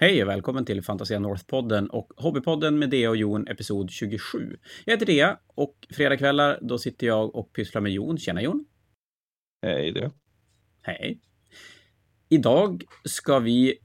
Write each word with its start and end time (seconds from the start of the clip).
Hej 0.00 0.22
och 0.22 0.28
välkommen 0.28 0.64
till 0.64 0.82
Fantasia 0.82 1.18
North-podden 1.18 1.86
och 1.86 2.12
Hobbypodden 2.16 2.78
med 2.78 2.90
Dea 2.90 3.10
och 3.10 3.16
Jon, 3.16 3.48
episod 3.48 3.90
27. 3.90 4.56
Jag 4.84 4.92
heter 4.92 5.06
Dea 5.06 5.38
och 5.46 5.86
fredagkvällar 5.90 6.58
då 6.62 6.78
sitter 6.78 7.06
jag 7.06 7.34
och 7.34 7.52
pysslar 7.52 7.80
med 7.80 7.92
Jon. 7.92 8.18
Tjena 8.18 8.42
Jon! 8.42 8.64
Hej 9.62 9.92
det. 9.92 10.10
Hej! 10.82 11.20
Idag 12.28 12.84
ska 13.04 13.38
vi 13.38 13.78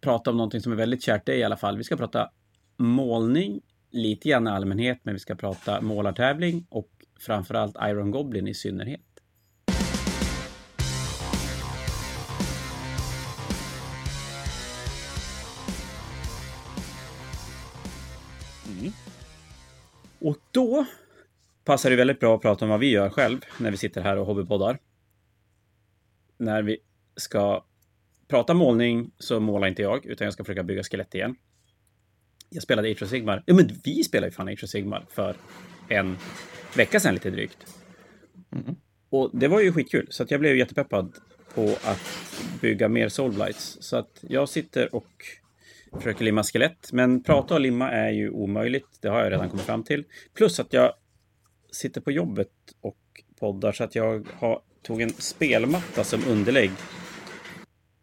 prata 0.00 0.30
om 0.30 0.36
någonting 0.36 0.60
som 0.60 0.72
är 0.72 0.76
väldigt 0.76 1.02
kärt 1.02 1.26
dig 1.26 1.38
i 1.38 1.44
alla 1.44 1.56
fall. 1.56 1.76
Vi 1.76 1.84
ska 1.84 1.96
prata 1.96 2.30
målning, 2.76 3.60
lite 3.90 4.28
grann 4.28 4.46
i 4.46 4.50
allmänhet, 4.50 5.00
men 5.02 5.14
vi 5.14 5.20
ska 5.20 5.34
prata 5.34 5.80
målartävling 5.80 6.66
och 6.70 6.90
framförallt 7.20 7.76
Iron 7.82 8.10
Goblin 8.10 8.48
i 8.48 8.54
synnerhet. 8.54 9.07
Och 20.18 20.36
då 20.50 20.86
passar 21.64 21.90
det 21.90 21.96
väldigt 21.96 22.20
bra 22.20 22.36
att 22.36 22.42
prata 22.42 22.64
om 22.64 22.68
vad 22.68 22.80
vi 22.80 22.90
gör 22.90 23.10
själv 23.10 23.40
när 23.58 23.70
vi 23.70 23.76
sitter 23.76 24.00
här 24.00 24.16
och 24.16 24.26
hobbypoddar. 24.26 24.78
När 26.36 26.62
vi 26.62 26.78
ska 27.16 27.64
prata 28.28 28.54
målning 28.54 29.10
så 29.18 29.40
målar 29.40 29.68
inte 29.68 29.82
jag, 29.82 30.06
utan 30.06 30.24
jag 30.24 30.34
ska 30.34 30.44
försöka 30.44 30.62
bygga 30.62 30.82
skelett 30.82 31.14
igen. 31.14 31.36
Jag 32.50 32.62
spelade 32.62 32.90
Age 32.90 33.02
of 33.02 33.08
Sigmar. 33.08 33.42
Ja, 33.46 33.54
men 33.54 33.70
vi 33.84 34.04
spelade 34.04 34.26
ju 34.26 34.32
fan 34.32 34.48
Age 34.48 34.64
of 34.64 34.70
Sigmar 34.70 35.06
för 35.10 35.36
en 35.88 36.16
vecka 36.76 37.00
sedan 37.00 37.14
lite 37.14 37.30
drygt. 37.30 37.76
Mm. 38.52 38.76
Och 39.10 39.30
det 39.32 39.48
var 39.48 39.60
ju 39.60 39.72
skitkul, 39.72 40.06
så 40.10 40.22
att 40.22 40.30
jag 40.30 40.40
blev 40.40 40.56
jättepeppad 40.56 41.14
på 41.54 41.76
att 41.84 42.42
bygga 42.60 42.88
mer 42.88 43.08
Soulblights. 43.08 43.78
Så 43.80 43.96
att 43.96 44.24
jag 44.28 44.48
sitter 44.48 44.94
och 44.94 45.26
försöker 45.92 46.24
limma 46.24 46.42
skelett. 46.42 46.92
Men 46.92 47.22
prata 47.22 47.54
och 47.54 47.60
limma 47.60 47.90
är 47.90 48.10
ju 48.10 48.30
omöjligt. 48.30 48.98
Det 49.00 49.08
har 49.08 49.20
jag 49.20 49.32
redan 49.32 49.50
kommit 49.50 49.66
fram 49.66 49.84
till. 49.84 50.04
Plus 50.34 50.60
att 50.60 50.72
jag 50.72 50.92
sitter 51.72 52.00
på 52.00 52.12
jobbet 52.12 52.52
och 52.80 52.98
poddar 53.40 53.72
så 53.72 53.84
att 53.84 53.94
jag 53.94 54.28
har, 54.34 54.62
tog 54.82 55.00
en 55.00 55.10
spelmatta 55.10 56.04
som 56.04 56.24
underlägg. 56.28 56.70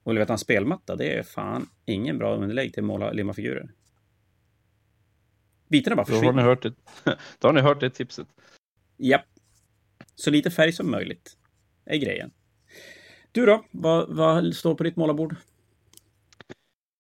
Och 0.04 0.14
du 0.14 0.20
vet, 0.20 0.30
en 0.30 0.38
spelmatta, 0.38 0.96
det 0.96 1.18
är 1.18 1.24
fan 1.24 1.70
ingen 1.86 2.18
bra 2.18 2.36
underlägg 2.36 2.74
till 2.74 2.84
att 2.84 2.88
måla 2.88 3.12
limma 3.12 3.34
figurer. 3.34 3.72
Bitarna 5.68 5.96
bara 5.96 6.06
försvinner. 6.06 6.24
Då 6.24 6.32
har 6.32 6.36
ni 6.36 6.44
hört 6.44 6.64
det, 6.64 6.74
då 7.40 7.48
har 7.48 7.54
ni 7.54 7.62
hört 7.62 7.80
det 7.80 7.90
tipset. 7.90 8.28
Japp. 8.98 9.26
Så 10.16 10.32
lite 10.32 10.52
färg 10.52 10.72
som 10.72 10.92
möjligt 10.92 11.38
är 11.86 11.98
grejen. 11.98 12.32
Du 13.32 13.46
då? 13.46 13.66
Vad, 13.72 14.16
vad 14.16 14.56
står 14.56 14.76
på 14.76 14.84
ditt 14.84 14.96
målarbord? 14.96 15.36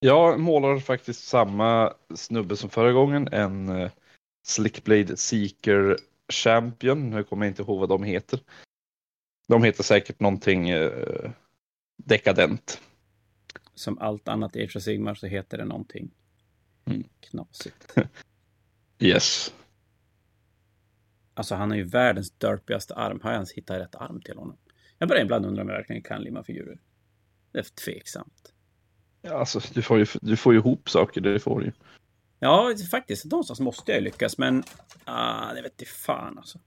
Jag 0.05 0.39
målar 0.39 0.79
faktiskt 0.79 1.27
samma 1.27 1.93
snubbe 2.15 2.57
som 2.57 2.69
förra 2.69 2.91
gången, 2.91 3.27
en 3.31 3.69
uh, 3.69 3.91
Slickblade 4.43 5.17
Seeker 5.17 5.97
Champion. 6.33 7.09
Nu 7.09 7.23
kommer 7.23 7.45
jag 7.45 7.51
inte 7.51 7.61
ihåg 7.61 7.79
vad 7.79 7.89
de 7.89 8.03
heter. 8.03 8.39
De 9.47 9.63
heter 9.63 9.83
säkert 9.83 10.19
någonting 10.19 10.73
uh, 10.73 11.31
dekadent. 11.97 12.81
Som 13.73 13.99
allt 13.99 14.27
annat 14.27 14.55
i 14.55 14.63
Age 14.63 14.75
of 14.75 14.83
Sigmar 14.83 15.15
så 15.15 15.27
heter 15.27 15.57
det 15.57 15.65
någonting 15.65 16.11
mm. 16.85 17.03
knasigt. 17.19 17.97
yes. 18.99 19.53
Alltså 21.33 21.55
han 21.55 21.69
har 21.69 21.77
ju 21.77 21.83
världens 21.83 22.31
dörpigaste 22.31 22.95
arm. 22.95 23.19
Har 23.23 23.29
jag 23.29 23.37
ens 23.37 23.53
hittat 23.53 23.79
rätt 23.79 23.95
arm 23.95 24.21
till 24.21 24.37
honom? 24.37 24.57
Jag 24.97 25.09
börjar 25.09 25.23
ibland 25.23 25.45
undra 25.45 25.61
om 25.61 25.69
jag 25.69 25.75
verkligen 25.75 26.03
kan 26.03 26.21
limma 26.21 26.43
figurer. 26.43 26.79
Det 27.51 27.59
är 27.59 27.63
tveksamt. 27.63 28.54
Alltså, 29.31 29.59
du 29.73 29.81
får 29.81 29.99
ju, 29.99 30.05
du 30.21 30.37
får 30.37 30.53
ju 30.53 30.59
ihop 30.59 30.89
saker, 30.89 31.21
det 31.21 31.39
får 31.39 31.59
du 31.59 31.65
ju. 31.65 31.71
Ja, 32.39 32.73
faktiskt. 32.91 33.25
Någonstans 33.25 33.59
måste 33.59 33.91
jag 33.91 34.03
lyckas, 34.03 34.37
men 34.37 34.63
ah, 35.05 35.53
det 35.53 35.61
vet 35.61 35.87
fan 35.87 36.37
alltså. 36.37 36.59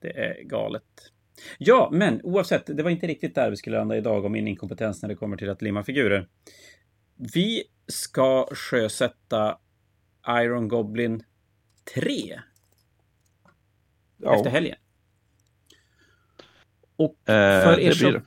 Det 0.00 0.18
är 0.18 0.42
galet. 0.42 1.12
Ja, 1.58 1.88
men 1.92 2.20
oavsett, 2.22 2.66
det 2.66 2.82
var 2.82 2.90
inte 2.90 3.06
riktigt 3.06 3.34
där 3.34 3.50
vi 3.50 3.56
skulle 3.56 3.78
landa 3.78 3.96
idag 3.96 4.24
om 4.24 4.32
min 4.32 4.48
inkompetens 4.48 5.02
när 5.02 5.08
det 5.08 5.14
kommer 5.14 5.36
till 5.36 5.50
att 5.50 5.62
limma 5.62 5.84
figurer. 5.84 6.28
Vi 7.16 7.64
ska 7.86 8.48
sjösätta 8.52 9.58
Iron 10.28 10.68
Goblin 10.68 11.22
3. 11.94 12.40
Ja. 14.16 14.36
Efter 14.36 14.50
helgen. 14.50 14.76
Och 16.96 17.28
eh, 17.28 17.64
för 17.64 17.80
er 17.80 17.92
som... 17.92 18.22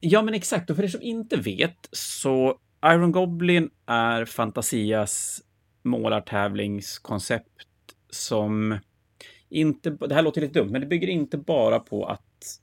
Ja, 0.00 0.22
men 0.22 0.34
exakt. 0.34 0.70
Och 0.70 0.76
för 0.76 0.82
er 0.82 0.88
som 0.88 1.02
inte 1.02 1.36
vet 1.36 1.88
så 1.92 2.60
Iron 2.84 3.12
Goblin 3.12 3.70
är 3.86 4.24
Fantasias 4.24 5.42
målartävlingskoncept 5.82 7.66
som 8.10 8.78
inte, 9.48 9.90
det 9.90 10.14
här 10.14 10.22
låter 10.22 10.40
lite 10.40 10.60
dumt, 10.60 10.70
men 10.70 10.80
det 10.80 10.86
bygger 10.86 11.08
inte 11.08 11.38
bara 11.38 11.78
på 11.80 12.04
att 12.04 12.60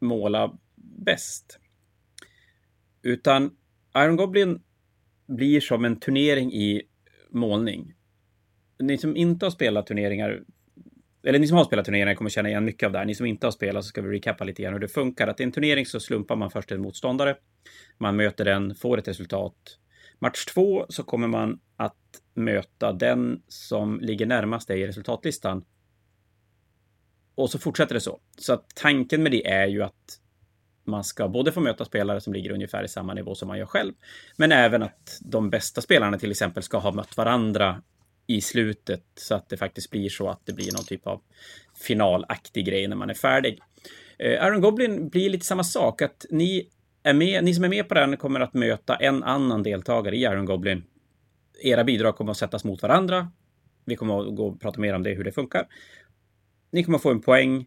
måla 0.00 0.58
bäst. 0.76 1.58
Utan 3.02 3.56
Iron 3.96 4.16
Goblin 4.16 4.62
blir 5.26 5.60
som 5.60 5.84
en 5.84 6.00
turnering 6.00 6.52
i 6.52 6.82
målning. 7.30 7.94
Ni 8.78 8.98
som 8.98 9.16
inte 9.16 9.46
har 9.46 9.50
spelat 9.50 9.86
turneringar, 9.86 10.42
eller 11.28 11.38
ni 11.38 11.46
som 11.46 11.56
har 11.56 11.64
spelat 11.64 11.84
turneringen 11.84 12.16
kommer 12.16 12.30
känna 12.30 12.48
igen 12.48 12.64
mycket 12.64 12.86
av 12.86 12.92
det 12.92 12.98
här. 12.98 13.04
Ni 13.04 13.14
som 13.14 13.26
inte 13.26 13.46
har 13.46 13.52
spelat 13.52 13.84
så 13.84 13.88
ska 13.88 14.02
vi 14.02 14.16
recappa 14.16 14.44
lite 14.44 14.62
grann 14.62 14.72
hur 14.72 14.80
det 14.80 14.88
funkar. 14.88 15.28
Att 15.28 15.40
i 15.40 15.42
en 15.42 15.52
turnering 15.52 15.86
så 15.86 16.00
slumpar 16.00 16.36
man 16.36 16.50
först 16.50 16.72
en 16.72 16.80
motståndare. 16.80 17.36
Man 17.98 18.16
möter 18.16 18.44
den, 18.44 18.74
får 18.74 18.98
ett 18.98 19.08
resultat. 19.08 19.78
Match 20.18 20.44
två 20.44 20.86
så 20.88 21.02
kommer 21.02 21.28
man 21.28 21.60
att 21.76 22.22
möta 22.34 22.92
den 22.92 23.42
som 23.48 24.00
ligger 24.00 24.26
närmast 24.26 24.68
dig 24.68 24.80
i 24.80 24.86
resultatlistan. 24.86 25.64
Och 27.34 27.50
så 27.50 27.58
fortsätter 27.58 27.94
det 27.94 28.00
så. 28.00 28.20
Så 28.38 28.52
att 28.52 28.74
tanken 28.74 29.22
med 29.22 29.32
det 29.32 29.46
är 29.46 29.66
ju 29.66 29.82
att 29.82 30.20
man 30.84 31.04
ska 31.04 31.28
både 31.28 31.52
få 31.52 31.60
möta 31.60 31.84
spelare 31.84 32.20
som 32.20 32.32
ligger 32.32 32.50
ungefär 32.50 32.84
i 32.84 32.88
samma 32.88 33.14
nivå 33.14 33.34
som 33.34 33.48
man 33.48 33.58
gör 33.58 33.66
själv, 33.66 33.92
men 34.36 34.52
även 34.52 34.82
att 34.82 35.18
de 35.20 35.50
bästa 35.50 35.80
spelarna 35.80 36.18
till 36.18 36.30
exempel 36.30 36.62
ska 36.62 36.78
ha 36.78 36.92
mött 36.92 37.16
varandra 37.16 37.82
i 38.26 38.40
slutet 38.40 39.04
så 39.14 39.34
att 39.34 39.48
det 39.48 39.56
faktiskt 39.56 39.90
blir 39.90 40.08
så 40.08 40.28
att 40.28 40.40
det 40.44 40.52
blir 40.52 40.72
någon 40.72 40.84
typ 40.84 41.06
av 41.06 41.22
finalaktig 41.74 42.66
grej 42.66 42.88
när 42.88 42.96
man 42.96 43.10
är 43.10 43.14
färdig. 43.14 43.60
Eh, 44.18 44.44
Aaron 44.44 44.60
Goblin 44.60 45.08
blir 45.08 45.30
lite 45.30 45.46
samma 45.46 45.64
sak, 45.64 46.02
att 46.02 46.26
ni 46.30 46.68
är 47.02 47.14
med, 47.14 47.44
ni 47.44 47.54
som 47.54 47.64
är 47.64 47.68
med 47.68 47.88
på 47.88 47.94
den 47.94 48.16
kommer 48.16 48.40
att 48.40 48.54
möta 48.54 48.96
en 48.96 49.22
annan 49.22 49.62
deltagare 49.62 50.16
i 50.16 50.22
Iron 50.22 50.44
Goblin. 50.44 50.84
Era 51.62 51.84
bidrag 51.84 52.16
kommer 52.16 52.30
att 52.30 52.36
sättas 52.36 52.64
mot 52.64 52.82
varandra. 52.82 53.30
Vi 53.84 53.96
kommer 53.96 54.28
att 54.28 54.36
gå 54.36 54.46
och 54.46 54.60
prata 54.60 54.80
mer 54.80 54.94
om 54.94 55.02
det, 55.02 55.14
hur 55.14 55.24
det 55.24 55.32
funkar. 55.32 55.66
Ni 56.70 56.84
kommer 56.84 56.96
att 56.96 57.02
få 57.02 57.10
en 57.10 57.20
poäng. 57.20 57.66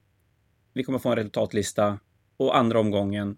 Vi 0.73 0.83
kommer 0.83 0.97
att 0.97 1.03
få 1.03 1.09
en 1.09 1.15
resultatlista 1.15 1.99
och 2.37 2.57
andra 2.57 2.79
omgången 2.79 3.37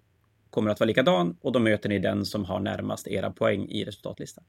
kommer 0.49 0.71
att 0.71 0.79
vara 0.79 0.87
likadan 0.87 1.37
och 1.41 1.51
då 1.51 1.59
möter 1.59 1.89
ni 1.89 1.99
den 1.99 2.25
som 2.25 2.45
har 2.45 2.59
närmast 2.59 3.07
era 3.07 3.31
poäng 3.31 3.69
i 3.69 3.85
resultatlistan. 3.85 4.43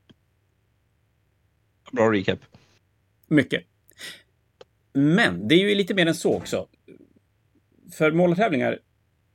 Bra 1.92 2.12
recap. 2.12 2.38
Mycket. 3.26 3.64
Men 4.92 5.48
det 5.48 5.54
är 5.54 5.68
ju 5.68 5.74
lite 5.74 5.94
mer 5.94 6.06
än 6.06 6.14
så 6.14 6.34
också. 6.34 6.68
För 7.92 8.12
målartävlingar 8.12 8.78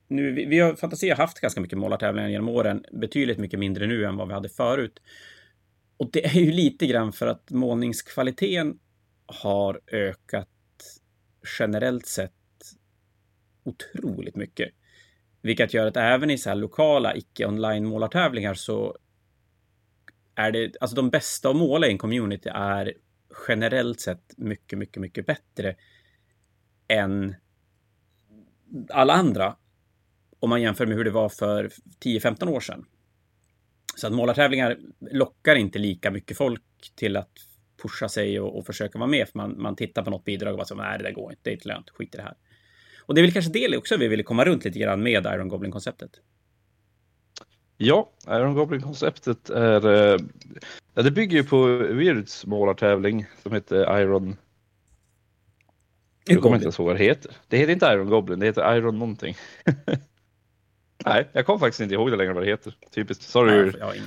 nu, 0.07 0.31
vi, 0.31 0.45
vi 0.45 0.59
har 0.59 0.75
Fantasia 0.75 1.15
haft 1.15 1.39
ganska 1.39 1.61
mycket 1.61 1.77
målartävlingar 1.77 2.29
genom 2.29 2.49
åren, 2.49 2.85
betydligt 2.91 3.37
mycket 3.37 3.59
mindre 3.59 3.87
nu 3.87 4.05
än 4.05 4.17
vad 4.17 4.27
vi 4.27 4.33
hade 4.33 4.49
förut. 4.49 4.99
Och 5.97 6.09
det 6.11 6.25
är 6.25 6.39
ju 6.39 6.51
lite 6.51 6.87
grann 6.87 7.13
för 7.13 7.27
att 7.27 7.51
målningskvaliteten 7.51 8.79
har 9.25 9.81
ökat 9.87 10.49
generellt 11.59 12.05
sett 12.05 12.33
otroligt 13.63 14.35
mycket. 14.35 14.69
Vilket 15.41 15.73
gör 15.73 15.87
att 15.87 15.97
även 15.97 16.31
i 16.31 16.37
så 16.37 16.49
här 16.49 16.55
lokala 16.55 17.15
icke-online 17.15 17.85
målartävlingar 17.85 18.53
så 18.53 18.97
är 20.37 20.51
det, 20.51 20.75
alltså 20.81 20.95
de 20.95 21.09
bästa 21.09 21.49
att 21.49 21.55
måla 21.55 21.87
i 21.87 21.91
en 21.91 21.97
community 21.97 22.49
är 22.53 22.93
generellt 23.47 23.99
sett 23.99 24.33
mycket, 24.37 24.79
mycket, 24.79 25.01
mycket 25.01 25.25
bättre 25.25 25.75
än 26.87 27.35
alla 28.89 29.13
andra 29.13 29.55
om 30.39 30.49
man 30.49 30.61
jämför 30.61 30.85
med 30.85 30.97
hur 30.97 31.03
det 31.03 31.11
var 31.11 31.29
för 31.29 31.69
10-15 32.03 32.49
år 32.49 32.59
sedan. 32.59 32.85
Så 33.95 34.07
att 34.07 34.13
målartävlingar 34.13 34.77
lockar 35.11 35.55
inte 35.55 35.79
lika 35.79 36.11
mycket 36.11 36.37
folk 36.37 36.63
till 36.95 37.17
att 37.17 37.31
pusha 37.81 38.09
sig 38.09 38.39
och, 38.39 38.57
och 38.57 38.65
försöka 38.65 38.99
vara 38.99 39.09
med. 39.09 39.29
För 39.29 39.37
man, 39.37 39.61
man 39.61 39.75
tittar 39.75 40.03
på 40.03 40.09
något 40.09 40.25
bidrag 40.25 40.51
och 40.51 40.57
bara 40.57 40.65
så, 40.65 40.75
nej, 40.75 40.97
det 40.97 41.03
där 41.03 41.11
går 41.11 41.31
inte, 41.31 41.41
det 41.43 41.49
är 41.49 41.53
inte 41.53 41.67
lönt, 41.67 41.89
skit 41.89 42.15
i 42.15 42.17
det 42.17 42.23
här. 42.23 42.37
Och 42.99 43.15
det 43.15 43.21
är 43.21 43.23
väl 43.23 43.33
kanske 43.33 43.51
det 43.51 43.77
också 43.77 43.97
vi 43.97 44.07
ville 44.07 44.23
komma 44.23 44.45
runt 44.45 44.65
lite 44.65 44.79
grann 44.79 45.03
med 45.03 45.25
Iron 45.25 45.47
Goblin-konceptet. 45.47 46.11
Ja, 47.77 48.09
Iron 48.27 48.53
Goblin-konceptet 48.53 49.49
är... 49.49 49.85
Eh, 49.85 50.19
ja, 50.93 51.01
det 51.01 51.11
bygger 51.11 51.37
ju 51.37 51.43
på 51.43 51.65
Weirds 51.77 52.45
målartävling 52.45 53.25
som 53.43 53.53
heter 53.53 53.99
Iron... 53.99 54.37
Jag 56.25 56.41
kommer 56.41 56.55
inte 56.55 56.65
ens 56.65 56.79
ihåg 56.79 56.87
vad 56.87 56.95
det 56.95 57.03
heter. 57.03 57.31
Det 57.47 57.57
heter 57.57 57.73
inte 57.73 57.85
Iron 57.85 58.09
Goblin, 58.09 58.39
det 58.39 58.45
heter 58.45 58.75
Iron 58.75 58.99
någonting. 58.99 59.37
Nej, 61.05 61.29
jag 61.31 61.45
kommer 61.45 61.59
faktiskt 61.59 61.79
inte 61.81 61.95
ihåg 61.95 62.11
det 62.11 62.17
längre 62.17 62.33
vad 62.33 62.43
det 62.43 62.49
heter. 62.49 62.75
Typiskt. 62.91 63.23
Sorry. 63.23 63.71
Nej, 63.79 64.01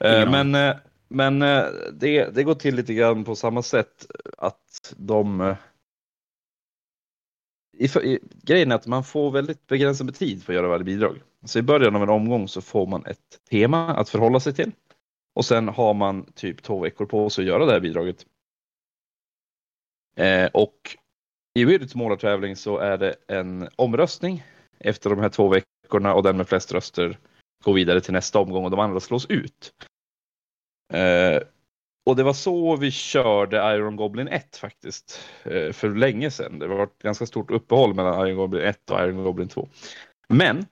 ingen, 0.00 0.28
ingen 0.28 0.30
men 0.30 0.54
uh, 0.54 0.76
men 1.14 1.42
eh, 1.42 1.64
det, 1.92 2.34
det 2.34 2.42
går 2.42 2.54
till 2.54 2.74
lite 2.74 2.94
grann 2.94 3.24
på 3.24 3.36
samma 3.36 3.62
sätt 3.62 4.06
att 4.38 4.94
de 4.96 5.40
eh, 5.40 5.56
i, 7.78 7.84
i, 7.84 8.18
grejen 8.42 8.70
är 8.70 8.74
att 8.74 8.86
man 8.86 9.04
får 9.04 9.30
väldigt 9.30 9.66
begränsad 9.66 10.14
tid 10.14 10.44
för 10.44 10.52
att 10.52 10.56
göra 10.56 10.68
varje 10.68 10.84
bidrag. 10.84 11.22
Så 11.44 11.58
i 11.58 11.62
början 11.62 11.96
av 11.96 12.02
en 12.02 12.08
omgång 12.08 12.48
så 12.48 12.60
får 12.60 12.86
man 12.86 13.06
ett 13.06 13.40
tema 13.50 13.94
att 13.94 14.08
förhålla 14.08 14.40
sig 14.40 14.54
till. 14.54 14.72
Och 15.34 15.44
sen 15.44 15.68
har 15.68 15.94
man 15.94 16.32
typ 16.34 16.62
två 16.62 16.80
veckor 16.80 17.06
på 17.06 17.30
sig 17.30 17.42
att 17.42 17.48
göra 17.48 17.66
det 17.66 17.72
här 17.72 17.80
bidraget. 17.80 18.26
Eh, 20.16 20.46
och 20.46 20.96
i 21.54 21.64
Weirdets 21.64 21.94
målartävling 21.94 22.56
så 22.56 22.78
är 22.78 22.98
det 22.98 23.14
en 23.26 23.68
omröstning 23.76 24.44
efter 24.78 25.10
de 25.10 25.18
här 25.18 25.28
två 25.28 25.48
veckorna 25.48 26.14
och 26.14 26.22
den 26.22 26.36
med 26.36 26.48
flest 26.48 26.72
röster 26.72 27.18
går 27.64 27.74
vidare 27.74 28.00
till 28.00 28.12
nästa 28.12 28.38
omgång 28.38 28.64
och 28.64 28.70
de 28.70 28.80
andra 28.80 29.00
slås 29.00 29.26
ut. 29.26 29.72
Eh, 30.92 31.42
och 32.06 32.16
det 32.16 32.22
var 32.22 32.32
så 32.32 32.76
vi 32.76 32.90
körde 32.90 33.56
Iron 33.56 33.96
Goblin 33.96 34.28
1 34.28 34.56
faktiskt. 34.56 35.20
Eh, 35.44 35.72
för 35.72 35.94
länge 35.94 36.30
sedan. 36.30 36.58
Det 36.58 36.66
var 36.66 36.84
ett 36.84 36.98
ganska 37.02 37.26
stort 37.26 37.50
uppehåll 37.50 37.94
mellan 37.94 38.26
Iron 38.26 38.36
Goblin 38.36 38.62
1 38.62 38.90
och 38.90 39.00
Iron 39.00 39.24
Goblin 39.24 39.48
2. 39.48 39.68
Men 40.28 40.66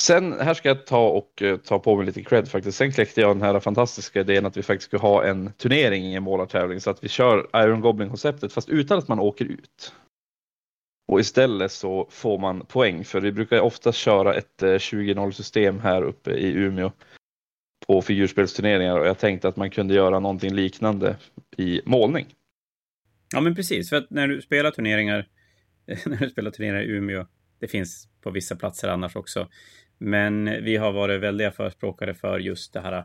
Sen 0.00 0.40
här 0.40 0.54
ska 0.54 0.68
jag 0.68 0.86
ta 0.86 1.08
och 1.08 1.42
eh, 1.42 1.56
ta 1.56 1.78
på 1.78 1.96
mig 1.96 2.06
lite 2.06 2.22
cred 2.22 2.48
faktiskt. 2.48 2.78
Sen 2.78 2.92
kläckte 2.92 3.20
jag 3.20 3.36
den 3.36 3.42
här 3.42 3.60
fantastiska 3.60 4.20
idén 4.20 4.46
att 4.46 4.56
vi 4.56 4.62
faktiskt 4.62 4.88
ska 4.88 4.98
ha 4.98 5.24
en 5.24 5.52
turnering 5.52 6.04
i 6.04 6.14
en 6.14 6.22
målartävling 6.22 6.80
så 6.80 6.90
att 6.90 7.04
vi 7.04 7.08
kör 7.08 7.48
Iron 7.54 7.80
Goblin 7.80 8.08
konceptet 8.08 8.52
fast 8.52 8.68
utan 8.68 8.98
att 8.98 9.08
man 9.08 9.18
åker 9.18 9.44
ut. 9.44 9.92
Och 11.12 11.20
istället 11.20 11.72
så 11.72 12.08
får 12.10 12.38
man 12.38 12.66
poäng 12.66 13.04
för 13.04 13.20
vi 13.20 13.32
brukar 13.32 13.60
ofta 13.60 13.92
köra 13.92 14.34
ett 14.34 14.62
eh, 14.62 14.66
20-0 14.66 15.30
system 15.30 15.80
här 15.80 16.02
uppe 16.02 16.30
i 16.30 16.52
Umeå 16.52 16.92
på 17.88 18.02
figurspelsturneringar 18.02 18.98
och 18.98 19.06
jag 19.06 19.18
tänkte 19.18 19.48
att 19.48 19.56
man 19.56 19.70
kunde 19.70 19.94
göra 19.94 20.20
någonting 20.20 20.54
liknande 20.54 21.16
i 21.56 21.80
målning. 21.84 22.26
Ja, 23.34 23.40
men 23.40 23.54
precis, 23.54 23.88
för 23.88 23.96
att 23.96 24.10
när 24.10 24.28
du 24.28 24.42
spelar 24.42 24.70
turneringar, 24.70 25.28
när 26.06 26.16
du 26.16 26.30
spelar 26.30 26.50
turneringar 26.50 26.82
i 26.82 26.86
Umeå, 26.86 27.26
det 27.60 27.68
finns 27.68 28.08
på 28.22 28.30
vissa 28.30 28.56
platser 28.56 28.88
annars 28.88 29.16
också, 29.16 29.48
men 29.98 30.64
vi 30.64 30.76
har 30.76 30.92
varit 30.92 31.20
väldiga 31.20 31.50
förespråkare 31.50 32.14
för 32.14 32.38
just 32.38 32.72
det 32.72 32.80
här 32.80 33.04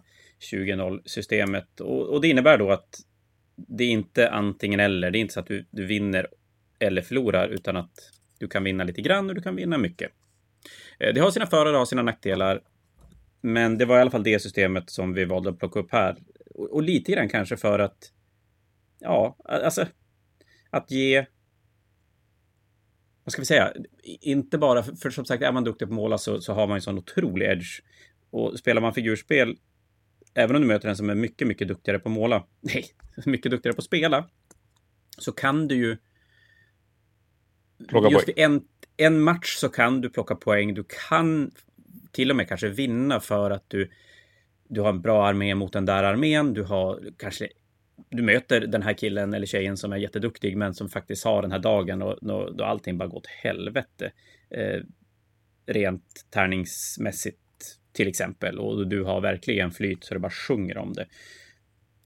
20-0 0.51 1.01
systemet 1.05 1.79
och, 1.79 2.09
och, 2.09 2.21
det 2.21 2.27
innebär 2.27 2.57
då 2.57 2.71
att 2.71 2.99
det 3.55 3.83
är 3.83 3.89
inte 3.89 4.29
antingen 4.29 4.79
eller. 4.79 5.11
Det 5.11 5.17
är 5.17 5.19
inte 5.19 5.33
så 5.33 5.39
att 5.39 5.47
du, 5.47 5.65
du 5.71 5.85
vinner 5.85 6.27
eller 6.79 7.01
förlorar 7.01 7.47
utan 7.47 7.77
att 7.77 8.11
du 8.39 8.47
kan 8.47 8.63
vinna 8.63 8.83
lite 8.83 9.01
grann 9.01 9.29
och 9.29 9.35
du 9.35 9.41
kan 9.41 9.55
vinna 9.55 9.77
mycket. 9.77 10.11
Eh, 10.99 11.13
det 11.13 11.21
har 11.21 11.31
sina 11.31 11.45
för 11.45 11.65
och 11.65 11.79
har 11.79 11.85
sina 11.85 12.01
nackdelar. 12.01 12.61
Men 13.45 13.77
det 13.77 13.85
var 13.85 13.97
i 13.97 14.01
alla 14.01 14.11
fall 14.11 14.23
det 14.23 14.39
systemet 14.39 14.89
som 14.89 15.13
vi 15.13 15.25
valde 15.25 15.49
att 15.49 15.59
plocka 15.59 15.79
upp 15.79 15.91
här. 15.91 16.17
Och, 16.55 16.73
och 16.73 16.83
lite 16.83 17.11
grann 17.11 17.29
kanske 17.29 17.57
för 17.57 17.79
att, 17.79 18.11
ja, 18.99 19.37
alltså 19.45 19.85
att 20.69 20.91
ge 20.91 21.25
vad 23.23 23.33
ska 23.33 23.41
vi 23.41 23.45
säga, 23.45 23.73
inte 24.03 24.57
bara, 24.57 24.83
för, 24.83 24.95
för 24.95 25.09
som 25.09 25.25
sagt, 25.25 25.43
är 25.43 25.51
man 25.51 25.63
duktig 25.63 25.87
på 25.87 25.93
att 25.93 25.95
måla 25.95 26.17
så, 26.17 26.41
så 26.41 26.53
har 26.53 26.67
man 26.67 26.75
en 26.75 26.81
sån 26.81 26.97
otrolig 26.97 27.45
edge. 27.45 27.81
Och 28.29 28.59
spelar 28.59 28.81
man 28.81 28.93
figurspel, 28.93 29.57
även 30.33 30.55
om 30.55 30.61
du 30.61 30.67
möter 30.67 30.89
en 30.89 30.95
som 30.95 31.09
är 31.09 31.15
mycket, 31.15 31.47
mycket 31.47 31.67
duktigare 31.67 31.99
på 31.99 32.09
att 32.09 32.15
måla, 32.15 32.47
nej, 32.61 32.85
mycket 33.25 33.51
duktigare 33.51 33.75
på 33.75 33.79
att 33.79 33.85
spela, 33.85 34.29
så 35.17 35.31
kan 35.31 35.67
du 35.67 35.75
ju... 35.75 35.97
Plocka 37.87 38.09
just 38.09 38.29
i 38.29 38.33
en, 38.35 38.61
en 38.97 39.21
match 39.21 39.55
så 39.55 39.69
kan 39.69 40.01
du 40.01 40.09
plocka 40.09 40.35
poäng. 40.35 40.73
Du 40.73 40.85
kan 41.09 41.51
till 42.13 42.29
och 42.29 42.35
med 42.35 42.47
kanske 42.47 42.69
vinna 42.69 43.19
för 43.19 43.51
att 43.51 43.69
du, 43.69 43.91
du 44.67 44.81
har 44.81 44.89
en 44.89 45.01
bra 45.01 45.27
armé 45.27 45.55
mot 45.55 45.73
den 45.73 45.85
där 45.85 46.03
armén. 46.03 46.53
Du 46.53 46.63
har 46.63 46.99
kanske 47.17 47.47
du 48.09 48.23
möter 48.23 48.61
den 48.61 48.81
här 48.81 48.93
killen 48.93 49.33
eller 49.33 49.45
tjejen 49.45 49.77
som 49.77 49.93
är 49.93 49.97
jätteduktig 49.97 50.57
men 50.57 50.73
som 50.73 50.89
faktiskt 50.89 51.25
har 51.25 51.41
den 51.41 51.51
här 51.51 51.59
dagen 51.59 52.01
och 52.01 52.17
då, 52.21 52.63
allting 52.63 52.97
bara 52.97 53.07
går 53.07 53.17
åt 53.17 53.27
helvete. 53.27 54.11
Eh, 54.49 54.81
rent 55.65 56.25
tärningsmässigt 56.29 57.37
till 57.93 58.07
exempel 58.07 58.59
och 58.59 58.87
du 58.87 59.03
har 59.03 59.21
verkligen 59.21 59.71
flyt 59.71 60.03
så 60.03 60.13
det 60.13 60.19
bara 60.19 60.31
sjunger 60.31 60.77
om 60.77 60.93
det. 60.93 61.07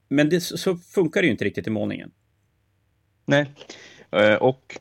Men 0.07 0.29
det, 0.29 0.41
så 0.41 0.75
funkar 0.77 1.21
det 1.21 1.25
ju 1.25 1.31
inte 1.31 1.45
riktigt 1.45 1.67
i 1.67 1.69
målningen. 1.69 2.11
Nej, 3.25 3.45
eh, 4.11 4.35
och 4.35 4.77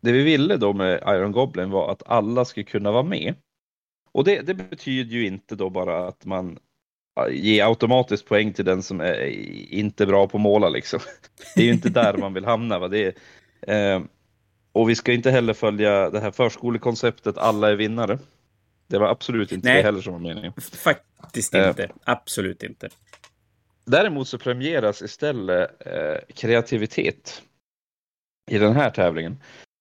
det 0.00 0.12
vi 0.12 0.22
ville 0.22 0.56
då 0.56 0.72
med 0.72 1.02
Iron 1.06 1.32
Goblin 1.32 1.70
var 1.70 1.92
att 1.92 2.02
alla 2.06 2.44
skulle 2.44 2.64
kunna 2.64 2.92
vara 2.92 3.02
med. 3.02 3.34
Och 4.14 4.24
det, 4.24 4.40
det 4.40 4.54
betyder 4.54 5.12
ju 5.14 5.26
inte 5.26 5.56
då 5.56 5.70
bara 5.70 6.08
att 6.08 6.24
man 6.24 6.58
ge 7.30 7.60
automatiskt 7.60 8.26
poäng 8.26 8.52
till 8.52 8.64
den 8.64 8.82
som 8.82 9.00
är 9.00 9.24
inte 9.72 10.06
bra 10.06 10.28
på 10.28 10.36
att 10.36 10.42
måla 10.42 10.68
liksom. 10.68 11.00
Det 11.54 11.60
är 11.60 11.64
ju 11.64 11.72
inte 11.72 11.88
där 11.88 12.16
man 12.16 12.34
vill 12.34 12.44
hamna. 12.44 12.78
Va? 12.78 12.88
Det 12.88 13.14
är, 13.60 13.94
eh, 13.96 14.02
och 14.72 14.90
vi 14.90 14.94
ska 14.94 15.12
inte 15.12 15.30
heller 15.30 15.54
följa 15.54 16.10
det 16.10 16.20
här 16.20 16.30
förskolekonceptet 16.30 17.38
alla 17.38 17.70
är 17.70 17.74
vinnare. 17.76 18.18
Det 18.86 18.98
var 18.98 19.08
absolut 19.08 19.52
inte 19.52 19.68
Nej, 19.68 19.76
det 19.76 19.82
heller 19.82 20.00
som 20.00 20.12
var 20.12 20.20
meningen. 20.20 20.52
Faktiskt 20.72 21.54
eh, 21.54 21.68
inte. 21.68 21.88
Absolut 22.04 22.62
inte. 22.62 22.88
Däremot 23.84 24.28
så 24.28 24.38
premieras 24.38 25.02
istället 25.02 25.86
eh, 25.86 26.34
kreativitet 26.34 27.42
i 28.50 28.58
den 28.58 28.76
här 28.76 28.90
tävlingen. 28.90 29.36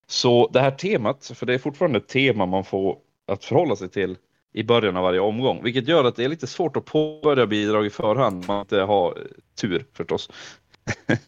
Så 0.08 0.50
det 0.54 0.60
här 0.60 0.72
temat, 0.72 1.32
för 1.36 1.46
det 1.46 1.54
är 1.54 1.58
fortfarande 1.58 1.98
ett 1.98 2.08
tema 2.08 2.46
man 2.46 2.66
får 2.66 2.98
att 3.26 3.46
förhålla 3.46 3.76
sig 3.76 3.90
till 3.90 4.18
i 4.54 4.64
början 4.64 4.98
av 4.98 5.04
varje 5.04 5.20
omgång, 5.20 5.64
vilket 5.64 5.88
gör 5.88 6.04
att 6.04 6.16
det 6.16 6.24
är 6.24 6.30
lite 6.30 6.48
svårt 6.48 6.78
att 6.78 6.86
påbörja 6.86 7.48
bidrag 7.48 7.86
i 7.86 7.90
förhand 7.90 8.36
om 8.36 8.48
man 8.48 8.62
inte 8.62 8.80
har 8.80 9.18
tur 9.56 9.86
förstås. 9.94 10.30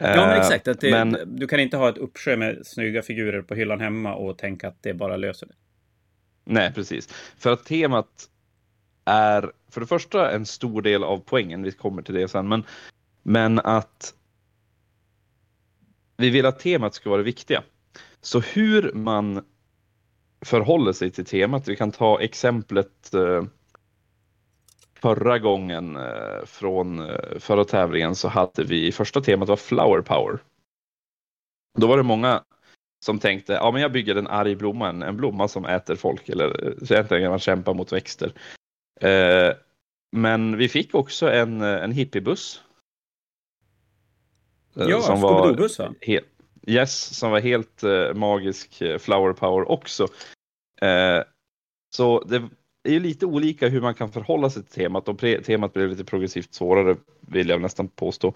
Ja, 0.00 0.16
men 0.16 0.30
eh, 0.30 0.38
exakt. 0.38 0.68
Att 0.68 0.80
det, 0.80 0.90
men, 0.90 1.18
du 1.26 1.46
kan 1.46 1.60
inte 1.60 1.76
ha 1.76 1.88
ett 1.88 1.98
uppsjö 1.98 2.36
med 2.36 2.66
snygga 2.66 3.02
figurer 3.02 3.42
på 3.42 3.54
hyllan 3.54 3.80
hemma 3.80 4.14
och 4.14 4.38
tänka 4.38 4.68
att 4.68 4.82
det 4.82 4.94
bara 4.94 5.16
löser 5.16 5.46
det. 5.46 5.54
Nej, 6.44 6.72
precis. 6.72 7.08
För 7.38 7.52
att 7.52 7.64
temat 7.64 8.28
är 9.04 9.52
för 9.70 9.80
det 9.80 9.86
första 9.86 10.30
en 10.30 10.46
stor 10.46 10.82
del 10.82 11.04
av 11.04 11.22
poängen, 11.26 11.62
vi 11.62 11.72
kommer 11.72 12.02
till 12.02 12.14
det 12.14 12.28
sen, 12.28 12.48
men, 12.48 12.64
men 13.22 13.58
att 13.58 14.14
vi 16.16 16.30
vill 16.30 16.46
att 16.46 16.58
temat 16.58 16.94
ska 16.94 17.10
vara 17.10 17.18
det 17.18 17.24
viktiga. 17.24 17.62
Så 18.20 18.40
hur 18.40 18.92
man 18.92 19.44
förhåller 20.40 20.92
sig 20.92 21.10
till 21.10 21.24
temat. 21.24 21.68
Vi 21.68 21.76
kan 21.76 21.92
ta 21.92 22.20
exemplet 22.20 23.14
eh, 23.14 23.44
förra 25.00 25.38
gången 25.38 25.96
eh, 25.96 26.44
från 26.46 27.10
eh, 27.10 27.38
förra 27.38 27.64
tävlingen 27.64 28.14
så 28.14 28.28
hade 28.28 28.64
vi 28.64 28.92
första 28.92 29.20
temat 29.20 29.48
var 29.48 29.56
Flower 29.56 30.02
Power. 30.02 30.38
Då 31.78 31.86
var 31.86 31.96
det 31.96 32.02
många 32.02 32.42
som 33.04 33.18
tänkte, 33.18 33.52
ja 33.52 33.70
men 33.70 33.82
jag 33.82 33.92
bygger 33.92 34.16
en 34.16 34.26
arg 34.26 34.56
blomma, 34.56 34.88
en, 34.88 35.02
en 35.02 35.16
blomma 35.16 35.48
som 35.48 35.64
äter 35.64 35.96
folk 35.96 36.28
eller 36.28 36.74
egentligen 36.92 37.22
kan 37.22 37.30
man 37.30 37.38
kämpa 37.38 37.72
mot 37.72 37.92
växter. 37.92 38.32
Eh, 39.00 39.52
men 40.16 40.56
vi 40.56 40.68
fick 40.68 40.94
också 40.94 41.30
en, 41.30 41.60
en 41.62 41.92
hippiebuss. 41.92 42.62
Ja, 44.74 45.00
som 45.00 45.20
var 45.20 45.54
buss 45.54 45.78
va? 45.78 45.94
Helt, 46.00 46.26
Yes, 46.68 47.18
som 47.18 47.30
var 47.30 47.40
helt 47.40 47.82
eh, 47.82 48.14
magisk 48.14 48.80
eh, 48.80 48.98
flower 48.98 49.32
power 49.32 49.70
också. 49.70 50.08
Eh, 50.80 51.22
så 51.94 52.24
det 52.24 52.36
är 52.84 52.92
ju 52.92 53.00
lite 53.00 53.26
olika 53.26 53.68
hur 53.68 53.80
man 53.80 53.94
kan 53.94 54.12
förhålla 54.12 54.50
sig 54.50 54.62
till 54.62 54.72
temat 54.72 55.08
och 55.08 55.18
temat 55.18 55.72
blev 55.72 55.88
lite 55.88 56.04
progressivt 56.04 56.54
svårare 56.54 56.96
vill 57.20 57.48
jag 57.48 57.60
nästan 57.60 57.88
påstå. 57.88 58.34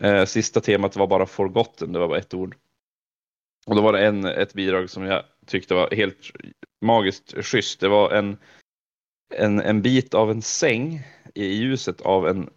Eh, 0.00 0.24
sista 0.24 0.60
temat 0.60 0.96
var 0.96 1.06
bara 1.06 1.26
forgotten, 1.26 1.92
det 1.92 1.98
var 1.98 2.08
bara 2.08 2.18
ett 2.18 2.34
ord. 2.34 2.56
Och 3.66 3.74
då 3.74 3.82
var 3.82 3.92
det 3.92 4.06
en, 4.06 4.24
ett 4.24 4.54
bidrag 4.54 4.90
som 4.90 5.04
jag 5.04 5.22
tyckte 5.46 5.74
var 5.74 5.90
helt 5.90 6.30
magiskt 6.84 7.44
schysst. 7.44 7.80
Det 7.80 7.88
var 7.88 8.10
en, 8.10 8.36
en, 9.34 9.60
en 9.60 9.82
bit 9.82 10.14
av 10.14 10.30
en 10.30 10.42
säng 10.42 11.02
i 11.34 11.46
ljuset 11.46 12.00
av 12.00 12.28
en 12.28 12.50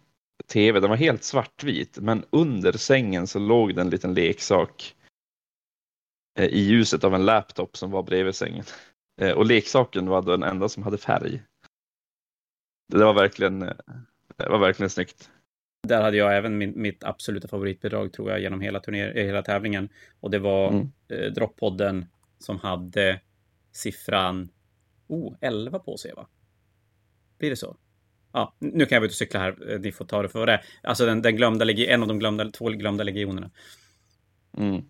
tv. 0.52 0.80
Den 0.80 0.90
var 0.90 0.96
helt 0.96 1.24
svartvit, 1.24 1.98
men 1.98 2.24
under 2.30 2.72
sängen 2.72 3.26
så 3.26 3.38
låg 3.38 3.74
det 3.74 3.80
en 3.80 3.90
liten 3.90 4.14
leksak 4.14 4.94
Eh, 4.94 5.03
i 6.38 6.60
ljuset 6.60 7.04
av 7.04 7.14
en 7.14 7.24
laptop 7.24 7.76
som 7.76 7.90
var 7.90 8.02
bredvid 8.02 8.34
sängen. 8.34 8.64
Eh, 9.20 9.32
och 9.32 9.46
leksaken 9.46 10.06
var 10.06 10.22
den 10.22 10.42
enda 10.42 10.68
som 10.68 10.82
hade 10.82 10.98
färg. 10.98 11.42
Det 12.88 13.04
var 13.04 13.14
verkligen, 13.14 13.62
eh, 13.62 13.74
det 14.36 14.48
var 14.48 14.58
verkligen 14.58 14.90
snyggt. 14.90 15.30
Där 15.88 16.02
hade 16.02 16.16
jag 16.16 16.36
även 16.36 16.58
min, 16.58 16.72
mitt 16.76 17.04
absoluta 17.04 17.48
favoritbidrag 17.48 18.12
tror 18.12 18.30
jag 18.30 18.40
genom 18.40 18.60
hela, 18.60 18.80
turner, 18.80 19.14
hela 19.14 19.42
tävlingen. 19.42 19.88
Och 20.20 20.30
det 20.30 20.38
var 20.38 20.68
mm. 20.68 20.92
eh, 21.08 21.32
Droppodden 21.32 22.06
som 22.38 22.58
hade 22.58 23.20
siffran 23.72 24.48
oh, 25.06 25.34
11 25.40 25.78
på 25.78 25.96
sig 25.96 26.12
va? 26.14 26.26
Blir 27.38 27.50
det 27.50 27.56
så? 27.56 27.76
Ja, 28.32 28.54
nu 28.58 28.86
kan 28.86 28.96
jag 28.96 29.00
vara 29.00 29.06
ute 29.06 29.12
och 29.12 29.16
cykla 29.16 29.40
här. 29.40 29.78
Ni 29.82 29.92
får 29.92 30.04
ta 30.04 30.22
det 30.22 30.28
för 30.28 30.38
vad 30.38 30.48
det 30.48 30.52
är. 30.52 30.64
Alltså 30.82 31.06
den, 31.06 31.22
den 31.22 31.36
glömda, 31.36 31.70
en 31.70 32.02
av 32.02 32.08
de 32.08 32.18
glömda, 32.18 32.50
två 32.50 32.68
glömda 32.68 33.04
legionerna. 33.04 33.50
Mm. 34.56 34.82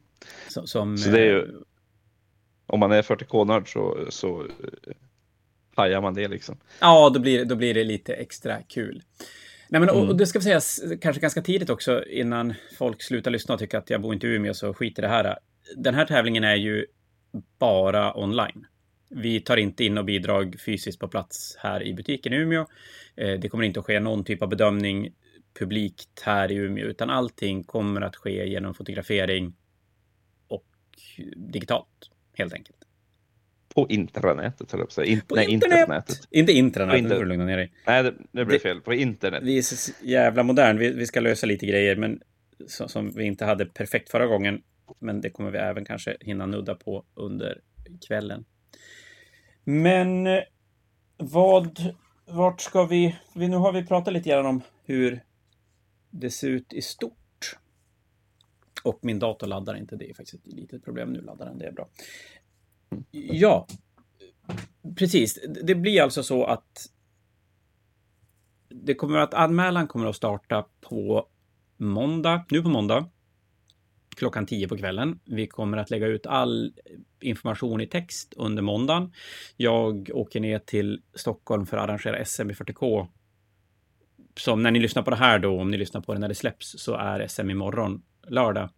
Som, 0.49 0.99
så 0.99 1.11
det 1.11 1.21
är 1.21 1.25
ju, 1.25 1.39
eh, 1.39 1.49
om 2.67 2.81
man 2.81 2.93
är 2.93 3.03
40k-nörd 3.03 3.73
så, 3.73 4.07
så 4.09 4.47
hajar 5.77 6.01
man 6.01 6.15
det 6.15 6.29
liksom. 6.29 6.57
Ja, 6.81 7.11
då 7.15 7.21
blir, 7.21 7.45
då 7.45 7.57
blir 7.57 7.75
det 7.75 7.85
lite 7.85 8.15
extra 8.15 8.63
kul. 8.63 9.03
Nej, 9.69 9.81
men, 9.81 9.91
och, 9.91 9.97
Mm. 9.97 10.09
och 10.09 10.17
det 10.17 10.27
ska 10.27 10.41
sägas 10.41 10.81
kanske 11.01 11.21
ganska 11.21 11.43
tidigt 11.43 11.71
också 11.71 12.05
innan 12.05 12.55
folk 12.79 13.03
slutar 13.03 13.31
lyssna 13.31 13.55
och 13.55 13.61
tycker 13.61 13.79
att 13.79 13.91
jag 13.91 14.01
bor 14.01 14.15
inte 14.15 14.27
i 14.27 14.31
Umeå 14.31 14.55
så 14.55 14.75
skit 14.75 14.99
i 14.99 15.03
det 15.03 15.09
här. 15.09 15.39
Den 15.77 15.95
här 15.95 16.07
tävlingen 16.07 16.45
är 16.45 16.55
ju 16.57 16.87
bara 17.59 18.19
online. 18.19 18.67
Vi 19.11 19.41
tar 19.41 19.57
inte 19.57 19.85
in 19.85 19.99
och 19.99 20.05
bidrag 20.05 20.57
fysiskt 20.67 20.99
på 21.01 21.09
plats 21.09 21.57
här 21.59 21.83
i 21.83 21.95
butiken 21.95 22.33
i 22.33 22.37
Umeå. 22.37 22.67
Eh, 23.17 23.39
Det 23.41 23.49
kommer 23.49 23.65
inte 23.65 23.81
att 23.81 23.87
ske 23.87 24.01
någon 24.01 24.25
typ 24.25 24.43
av 24.43 24.49
bedömning 24.49 25.13
publikt 25.59 26.21
här 26.23 26.53
i 26.53 26.55
Umeå, 26.55 26.87
utan 26.87 27.11
allting 27.11 27.65
kommer 27.65 28.01
att 28.01 28.17
ske 28.17 28.47
genom 28.49 28.75
fotografering 28.75 29.55
digitalt, 31.37 32.11
helt 32.33 32.53
enkelt. 32.53 32.79
På 33.75 33.87
intranätet 33.89 34.73
höll 34.73 34.81
jag 34.81 34.89
på 34.89 34.91
att 34.91 34.93
säga. 34.93 35.07
In, 35.07 35.21
På 35.21 35.35
nej, 35.35 35.51
internet! 35.51 35.79
internätet. 35.79 36.29
Inte 36.31 36.53
intranet, 36.53 36.91
På 36.91 36.93
nu 36.93 36.99
internet. 36.99 37.19
får 37.19 37.25
du 37.25 37.29
lugna 37.29 37.45
ner 37.45 37.57
dig. 37.57 37.73
Nej, 37.87 38.03
det, 38.03 38.15
det 38.33 38.45
blev 38.45 38.59
fel. 38.59 38.81
På 38.81 38.95
internet. 38.95 39.43
Vi 39.43 39.59
är 39.59 39.63
så 39.63 39.93
jävla 40.03 40.43
modern. 40.43 40.79
Vi, 40.79 40.91
vi 40.91 41.07
ska 41.07 41.21
lösa 41.21 41.47
lite 41.47 41.67
grejer 41.67 41.97
men, 41.97 42.21
som, 42.67 42.89
som 42.89 43.11
vi 43.11 43.25
inte 43.25 43.45
hade 43.45 43.67
perfekt 43.67 44.11
förra 44.11 44.27
gången. 44.27 44.63
Men 44.99 45.21
det 45.21 45.31
kommer 45.31 45.51
vi 45.51 45.59
även 45.59 45.85
kanske 45.85 46.17
hinna 46.21 46.47
nudda 46.47 46.75
på 46.75 47.05
under 47.15 47.61
kvällen. 48.09 48.45
Men 49.65 50.27
eh, 50.27 50.41
vad, 51.17 51.95
vart 52.27 52.61
ska 52.61 52.85
vi, 52.85 53.17
vi... 53.35 53.49
Nu 53.49 53.57
har 53.57 53.73
vi 53.73 53.87
pratat 53.87 54.15
lite 54.15 54.29
grann 54.29 54.47
om 54.47 54.63
hur 54.85 55.21
det 56.11 56.31
ser 56.31 56.49
ut 56.49 56.73
i 56.73 56.83
stort. 56.83 57.19
Och 58.85 58.99
min 59.03 59.19
dator 59.19 59.47
laddar 59.47 59.77
inte. 59.77 59.97
Det 59.97 60.11
är 60.11 60.15
faktiskt 60.15 60.47
ett 60.47 60.53
litet 60.53 60.85
problem. 60.85 61.13
Nu 61.13 61.21
laddar 61.21 61.47
den, 61.47 61.59
det 61.59 61.67
är 61.67 61.73
bra. 61.73 61.89
Ja, 63.11 63.67
precis. 64.97 65.39
Det 65.63 65.75
blir 65.75 66.03
alltså 66.03 66.23
så 66.23 66.45
att 66.45 66.91
det 68.69 68.95
kommer 68.95 69.19
att 69.19 69.35
anmälan 69.35 69.87
kommer 69.87 70.07
att 70.07 70.17
starta 70.17 70.67
på 70.81 71.29
måndag, 71.77 72.45
nu 72.51 72.63
på 72.63 72.69
måndag, 72.69 73.11
klockan 74.17 74.47
10 74.47 74.69
på 74.69 74.77
kvällen. 74.77 75.21
Vi 75.25 75.47
kommer 75.47 75.79
att 75.79 75.91
lägga 75.91 76.07
ut 76.07 76.27
all 76.27 76.73
information 77.21 77.81
i 77.81 77.87
text 77.87 78.35
under 78.37 78.63
måndagen. 78.63 79.13
Jag 79.57 80.11
åker 80.15 80.41
ner 80.41 80.59
till 80.59 81.03
Stockholm 81.15 81.67
för 81.67 81.77
att 81.77 81.85
arrangera 81.85 82.25
SM 82.25 82.51
i 82.51 82.55
40K. 82.55 83.07
Som 84.37 84.63
när 84.63 84.71
ni 84.71 84.81
lyssnar 84.81 85.03
på 85.03 85.11
det 85.11 85.17
här 85.17 85.39
då, 85.39 85.61
om 85.61 85.71
ni 85.71 85.77
lyssnar 85.77 86.01
på 86.01 86.15
det 86.15 86.19
när 86.19 86.29
det 86.29 86.35
släpps, 86.35 86.75
så 86.79 86.95
är 86.95 87.27
SM 87.27 87.51
imorgon, 87.51 88.03
lördag. 88.29 88.71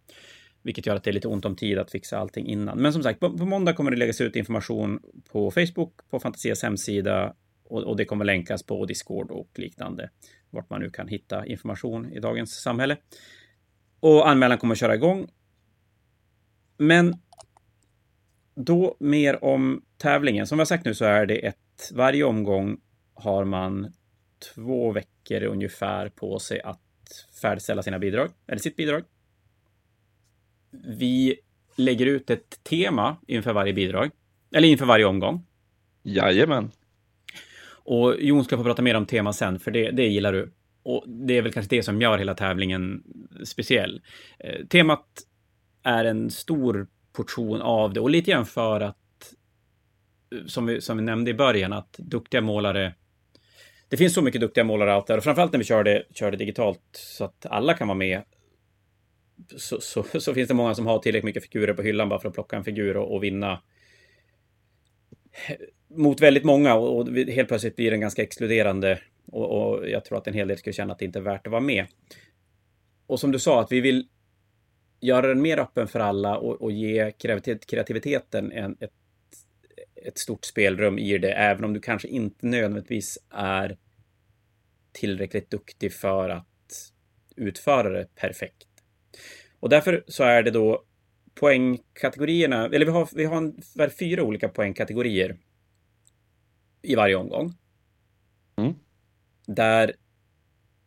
Vilket 0.61 0.85
gör 0.85 0.95
att 0.95 1.03
det 1.03 1.11
är 1.11 1.13
lite 1.13 1.27
ont 1.27 1.45
om 1.45 1.55
tid 1.55 1.77
att 1.77 1.91
fixa 1.91 2.17
allting 2.17 2.47
innan. 2.47 2.77
Men 2.77 2.93
som 2.93 3.03
sagt, 3.03 3.19
på, 3.19 3.37
på 3.37 3.45
måndag 3.45 3.73
kommer 3.73 3.91
det 3.91 3.97
läggas 3.97 4.21
ut 4.21 4.35
information 4.35 4.99
på 5.31 5.51
Facebook, 5.51 6.09
på 6.09 6.19
Fantasias 6.19 6.63
hemsida 6.63 7.33
och, 7.63 7.83
och 7.83 7.97
det 7.97 8.05
kommer 8.05 8.25
länkas 8.25 8.63
på 8.63 8.85
Discord 8.85 9.31
och 9.31 9.49
liknande. 9.55 10.09
Vart 10.49 10.69
man 10.69 10.81
nu 10.81 10.89
kan 10.89 11.07
hitta 11.07 11.45
information 11.45 12.11
i 12.11 12.19
dagens 12.19 12.61
samhälle. 12.61 12.97
Och 13.99 14.29
anmälan 14.29 14.57
kommer 14.57 14.75
att 14.75 14.79
köra 14.79 14.95
igång. 14.95 15.27
Men 16.77 17.13
då 18.55 18.97
mer 18.99 19.43
om 19.43 19.85
tävlingen. 19.97 20.47
Som 20.47 20.59
jag 20.59 20.67
sagt 20.67 20.85
nu 20.85 20.93
så 20.93 21.05
är 21.05 21.25
det 21.25 21.45
ett... 21.45 21.91
Varje 21.93 22.23
omgång 22.23 22.77
har 23.13 23.45
man 23.45 23.93
två 24.55 24.91
veckor 24.91 25.43
ungefär 25.43 26.09
på 26.09 26.39
sig 26.39 26.61
att 26.61 26.81
färdigställa 27.41 27.83
sina 27.83 27.99
bidrag, 27.99 28.29
eller 28.47 28.59
sitt 28.59 28.75
bidrag. 28.75 29.03
Vi 30.89 31.39
lägger 31.75 32.05
ut 32.05 32.29
ett 32.29 32.63
tema 32.63 33.17
inför 33.27 33.53
varje 33.53 33.73
bidrag, 33.73 34.11
eller 34.55 34.67
inför 34.67 34.85
varje 34.85 35.05
omgång. 35.05 35.45
Jajamän. 36.03 36.71
Och 37.69 38.15
Jon 38.19 38.43
ska 38.43 38.57
få 38.57 38.63
prata 38.63 38.81
mer 38.81 38.95
om 38.95 39.05
tema 39.05 39.33
sen, 39.33 39.59
för 39.59 39.71
det, 39.71 39.91
det 39.91 40.07
gillar 40.07 40.33
du. 40.33 40.53
Och 40.83 41.03
det 41.07 41.37
är 41.37 41.41
väl 41.41 41.53
kanske 41.53 41.75
det 41.75 41.83
som 41.83 42.01
gör 42.01 42.17
hela 42.17 42.35
tävlingen 42.35 43.03
speciell. 43.45 44.01
Eh, 44.39 44.65
temat 44.65 45.05
är 45.83 46.05
en 46.05 46.29
stor 46.31 46.87
portion 47.13 47.61
av 47.61 47.93
det 47.93 47.99
och 47.99 48.09
lite 48.09 48.31
grann 48.31 48.45
för 48.45 48.81
att, 48.81 49.33
eh, 50.35 50.45
som 50.45 50.65
vi, 50.65 50.81
som 50.81 50.97
vi 50.97 51.03
nämnde 51.03 51.31
i 51.31 51.33
början, 51.33 51.73
att 51.73 51.95
duktiga 51.97 52.41
målare 52.41 52.93
det 53.89 53.97
finns 53.97 54.13
så 54.13 54.21
mycket 54.21 54.41
duktiga 54.41 54.63
målare 54.63 54.95
out 54.95 55.07
där 55.07 55.17
och 55.17 55.23
framförallt 55.23 55.51
när 55.51 55.59
vi 55.59 55.65
kör 55.65 55.83
det, 55.83 56.03
kör 56.13 56.31
det 56.31 56.37
digitalt 56.37 56.81
så 56.91 57.23
att 57.25 57.45
alla 57.45 57.73
kan 57.73 57.87
vara 57.87 57.97
med. 57.97 58.23
Så, 59.55 59.81
så, 59.81 60.03
så 60.19 60.33
finns 60.33 60.47
det 60.47 60.53
många 60.53 60.75
som 60.75 60.87
har 60.87 60.99
tillräckligt 60.99 61.25
mycket 61.25 61.43
figurer 61.43 61.73
på 61.73 61.81
hyllan 61.81 62.09
bara 62.09 62.19
för 62.19 62.27
att 62.27 62.33
plocka 62.33 62.55
en 62.55 62.63
figur 62.63 62.97
och, 62.97 63.15
och 63.15 63.23
vinna 63.23 63.61
mot 65.87 66.21
väldigt 66.21 66.43
många 66.43 66.75
och, 66.75 66.97
och 66.97 67.17
helt 67.17 67.47
plötsligt 67.47 67.75
blir 67.75 67.91
den 67.91 67.99
ganska 67.99 68.23
exkluderande 68.23 68.99
och, 69.25 69.51
och 69.51 69.89
jag 69.89 70.05
tror 70.05 70.17
att 70.17 70.27
en 70.27 70.33
hel 70.33 70.47
del 70.47 70.57
skulle 70.57 70.73
känna 70.73 70.93
att 70.93 70.99
det 70.99 71.05
inte 71.05 71.19
är 71.19 71.23
värt 71.23 71.47
att 71.47 71.51
vara 71.51 71.61
med. 71.61 71.85
Och 73.07 73.19
som 73.19 73.31
du 73.31 73.39
sa, 73.39 73.61
att 73.61 73.71
vi 73.71 73.81
vill 73.81 74.07
göra 74.99 75.27
den 75.27 75.41
mer 75.41 75.57
öppen 75.59 75.87
för 75.87 75.99
alla 75.99 76.37
och, 76.37 76.61
och 76.61 76.71
ge 76.71 77.11
kreativiteten 77.67 78.51
en, 78.51 78.77
ett, 78.79 78.91
ett 79.95 80.17
stort 80.17 80.45
spelrum 80.45 80.99
i 80.99 81.17
det, 81.17 81.31
även 81.31 81.63
om 81.63 81.73
du 81.73 81.79
kanske 81.79 82.07
inte 82.07 82.47
nödvändigtvis 82.47 83.17
är 83.29 83.77
tillräckligt 84.91 85.49
duktig 85.49 85.93
för 85.93 86.29
att 86.29 86.93
utföra 87.35 87.89
det 87.89 88.15
perfekt. 88.15 88.66
Och 89.59 89.69
därför 89.69 90.03
så 90.07 90.23
är 90.23 90.43
det 90.43 90.51
då 90.51 90.83
poängkategorierna, 91.33 92.65
eller 92.65 92.85
vi 92.85 92.91
har, 92.91 93.09
vi 93.15 93.25
har, 93.25 93.37
en, 93.37 93.61
har 93.77 93.89
fyra 93.89 94.23
olika 94.23 94.49
poängkategorier 94.49 95.37
i 96.81 96.95
varje 96.95 97.15
omgång. 97.15 97.53
Mm. 98.55 98.73
Där 99.47 99.95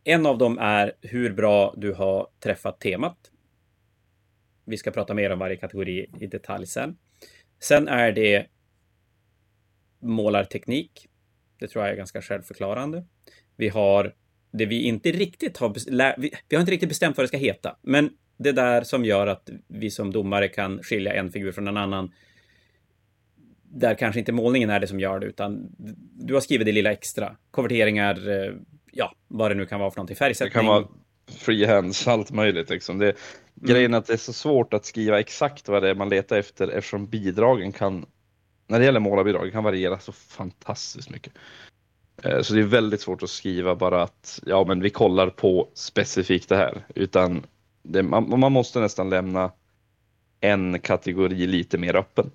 en 0.04 0.26
av 0.26 0.38
dem 0.38 0.58
är 0.58 0.92
hur 1.00 1.32
bra 1.32 1.74
du 1.76 1.92
har 1.92 2.28
träffat 2.38 2.80
temat. 2.80 3.30
Vi 4.64 4.76
ska 4.76 4.90
prata 4.90 5.14
mer 5.14 5.30
om 5.30 5.38
varje 5.38 5.56
kategori 5.56 6.10
i 6.20 6.26
detalj 6.26 6.66
sen. 6.66 6.98
Sen 7.58 7.88
är 7.88 8.12
det 8.12 8.46
målarteknik. 10.00 11.08
Det 11.58 11.68
tror 11.68 11.84
jag 11.84 11.92
är 11.92 11.96
ganska 11.96 12.22
självförklarande. 12.22 13.04
Vi 13.56 13.68
har 13.68 14.14
det 14.50 14.66
vi 14.66 14.82
inte 14.82 15.12
riktigt 15.12 15.56
har, 15.56 15.74
vi, 16.20 16.30
vi 16.48 16.56
har 16.56 16.60
inte 16.60 16.72
riktigt 16.72 16.88
bestämt 16.88 17.16
vad 17.16 17.24
det 17.24 17.28
ska 17.28 17.36
heta, 17.36 17.76
men 17.82 18.10
det 18.42 18.52
där 18.52 18.82
som 18.82 19.04
gör 19.04 19.26
att 19.26 19.50
vi 19.68 19.90
som 19.90 20.12
domare 20.12 20.48
kan 20.48 20.82
skilja 20.82 21.14
en 21.14 21.32
figur 21.32 21.52
från 21.52 21.68
en 21.68 21.76
annan. 21.76 22.12
Där 23.62 23.94
kanske 23.94 24.18
inte 24.18 24.32
målningen 24.32 24.70
är 24.70 24.80
det 24.80 24.86
som 24.86 25.00
gör 25.00 25.20
det, 25.20 25.26
utan 25.26 25.68
du 26.12 26.34
har 26.34 26.40
skrivit 26.40 26.66
det 26.66 26.72
lilla 26.72 26.92
extra. 26.92 27.36
Konverteringar, 27.50 28.28
eh, 28.28 28.52
ja, 28.92 29.14
vad 29.28 29.50
det 29.50 29.54
nu 29.54 29.66
kan 29.66 29.80
vara 29.80 29.90
för 29.90 29.96
någonting. 29.96 30.16
Färgsättning. 30.16 30.52
Det 30.52 30.54
kan 30.54 30.66
vara 30.66 30.86
freehands, 31.26 32.08
allt 32.08 32.30
möjligt. 32.30 32.70
Liksom. 32.70 32.98
Det, 32.98 33.14
Grejen 33.54 33.94
är 33.94 33.98
att 33.98 34.06
det 34.06 34.12
är 34.12 34.16
så 34.16 34.32
svårt 34.32 34.74
att 34.74 34.84
skriva 34.84 35.20
exakt 35.20 35.68
vad 35.68 35.82
det 35.82 35.90
är 35.90 35.94
man 35.94 36.08
letar 36.08 36.38
efter 36.38 36.68
eftersom 36.68 37.06
bidragen 37.06 37.72
kan, 37.72 38.06
när 38.66 38.78
det 38.78 38.84
gäller 38.84 39.00
målarbidrag, 39.00 39.52
kan 39.52 39.64
variera 39.64 39.98
så 39.98 40.12
fantastiskt 40.12 41.10
mycket. 41.10 41.32
Eh, 42.22 42.42
Så 42.42 42.54
det 42.54 42.60
är 42.60 42.64
väldigt 42.64 43.00
svårt 43.00 43.22
att 43.22 43.30
skriva 43.30 43.74
bara 43.74 44.02
att 44.02 44.40
ja, 44.46 44.64
men 44.68 44.80
vi 44.80 44.90
kollar 44.90 45.30
på 45.30 45.68
specifikt 45.74 46.48
det 46.48 46.56
här, 46.56 46.84
utan 46.94 47.46
det, 47.82 48.02
man, 48.02 48.40
man 48.40 48.52
måste 48.52 48.80
nästan 48.80 49.10
lämna 49.10 49.52
en 50.40 50.80
kategori 50.80 51.46
lite 51.46 51.78
mer 51.78 51.96
öppen. 51.96 52.30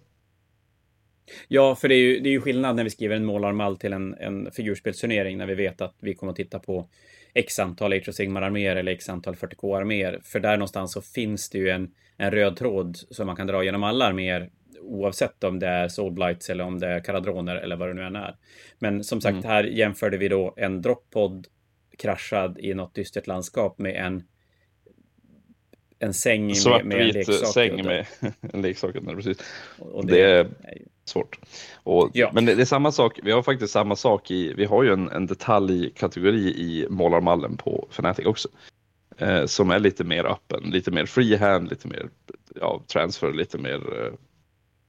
Ja, 1.48 1.76
för 1.76 1.88
det 1.88 1.96
är 1.96 2.00
ju, 2.00 2.20
det 2.20 2.30
är 2.30 2.32
ju 2.32 2.42
skillnad 2.42 2.76
när 2.76 2.84
vi 2.84 2.90
skriver 2.90 3.16
en 3.16 3.26
målarmall 3.26 3.78
till 3.78 3.94
en, 3.94 4.14
en 4.14 4.52
figurspelsturnering 4.52 5.38
när 5.38 5.46
vi 5.46 5.56
vet 5.56 5.82
att 5.82 5.96
vi 6.00 6.16
kommer 6.16 6.32
att 6.32 6.36
titta 6.38 6.60
på 6.60 6.90
x 7.34 7.60
antal 7.60 7.94
Age 7.94 8.10
of 8.10 8.16
Sigmar-arméer 8.16 8.76
eller 8.76 8.92
x 8.92 9.10
antal 9.10 9.36
40k-arméer. 9.36 10.20
För 10.24 10.40
där 10.40 10.58
någonstans 10.58 10.92
så 10.92 11.02
finns 11.02 11.50
det 11.50 11.58
ju 11.58 11.70
en, 11.70 11.92
en 12.18 12.32
röd 12.32 12.58
tråd 12.58 12.98
som 12.98 13.28
man 13.28 13.36
kan 13.36 13.48
dra 13.48 13.64
genom 13.64 13.84
alla 13.84 14.06
arméer 14.06 14.50
oavsett 14.82 15.44
om 15.44 15.60
det 15.60 15.68
är 15.68 15.88
Soulblights 15.88 16.50
eller 16.50 16.64
om 16.64 16.80
det 16.80 16.88
är 16.88 17.00
Karadroner 17.00 17.56
eller 17.56 17.76
vad 17.76 17.90
det 17.90 17.94
nu 17.94 18.04
än 18.04 18.16
är. 18.16 18.36
Men 18.80 19.04
som 19.04 19.22
sagt, 19.22 19.34
Mm. 19.34 19.46
här 19.46 19.64
jämförde 19.64 20.18
vi 20.18 20.28
då 20.28 20.54
en 20.58 20.82
droppod 20.82 21.48
kraschad 21.98 22.60
i 22.60 22.74
något 22.74 22.96
dystert 22.96 23.28
landskap 23.28 23.80
med 23.80 23.96
en 23.96 24.24
en 26.00 26.14
säng 26.14 26.48
med, 26.48 26.86
med 26.86 27.02
en 27.02 27.08
leksak. 27.08 27.48
säng 27.54 27.86
med 27.86 28.06
en 28.54 28.62
leksak 28.62 28.96
precis. 29.16 29.38
och 29.80 30.06
det 30.06 30.22
är- 30.22 30.36
är 30.40 30.48
Svårt. 31.08 31.40
Och, 31.84 32.10
Ja. 32.14 32.32
Men 32.34 32.46
det, 32.46 32.56
det 32.56 32.62
är 32.62 32.66
samma 32.66 32.92
sak, 32.92 33.20
vi 33.24 33.32
har 33.32 33.44
faktiskt 33.44 33.74
samma 33.74 33.96
sak 33.96 34.32
i, 34.32 34.54
vi 34.54 34.66
har 34.66 34.84
ju 34.84 34.94
en, 34.94 35.10
en 35.10 35.26
detaljkategori 35.26 36.48
i 36.48 36.88
målarmallen 36.90 37.58
på 37.58 37.88
Fnatic 37.92 38.26
också. 38.26 38.50
Eh, 39.18 39.46
som 39.46 39.72
är 39.72 39.80
lite 39.80 40.04
mer 40.04 40.26
öppen, 40.26 40.64
lite 40.64 40.92
mer 40.92 41.06
freehand, 41.06 41.70
lite 41.70 41.88
mer 41.88 42.10
ja, 42.56 42.84
transfer, 42.88 43.32
lite 43.34 43.58
mer 43.58 43.76
eh, 44.06 44.14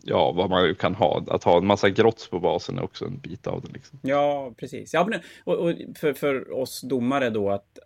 ja, 0.05 0.33
vad 0.33 0.51
man 0.51 0.75
kan 0.75 0.95
ha. 0.95 1.25
Att 1.29 1.45
ha 1.45 1.59
en 1.59 1.67
massa 1.67 1.91
grotts 1.91 2.29
på 2.31 2.39
basen 2.41 2.79
är 2.79 2.83
också 2.85 3.05
en 3.05 3.19
bit 3.19 3.47
av 3.47 3.61
det. 3.63 3.73
Liksom. 3.73 3.99
Ja, 4.03 4.53
precis. 4.57 4.95
Ja, 4.95 5.07
men, 5.11 5.21
och, 5.45 5.55
och 5.55 5.73
för, 6.01 6.13
för 6.13 6.53
oss 6.57 6.81
domare 6.81 7.31
då 7.31 7.51
att 7.51 7.79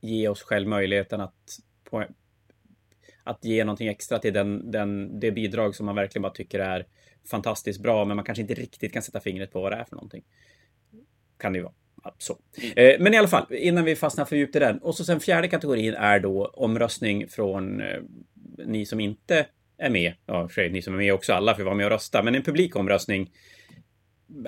ge 0.00 0.28
oss 0.28 0.42
själv 0.42 0.68
möjligheten 0.68 1.20
att, 1.20 1.58
på, 1.90 2.04
att 3.24 3.44
ge 3.44 3.64
någonting 3.64 3.88
extra 3.88 4.18
till 4.18 4.32
den, 4.32 4.70
den, 4.70 5.20
det 5.20 5.32
bidrag 5.32 5.74
som 5.74 5.86
man 5.86 5.94
verkligen 5.94 6.22
bara 6.22 6.32
tycker 6.32 6.60
är 6.60 6.86
fantastiskt 7.30 7.80
bra, 7.80 8.04
men 8.04 8.16
man 8.16 8.24
kanske 8.24 8.42
inte 8.42 8.54
riktigt 8.54 8.92
kan 8.92 9.02
sätta 9.02 9.20
fingret 9.20 9.52
på 9.52 9.60
vad 9.60 9.72
det 9.72 9.76
är 9.76 9.84
för 9.84 9.96
någonting. 9.96 10.24
Kan 11.38 11.52
det 11.52 11.58
ju 11.58 11.62
vara. 11.62 11.74
Så. 12.18 12.38
Eh, 12.76 13.00
men 13.00 13.14
i 13.14 13.16
alla 13.16 13.28
fall, 13.28 13.46
innan 13.50 13.84
vi 13.84 13.96
fastnar 13.96 14.24
för 14.24 14.36
djupt 14.36 14.56
i 14.56 14.58
den. 14.58 14.78
Och 14.78 14.94
så 14.94 15.04
sen 15.04 15.20
fjärde 15.20 15.48
kategorin 15.48 15.94
är 15.94 16.20
då 16.20 16.46
omröstning 16.46 17.28
från 17.28 17.80
eh, 17.80 18.02
ni 18.66 18.86
som 18.86 19.00
inte 19.00 19.46
är 19.78 19.90
med. 19.90 20.14
Ja, 20.26 20.48
för 20.48 20.68
ni 20.68 20.82
som 20.82 20.94
är 20.94 20.98
med 20.98 21.14
också, 21.14 21.32
alla 21.32 21.54
får 21.54 21.62
vara 21.62 21.74
med 21.74 21.86
och 21.86 21.92
rösta. 21.92 22.22
Men 22.22 22.34
en 22.34 22.42
publikomröstning 22.42 23.32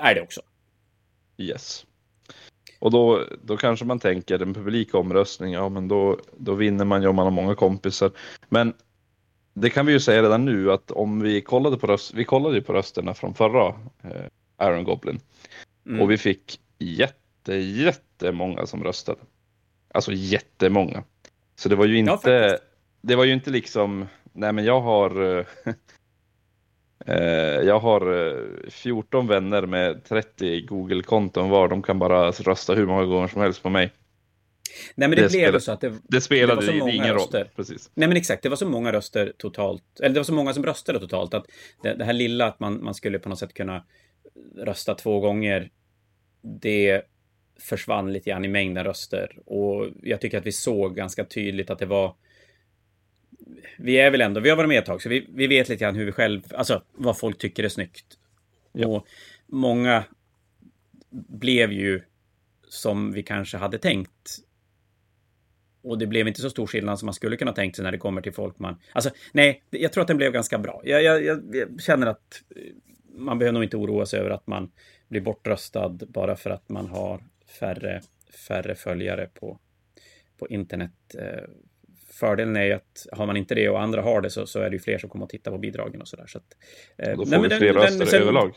är 0.00 0.14
det 0.14 0.20
också. 0.20 0.40
Yes. 1.38 1.86
Och 2.78 2.90
då, 2.90 3.24
då 3.42 3.56
kanske 3.56 3.84
man 3.84 3.98
tänker 3.98 4.42
en 4.42 4.54
publikomröstning, 4.54 5.52
ja 5.52 5.68
men 5.68 5.88
då, 5.88 6.18
då 6.36 6.54
vinner 6.54 6.84
man 6.84 7.02
ju 7.02 7.08
om 7.08 7.16
man 7.16 7.24
har 7.24 7.30
många 7.30 7.54
kompisar. 7.54 8.10
Men 8.48 8.74
det 9.54 9.70
kan 9.70 9.86
vi 9.86 9.92
ju 9.92 10.00
säga 10.00 10.22
redan 10.22 10.44
nu 10.44 10.72
att 10.72 10.90
om 10.90 11.20
vi 11.20 11.40
kollade 11.40 11.76
på, 11.76 11.86
röst, 11.86 12.14
vi 12.14 12.24
kollade 12.24 12.54
ju 12.54 12.62
på 12.62 12.72
rösterna 12.72 13.14
från 13.14 13.34
förra 13.34 13.66
eh, 14.02 14.66
Iron 14.66 14.84
Goblin 14.84 15.20
mm. 15.86 16.00
och 16.00 16.10
vi 16.10 16.18
fick 16.18 16.60
jätte, 16.78 17.54
jättemånga 17.54 18.66
som 18.66 18.84
röstade. 18.84 19.18
Alltså 19.94 20.12
jättemånga. 20.12 21.02
Så 21.56 21.68
det 21.68 21.76
var 21.76 21.84
ju 21.84 21.98
inte, 21.98 22.30
ja, 22.30 22.58
det 23.00 23.16
var 23.16 23.24
ju 23.24 23.32
inte 23.32 23.50
liksom, 23.50 24.06
nej 24.32 24.52
men 24.52 24.64
jag 24.64 24.80
har 24.80 25.38
eh, 25.38 25.44
jag 27.64 27.78
har 27.78 28.70
14 28.70 29.24
eh, 29.24 29.28
vänner 29.28 29.66
med 29.66 30.04
30 30.04 30.60
Google-konton 30.60 31.50
var. 31.50 31.68
De 31.68 31.82
kan 31.82 31.98
bara 31.98 32.30
rösta 32.30 32.74
hur 32.74 32.86
många 32.86 33.04
gånger 33.04 33.28
som 33.28 33.42
helst 33.42 33.62
på 33.62 33.70
mig. 33.70 33.92
Nej, 34.94 35.08
men 35.08 35.10
det, 35.10 35.16
det 35.16 35.28
blev 35.28 35.28
spelade, 35.28 35.60
så 35.60 35.72
att 35.72 35.80
det, 35.80 35.94
det 36.02 36.20
spelade 36.20 36.66
det 36.66 36.80
var 36.80 36.88
ingen 36.88 37.14
röster. 37.14 37.38
roll. 37.38 37.48
Precis. 37.56 37.90
Nej, 37.94 38.08
men 38.08 38.16
exakt. 38.16 38.42
Det 38.42 38.48
var 38.48 38.56
så 38.56 38.68
många 38.68 38.92
röster 38.92 39.32
totalt. 39.38 40.00
Eller 40.00 40.14
det 40.14 40.20
var 40.20 40.24
så 40.24 40.32
många 40.32 40.54
som 40.54 40.64
röstade 40.64 41.00
totalt 41.00 41.34
att 41.34 41.46
det, 41.82 41.94
det 41.94 42.04
här 42.04 42.12
lilla 42.12 42.46
att 42.46 42.60
man, 42.60 42.84
man 42.84 42.94
skulle 42.94 43.18
på 43.18 43.28
något 43.28 43.38
sätt 43.38 43.54
kunna 43.54 43.84
rösta 44.56 44.94
två 44.94 45.20
gånger. 45.20 45.70
Det 46.42 47.02
försvann 47.60 48.12
lite 48.12 48.30
grann 48.30 48.44
i 48.44 48.48
mängden 48.48 48.84
röster 48.84 49.38
och 49.46 49.86
jag 50.02 50.20
tycker 50.20 50.38
att 50.38 50.46
vi 50.46 50.52
såg 50.52 50.96
ganska 50.96 51.24
tydligt 51.24 51.70
att 51.70 51.78
det 51.78 51.86
var 51.86 52.14
vi 53.78 53.98
är 53.98 54.10
väl 54.10 54.20
ändå, 54.20 54.40
vi 54.40 54.50
har 54.50 54.56
varit 54.56 54.68
med 54.68 54.78
ett 54.78 54.86
tag, 54.86 55.02
så 55.02 55.08
vi, 55.08 55.26
vi 55.28 55.46
vet 55.46 55.68
lite 55.68 55.84
grann 55.84 55.94
hur 55.94 56.04
vi 56.04 56.12
själv, 56.12 56.42
alltså 56.54 56.82
vad 56.92 57.18
folk 57.18 57.38
tycker 57.38 57.64
är 57.64 57.68
snyggt. 57.68 58.18
Ja. 58.72 58.86
Och 58.86 59.06
många 59.46 60.04
blev 61.10 61.72
ju 61.72 62.02
som 62.68 63.12
vi 63.12 63.22
kanske 63.22 63.56
hade 63.56 63.78
tänkt. 63.78 64.38
Och 65.82 65.98
det 65.98 66.06
blev 66.06 66.28
inte 66.28 66.40
så 66.40 66.50
stor 66.50 66.66
skillnad 66.66 66.98
som 66.98 67.06
man 67.06 67.14
skulle 67.14 67.36
kunna 67.36 67.52
tänkt 67.52 67.76
sig 67.76 67.82
när 67.82 67.92
det 67.92 67.98
kommer 67.98 68.22
till 68.22 68.32
folk 68.32 68.58
man... 68.58 68.80
Alltså, 68.92 69.10
nej, 69.32 69.62
jag 69.70 69.92
tror 69.92 70.02
att 70.02 70.08
den 70.08 70.16
blev 70.16 70.32
ganska 70.32 70.58
bra. 70.58 70.80
Jag, 70.84 71.02
jag, 71.02 71.24
jag, 71.24 71.42
jag 71.52 71.82
känner 71.82 72.06
att 72.06 72.42
man 73.14 73.38
behöver 73.38 73.52
nog 73.52 73.64
inte 73.64 73.76
oroa 73.76 74.06
sig 74.06 74.20
över 74.20 74.30
att 74.30 74.46
man 74.46 74.70
blir 75.08 75.20
bortröstad 75.20 75.88
bara 75.88 76.36
för 76.36 76.50
att 76.50 76.68
man 76.68 76.86
har 76.86 77.22
färre, 77.60 78.00
färre 78.48 78.74
följare 78.74 79.30
på, 79.34 79.58
på 80.38 80.48
internet. 80.48 81.14
Fördelen 82.20 82.56
är 82.56 82.64
ju 82.64 82.72
att 82.72 83.06
har 83.12 83.26
man 83.26 83.36
inte 83.36 83.54
det 83.54 83.68
och 83.68 83.82
andra 83.82 84.02
har 84.02 84.20
det 84.20 84.30
så, 84.30 84.46
så 84.46 84.60
är 84.60 84.70
det 84.70 84.76
ju 84.76 84.80
fler 84.80 84.98
som 84.98 85.10
kommer 85.10 85.24
att 85.24 85.30
titta 85.30 85.50
på 85.50 85.58
bidragen 85.58 86.00
och 86.00 86.08
sådär. 86.08 86.26
Så 86.26 86.38
att, 86.38 86.56
eh, 86.98 87.16
då 87.16 87.26
får 87.26 87.38
nej, 87.38 87.48
vi 87.48 87.56
fler 87.56 87.72
röster 87.72 88.06
sen, 88.06 88.22
överlag. 88.22 88.54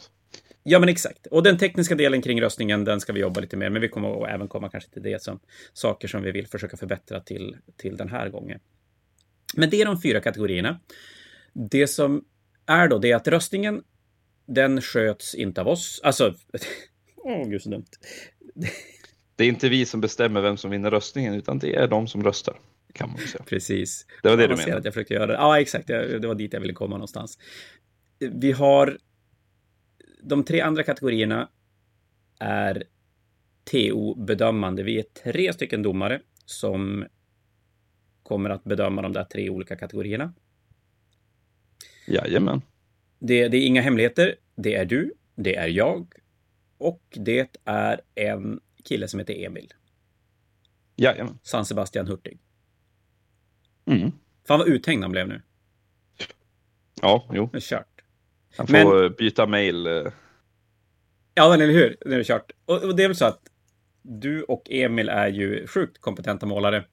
Ja, 0.63 0.79
men 0.79 0.89
exakt. 0.89 1.27
Och 1.27 1.43
den 1.43 1.57
tekniska 1.57 1.95
delen 1.95 2.21
kring 2.21 2.41
röstningen, 2.41 2.85
den 2.85 2.99
ska 2.99 3.13
vi 3.13 3.19
jobba 3.19 3.39
lite 3.39 3.57
mer 3.57 3.69
Men 3.69 3.81
vi 3.81 3.89
kommer 3.89 4.23
att 4.23 4.29
även 4.29 4.47
komma 4.47 4.69
kanske 4.69 4.89
till 4.89 5.03
det 5.03 5.23
som 5.23 5.39
saker 5.73 6.07
som 6.07 6.21
vi 6.21 6.31
vill 6.31 6.47
försöka 6.47 6.77
förbättra 6.77 7.19
till, 7.19 7.57
till 7.77 7.97
den 7.97 8.09
här 8.09 8.29
gången. 8.29 8.59
Men 9.55 9.69
det 9.69 9.81
är 9.81 9.85
de 9.85 10.01
fyra 10.01 10.21
kategorierna. 10.21 10.79
Det 11.53 11.87
som 11.87 12.25
är 12.65 12.87
då, 12.87 12.99
det 12.99 13.11
är 13.11 13.15
att 13.15 13.27
röstningen, 13.27 13.83
den 14.45 14.81
sköts 14.81 15.35
inte 15.35 15.61
av 15.61 15.67
oss. 15.67 16.01
Alltså, 16.03 16.35
åh 17.15 17.41
oh, 17.41 17.49
gud 17.49 17.61
så 17.61 17.69
dumt. 17.69 17.85
Det 19.35 19.43
är 19.43 19.47
inte 19.47 19.69
vi 19.69 19.85
som 19.85 20.01
bestämmer 20.01 20.41
vem 20.41 20.57
som 20.57 20.71
vinner 20.71 20.91
röstningen, 20.91 21.33
utan 21.33 21.59
det 21.59 21.75
är 21.75 21.87
de 21.87 22.07
som 22.07 22.23
röstar. 22.23 22.59
Kan 22.93 23.09
man 23.09 23.17
säga. 23.17 23.43
Precis. 23.43 24.05
Det 24.23 24.29
var 24.29 24.37
det 24.37 24.47
du 24.47 24.55
menade? 24.55 24.77
Att 24.77 24.85
jag 24.85 24.93
försökte 24.93 25.13
göra 25.13 25.27
det. 25.27 25.33
Ja, 25.33 25.59
exakt. 25.59 25.87
Det 25.87 26.27
var 26.27 26.35
dit 26.35 26.53
jag 26.53 26.59
ville 26.59 26.73
komma 26.73 26.95
någonstans. 26.95 27.37
Vi 28.19 28.51
har 28.51 28.97
de 30.23 30.43
tre 30.43 30.61
andra 30.61 30.83
kategorierna 30.83 31.49
är 32.39 32.83
TO-bedömande. 33.63 34.83
Vi 34.83 34.99
är 34.99 35.03
tre 35.23 35.53
stycken 35.53 35.83
domare 35.83 36.21
som 36.45 37.05
kommer 38.23 38.49
att 38.49 38.63
bedöma 38.63 39.01
de 39.01 39.13
där 39.13 39.23
tre 39.23 39.49
olika 39.49 39.75
kategorierna. 39.75 40.33
Jajamän. 42.07 42.61
Det, 43.19 43.47
det 43.47 43.57
är 43.57 43.65
inga 43.65 43.81
hemligheter. 43.81 44.35
Det 44.55 44.75
är 44.75 44.85
du, 44.85 45.13
det 45.35 45.55
är 45.55 45.67
jag 45.67 46.13
och 46.77 47.03
det 47.11 47.57
är 47.65 48.01
en 48.15 48.59
kille 48.83 49.07
som 49.07 49.19
heter 49.19 49.45
Emil. 49.45 49.73
Jajamän. 50.95 51.39
San 51.43 51.65
Sebastian 51.65 52.07
Hurtig. 52.07 52.39
Mm. 53.85 54.11
Fan 54.47 54.59
vad 54.59 54.67
uthängd 54.67 55.03
han 55.03 55.11
blev 55.11 55.27
nu. 55.27 55.41
Ja, 57.01 57.29
jo. 57.33 57.49
Det 57.51 57.57
är 57.57 57.61
kört. 57.61 58.01
Han 58.57 58.67
får 58.67 59.01
men... 59.01 59.15
byta 59.17 59.47
mail. 59.47 59.87
Eh. 59.87 60.11
Ja, 61.33 61.49
men 61.49 61.61
eller 61.61 61.73
hur? 61.73 61.97
Nu 62.05 62.13
är 62.13 62.17
det 62.17 62.23
kört. 62.23 62.51
Och, 62.65 62.83
och 62.83 62.95
det 62.95 63.03
är 63.03 63.07
väl 63.07 63.15
så 63.15 63.25
att 63.25 63.39
du 64.01 64.43
och 64.43 64.71
Emil 64.71 65.09
är 65.09 65.27
ju 65.27 65.67
sjukt 65.67 66.01
kompetenta 66.01 66.45
målare. 66.45 66.85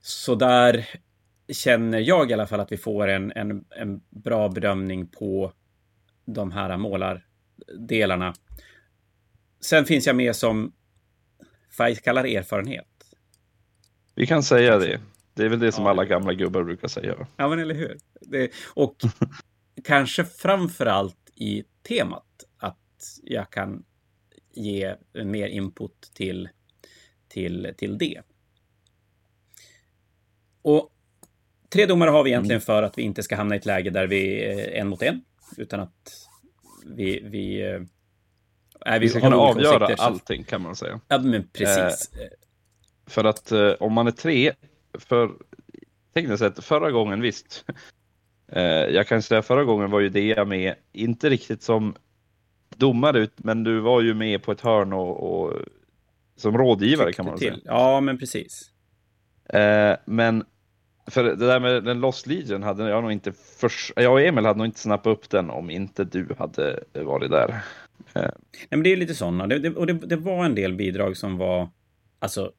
Så 0.00 0.34
där 0.34 0.88
känner 1.48 1.98
jag 1.98 2.30
i 2.30 2.34
alla 2.34 2.46
fall 2.46 2.60
att 2.60 2.72
vi 2.72 2.76
får 2.76 3.08
en, 3.08 3.32
en, 3.32 3.64
en 3.70 4.00
bra 4.10 4.48
bedömning 4.48 5.06
på 5.06 5.52
de 6.24 6.52
här 6.52 6.76
målardelarna. 6.76 8.34
Sen 9.60 9.84
finns 9.84 10.06
jag 10.06 10.16
med 10.16 10.36
som, 10.36 10.72
vad 11.78 11.90
jag 11.90 12.02
kallar 12.02 12.24
erfarenhet. 12.24 12.86
Vi 14.14 14.26
kan 14.26 14.42
säga 14.42 14.78
det. 14.78 15.00
Det 15.36 15.44
är 15.44 15.48
väl 15.48 15.58
det 15.58 15.72
som 15.72 15.84
ja. 15.84 15.90
alla 15.90 16.04
gamla 16.04 16.34
gubbar 16.34 16.62
brukar 16.62 16.88
säga. 16.88 17.26
Ja, 17.36 17.48
men 17.48 17.58
eller 17.58 17.74
hur. 17.74 17.98
Det, 18.20 18.50
och 18.74 18.96
kanske 19.84 20.24
framför 20.24 20.86
allt 20.86 21.30
i 21.34 21.64
temat 21.82 22.44
att 22.58 23.18
jag 23.22 23.50
kan 23.50 23.84
ge 24.52 24.94
mer 25.24 25.48
input 25.48 26.10
till, 26.14 26.48
till, 27.28 27.74
till 27.76 27.98
det. 27.98 28.22
Och 30.62 30.90
tre 31.68 31.86
domare 31.86 32.10
har 32.10 32.24
vi 32.24 32.30
egentligen 32.30 32.56
mm. 32.56 32.66
för 32.66 32.82
att 32.82 32.98
vi 32.98 33.02
inte 33.02 33.22
ska 33.22 33.36
hamna 33.36 33.54
i 33.54 33.58
ett 33.58 33.66
läge 33.66 33.90
där 33.90 34.06
vi 34.06 34.44
är 34.44 34.70
en 34.70 34.88
mot 34.88 35.02
en, 35.02 35.24
utan 35.56 35.80
att 35.80 36.28
vi, 36.86 37.20
vi 37.24 37.62
är 38.80 38.98
vi, 38.98 38.98
vi 38.98 39.08
ska 39.08 39.20
kunna 39.20 39.36
avgöra 39.36 39.94
allting 39.98 40.44
kan 40.44 40.62
man 40.62 40.76
säga. 40.76 41.00
Ja, 41.08 41.18
men 41.18 41.48
precis. 41.48 42.12
Eh, 42.12 42.28
för 43.06 43.24
att 43.24 43.52
eh, 43.52 43.70
om 43.70 43.92
man 43.92 44.06
är 44.06 44.10
tre 44.10 44.52
för 44.98 45.30
tekniskt 46.14 46.38
sett 46.38 46.64
förra 46.64 46.90
gången 46.90 47.20
visst. 47.20 47.64
Eh, 48.48 48.62
jag 48.62 49.06
kan 49.06 49.22
säga 49.22 49.42
förra 49.42 49.64
gången 49.64 49.90
var 49.90 50.00
ju 50.00 50.08
det 50.08 50.44
med, 50.44 50.74
inte 50.92 51.30
riktigt 51.30 51.62
som 51.62 51.94
domare, 52.76 53.28
men 53.36 53.64
du 53.64 53.80
var 53.80 54.00
ju 54.00 54.14
med 54.14 54.42
på 54.42 54.52
ett 54.52 54.60
hörn 54.60 54.92
och, 54.92 55.42
och 55.42 55.52
som 56.36 56.58
rådgivare 56.58 57.12
kan 57.12 57.26
man 57.26 57.38
till. 57.38 57.48
säga. 57.48 57.60
Ja, 57.64 58.00
men 58.00 58.18
precis. 58.18 58.70
Eh, 59.48 59.96
men 60.04 60.44
för 61.06 61.24
det 61.24 61.46
där 61.46 61.60
med 61.60 61.84
den 61.84 62.00
Lost 62.00 62.26
Legion 62.26 62.62
hade 62.62 62.88
jag 62.88 63.02
nog 63.02 63.12
inte 63.12 63.32
först, 63.32 63.92
jag 63.96 64.12
och 64.12 64.20
Emil 64.20 64.44
hade 64.44 64.58
nog 64.58 64.66
inte 64.66 64.80
snappat 64.80 65.18
upp 65.18 65.30
den 65.30 65.50
om 65.50 65.70
inte 65.70 66.04
du 66.04 66.26
hade 66.38 66.84
varit 66.92 67.30
där. 67.30 67.48
Eh. 68.14 68.22
Nej, 68.22 68.30
men 68.70 68.82
det 68.82 68.92
är 68.92 68.96
lite 68.96 69.14
sådana, 69.14 69.46
det, 69.46 69.58
det, 69.58 69.70
och 69.70 69.86
det, 69.86 69.92
det 69.92 70.16
var 70.16 70.44
en 70.44 70.54
del 70.54 70.74
bidrag 70.74 71.16
som 71.16 71.38
var 71.38 71.68
alltså 72.18 72.52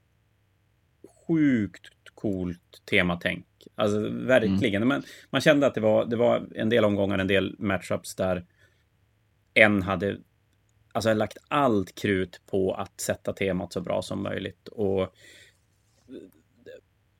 sjukt 1.27 1.93
coolt 2.15 2.81
tematänk. 2.89 3.45
Alltså 3.75 4.09
verkligen. 4.09 4.83
Mm. 4.83 4.87
Men 4.87 5.03
man 5.29 5.41
kände 5.41 5.67
att 5.67 5.75
det 5.75 5.81
var, 5.81 6.05
det 6.05 6.15
var 6.15 6.47
en 6.55 6.69
del 6.69 6.85
omgångar, 6.85 7.19
en 7.19 7.27
del 7.27 7.55
matchups 7.59 8.15
där 8.15 8.45
en 9.53 9.81
hade 9.81 10.17
alltså, 10.91 11.13
lagt 11.13 11.37
allt 11.47 11.95
krut 11.95 12.41
på 12.45 12.73
att 12.73 13.01
sätta 13.01 13.33
temat 13.33 13.73
så 13.73 13.81
bra 13.81 14.01
som 14.01 14.23
möjligt. 14.23 14.67
Och 14.67 15.15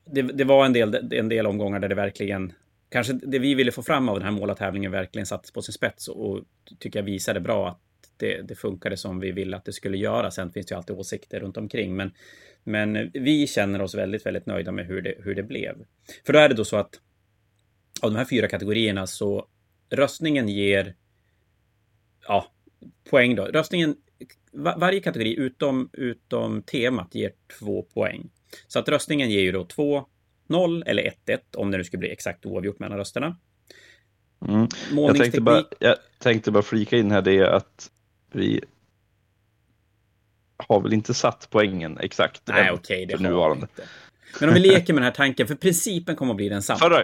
det, 0.05 0.21
det 0.21 0.43
var 0.43 0.65
en 0.65 0.73
del, 0.73 1.13
en 1.13 1.29
del 1.29 1.47
omgångar 1.47 1.79
där 1.79 1.89
det 1.89 1.95
verkligen 1.95 2.53
Kanske 2.89 3.13
det 3.13 3.39
vi 3.39 3.55
ville 3.55 3.71
få 3.71 3.83
fram 3.83 4.09
av 4.09 4.15
den 4.15 4.23
här 4.23 4.31
målartävlingen 4.31 4.91
verkligen 4.91 5.25
sattes 5.25 5.51
på 5.51 5.61
sin 5.61 5.73
spets 5.73 6.07
och 6.07 6.41
tycker 6.79 6.99
jag 6.99 7.03
visade 7.03 7.39
bra 7.39 7.69
att 7.69 7.81
det, 8.19 8.41
det 8.41 8.55
funkade 8.55 8.97
som 8.97 9.19
vi 9.19 9.31
ville 9.31 9.57
att 9.57 9.65
det 9.65 9.73
skulle 9.73 9.97
göra. 9.97 10.31
Sen 10.31 10.51
finns 10.51 10.65
det 10.65 10.73
ju 10.73 10.77
alltid 10.77 10.95
åsikter 10.95 11.39
runt 11.39 11.57
omkring, 11.57 11.95
men 11.95 12.11
men 12.67 13.11
vi 13.13 13.47
känner 13.47 13.81
oss 13.81 13.95
väldigt, 13.95 14.25
väldigt 14.25 14.45
nöjda 14.45 14.71
med 14.71 14.85
hur 14.85 15.01
det, 15.01 15.15
hur 15.19 15.35
det 15.35 15.43
blev. 15.43 15.75
För 16.25 16.33
då 16.33 16.39
är 16.39 16.49
det 16.49 16.55
då 16.55 16.65
så 16.65 16.77
att 16.77 16.99
av 18.01 18.11
de 18.11 18.17
här 18.17 18.25
fyra 18.25 18.47
kategorierna 18.47 19.07
så 19.07 19.47
röstningen 19.89 20.49
ger 20.49 20.95
ja, 22.27 22.51
poäng 23.09 23.35
då. 23.35 23.45
Röstningen, 23.45 23.95
var, 24.51 24.77
varje 24.77 24.99
kategori 24.99 25.35
utom, 25.39 25.89
utom 25.93 26.63
temat 26.63 27.15
ger 27.15 27.31
två 27.59 27.83
poäng. 27.83 28.29
Så 28.67 28.79
att 28.79 28.89
röstningen 28.89 29.29
ger 29.29 29.41
ju 29.41 29.51
då 29.51 29.65
2, 29.65 30.05
0 30.47 30.83
eller 30.85 31.03
1, 31.03 31.29
1 31.29 31.55
om 31.55 31.71
det 31.71 31.77
nu 31.77 31.83
skulle 31.83 31.99
bli 31.99 32.11
exakt 32.11 32.45
oavgjort 32.45 32.79
mellan 32.79 32.97
rösterna. 32.97 33.37
Mm. 34.47 34.67
Jag 34.91 35.17
tänkte 35.17 35.41
bara, 35.41 35.63
jag, 35.79 35.95
tänkte 36.19 36.51
bara 36.51 36.63
flika 36.63 36.97
in 36.97 37.11
här 37.11 37.21
det 37.21 37.55
att 37.55 37.91
vi 38.37 38.61
har 40.67 40.81
väl 40.81 40.93
inte 40.93 41.13
satt 41.13 41.47
poängen 41.51 41.97
exakt 41.97 42.41
Nej, 42.45 42.71
okej, 42.71 43.05
det 43.05 43.17
för 43.17 43.23
har 43.23 43.31
nuvarande. 43.31 43.61
inte. 43.71 43.89
Men 44.39 44.49
om 44.49 44.55
vi 44.55 44.61
leker 44.61 44.93
med 44.93 45.01
den 45.01 45.07
här 45.07 45.11
tanken, 45.15 45.47
för 45.47 45.55
principen 45.55 46.15
kommer 46.15 46.31
att 46.33 46.37
bli 46.37 46.49
densamma. 46.49 46.79
Förra, 46.79 47.03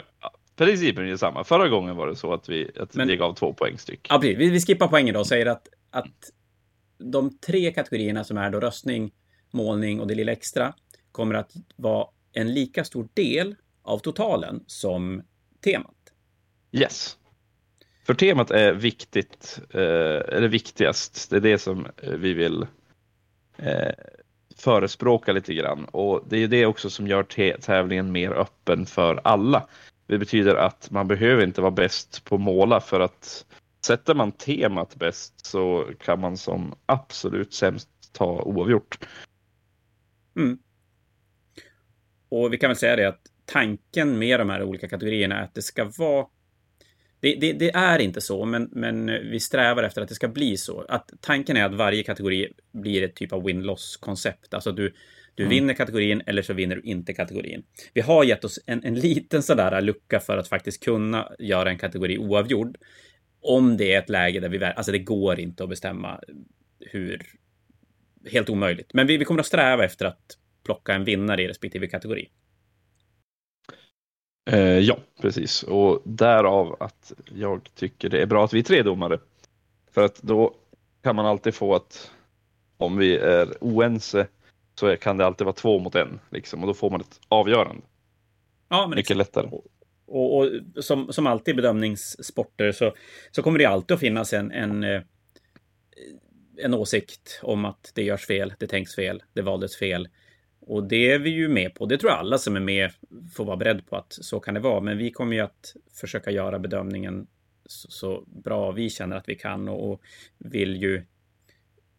principen 0.56 1.04
är 1.04 1.08
ju 1.08 1.18
samma. 1.18 1.44
Förra 1.44 1.70
gången 1.70 1.96
var 1.96 2.08
det 2.08 2.16
så 2.16 2.34
att 2.34 2.50
vi, 2.50 2.72
att 2.80 2.96
Men- 2.96 3.08
vi 3.08 3.18
gav 3.18 3.34
två 3.36 3.54
poäng 3.54 3.78
styck. 3.78 4.08
Ja, 4.10 4.20
precis. 4.20 4.38
Vi, 4.38 4.50
vi 4.50 4.62
skippar 4.62 4.88
poängen 4.88 5.14
då 5.14 5.20
och 5.20 5.28
säger 5.28 5.46
att, 5.46 5.68
att 5.92 6.32
de 6.98 7.38
tre 7.38 7.72
kategorierna 7.74 8.24
som 8.24 8.38
är 8.38 8.50
då 8.50 8.60
röstning, 8.60 9.12
målning 9.52 10.00
och 10.00 10.08
det 10.08 10.16
lilla 10.16 10.32
extra 10.32 10.74
kommer 11.12 11.36
att 11.36 11.52
vara 11.76 12.08
en 12.34 12.54
lika 12.54 12.84
stor 12.84 13.08
del 13.14 13.56
av 13.82 14.00
totalen 14.00 14.64
som 14.68 15.22
temat. 15.64 15.96
Yes. 16.72 17.18
För 18.04 18.14
temat 18.14 18.52
är 18.52 18.74
viktigt, 18.74 19.60
eh, 19.70 20.36
eller 20.36 20.48
viktigast. 20.48 21.30
Det 21.30 21.36
är 21.36 21.42
det 21.42 21.58
som 21.58 21.86
eh, 21.98 22.14
vi 22.14 22.34
vill 22.34 22.68
eh, 23.58 23.92
förespråka 24.58 25.34
lite 25.34 25.54
grann. 25.54 25.86
Och 25.86 26.24
det 26.30 26.38
är 26.38 26.48
det 26.48 26.66
också 26.66 26.90
som 26.90 27.08
gör 27.08 27.58
tävlingen 27.58 28.12
mer 28.12 28.32
öppen 28.32 28.86
för 28.86 29.22
alla. 29.24 29.68
Det 30.08 30.18
betyder 30.18 30.56
att 30.56 30.92
man 30.92 31.08
behöver 31.08 31.44
inte 31.44 31.62
vara 31.62 31.72
bäst 31.72 32.26
på 32.26 32.38
måla 32.38 32.80
för 32.80 33.00
att 33.00 33.46
sätter 33.86 34.16
man 34.16 34.32
temat 34.32 34.96
bäst 34.96 35.46
så 35.46 35.90
kan 36.00 36.20
man 36.20 36.38
som 36.38 36.76
absolut 36.86 37.54
sämst 37.54 37.90
ta 38.12 38.42
oavgjort. 38.42 39.08
Mm. 40.36 40.58
Och 42.30 42.54
vi 42.54 42.58
kan 42.58 42.70
väl 42.70 42.78
säga 42.78 42.96
det 42.96 43.08
att 43.08 43.22
tanken 43.46 44.20
med 44.20 44.40
de 44.40 44.50
här 44.50 44.64
olika 44.64 44.88
kategorierna 44.88 45.40
är 45.40 45.44
att 45.44 45.54
det 45.54 45.62
ska 45.62 45.92
vara 45.98 46.26
det, 47.24 47.36
det, 47.36 47.54
det 47.54 47.72
är 47.76 48.00
inte 48.00 48.22
så, 48.22 48.46
men, 48.46 48.70
men 48.72 49.06
vi 49.06 49.40
strävar 49.40 49.84
efter 49.84 50.02
att 50.02 50.10
det 50.10 50.16
ska 50.16 50.28
bli 50.28 50.58
så. 50.58 50.86
Att 50.90 51.10
tanken 51.22 51.58
är 51.58 51.66
att 51.66 51.74
varje 51.74 52.04
kategori 52.04 52.48
blir 52.74 53.04
ett 53.04 53.16
typ 53.16 53.34
av 53.34 53.44
win-loss-koncept. 53.44 54.54
Alltså 54.54 54.72
du, 54.72 54.94
du 55.36 55.44
Mm. 55.44 55.50
vinner 55.50 55.74
kategorin 55.74 56.22
eller 56.26 56.42
så 56.42 56.54
vinner 56.54 56.76
du 56.76 56.82
inte 56.82 57.14
kategorin. 57.14 57.64
Vi 57.94 58.02
har 58.02 58.24
gett 58.24 58.44
oss 58.44 58.60
en, 58.66 58.84
en 58.84 58.96
liten 58.96 59.44
sådär 59.44 59.82
lucka 59.82 60.20
för 60.20 60.38
att 60.38 60.48
faktiskt 60.48 60.84
kunna 60.84 61.32
göra 61.40 61.70
en 61.70 61.78
kategori 61.78 62.18
oavgjord. 62.18 62.78
Om 63.42 63.78
det 63.78 63.94
är 63.94 64.00
ett 64.00 64.10
läge 64.10 64.40
där 64.40 64.50
vi, 64.50 64.64
alltså 64.64 64.92
det 64.92 65.00
går 65.00 65.40
inte 65.40 65.64
att 65.64 65.70
bestämma 65.70 66.20
hur, 66.80 67.22
helt 68.32 68.50
omöjligt. 68.50 68.94
Men 68.94 69.08
vi, 69.08 69.18
vi 69.18 69.26
kommer 69.26 69.40
att 69.40 69.46
sträva 69.46 69.86
efter 69.86 70.06
att 70.06 70.38
plocka 70.66 70.94
en 70.94 71.04
vinnare 71.04 71.44
i 71.44 71.48
respektive 71.48 71.88
kategori. 71.88 72.30
Eh, 74.46 74.80
ja, 74.80 74.98
precis. 75.22 75.64
Och 75.64 76.02
därav 76.04 76.76
att 76.80 77.14
jag 77.36 77.70
tycker 77.76 78.10
det 78.10 78.22
är 78.22 78.26
bra 78.26 78.46
att 78.46 78.54
vi 78.54 78.60
är 78.60 78.64
tre 78.64 78.84
domare. 78.84 79.20
För 79.92 80.06
att 80.06 80.22
då 80.22 80.56
kan 81.04 81.16
man 81.16 81.26
alltid 81.26 81.56
få 81.56 81.76
att 81.76 82.12
om 82.78 82.98
vi 82.98 83.18
är 83.18 83.54
oense 83.62 84.28
så 84.80 84.98
kan 84.98 85.18
det 85.18 85.26
alltid 85.26 85.46
vara 85.46 85.56
två 85.56 85.80
mot 85.80 85.96
en. 85.96 86.20
Liksom, 86.30 86.62
och 86.62 86.68
då 86.68 86.74
får 86.74 86.90
man 86.90 87.02
ett 87.02 87.20
avgörande. 87.28 87.82
Ja, 88.70 88.88
men 88.88 88.96
Mycket 88.96 89.18
lättare. 89.18 89.50
Och, 90.06 90.38
och 90.38 90.50
som, 90.80 91.14
som 91.14 91.28
alltid 91.28 91.54
i 91.54 91.56
bedömningssporter 91.56 92.72
så, 92.72 92.94
så 93.32 93.44
kommer 93.44 93.60
det 93.60 93.66
alltid 93.66 93.96
att 93.96 94.00
finnas 94.00 94.34
en, 94.34 94.52
en, 94.52 94.84
eh, 94.84 95.02
en 96.58 96.74
åsikt 96.74 97.40
om 97.44 97.66
att 97.66 97.92
det 97.96 98.04
görs 98.04 98.26
fel, 98.26 98.54
det 98.60 98.68
tänks 98.68 98.96
fel, 98.96 99.24
det 99.34 99.42
valdes 99.42 99.78
fel. 99.78 100.08
Och 100.66 100.84
det 100.84 101.12
är 101.12 101.20
vi 101.20 101.30
ju 101.30 101.48
med 101.48 101.76
på. 101.76 101.86
Det 101.86 101.98
tror 101.98 102.12
jag 102.12 102.20
alla 102.20 102.38
som 102.38 102.56
är 102.56 102.60
med 102.60 102.92
får 103.34 103.46
vara 103.46 103.58
beredd 103.58 103.88
på 103.90 103.96
att 103.96 104.18
så 104.22 104.40
kan 104.40 104.54
det 104.54 104.60
vara. 104.60 104.80
Men 104.80 104.98
vi 104.98 105.12
kommer 105.12 105.36
ju 105.36 105.42
att 105.42 105.76
försöka 105.94 106.32
göra 106.32 106.60
bedömningen 106.60 107.28
så, 107.66 107.92
så 107.92 108.24
bra 108.28 108.72
vi 108.72 108.90
känner 108.90 109.16
att 109.16 109.30
vi 109.30 109.36
kan 109.36 109.70
och, 109.70 109.92
och 109.92 110.02
vill 110.38 110.76
ju 110.76 111.04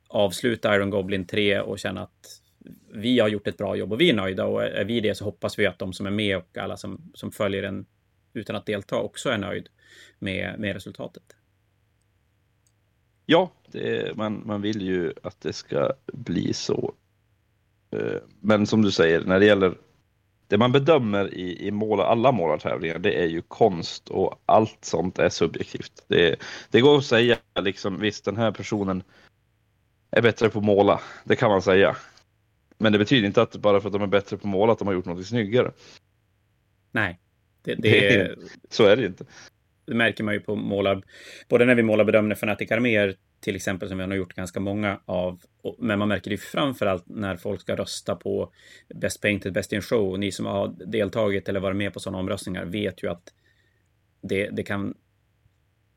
avsluta 0.09 0.77
Iron 0.77 0.91
Goblin 0.91 1.27
3 1.27 1.61
och 1.61 1.79
känna 1.79 2.03
att 2.03 2.41
vi 2.93 3.21
har 3.21 3.29
gjort 3.29 3.47
ett 3.47 3.57
bra 3.57 3.77
jobb 3.77 3.93
och 3.93 4.01
vi 4.01 4.11
är 4.11 4.15
nöjda 4.15 4.47
och 4.47 4.63
är 4.63 4.85
vi 4.85 5.01
det 5.01 5.15
så 5.15 5.25
hoppas 5.25 5.59
vi 5.59 5.67
att 5.67 5.79
de 5.79 5.93
som 5.93 6.07
är 6.07 6.11
med 6.11 6.37
och 6.37 6.59
alla 6.59 6.77
som, 6.77 7.13
som 7.15 7.33
följer 7.33 7.63
den 7.63 7.87
utan 8.33 8.57
att 8.57 8.67
delta 8.67 8.97
också 8.97 9.29
är 9.29 9.39
nöjd 9.39 9.69
med, 10.19 10.59
med 10.59 10.73
resultatet. 10.75 11.37
Ja, 13.27 13.53
det 13.67 13.97
är, 13.97 14.15
man, 14.15 14.43
man 14.47 14.63
vill 14.63 14.83
ju 14.83 15.13
att 15.23 15.41
det 15.41 15.53
ska 15.53 15.93
bli 16.13 16.53
så. 16.53 16.95
Eh, 17.95 18.21
Men 18.41 18.67
som 18.67 18.83
du 18.83 18.91
säger, 18.91 19.25
när 19.25 19.41
det 19.41 19.47
gäller 19.47 19.75
det 20.49 20.59
man 20.59 20.73
bedömer 20.73 21.35
i, 21.35 21.67
i 21.67 21.71
mål, 21.71 22.01
alla 22.01 22.33
målartävlingar, 22.33 22.99
det 22.99 23.23
är 23.23 23.27
ju 23.27 23.43
konst 23.43 24.09
och 24.09 24.43
allt 24.47 24.79
sånt 24.85 25.19
är 25.19 25.29
subjektivt. 25.29 26.05
Det, 26.09 26.37
det 26.71 26.81
går 26.81 26.99
att 26.99 27.05
säga, 27.05 27.37
liksom, 27.61 28.01
visst 28.01 28.25
den 28.25 28.37
här 28.37 28.51
personen 28.53 29.03
är 30.11 30.23
bättre 30.23 30.49
på 30.49 30.59
att 30.59 30.65
måla, 30.65 31.01
det 31.25 31.37
kan 31.37 31.51
man 31.51 31.63
säga. 31.63 31.97
Men 32.79 32.93
det 32.93 32.99
betyder 32.99 33.27
inte 33.27 33.43
att 33.43 33.57
bara 33.57 33.81
för 33.81 33.89
att 33.89 33.93
de 33.93 34.03
är 34.03 34.07
bättre 34.07 34.37
på 34.37 34.49
att 34.49 34.53
måla 34.53 34.73
att 34.73 34.79
de 34.79 34.89
har 34.89 34.95
gjort 34.95 35.05
något 35.05 35.27
snyggare. 35.27 35.73
Nej, 36.93 37.21
det, 37.63 37.75
Det 37.75 38.35
Så 38.71 38.85
är 38.85 38.97
det 38.97 39.07
inte. 39.07 39.25
det 39.85 39.95
märker 39.95 40.25
man 40.25 40.35
ju 40.35 40.41
på 40.41 40.57
målar, 40.57 41.03
både 41.49 41.65
när 41.65 41.75
vi 41.75 41.83
målar 41.83 42.05
bedömare 42.05 42.33
Fnatic 42.33 42.71
Arméer 42.71 43.17
till 43.45 43.57
exempel 43.57 43.89
som 43.89 44.01
jag 44.01 44.09
har 44.09 44.15
gjort 44.15 44.35
ganska 44.35 44.61
många 44.61 45.01
av. 45.05 45.41
Men 45.79 45.99
man 45.99 46.09
märker 46.09 46.31
det 46.31 46.37
framförallt 46.37 47.05
när 47.07 47.37
folk 47.37 47.61
ska 47.61 47.77
rösta 47.77 48.17
på 48.17 48.53
Best 48.95 49.21
Painted, 49.21 49.53
Best 49.53 49.73
in 49.73 49.83
Show. 49.83 50.19
Ni 50.19 50.33
som 50.33 50.47
har 50.47 50.69
deltagit 50.87 51.49
eller 51.49 51.61
varit 51.61 51.77
med 51.77 51.93
på 51.93 52.01
sådana 52.01 52.19
omröstningar 52.19 52.65
vet 52.65 53.03
ju 53.03 53.11
att 53.11 53.33
det, 54.21 54.51
det 54.51 54.63
kan... 54.63 54.95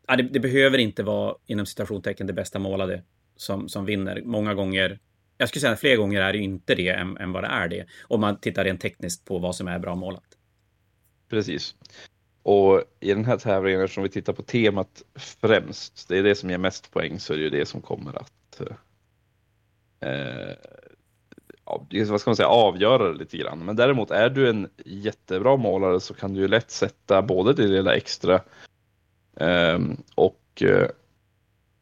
Ja, 0.08 0.16
det, 0.16 0.24
det 0.24 0.40
behöver 0.40 0.78
inte 0.78 1.04
vara 1.04 1.36
inom 1.46 1.66
citationstecken 1.66 2.28
det 2.28 2.34
bästa 2.34 2.60
målade 2.60 3.04
som, 3.36 3.70
som 3.70 3.86
vinner. 3.86 4.22
Många 4.22 4.54
gånger, 4.54 5.00
jag 5.38 5.50
skulle 5.50 5.62
säga 5.62 5.74
att 5.74 5.80
fler 5.80 5.96
gånger 5.96 6.22
är 6.22 6.34
det 6.34 6.40
inte 6.40 6.76
det 6.76 6.90
än, 6.90 7.18
än 7.18 7.32
vad 7.32 7.44
det 7.44 7.48
är 7.48 7.68
det. 7.68 7.86
Om 8.02 8.22
man 8.22 8.40
tittar 8.40 8.64
rent 8.64 8.82
tekniskt 8.82 9.26
på 9.26 9.40
vad 9.40 9.56
som 9.56 9.68
är 9.68 9.80
bra 9.80 9.96
målat. 9.96 10.38
Precis. 11.30 11.76
Och 12.48 12.84
i 13.00 13.14
den 13.14 13.26
här 13.26 13.38
tävlingen, 13.38 13.82
eftersom 13.82 14.04
vi 14.04 14.10
tittar 14.10 14.34
på 14.34 14.42
temat 14.42 15.04
främst, 15.16 16.08
det 16.08 16.18
är 16.18 16.24
det 16.24 16.36
som 16.36 16.50
ger 16.50 16.58
mest 16.58 16.92
poäng, 16.92 17.20
så 17.20 17.34
är 17.34 17.38
det 17.38 17.44
ju 17.44 17.50
det 17.50 17.66
som 17.66 17.82
kommer 17.82 18.18
att 18.18 18.62
eh, 20.00 20.56
vad 22.10 22.22
ska 22.22 22.30
man 22.30 22.36
säga, 22.36 22.48
avgöra 22.48 23.12
det 23.12 23.18
lite 23.18 23.38
grann. 23.38 23.60
Men 23.60 23.76
däremot 23.76 24.12
är 24.12 24.30
du 24.30 24.50
en 24.50 24.70
jättebra 24.86 25.58
målare 25.58 26.00
så 26.00 26.14
kan 26.14 26.34
du 26.34 26.42
ju 26.42 26.48
lätt 26.48 26.72
sätta 26.72 27.22
både 27.22 27.54
det 27.54 27.68
lilla 27.68 27.96
extra 27.96 28.42
ehm, 29.36 29.98
och 30.16 30.62
eh, 30.62 30.88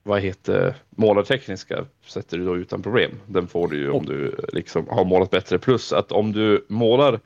vad 0.04 0.22
heter 0.22 0.76
målartekniska 0.90 1.86
sätter 2.06 2.38
du 2.38 2.46
då 2.46 2.58
utan 2.58 2.82
problem. 2.82 3.12
Den 3.28 3.48
får 3.48 3.68
du 3.68 3.78
ju 3.78 3.90
om 3.90 4.06
du 4.06 4.36
liksom 4.54 4.88
har 4.90 5.06
målat 5.06 5.32
bättre. 5.32 5.60
Plus 5.60 5.94
att 5.94 6.12
om 6.12 6.32
du 6.32 6.66
målar 6.70 7.20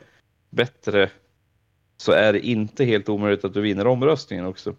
bättre 0.49 1.10
så 2.02 2.12
är 2.12 2.34
det 2.34 2.40
inte 2.48 2.86
helt 2.86 3.10
omöjligt 3.10 3.46
att 3.46 3.54
du 3.54 3.62
vinner 3.62 3.88
omröstningen 3.88 4.46
också. 4.46 4.76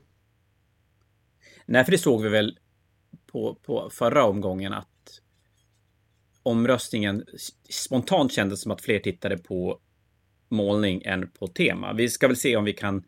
Nej, 1.66 1.84
för 1.84 1.92
det 1.92 1.98
såg 1.98 2.22
vi 2.22 2.28
väl 2.28 2.58
på, 3.26 3.54
på 3.54 3.90
förra 3.92 4.24
omgången 4.24 4.72
att 4.72 5.20
omröstningen 6.42 7.24
spontant 7.70 8.32
kändes 8.32 8.60
som 8.62 8.72
att 8.72 8.80
fler 8.82 8.98
tittade 8.98 9.38
på 9.38 9.80
målning 10.48 11.02
än 11.04 11.30
på 11.30 11.46
tema. 11.46 11.92
Vi 11.92 12.08
ska 12.08 12.26
väl 12.26 12.36
se 12.36 12.56
om 12.56 12.64
vi 12.64 12.72
kan, 12.72 13.04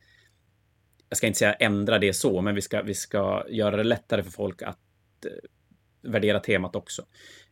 jag 1.08 1.16
ska 1.16 1.26
inte 1.26 1.38
säga 1.38 1.52
ändra 1.54 1.98
det 1.98 2.12
så, 2.12 2.40
men 2.40 2.54
vi 2.54 2.62
ska, 2.62 2.82
vi 2.82 2.94
ska 2.94 3.44
göra 3.48 3.76
det 3.76 3.84
lättare 3.84 4.22
för 4.22 4.30
folk 4.30 4.62
att 4.62 4.78
eh, 5.26 6.10
värdera 6.10 6.40
temat 6.40 6.76
också. 6.76 7.02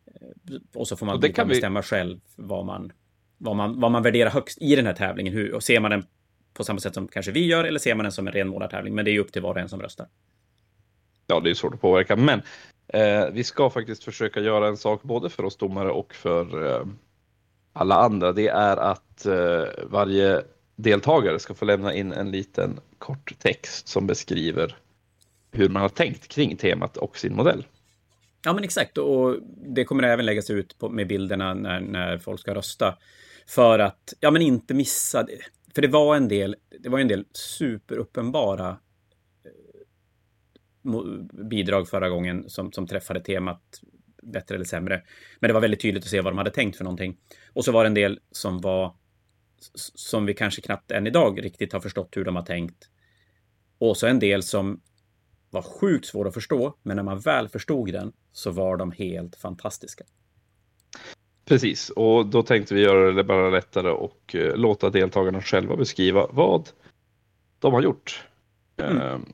Eh, 0.07 0.57
Och 0.75 0.89
så 0.89 0.97
får 0.97 1.07
man 1.07 1.15
Och 1.15 1.21
det 1.21 1.27
lite 1.27 1.37
kan 1.37 1.49
vi- 1.49 1.55
bestämma 1.55 1.83
själv 1.83 2.21
vad 2.37 2.67
man, 2.67 2.93
vad, 3.39 3.57
man, 3.57 3.81
vad 3.81 3.91
man 3.91 4.03
värderar 4.03 4.31
högst 4.31 4.59
i 4.63 4.77
den 4.77 4.87
här 4.87 4.95
tävlingen. 4.95 5.33
Hur, 5.33 5.55
och 5.55 5.63
ser 5.63 5.81
man 5.81 5.91
den 5.91 6.05
på 6.55 6.65
samma 6.65 6.81
sätt 6.81 6.95
som 6.95 7.09
kanske 7.09 7.33
vi 7.33 7.47
gör 7.47 7.65
eller 7.65 7.79
ser 7.79 7.95
man 7.95 8.05
den 8.05 8.13
som 8.13 8.27
en 8.27 8.33
ren 8.33 8.49
målartävling? 8.49 8.95
Men 8.95 9.05
det 9.05 9.11
är 9.11 9.13
ju 9.13 9.21
upp 9.21 9.33
till 9.33 9.43
var 9.43 9.51
och 9.51 9.61
en 9.61 9.69
som 9.69 9.83
röstar. 9.83 10.07
Ja, 11.27 11.41
det 11.41 11.51
är 11.51 11.55
svårt 11.55 11.75
att 11.75 11.81
påverka, 11.81 12.17
men 12.17 12.43
eh, 12.89 13.27
vi 13.33 13.45
ska 13.45 13.71
faktiskt 13.71 14.05
försöka 14.05 14.41
göra 14.41 14.69
en 14.69 14.77
sak 14.77 15.03
både 15.03 15.31
för 15.31 15.45
oss 15.45 15.57
domare 15.57 15.91
och 15.91 16.15
för 16.15 16.67
eh, 16.67 16.87
alla 17.73 17.95
andra. 17.95 18.33
Det 18.33 18.49
är 18.49 18.77
att 18.77 19.27
eh, 19.27 19.65
varje 19.85 20.43
deltagare 20.77 21.39
ska 21.39 21.55
få 21.55 21.65
lämna 21.65 21.95
in 21.95 22.13
en 22.13 22.31
liten 22.31 22.81
kort 22.99 23.39
text 23.39 23.89
som 23.89 24.07
beskriver 24.07 24.77
hur 25.53 25.69
man 25.69 25.83
har 25.83 25.89
tänkt 25.89 26.29
kring 26.29 26.57
temat 26.57 26.97
och 26.97 27.19
sin 27.19 27.37
modell. 27.37 27.67
Ja, 28.45 28.53
men 28.53 28.65
exakt. 28.65 28.99
Och 28.99 29.37
det 29.57 29.85
kommer 29.85 30.03
även 30.03 30.27
läggas 30.27 30.51
ut 30.51 30.79
på, 30.79 30.89
med 30.89 31.07
bilderna 31.07 31.55
när, 31.55 31.81
när 31.81 32.19
folk 32.19 32.41
ska 32.41 32.55
rösta. 32.55 32.97
För 33.47 33.79
att, 33.79 34.15
ja 34.21 34.31
men 34.31 34.43
inte 34.43 34.75
missa 34.75 35.23
det. 35.23 35.39
För 35.75 35.83
det 35.83 35.89
var 35.89 36.17
en 36.17 36.29
del, 36.29 36.57
det 36.81 36.89
var 36.89 36.99
en 36.99 37.09
del 37.09 37.25
superuppenbara 37.33 38.79
eh, 39.45 41.03
bidrag 41.51 41.89
förra 41.89 42.09
gången 42.09 42.49
som, 42.49 42.73
som 42.73 42.87
träffade 42.87 43.21
temat 43.21 43.81
bättre 44.23 44.55
eller 44.55 44.65
sämre. 44.65 45.03
Men 45.41 45.49
det 45.49 45.55
var 45.55 45.61
väldigt 45.61 45.81
tydligt 45.81 46.05
att 46.05 46.11
se 46.11 46.21
vad 46.21 46.33
de 46.33 46.39
hade 46.39 46.51
tänkt 46.51 46.77
för 46.77 46.85
någonting. 46.85 47.17
Och 47.53 47.65
så 47.65 47.73
var 47.73 47.85
det 47.85 47.89
en 47.89 47.95
del 47.95 48.21
som 48.31 48.61
var 48.61 48.95
som 49.95 50.27
vi 50.27 50.35
kanske 50.35 50.63
knappt 50.63 50.91
än 50.91 51.07
idag 51.07 51.45
riktigt 51.45 51.73
har 51.73 51.81
förstått 51.81 52.17
hur 52.17 52.25
de 52.25 52.37
har 52.37 52.43
tänkt. 52.43 52.91
Och 53.79 53.97
så 53.97 54.07
en 54.07 54.19
del 54.19 54.43
som 54.43 54.81
var 55.51 55.63
sjukt 55.63 56.07
svår 56.07 56.29
att 56.29 56.35
förstå, 56.35 56.77
men 56.83 56.97
när 56.97 57.03
man 57.03 57.21
väl 57.21 57.49
förstod 57.49 57.93
den 57.93 58.13
så 58.33 58.51
var 58.51 58.77
de 58.77 58.93
helt 58.93 59.37
fantastiska. 59.37 60.05
Precis, 61.51 61.91
och 61.91 62.27
då 62.27 62.43
tänkte 62.43 62.75
vi 62.75 62.81
göra 62.81 63.13
det 63.13 63.25
bara 63.25 63.51
lättare 63.51 63.91
och 63.91 64.35
eh, 64.35 64.57
låta 64.57 64.91
deltagarna 64.91 65.43
själva 65.43 65.77
beskriva 65.77 66.27
vad 66.31 66.69
de 67.59 67.73
har 67.73 67.83
gjort. 67.83 68.25
Mm. 68.77 69.03
Ehm, 69.03 69.25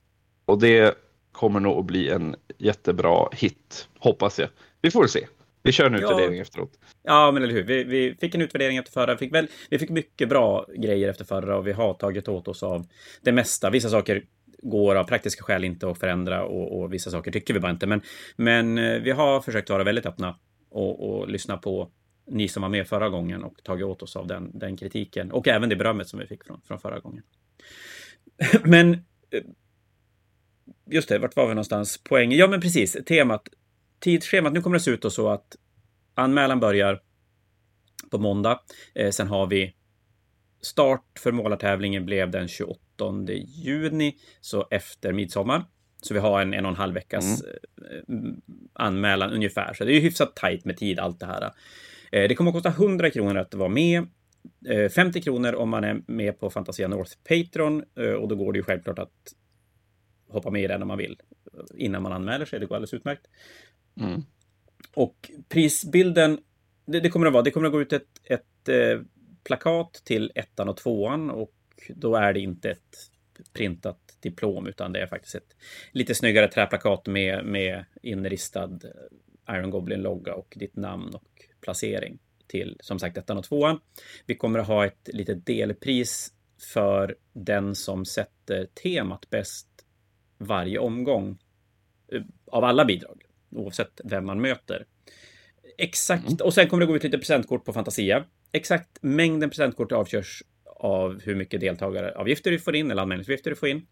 och 0.45 0.59
det 0.59 0.95
kommer 1.33 1.61
nog 1.61 1.79
att 1.79 1.85
bli 1.85 2.09
en 2.09 2.37
jättebra 2.59 3.29
hit, 3.33 3.89
hoppas 3.99 4.39
jag. 4.39 4.49
Vi 4.83 4.91
får 4.91 5.07
se. 5.07 5.27
Vi 5.63 5.73
kör 5.73 5.87
en 5.87 5.95
utvärdering 5.95 6.37
ja. 6.37 6.43
efteråt. 6.43 6.73
Ja, 7.03 7.31
men 7.31 7.43
eller 7.43 7.55
hur. 7.55 7.63
Vi, 7.63 7.85
vi, 7.85 8.15
fick 8.21 8.35
en 8.35 8.43
utvärdering 8.43 8.77
efter 8.77 8.93
förra. 8.93 9.13
Vi 9.15 9.19
fick, 9.19 9.35
väl, 9.35 9.49
vi 9.71 9.79
fick 9.79 9.91
mycket 9.91 10.29
bra 10.29 10.67
grejer 10.77 11.09
efter 11.09 11.25
förra 11.25 11.57
och 11.57 11.67
vi 11.67 11.73
har 11.73 11.95
tagit 11.95 12.29
åt 12.29 12.49
oss 12.49 12.63
av 12.63 12.87
det 13.21 13.33
mesta. 13.33 13.71
Vissa 13.71 13.89
saker 13.89 14.25
går 14.63 14.95
av 14.95 15.05
praktiska 15.05 15.45
skäl 15.45 15.65
inte 15.65 15.91
att 15.91 15.99
förändra 15.99 16.45
och, 16.45 16.81
och 16.81 16.93
vissa 16.93 17.11
saker 17.11 17.31
tycker 17.31 17.55
vi 17.55 17.61
bara 17.61 17.73
inte. 17.73 17.87
Men, 17.87 18.01
men 18.37 18.79
eh, 18.79 19.01
vi 19.01 19.11
har 19.11 19.41
försökt 19.41 19.71
vara 19.71 19.85
väldigt 19.85 20.07
öppna 20.07 20.37
och, 20.71 21.09
och 21.09 21.29
lyssna 21.29 21.57
på 21.57 21.91
ni 22.27 22.49
som 22.49 22.63
var 22.63 22.69
med 22.69 22.89
förra 22.89 23.09
gången 23.09 23.45
och 23.45 23.63
tagit 23.63 23.85
åt 23.85 24.03
oss 24.03 24.17
av 24.17 24.27
den, 24.27 24.59
den 24.59 24.77
kritiken 24.77 25.33
och 25.33 25.49
även 25.49 25.69
det 25.69 25.77
berömmet 25.77 26.09
som 26.09 26.19
vi 26.19 26.27
fick 26.27 26.45
från, 26.45 26.61
från 26.61 26.79
förra 26.79 26.99
gången. 26.99 27.23
Men 28.65 28.93
eh, 29.31 29.43
just 30.91 31.09
det, 31.09 31.19
vart 31.19 31.37
var 31.37 31.47
vi 31.47 31.55
någonstans? 31.55 32.01
Poängen? 32.05 32.39
Ja, 32.39 32.49
men 32.49 32.61
precis. 32.61 32.97
Temat. 33.07 33.49
Tidsschemat. 34.01 34.53
Nu 34.53 34.63
kommer 34.63 34.77
det 34.77 34.85
se 34.85 34.91
ut 34.91 35.13
så 35.13 35.29
att 35.29 35.57
anmälan 36.15 36.61
börjar 36.61 37.03
på 38.11 38.19
måndag. 38.19 38.61
Eh, 38.95 39.11
sen 39.11 39.29
har 39.29 39.47
vi 39.47 39.75
start 40.61 41.19
för 41.19 41.33
målartävlingen 41.33 42.07
blev 42.07 42.31
den 42.31 42.49
28 42.49 42.81
juni, 43.47 44.17
så 44.41 44.67
efter 44.71 45.13
midsommar. 45.13 45.65
Så 46.03 46.15
vi 46.15 46.21
har 46.21 46.43
en 46.43 46.55
en 46.55 46.65
och 46.65 46.71
en 46.71 46.77
halv 46.77 46.95
veckas 46.95 47.43
mm. 47.43 47.57
Eh, 47.77 48.35
anmälan 48.73 49.31
ungefär. 49.31 49.75
Så 49.75 49.85
det 49.85 49.93
är 49.93 50.01
hyfsat 50.01 50.37
tajt 50.37 50.65
med 50.65 50.77
tid 50.77 50.99
allt 50.99 51.21
det 51.21 51.27
här. 51.27 51.53
Eh, 52.13 52.29
det 52.29 52.35
kommer 52.35 52.51
att 52.51 52.55
kosta 52.55 52.69
100 52.69 53.11
kronor 53.11 53.37
att 53.37 53.55
vara 53.55 53.69
med. 53.69 54.07
50 54.95 55.23
kronor 55.23 55.55
om 55.55 55.69
man 55.69 55.85
är 55.85 56.03
med 56.07 56.41
på 56.41 56.51
Fantasia 56.51 56.89
North 56.89 57.13
Patreon 57.29 57.85
och 58.19 58.29
då 58.29 58.37
går 58.37 58.53
det 58.53 58.59
ju 58.59 58.63
självklart 58.63 58.99
att 58.99 59.35
hoppa 60.29 60.51
med 60.51 60.63
i 60.63 60.67
den 60.67 60.83
om 60.83 60.89
man 60.89 60.99
vill 60.99 61.21
innan 61.75 62.03
man 62.03 62.13
anmäler 62.13 62.45
sig. 62.45 62.61
Det 62.61 62.67
går 62.67 62.77
alldeles 62.77 62.95
utmärkt. 62.95 63.27
Mm. 64.01 64.23
Och 64.95 65.31
prisbilden, 65.49 66.39
det, 66.87 67.01
det, 67.01 67.11
kommer 67.11 67.27
att 67.27 67.33
vara, 67.33 67.43
det 67.43 67.51
kommer 67.51 67.67
att 67.67 67.73
gå 67.73 67.81
ut 67.81 67.93
ett, 67.93 68.21
ett 68.25 68.69
eh, 68.69 69.01
plakat 69.45 70.03
till 70.05 70.33
ettan 70.35 70.69
och 70.69 70.77
tvåan 70.77 71.31
och 71.31 71.55
då 71.89 72.17
är 72.17 72.33
det 72.33 72.41
inte 72.41 72.71
ett 72.71 72.97
printat 73.53 73.99
diplom 74.21 74.67
utan 74.67 74.93
det 74.93 75.01
är 75.01 75.07
faktiskt 75.07 75.35
ett 75.35 75.57
lite 75.93 76.15
snyggare 76.15 76.49
träplakat 76.49 77.07
med, 77.07 77.45
med 77.45 77.85
inristad 78.03 78.79
Iron 79.51 79.71
Goblin-logga 79.71 80.35
och 80.35 80.55
ditt 80.57 80.77
namn 80.77 81.15
och 81.15 81.47
placering 81.61 82.19
till 82.47 82.77
som 82.81 82.99
sagt 82.99 83.19
ettan 83.19 83.39
och 83.39 83.45
tvåan. 83.45 83.81
Vi 84.27 84.35
kommer 84.35 84.59
att 84.59 84.67
ha 84.67 84.87
ett 84.87 85.09
litet 85.13 85.47
delpris 85.47 86.33
för 86.73 87.17
den 87.33 87.75
som 87.75 88.05
sätter 88.05 88.67
temat 88.67 89.31
bäst 89.31 89.69
varje 90.39 90.79
omgång 90.79 91.39
eh, 92.13 92.23
av 92.47 92.65
alla 92.65 92.85
bidrag, 92.85 93.23
oavsett 93.51 94.01
vem 94.05 94.27
man 94.27 94.41
möter. 94.41 94.87
Exakt, 95.79 96.27
mm. 96.27 96.39
och 96.41 96.55
sen 96.55 96.69
kommer 96.69 96.81
det 96.81 96.87
gå 96.87 96.97
ut 96.97 97.05
lite 97.05 97.19
presentkort 97.19 97.65
på 97.65 97.73
Fantasia. 97.73 98.25
Exakt 98.53 98.99
mängden 99.03 99.51
presentkort 99.51 99.93
avgörs 99.93 100.43
av 100.65 101.21
hur 101.23 101.35
mycket 101.35 101.61
deltagaravgifter 101.61 102.51
du 102.51 102.59
får 102.59 102.77
in 102.77 102.91
eller 102.91 103.03
anmälningsavgifter 103.03 103.51
du 103.51 103.57
får 103.57 103.69
in. 103.69 103.87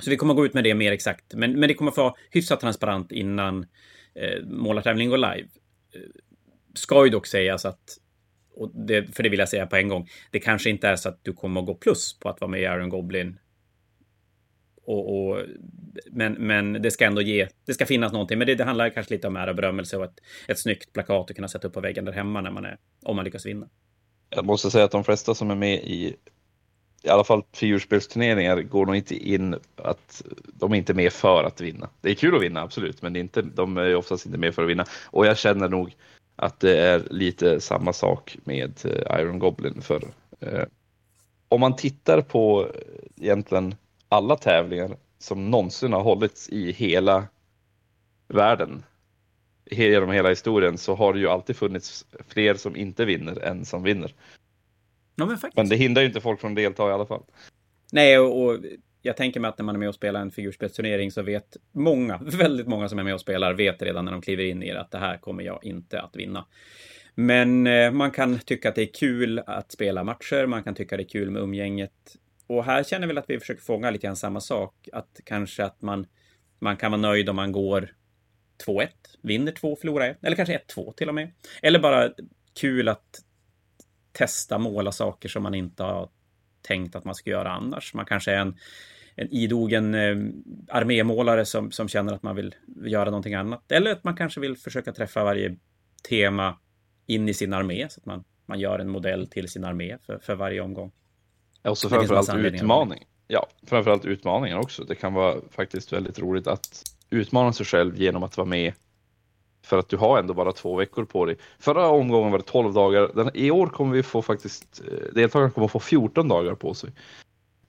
Så 0.00 0.10
vi 0.10 0.16
kommer 0.16 0.34
gå 0.34 0.46
ut 0.46 0.54
med 0.54 0.64
det 0.64 0.74
mer 0.74 0.92
exakt, 0.92 1.34
men, 1.34 1.60
men 1.60 1.68
det 1.68 1.74
kommer 1.74 1.90
få 1.90 2.02
vara 2.02 2.14
hyfsat 2.30 2.60
transparent 2.60 3.12
innan 3.12 3.66
eh, 4.16 4.44
målartävlingen 4.44 5.10
går 5.10 5.18
live. 5.18 5.48
Eh, 5.94 6.00
ska 6.74 7.04
ju 7.04 7.10
dock 7.10 7.26
sägas 7.26 7.64
att, 7.64 7.98
och 8.54 8.70
det, 8.86 9.16
för 9.16 9.22
det 9.22 9.28
vill 9.28 9.38
jag 9.38 9.48
säga 9.48 9.66
på 9.66 9.76
en 9.76 9.88
gång, 9.88 10.08
det 10.30 10.40
kanske 10.40 10.70
inte 10.70 10.88
är 10.88 10.96
så 10.96 11.08
att 11.08 11.24
du 11.24 11.32
kommer 11.32 11.60
att 11.60 11.66
gå 11.66 11.74
plus 11.74 12.18
på 12.18 12.28
att 12.28 12.40
vara 12.40 12.50
med 12.50 12.60
i 12.60 12.64
Iron 12.64 12.88
Goblin 12.88 13.38
och, 14.86 15.28
och, 15.28 15.42
men, 16.10 16.32
men 16.32 16.72
det 16.72 16.90
ska 16.90 17.04
ändå 17.04 17.22
ge, 17.22 17.48
det 17.66 17.74
ska 17.74 17.86
finnas 17.86 18.12
någonting. 18.12 18.38
Men 18.38 18.46
det, 18.46 18.54
det 18.54 18.64
handlar 18.64 18.90
kanske 18.90 19.14
lite 19.14 19.28
om 19.28 19.36
ära 19.36 19.50
och 19.50 19.56
berömmelse 19.56 19.96
och 19.96 20.04
ett, 20.04 20.20
ett 20.48 20.58
snyggt 20.58 20.92
plakat 20.92 21.30
att 21.30 21.36
kunna 21.36 21.48
sätta 21.48 21.68
upp 21.68 21.74
på 21.74 21.80
väggen 21.80 22.04
där 22.04 22.12
hemma 22.12 22.40
när 22.40 22.50
man 22.50 22.64
är, 22.64 22.78
om 23.02 23.16
man 23.16 23.24
lyckas 23.24 23.46
vinna. 23.46 23.68
Jag 24.30 24.44
måste 24.44 24.70
säga 24.70 24.84
att 24.84 24.90
de 24.90 25.04
flesta 25.04 25.34
som 25.34 25.50
är 25.50 25.54
med 25.54 25.74
i 25.74 26.16
i 27.02 27.08
alla 27.08 27.24
fall 27.24 27.42
figurspelsturneringar 27.52 28.62
går 28.62 28.86
nog 28.86 28.96
inte 28.96 29.14
in 29.14 29.56
att 29.76 30.22
de 30.44 30.72
är 30.72 30.76
inte 30.76 30.94
med 30.94 31.12
för 31.12 31.44
att 31.44 31.60
vinna. 31.60 31.88
Det 32.00 32.10
är 32.10 32.14
kul 32.14 32.36
att 32.36 32.42
vinna, 32.42 32.62
absolut, 32.62 33.02
men 33.02 33.12
det 33.12 33.18
är 33.18 33.20
inte, 33.20 33.42
de 33.42 33.76
är 33.76 33.94
oftast 33.94 34.26
inte 34.26 34.38
med 34.38 34.54
för 34.54 34.62
att 34.62 34.68
vinna. 34.68 34.84
Och 35.04 35.26
jag 35.26 35.38
känner 35.38 35.68
nog 35.68 35.96
att 36.36 36.60
det 36.60 36.78
är 36.78 37.02
lite 37.10 37.60
samma 37.60 37.92
sak 37.92 38.36
med 38.44 38.72
eh, 38.84 39.20
Iron 39.20 39.38
Goblin. 39.38 39.82
För 39.82 40.02
eh, 40.40 40.64
om 41.48 41.60
man 41.60 41.76
tittar 41.76 42.20
på 42.20 42.66
eh, 42.74 43.24
egentligen 43.24 43.74
alla 44.08 44.36
tävlingar 44.36 44.96
som 45.18 45.50
någonsin 45.50 45.92
har 45.92 46.02
hållits 46.02 46.48
i 46.48 46.72
hela 46.72 47.24
världen 48.28 48.82
genom 49.70 50.10
hela 50.10 50.28
historien 50.28 50.78
så 50.78 50.94
har 50.94 51.12
det 51.12 51.18
ju 51.18 51.28
alltid 51.28 51.56
funnits 51.56 52.06
fler 52.28 52.54
som 52.54 52.76
inte 52.76 53.04
vinner 53.04 53.42
än 53.42 53.64
som 53.64 53.82
vinner. 53.82 54.14
Ja, 55.16 55.26
men, 55.26 55.38
men, 55.56 55.68
det 55.68 55.76
hindrar 55.76 56.02
ju 56.02 56.08
inte 56.08 56.20
folk 56.20 56.40
från 56.40 56.50
att 56.50 56.56
delta 56.56 56.88
i 56.90 56.92
alla 56.92 57.06
fall. 57.06 57.22
Nej, 57.92 58.18
och, 58.18 58.44
och 58.44 58.58
jag 59.02 59.16
tänker 59.16 59.40
mig 59.40 59.48
att 59.48 59.58
när 59.58 59.64
man 59.64 59.74
är 59.74 59.78
med 59.78 59.88
och 59.88 59.94
spelar 59.94 60.20
en 60.20 60.30
figurspelsturnering 60.30 61.10
så 61.10 61.22
vet 61.22 61.56
många, 61.72 62.18
väldigt 62.22 62.66
många 62.66 62.88
som 62.88 62.98
är 62.98 63.04
med 63.04 63.14
och 63.14 63.20
spelar, 63.20 63.54
vet 63.54 63.82
redan 63.82 64.04
när 64.04 64.12
de 64.12 64.22
kliver 64.22 64.44
in 64.44 64.62
i 64.62 64.72
det 64.72 64.80
att 64.80 64.90
det 64.90 64.98
här 64.98 65.16
kommer 65.16 65.44
jag 65.44 65.64
inte 65.64 66.00
att 66.00 66.16
vinna. 66.16 66.46
Men 67.14 67.66
eh, 67.66 67.90
man 67.90 68.10
kan 68.10 68.38
tycka 68.38 68.68
att 68.68 68.74
det 68.74 68.82
är 68.82 68.94
kul 68.94 69.42
att 69.46 69.72
spela 69.72 70.04
matcher, 70.04 70.46
man 70.46 70.62
kan 70.62 70.74
tycka 70.74 70.96
det 70.96 71.02
är 71.02 71.08
kul 71.08 71.30
med 71.30 71.42
umgänget 71.42 71.92
och 72.46 72.64
här 72.64 72.82
känner 72.82 73.06
vi 73.06 73.18
att 73.18 73.30
vi 73.30 73.40
försöker 73.40 73.62
fånga 73.62 73.90
lite 73.90 74.06
grann 74.06 74.16
samma 74.16 74.40
sak. 74.40 74.88
Att 74.92 75.20
kanske 75.24 75.64
att 75.64 75.82
man, 75.82 76.06
man 76.58 76.76
kan 76.76 76.90
vara 76.90 77.00
nöjd 77.00 77.28
om 77.28 77.36
man 77.36 77.52
går 77.52 77.92
2-1, 78.66 78.88
vinner 79.22 79.52
2, 79.52 79.76
förlorar 79.76 80.08
1, 80.10 80.24
eller 80.24 80.36
kanske 80.36 80.58
1-2 80.58 80.94
till 80.94 81.08
och 81.08 81.14
med. 81.14 81.32
Eller 81.62 81.78
bara 81.78 82.10
kul 82.60 82.88
att 82.88 83.22
testa 84.16 84.58
måla 84.58 84.92
saker 84.92 85.28
som 85.28 85.42
man 85.42 85.54
inte 85.54 85.82
har 85.82 86.08
tänkt 86.62 86.96
att 86.96 87.04
man 87.04 87.14
ska 87.14 87.30
göra 87.30 87.50
annars. 87.52 87.94
Man 87.94 88.04
kanske 88.04 88.32
är 88.32 88.38
en, 88.38 88.56
en 89.14 89.28
idogen 89.30 89.94
eh, 89.94 90.16
armémålare 90.68 91.44
som, 91.44 91.70
som 91.70 91.88
känner 91.88 92.12
att 92.12 92.22
man 92.22 92.36
vill 92.36 92.54
göra 92.84 93.04
någonting 93.04 93.34
annat. 93.34 93.72
Eller 93.72 93.92
att 93.92 94.04
man 94.04 94.16
kanske 94.16 94.40
vill 94.40 94.56
försöka 94.56 94.92
träffa 94.92 95.24
varje 95.24 95.56
tema 96.08 96.58
in 97.06 97.28
i 97.28 97.34
sin 97.34 97.52
armé 97.52 97.86
så 97.90 98.00
att 98.00 98.06
man, 98.06 98.24
man 98.46 98.60
gör 98.60 98.78
en 98.78 98.88
modell 98.88 99.26
till 99.26 99.48
sin 99.48 99.64
armé 99.64 99.98
för, 100.06 100.18
för 100.18 100.34
varje 100.34 100.60
omgång. 100.60 100.92
Och 101.62 101.78
så 101.78 101.88
framförallt 101.88 102.34
utmaning. 102.34 103.04
Ja, 103.28 103.46
framförallt 103.66 104.04
utmaningar 104.04 104.58
också. 104.58 104.84
Det 104.84 104.94
kan 104.94 105.14
vara 105.14 105.36
faktiskt 105.50 105.92
väldigt 105.92 106.18
roligt 106.18 106.46
att 106.46 106.82
utmana 107.10 107.52
sig 107.52 107.66
själv 107.66 107.96
genom 107.96 108.22
att 108.22 108.36
vara 108.36 108.48
med. 108.48 108.72
För 109.66 109.78
att 109.78 109.88
du 109.88 109.96
har 109.96 110.18
ändå 110.18 110.34
bara 110.34 110.52
två 110.52 110.76
veckor 110.76 111.04
på 111.04 111.24
dig. 111.24 111.36
Förra 111.58 111.88
omgången 111.88 112.32
var 112.32 112.38
det 112.38 112.44
12 112.44 112.74
dagar. 112.74 113.10
Den, 113.14 113.30
I 113.34 113.50
år 113.50 113.66
kommer 113.66 113.94
vi 113.94 114.02
få 114.02 114.22
faktiskt, 114.22 114.82
eh, 114.88 115.14
deltagarna 115.14 115.50
kommer 115.50 115.68
få 115.68 115.80
14 115.80 116.28
dagar 116.28 116.54
på 116.54 116.74
sig. 116.74 116.90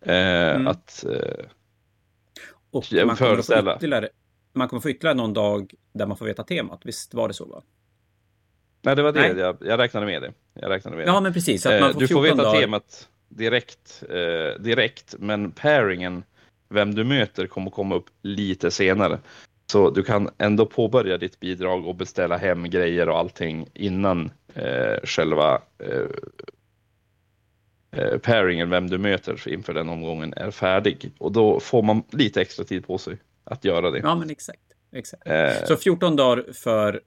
Eh, 0.01 0.15
mm. 0.15 0.67
Att 0.67 1.05
eh, 1.05 1.45
och 2.71 2.85
man 3.05 3.17
föreställa. 3.17 3.79
Kommer 3.79 4.09
man 4.53 4.67
kommer 4.67 4.81
få 4.81 4.89
ytterligare 4.89 5.17
någon 5.17 5.33
dag 5.33 5.73
där 5.93 6.05
man 6.05 6.17
får 6.17 6.25
veta 6.25 6.43
temat. 6.43 6.81
Visst 6.83 7.13
var 7.13 7.27
det 7.27 7.33
så? 7.33 7.45
Va? 7.45 7.63
Nej, 8.81 8.95
det 8.95 9.03
var 9.03 9.11
det. 9.11 9.27
Jag, 9.27 9.57
jag 9.61 9.79
räknade 9.79 10.05
med 10.05 10.21
det. 10.21 10.33
Jag 10.53 10.69
räknade 10.69 10.97
med 10.97 11.07
ja, 11.07 11.21
men 11.21 11.33
precis. 11.33 11.65
Att 11.65 11.81
man 11.81 11.93
får 11.93 11.99
du 11.99 12.07
får 12.07 12.21
veta 12.21 12.43
dagar. 12.43 12.61
temat 12.61 13.09
direkt, 13.29 14.03
eh, 14.09 14.61
direkt, 14.61 15.15
men 15.19 15.51
pairingen, 15.51 16.23
vem 16.69 16.95
du 16.95 17.03
möter, 17.03 17.47
kommer 17.47 17.71
komma 17.71 17.95
upp 17.95 18.09
lite 18.21 18.71
senare. 18.71 19.19
Så 19.71 19.89
du 19.89 20.03
kan 20.03 20.29
ändå 20.37 20.65
påbörja 20.65 21.17
ditt 21.17 21.39
bidrag 21.39 21.87
och 21.87 21.95
beställa 21.95 22.37
hem 22.37 22.69
grejer 22.69 23.09
och 23.09 23.17
allting 23.17 23.67
innan 23.73 24.31
eh, 24.53 24.99
själva 25.03 25.61
eh, 25.79 26.07
eh 27.91 28.17
pairingen, 28.17 28.69
vem 28.69 28.89
du 28.89 28.97
möter 28.97 29.49
inför 29.49 29.73
den 29.73 29.89
omgången, 29.89 30.33
är 30.33 30.51
färdig. 30.51 31.11
Och 31.17 31.31
då 31.31 31.59
får 31.59 31.83
man 31.83 32.03
lite 32.11 32.41
extra 32.41 32.65
tid 32.65 32.87
på 32.87 32.97
sig 32.97 33.17
att 33.43 33.65
göra 33.65 33.91
det. 33.91 33.99
Ja, 33.99 34.15
men 34.15 34.29
exakt. 34.29 34.61
exakt. 34.91 35.27
Eh, 35.27 35.65
Så 35.67 35.75
14 35.75 36.15
dagar 36.15 36.45
för, 36.53 37.01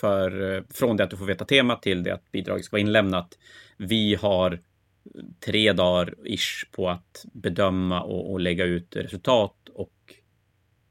för, 0.00 0.56
eh, 0.56 0.62
från 0.70 0.96
det 0.96 1.04
att 1.04 1.10
du 1.10 1.16
får 1.16 1.26
veta 1.26 1.44
temat 1.44 1.82
till 1.82 2.02
det 2.02 2.10
att 2.10 2.32
bidraget 2.32 2.64
ska 2.64 2.74
vara 2.74 2.80
inlämnat. 2.80 3.38
Vi 3.76 4.14
har 4.14 4.58
tre 5.40 5.72
dagar 5.72 6.14
ish 6.24 6.66
på 6.72 6.88
att 6.88 7.24
bedöma 7.32 8.02
och, 8.02 8.32
och, 8.32 8.40
lägga 8.40 8.64
ut 8.64 8.96
resultat 8.96 9.56
och 9.74 9.92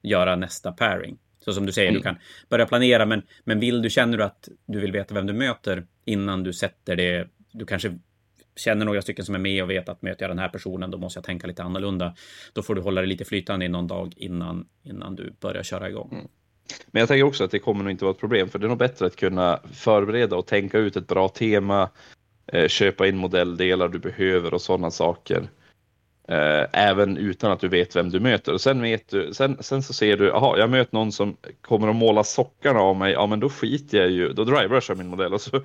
göra 0.02 0.36
nästa 0.36 0.72
pairing. 0.72 1.18
Så 1.40 1.54
som 1.54 1.66
du 1.66 1.72
säger, 1.72 1.90
mm. 1.90 2.00
du 2.00 2.04
kan 2.04 2.16
börja 2.50 2.66
planera, 2.66 3.06
men, 3.06 3.22
men 3.44 3.60
vill 3.60 3.82
du, 3.82 3.90
känner 3.90 4.18
du 4.18 4.24
att 4.24 4.50
du 4.66 4.80
vill 4.80 4.92
veta 4.92 5.14
vem 5.14 5.28
du 5.28 5.34
möter 5.34 5.86
innan 6.06 6.44
du 6.44 6.54
sätter 6.54 6.96
det, 6.96 7.28
du 7.52 7.66
kanske 7.66 8.00
känner 8.56 8.86
några 8.86 9.02
stycken 9.02 9.26
som 9.26 9.36
är 9.36 9.40
med 9.40 9.64
och 9.64 9.70
vet 9.70 9.90
att 9.90 10.02
möter 10.02 10.24
jag 10.24 10.30
den 10.30 10.40
här 10.40 10.50
personen, 10.50 10.92
då 10.92 10.98
måste 10.98 11.18
jag 11.18 11.24
tänka 11.24 11.48
lite 11.48 11.64
annorlunda. 11.64 12.16
Då 12.54 12.62
får 12.62 12.76
du 12.76 12.82
hålla 12.82 13.02
det 13.02 13.08
lite 13.08 13.26
flytande 13.26 13.66
i 13.66 13.70
någon 13.70 13.88
dag 13.88 14.14
innan, 14.18 14.68
innan 14.84 15.16
du 15.16 15.34
börjar 15.40 15.64
köra 15.64 15.90
igång. 15.90 16.10
Mm. 16.12 16.28
Men 16.88 17.00
jag 17.00 17.08
tänker 17.08 17.24
också 17.24 17.44
att 17.44 17.52
det 17.52 17.60
kommer 17.60 17.84
nog 17.84 17.92
inte 17.92 18.06
vara 18.06 18.14
ett 18.14 18.20
problem, 18.20 18.50
för 18.50 18.60
det 18.60 18.66
är 18.66 18.70
nog 18.70 18.78
bättre 18.78 19.06
att 19.06 19.16
kunna 19.16 19.60
förbereda 19.74 20.36
och 20.36 20.48
tänka 20.48 20.78
ut 20.78 20.96
ett 20.96 21.08
bra 21.08 21.30
tema, 21.30 21.90
eh, 22.48 22.68
köpa 22.68 23.08
in 23.08 23.18
modelldelar 23.18 23.88
du 23.88 24.00
behöver 24.00 24.54
och 24.54 24.62
sådana 24.62 24.92
saker. 24.92 25.50
Eh, 26.32 26.68
även 26.74 27.18
utan 27.18 27.52
att 27.52 27.60
du 27.60 27.68
vet 27.68 27.96
vem 27.96 28.10
du 28.10 28.20
möter. 28.20 28.54
Och 28.54 28.62
sen, 28.62 28.82
vet 28.82 29.10
du, 29.10 29.34
sen, 29.34 29.58
sen 29.60 29.84
så 29.84 29.94
ser 29.94 30.18
du, 30.18 30.26
jaha, 30.26 30.58
jag 30.58 30.70
möter 30.70 30.96
någon 30.96 31.12
som 31.12 31.38
kommer 31.62 31.88
att 31.88 31.96
måla 31.96 32.24
sockarna 32.24 32.80
av 32.80 32.96
mig, 32.96 33.14
ja 33.14 33.28
men 33.28 33.40
då 33.40 33.50
skiter 33.50 33.98
jag 33.98 34.10
ju, 34.10 34.34
då 34.34 34.44
driverushar 34.44 34.96
min 34.96 35.08
modell 35.08 35.34
och 35.34 35.42
så, 35.42 35.62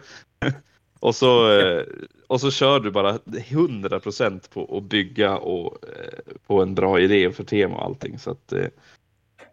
och 1.00 1.14
så, 1.14 1.58
eh, 1.58 1.84
och 2.26 2.40
så 2.40 2.50
kör 2.50 2.80
du 2.80 2.90
bara 2.90 3.18
100% 3.18 4.50
på 4.52 4.76
att 4.76 4.82
bygga 4.82 5.36
och, 5.38 5.84
eh, 5.88 6.34
på 6.46 6.62
en 6.62 6.74
bra 6.74 7.00
idé 7.00 7.32
för 7.32 7.44
tema 7.44 7.76
och 7.76 7.84
allting. 7.84 8.18
Så 8.18 8.30
att, 8.30 8.52
eh, 8.52 8.66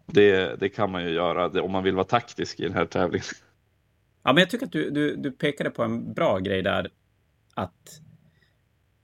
det, 0.05 0.59
det 0.59 0.69
kan 0.69 0.91
man 0.91 1.03
ju 1.03 1.09
göra 1.09 1.61
om 1.61 1.71
man 1.71 1.83
vill 1.83 1.95
vara 1.95 2.05
taktisk 2.05 2.59
i 2.59 2.63
den 2.63 2.73
här 2.73 2.85
tävlingen. 2.85 3.25
Ja, 4.25 4.33
men 4.33 4.41
jag 4.41 4.49
tycker 4.49 4.65
att 4.65 4.71
du, 4.71 4.89
du, 4.89 5.15
du 5.15 5.31
pekade 5.31 5.69
på 5.69 5.83
en 5.83 6.13
bra 6.13 6.39
grej 6.39 6.61
där. 6.61 6.89
Att 7.53 7.99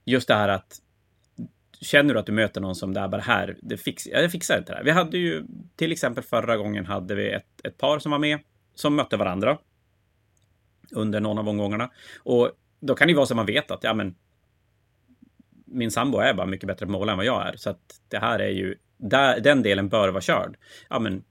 just 0.05 0.27
det 0.27 0.33
här 0.33 0.49
att 0.49 0.81
känner 1.81 2.13
du 2.13 2.19
att 2.19 2.25
du 2.25 2.31
möter 2.31 2.61
någon 2.61 2.75
som 2.75 2.93
det 2.93 2.99
är 2.99 3.07
bara 3.07 3.21
här, 3.21 3.57
det 3.61 3.77
fix, 3.77 4.07
jag 4.07 4.31
fixar 4.31 4.57
inte 4.57 4.71
det 4.71 4.77
här. 4.77 4.83
Vi 4.83 4.91
hade 4.91 5.17
ju 5.17 5.45
till 5.75 5.91
exempel 5.91 6.23
förra 6.23 6.57
gången 6.57 6.85
hade 6.85 7.15
vi 7.15 7.29
ett, 7.29 7.45
ett 7.63 7.77
par 7.77 7.99
som 7.99 8.11
var 8.11 8.19
med 8.19 8.39
som 8.75 8.95
mötte 8.95 9.17
varandra 9.17 9.57
under 10.91 11.19
någon 11.19 11.37
av 11.37 11.49
omgångarna. 11.49 11.89
Och 12.19 12.51
då 12.79 12.95
kan 12.95 13.07
det 13.07 13.11
ju 13.11 13.15
vara 13.15 13.25
så 13.25 13.33
att 13.33 13.37
man 13.37 13.45
vet 13.45 13.71
att 13.71 13.83
ja, 13.83 13.93
men 13.93 14.15
min 15.65 15.91
sambo 15.91 16.17
är 16.17 16.33
bara 16.33 16.47
mycket 16.47 16.67
bättre 16.67 16.85
på 16.85 16.91
mål 16.91 17.09
än 17.09 17.17
vad 17.17 17.25
jag 17.25 17.47
är. 17.47 17.55
Så 17.55 17.69
att 17.69 18.01
det 18.07 18.17
här 18.17 18.39
är 18.39 18.49
ju, 18.49 18.75
där, 18.97 19.39
den 19.39 19.63
delen 19.63 19.89
bör 19.89 20.09
vara 20.09 20.21
körd. 20.21 20.57
Ja, 20.89 20.99
men 20.99 21.23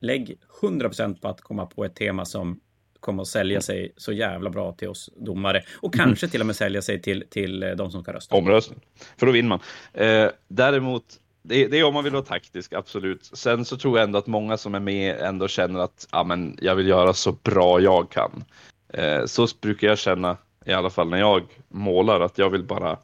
lägg 0.00 0.38
100% 0.62 1.20
på 1.20 1.28
att 1.28 1.40
komma 1.40 1.66
på 1.66 1.84
ett 1.84 1.94
tema 1.94 2.24
som 2.24 2.60
kommer 3.06 3.22
att 3.22 3.28
sälja 3.28 3.60
sig 3.60 3.92
så 3.96 4.12
jävla 4.12 4.50
bra 4.50 4.72
till 4.72 4.88
oss 4.88 5.10
domare 5.16 5.62
och 5.76 5.94
mm. 5.94 6.06
kanske 6.06 6.28
till 6.28 6.40
och 6.40 6.46
med 6.46 6.56
sälja 6.56 6.82
sig 6.82 7.02
till, 7.02 7.24
till 7.30 7.62
eh, 7.62 7.70
de 7.70 7.90
som 7.90 8.02
ska 8.02 8.12
rösta. 8.12 8.36
Omröstning, 8.36 8.80
för 9.16 9.26
då 9.26 9.32
vinner 9.32 9.48
man. 9.48 9.60
Eh, 9.92 10.30
däremot, 10.48 11.04
det, 11.42 11.66
det, 11.66 11.78
är 11.78 11.84
om 11.84 11.94
man 11.94 12.04
vill 12.04 12.12
vara 12.12 12.24
taktisk, 12.24 12.72
absolut. 12.72 13.24
Sen 13.24 13.64
så 13.64 13.76
tror 13.76 13.98
jag 13.98 14.04
ändå 14.04 14.18
att 14.18 14.26
många 14.26 14.56
som 14.56 14.74
är 14.74 14.80
med 14.80 15.20
ändå 15.20 15.48
känner 15.48 15.80
att 15.80 16.08
ja, 16.12 16.24
men 16.24 16.58
jag 16.62 16.74
vill 16.74 16.88
göra 16.88 17.12
så 17.12 17.32
bra 17.32 17.80
jag 17.80 18.10
kan. 18.10 18.44
Eh, 18.92 19.24
så 19.24 19.46
brukar 19.60 19.88
jag 19.88 19.98
känna, 19.98 20.36
i 20.64 20.72
alla 20.72 20.90
fall 20.90 21.08
när 21.08 21.18
jag 21.18 21.42
målar, 21.68 22.20
att 22.20 22.38
jag 22.38 22.50
vill 22.50 22.64
bara 22.64 22.98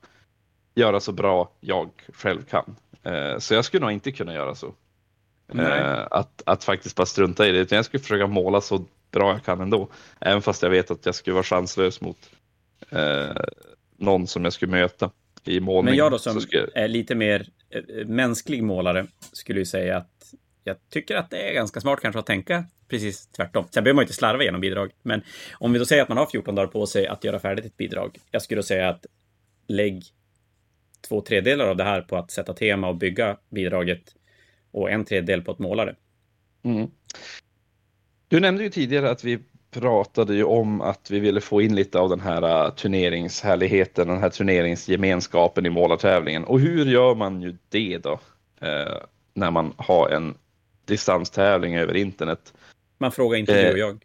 göra 0.75 1.01
så 1.01 1.13
bra 1.13 1.51
jag 1.61 1.91
själv 2.13 2.43
kan. 2.43 2.77
Eh, 3.03 3.39
så 3.39 3.55
jag 3.55 3.65
skulle 3.65 3.81
nog 3.81 3.93
inte 3.93 4.13
kunna 4.13 4.35
göra 4.35 4.55
så. 4.55 4.75
Eh, 5.59 6.07
att, 6.11 6.43
att 6.47 6.65
faktiskt 6.65 6.97
bara 6.97 7.07
strunta 7.07 7.49
i 7.49 7.53
det, 7.53 7.59
utan 7.59 7.77
jag 7.77 7.85
skulle 7.85 8.03
försöka 8.03 8.27
måla 8.27 8.61
så 8.61 8.85
bra 9.13 9.33
jag 9.33 9.45
kan 9.45 9.61
ändå. 9.61 9.89
Även 10.21 10.43
fast 10.43 10.63
jag 10.63 10.71
vet 10.71 10.91
att 10.91 11.07
jag 11.07 11.15
skulle 11.15 11.35
vara 11.35 11.45
chanslös 11.45 12.01
mot 12.01 12.31
eh, 12.91 13.37
någon 13.97 14.27
som 14.27 14.45
jag 14.45 14.53
skulle 14.53 14.73
möta 14.73 15.11
i 15.45 15.61
målning. 15.61 15.91
Men 15.91 15.99
jag 15.99 16.13
då 16.13 16.19
som 16.19 16.41
jag... 16.51 16.69
är 16.75 16.89
lite 16.89 17.15
mer 17.15 17.49
eh, 17.71 18.07
mänsklig 18.07 18.63
målare 18.63 19.07
skulle 19.33 19.59
ju 19.59 19.67
säga 19.67 19.97
att 19.97 20.35
jag 20.65 20.77
tycker 20.91 21.17
att 21.17 21.31
det 21.31 21.51
är 21.51 21.55
ganska 21.55 21.81
smart 21.81 22.01
kanske 22.01 22.19
att 22.19 22.27
tänka 22.27 22.65
precis 22.89 23.27
tvärtom. 23.27 23.65
Sen 23.71 23.85
behöver 23.85 23.95
man 23.95 24.03
inte 24.03 24.15
slarva 24.15 24.43
igenom 24.43 24.61
bidrag. 24.61 24.91
Men 25.03 25.23
om 25.55 25.73
vi 25.73 25.79
då 25.79 25.85
säger 25.85 26.03
att 26.03 26.09
man 26.09 26.19
har 26.19 26.27
14 26.27 26.55
dagar 26.55 26.69
på 26.69 26.87
sig 26.87 27.07
att 27.07 27.25
göra 27.25 27.39
färdigt 27.39 27.65
ett 27.65 27.77
bidrag. 27.77 28.19
Jag 28.31 28.43
skulle 28.43 28.59
då 28.59 28.63
säga 28.63 28.89
att 28.89 29.07
lägg 29.69 30.05
två 31.09 31.21
tredjedelar 31.21 31.67
av 31.67 31.77
det 31.77 31.85
här 31.85 32.03
på 32.03 32.17
att 32.17 32.31
sätta 32.31 32.55
tema 32.55 32.89
och 32.89 32.97
bygga 32.97 33.37
bidraget 33.51 34.15
och 34.71 34.91
en 34.91 35.05
tredjedel 35.05 35.43
på 35.43 35.53
att 35.53 35.59
måla 35.59 35.85
det. 35.85 35.97
Mm. 36.65 36.91
Du 38.33 38.41
nämnde 38.41 38.63
ju 38.63 38.71
tidigare 38.71 39.11
att 39.11 39.25
vi 39.25 39.39
pratade 39.71 40.35
ju 40.35 40.45
om 40.45 40.81
att 40.81 41.11
vi 41.11 41.21
ville 41.21 41.41
få 41.41 41.63
in 41.63 41.75
lite 41.75 41.99
av 41.99 42.09
den 42.09 42.21
här 42.21 42.67
uh, 42.67 42.75
turneringshärligheten, 42.75 44.09
den 44.09 44.19
här 44.19 44.31
turneringsgemenskapen 44.31 45.67
i 45.67 45.71
målartävlingen. 45.71 46.45
Och 46.45 46.61
hur 46.61 46.85
gör 46.85 47.15
man 47.15 47.43
ju 47.43 47.57
det 47.69 47.99
då? 47.99 48.13
Uh, 48.63 48.97
när 49.35 49.51
man 49.51 49.75
har 49.77 50.09
en 50.09 50.35
distanstävling 50.85 51.77
över 51.77 51.97
internet. 51.97 52.55
Man 52.99 53.13
frågar 53.13 53.39
inte 53.39 53.53
uh, 53.53 53.67
du 53.67 53.73
och 53.73 53.79
jag. 53.79 54.05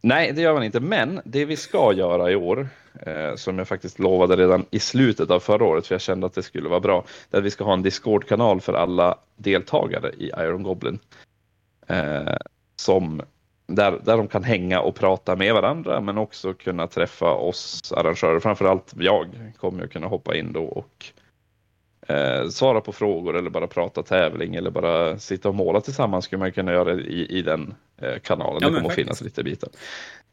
Nej, 0.00 0.32
det 0.32 0.42
gör 0.42 0.54
man 0.54 0.64
inte. 0.64 0.80
Men 0.80 1.20
det 1.24 1.44
vi 1.44 1.56
ska 1.56 1.92
göra 1.92 2.30
i 2.30 2.36
år, 2.36 2.68
eh, 3.00 3.34
som 3.36 3.58
jag 3.58 3.68
faktiskt 3.68 3.98
lovade 3.98 4.36
redan 4.36 4.66
i 4.70 4.78
slutet 4.78 5.30
av 5.30 5.40
förra 5.40 5.64
året, 5.64 5.86
för 5.86 5.94
jag 5.94 6.02
kände 6.02 6.26
att 6.26 6.34
det 6.34 6.42
skulle 6.42 6.68
vara 6.68 6.80
bra, 6.80 7.04
det 7.30 7.36
är 7.36 7.38
att 7.38 7.44
vi 7.46 7.50
ska 7.50 7.64
ha 7.64 7.72
en 7.72 7.82
Discord-kanal 7.82 8.60
för 8.60 8.72
alla 8.72 9.18
deltagare 9.36 10.10
i 10.18 10.30
Iron 10.38 10.62
Goblin. 10.62 10.98
Eh, 11.86 12.36
som 12.76 13.22
där, 13.66 14.00
där 14.04 14.16
de 14.16 14.28
kan 14.28 14.44
hänga 14.44 14.80
och 14.80 14.94
prata 14.94 15.36
med 15.36 15.54
varandra 15.54 16.00
men 16.00 16.18
också 16.18 16.54
kunna 16.54 16.86
träffa 16.86 17.34
oss 17.34 17.92
arrangörer. 17.92 18.40
Framförallt 18.40 18.94
jag 18.98 19.52
kommer 19.56 19.84
att 19.84 19.92
kunna 19.92 20.06
hoppa 20.06 20.36
in 20.36 20.52
då 20.52 20.64
och 20.64 21.06
eh, 22.08 22.48
svara 22.48 22.80
på 22.80 22.92
frågor 22.92 23.36
eller 23.36 23.50
bara 23.50 23.66
prata 23.66 24.02
tävling 24.02 24.54
eller 24.54 24.70
bara 24.70 25.18
sitta 25.18 25.48
och 25.48 25.54
måla 25.54 25.80
tillsammans 25.80 26.24
skulle 26.24 26.40
man 26.40 26.52
kunna 26.52 26.72
göra 26.72 26.94
i, 26.94 27.38
i 27.38 27.42
den 27.42 27.74
eh, 28.02 28.18
kanalen. 28.18 28.58
Ja, 28.62 28.68
det 28.68 28.74
kommer 28.74 28.88
att 28.88 28.94
finnas 28.94 29.20
lite 29.20 29.42
bitar. 29.42 29.70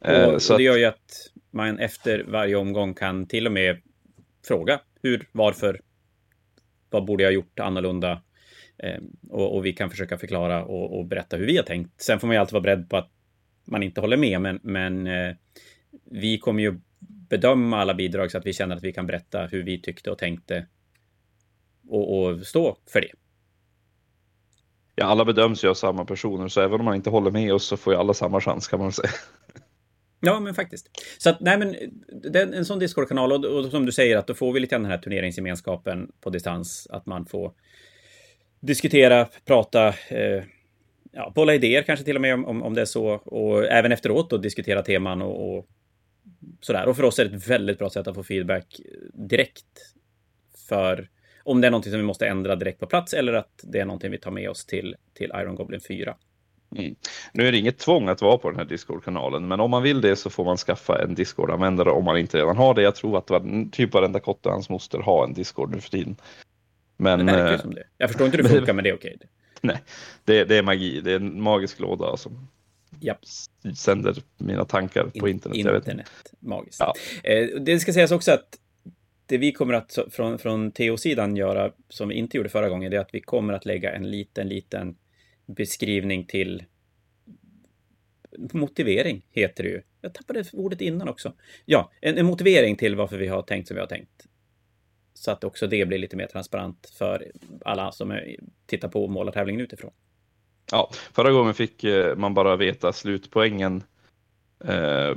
Eh, 0.00 0.24
och, 0.24 0.42
så 0.42 0.52
och 0.52 0.58
det 0.58 0.64
gör 0.64 0.76
ju 0.76 0.84
att 0.84 1.30
man 1.50 1.78
efter 1.78 2.24
varje 2.28 2.56
omgång 2.56 2.94
kan 2.94 3.26
till 3.26 3.46
och 3.46 3.52
med 3.52 3.76
fråga 4.46 4.80
hur, 5.02 5.28
varför, 5.32 5.80
vad 6.90 7.04
borde 7.04 7.22
jag 7.22 7.32
gjort 7.32 7.60
annorlunda? 7.60 8.22
Eh, 8.78 9.00
och, 9.30 9.56
och, 9.56 9.66
vi 9.66 9.72
kan 9.72 9.90
försöka 9.90 10.18
förklara 10.18 10.64
och, 10.64 10.98
och, 10.98 11.06
berätta 11.06 11.36
hur 11.36 11.46
vi 11.46 11.56
har 11.56 11.64
tänkt. 11.64 12.02
Sen 12.02 12.20
får 12.20 12.26
man 12.26 12.36
ju 12.36 12.40
alltid 12.40 12.52
vara 12.52 12.62
beredd 12.62 12.90
på 12.90 12.96
att 12.96 13.10
man 13.64 13.82
inte 13.82 14.00
håller 14.00 14.16
med, 14.16 14.40
men, 14.40 14.60
men 14.62 15.06
eh, 15.06 15.34
vi 16.04 16.38
kommer 16.38 16.62
ju 16.62 16.80
bedöma 17.30 17.80
alla 17.80 17.94
bidrag 17.94 18.30
så 18.30 18.38
att 18.38 18.46
vi 18.46 18.52
känner 18.52 18.76
att 18.76 18.84
vi 18.84 18.92
kan 18.92 19.06
berätta 19.06 19.46
hur 19.46 19.62
vi 19.62 19.80
tyckte 19.82 20.10
och 20.10 20.18
tänkte 20.18 20.66
och, 21.88 22.22
och 22.22 22.46
stå 22.46 22.76
för 22.86 23.00
det. 23.00 23.10
Ja, 24.94 25.04
alla 25.04 25.24
bedöms 25.24 25.64
ju 25.64 25.68
av 25.68 25.74
samma 25.74 26.04
personer, 26.04 26.48
så 26.48 26.60
även 26.60 26.80
om 26.80 26.84
man 26.84 26.94
inte 26.94 27.10
håller 27.10 27.30
med 27.30 27.54
oss 27.54 27.64
så 27.64 27.76
får 27.76 27.92
ju 27.92 27.98
alla 27.98 28.14
samma 28.14 28.40
chans 28.40 28.68
kan 28.68 28.80
man 28.80 28.92
säga. 28.92 29.10
Ja, 30.20 30.40
men 30.40 30.54
faktiskt. 30.54 30.88
Så 31.18 31.30
att, 31.30 31.40
nej, 31.40 31.58
men 31.58 31.76
det 32.32 32.40
är 32.40 32.52
en 32.52 32.64
sån 32.64 32.78
Discord-kanal 32.78 33.32
och, 33.32 33.44
och, 33.44 33.70
som 33.70 33.86
du 33.86 33.92
säger 33.92 34.16
att 34.16 34.26
då 34.26 34.34
får 34.34 34.52
vi 34.52 34.60
lite 34.60 34.74
den 34.74 34.84
här 34.84 34.98
turneringsgemenskapen 34.98 36.12
på 36.20 36.30
distans, 36.30 36.86
att 36.90 37.06
man 37.06 37.26
får 37.26 37.52
diskutera, 38.60 39.28
prata, 39.44 39.88
eh, 39.88 40.44
ja, 41.12 41.32
bolla 41.34 41.54
idéer 41.54 41.82
kanske 41.82 42.04
till 42.04 42.16
och 42.16 42.22
med 42.22 42.34
om, 42.34 42.62
om 42.62 42.74
det 42.74 42.80
är 42.80 42.84
så. 42.84 43.06
Och 43.08 43.64
även 43.64 43.92
efteråt 43.92 44.30
då 44.30 44.36
diskutera 44.36 44.82
teman 44.82 45.22
och, 45.22 45.58
och 45.58 45.66
sådär. 46.60 46.88
Och 46.88 46.96
för 46.96 47.02
oss 47.02 47.18
är 47.18 47.24
det 47.24 47.36
ett 47.36 47.48
väldigt 47.48 47.78
bra 47.78 47.90
sätt 47.90 48.06
att 48.06 48.14
få 48.14 48.22
feedback 48.22 48.80
direkt. 49.12 49.94
För 50.68 51.08
om 51.44 51.60
det 51.60 51.66
är 51.66 51.70
någonting 51.70 51.92
som 51.92 52.00
vi 52.00 52.06
måste 52.06 52.26
ändra 52.26 52.56
direkt 52.56 52.80
på 52.80 52.86
plats 52.86 53.14
eller 53.14 53.32
att 53.32 53.60
det 53.62 53.80
är 53.80 53.84
någonting 53.84 54.10
vi 54.10 54.18
tar 54.18 54.30
med 54.30 54.50
oss 54.50 54.66
till, 54.66 54.96
till 55.14 55.32
Iron 55.34 55.54
Goblin 55.54 55.80
4. 55.80 56.16
Mm. 56.76 56.94
Nu 57.32 57.48
är 57.48 57.52
det 57.52 57.58
inget 57.58 57.78
tvång 57.78 58.08
att 58.08 58.22
vara 58.22 58.38
på 58.38 58.50
den 58.50 58.58
här 58.58 58.64
Discord-kanalen, 58.64 59.48
men 59.48 59.60
om 59.60 59.70
man 59.70 59.82
vill 59.82 60.00
det 60.00 60.16
så 60.16 60.30
får 60.30 60.44
man 60.44 60.56
skaffa 60.56 61.02
en 61.02 61.14
Discord-användare 61.14 61.90
om 61.90 62.04
man 62.04 62.18
inte 62.18 62.38
redan 62.38 62.56
har 62.56 62.74
det. 62.74 62.82
Jag 62.82 62.94
tror 62.94 63.18
att 63.18 63.30
typ 63.72 63.94
varenda 63.94 64.20
kotte 64.20 64.48
och 64.48 64.54
hans 64.54 64.68
moster 64.68 64.98
har 64.98 65.24
en 65.24 65.32
Discord 65.32 65.74
nu 65.74 65.80
för 65.80 65.90
tiden. 65.90 66.16
Men, 66.96 67.26
det 67.26 67.32
verkar 67.32 67.52
äh, 67.52 67.60
som 67.60 67.74
det. 67.74 67.84
Jag 67.98 68.10
förstår 68.10 68.26
inte 68.26 68.36
hur 68.36 68.44
det 68.44 68.50
funkar, 68.50 68.72
men 68.72 68.84
det 68.84 68.90
är 68.90 68.94
okej. 68.94 69.16
Okay. 69.16 69.28
Nej, 69.72 69.82
det, 70.24 70.44
det, 70.44 70.56
är 70.56 70.62
magi. 70.62 71.00
Det 71.00 71.12
är 71.12 71.16
en 71.16 71.42
magisk 71.42 71.80
låda 71.80 72.16
som 72.16 72.48
Japp. 73.00 73.18
sänder 73.76 74.16
mina 74.38 74.64
tankar 74.64 75.04
på 75.20 75.28
internet. 75.28 75.58
Internet, 75.58 76.10
magiskt. 76.38 76.80
Ja. 76.80 76.94
Eh, 77.24 77.46
det 77.60 77.80
ska 77.80 77.92
sägas 77.92 78.10
också 78.10 78.32
att 78.32 78.58
det 79.26 79.38
vi 79.38 79.52
kommer 79.52 79.74
att 79.74 79.98
från, 80.10 80.38
från 80.38 80.72
TO-sidan 80.72 81.36
göra, 81.36 81.72
som 81.88 82.08
vi 82.08 82.14
inte 82.14 82.36
gjorde 82.36 82.48
förra 82.48 82.68
gången, 82.68 82.90
det 82.90 82.96
är 82.96 83.00
att 83.00 83.14
vi 83.14 83.20
kommer 83.20 83.52
att 83.52 83.64
lägga 83.64 83.92
en 83.92 84.10
liten, 84.10 84.48
liten 84.48 84.96
beskrivning 85.46 86.26
till 86.26 86.64
motivering, 88.38 89.26
heter 89.30 89.64
det 89.64 89.70
ju. 89.70 89.82
Jag 90.00 90.14
tappade 90.14 90.44
ordet 90.52 90.80
innan 90.80 91.08
också. 91.08 91.32
Ja, 91.64 91.92
en, 92.00 92.18
en 92.18 92.26
motivering 92.26 92.76
till 92.76 92.96
varför 92.96 93.16
vi 93.16 93.26
har 93.26 93.42
tänkt 93.42 93.68
som 93.68 93.74
vi 93.74 93.80
har 93.80 93.86
tänkt. 93.86 94.26
Så 95.20 95.30
att 95.30 95.44
också 95.44 95.66
det 95.66 95.86
blir 95.86 95.98
lite 95.98 96.16
mer 96.16 96.26
transparent 96.26 96.92
för 96.98 97.26
alla 97.64 97.92
som 97.92 98.18
tittar 98.66 98.88
på 98.88 99.06
målartävlingen 99.06 99.60
utifrån. 99.60 99.90
Ja, 100.70 100.90
förra 101.12 101.32
gången 101.32 101.54
fick 101.54 101.84
eh, 101.84 102.16
man 102.16 102.34
bara 102.34 102.56
veta 102.56 102.92
slutpoängen. 102.92 103.82
Eh, 104.64 105.16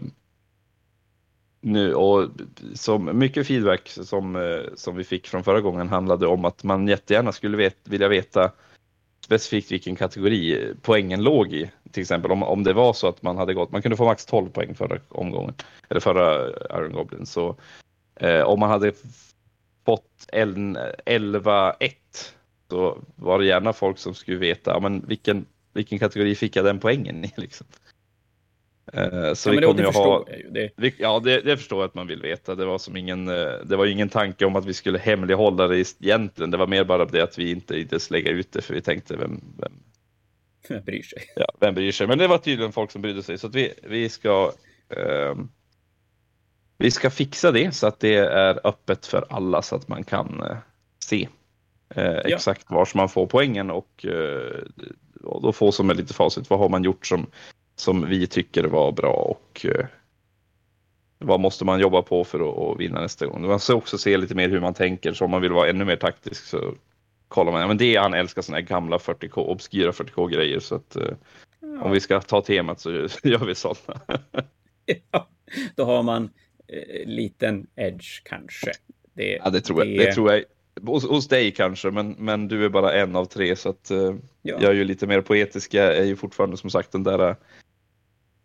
nu 1.62 1.94
och 1.94 2.30
som 2.74 3.18
mycket 3.20 3.48
feedback 3.48 3.90
som, 3.90 4.36
eh, 4.36 4.74
som 4.76 4.96
vi 4.96 5.04
fick 5.04 5.28
från 5.28 5.44
förra 5.44 5.62
gången 5.62 5.90
handlade 5.90 6.28
om 6.28 6.46
att 6.46 6.64
man 6.64 6.88
jättegärna 6.88 7.32
skulle 7.32 7.58
vet, 7.58 7.78
vilja 7.84 8.08
veta 8.08 8.52
specifikt 9.26 9.72
vilken 9.72 9.96
kategori 9.96 10.74
poängen 10.82 11.24
låg 11.24 11.54
i. 11.54 11.72
Till 11.92 12.02
exempel 12.02 12.32
om, 12.32 12.44
om 12.44 12.64
det 12.64 12.74
var 12.74 12.94
så 12.94 13.08
att 13.08 13.22
man 13.22 13.38
hade 13.38 13.54
gått, 13.54 13.72
man 13.72 13.82
kunde 13.82 13.98
få 13.98 14.06
max 14.06 14.26
12 14.26 14.50
poäng 14.50 14.76
förra 14.76 15.00
omgången, 15.10 15.54
eller 15.90 16.00
förra 16.00 16.50
Iron 16.80 16.94
Goblin, 16.94 17.26
så 17.26 17.56
Eh, 18.16 18.42
om 18.42 18.60
man 18.60 18.70
hade 18.70 18.92
fått 19.86 20.30
11-1 20.34 21.94
så 22.70 23.04
var 23.16 23.40
det 23.40 23.46
gärna 23.46 23.74
folk 23.74 23.98
som 23.98 24.14
skulle 24.14 24.38
veta 24.38 24.80
men 24.80 25.08
vilken, 25.08 25.46
vilken 25.74 26.00
kategori 26.00 26.36
fick 26.36 26.56
jag 26.56 26.66
den 26.66 26.80
poängen 26.80 27.26
i. 27.26 27.34
Liksom. 27.38 27.68
Eh, 28.94 29.34
så 29.34 29.50
ja, 29.50 29.54
vi 29.54 29.62
kommer 29.62 29.74
det, 29.74 29.84
ju 29.84 29.94
ha... 29.94 30.26
Det. 30.52 30.70
Vi, 30.78 30.96
ja, 30.98 31.20
det, 31.20 31.42
det 31.42 31.58
förstår 31.58 31.80
jag 31.80 31.88
att 31.88 31.96
man 31.96 32.08
vill 32.08 32.22
veta. 32.22 32.56
Det 32.56 32.66
var, 32.66 32.78
som 32.78 32.98
ingen, 32.98 33.28
eh, 33.28 33.54
det 33.66 33.76
var 33.76 33.86
ingen 33.86 34.10
tanke 34.10 34.46
om 34.46 34.56
att 34.56 34.66
vi 34.66 34.74
skulle 34.74 35.00
hemlighålla 35.00 35.68
det 35.68 35.80
egentligen. 35.80 36.52
Det 36.52 36.58
var 36.58 36.68
mer 36.68 36.84
bara 36.84 37.06
det 37.06 37.22
att 37.22 37.38
vi 37.38 37.52
inte 37.52 37.80
inte 37.80 38.00
lägga 38.10 38.32
ut 38.32 38.52
det 38.52 38.62
för 38.62 38.74
vi 38.74 38.82
tänkte 38.82 39.16
vem, 39.16 39.42
vem... 39.58 39.74
Vem 40.70 40.84
bryr 40.84 41.02
sig? 41.02 41.24
Ja, 41.36 41.48
vem 41.60 41.74
bryr 41.74 41.92
sig? 41.92 42.08
Men 42.08 42.18
det 42.18 42.28
var 42.28 42.38
tydligen 42.38 42.72
folk 42.72 42.92
som 42.92 43.02
brydde 43.02 43.24
sig 43.24 43.38
så 43.38 43.48
att 43.48 43.56
vi, 43.56 43.74
vi 43.84 44.10
ska 44.10 44.52
eh, 44.90 45.36
vi 46.78 46.92
ska 46.92 47.10
fixa 47.10 47.52
det 47.52 47.72
så 47.72 47.88
att 47.88 48.00
det 48.00 48.16
är 48.16 48.68
öppet 48.68 49.06
för 49.06 49.26
alla 49.30 49.62
så 49.62 49.76
att 49.76 49.88
man 49.88 50.04
kan 50.04 50.44
eh, 50.44 50.58
se 51.04 51.28
eh, 51.96 52.04
ja. 52.04 52.22
exakt 52.22 52.70
var 52.70 52.90
man 52.96 53.10
får 53.10 53.28
poängen 53.28 53.72
och, 53.72 54.06
eh, 54.06 54.64
och 55.24 55.42
då 55.42 55.54
få 55.54 55.72
som 55.72 55.90
är 55.90 55.94
lite 55.94 56.14
facit. 56.14 56.50
Vad 56.50 56.60
har 56.60 56.70
man 56.70 56.84
gjort 56.84 57.08
som 57.08 57.28
som 57.76 58.10
vi 58.10 58.28
tycker 58.28 58.64
var 58.64 58.92
bra 58.92 59.14
och 59.14 59.66
eh, 59.66 59.86
vad 61.18 61.40
måste 61.40 61.66
man 61.66 61.80
jobba 61.80 62.02
på 62.02 62.24
för 62.24 62.72
att, 62.72 62.80
vinna 62.80 63.02
nästa 63.02 63.26
gång. 63.26 63.48
Man 63.48 63.60
ska 63.60 63.76
också 63.76 63.98
se 63.98 64.18
lite 64.18 64.36
mer 64.36 64.50
hur 64.50 64.60
man 64.60 64.74
tänker, 64.74 65.14
så 65.14 65.26
om 65.26 65.32
man 65.32 65.42
vill 65.42 65.52
vara 65.52 65.70
ännu 65.70 65.86
mer 65.86 65.96
taktisk 65.96 66.46
så 66.46 66.74
kollar 67.28 67.52
man. 67.52 67.62
Ja, 67.62 67.68
men 67.68 67.78
det 67.78 67.96
är, 67.96 68.02
han 68.02 68.14
älskar 68.14 68.42
sådana 68.42 68.60
här 68.60 68.68
gamla 68.68 68.98
40K, 68.98 69.38
obskyra 69.38 69.92
40K 69.92 70.30
grejer 70.30 70.60
så 70.60 70.76
att 70.76 70.98
ja. 71.60 71.84
om 71.84 71.92
vi 71.92 72.00
ska 72.00 72.22
ta 72.22 72.42
temat 72.42 72.80
så 72.80 72.92
gör 73.24 73.46
vi 73.46 73.56
sådana. 73.56 74.02
ja, 75.12 75.28
då 75.76 75.86
har 75.86 76.04
man 76.04 76.30
eh, 76.68 77.08
liten 77.08 77.68
edge 77.76 78.24
kanske. 78.24 78.72
Det, 79.14 79.40
ja, 79.44 79.50
det 79.50 79.62
tror 79.62 79.80
jag. 79.80 79.88
Det... 79.88 80.06
det 80.06 80.14
tror 80.14 80.34
jag. 80.34 80.44
Hos, 80.82 81.08
hos, 81.08 81.28
dig 81.28 81.52
kanske, 81.52 81.92
men, 81.92 82.16
men 82.20 82.48
du 82.48 82.66
är 82.66 82.70
bara 82.70 82.94
en 82.94 83.16
av 83.16 83.26
tre 83.26 83.56
så 83.56 83.70
att 83.70 83.92
eh, 83.92 84.16
ja. 84.42 84.58
jag 84.62 84.64
är 84.64 84.74
ju 84.74 84.84
lite 84.84 85.08
mer 85.08 85.22
poetisk. 85.22 85.74
Jag 85.74 85.98
är 85.98 86.04
ju 86.04 86.16
fortfarande 86.16 86.58
som 86.58 86.70
sagt 86.70 86.92
den 86.92 87.04
där 87.04 87.36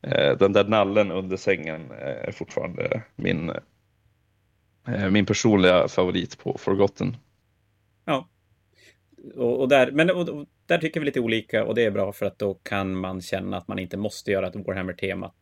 Eh, 0.03 0.37
den 0.37 0.53
där 0.53 0.65
nallen 0.65 1.11
under 1.11 1.37
sängen 1.37 1.91
är 1.91 2.33
fortfarande 2.33 3.03
min, 3.17 3.51
eh, 4.89 5.11
min 5.11 5.27
personliga 5.27 5.89
favorit 5.89 6.39
på 6.39 6.59
Forgotten. 6.59 7.17
Ja. 8.05 8.29
Och, 9.37 9.61
och 9.61 9.69
där, 9.69 9.91
men 9.91 10.11
och, 10.11 10.29
och, 10.29 10.47
där 10.67 10.79
tycker 10.79 11.01
vi 11.01 11.07
lite 11.07 11.21
olika 11.21 11.65
och 11.65 11.75
det 11.75 11.85
är 11.85 11.91
bra 11.91 12.13
för 12.13 12.27
att 12.27 12.39
då 12.39 12.55
kan 12.55 12.95
man 12.95 13.21
känna 13.21 13.57
att 13.57 13.69
man 13.69 13.79
inte 13.79 13.97
måste 13.97 14.31
göra 14.31 14.47
ett 14.47 14.57
Warhammer-temat 14.57 15.35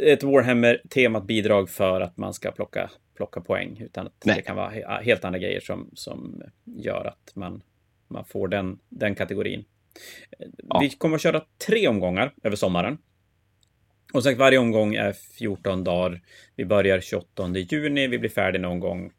ett 0.00 0.22
Warhammer-temat 0.22 1.26
bidrag 1.26 1.70
för 1.70 2.00
att 2.00 2.16
man 2.16 2.34
ska 2.34 2.50
plocka, 2.50 2.90
plocka 3.14 3.40
poäng, 3.40 3.80
utan 3.84 4.06
att 4.06 4.24
Nej. 4.24 4.36
det 4.36 4.42
kan 4.42 4.56
vara 4.56 5.00
helt 5.00 5.24
andra 5.24 5.38
grejer 5.38 5.60
som, 5.60 5.90
som 5.94 6.42
gör 6.64 7.04
att 7.04 7.36
man, 7.36 7.62
man 8.08 8.24
får 8.24 8.48
den, 8.48 8.78
den 8.88 9.14
kategorin. 9.14 9.64
Ja. 10.68 10.78
Vi 10.80 10.90
kommer 10.90 11.16
att 11.16 11.22
köra 11.22 11.42
tre 11.66 11.88
omgångar 11.88 12.34
över 12.42 12.56
sommaren. 12.56 12.98
Och 14.12 14.22
sagt, 14.22 14.38
varje 14.38 14.58
omgång 14.58 14.94
är 14.94 15.12
14 15.12 15.84
dagar. 15.84 16.20
Vi 16.56 16.64
börjar 16.64 17.00
28 17.00 17.48
juni, 17.48 18.06
vi 18.06 18.18
blir 18.18 18.30
färdiga 18.30 18.62
någon 18.62 18.80
gång 18.80 19.12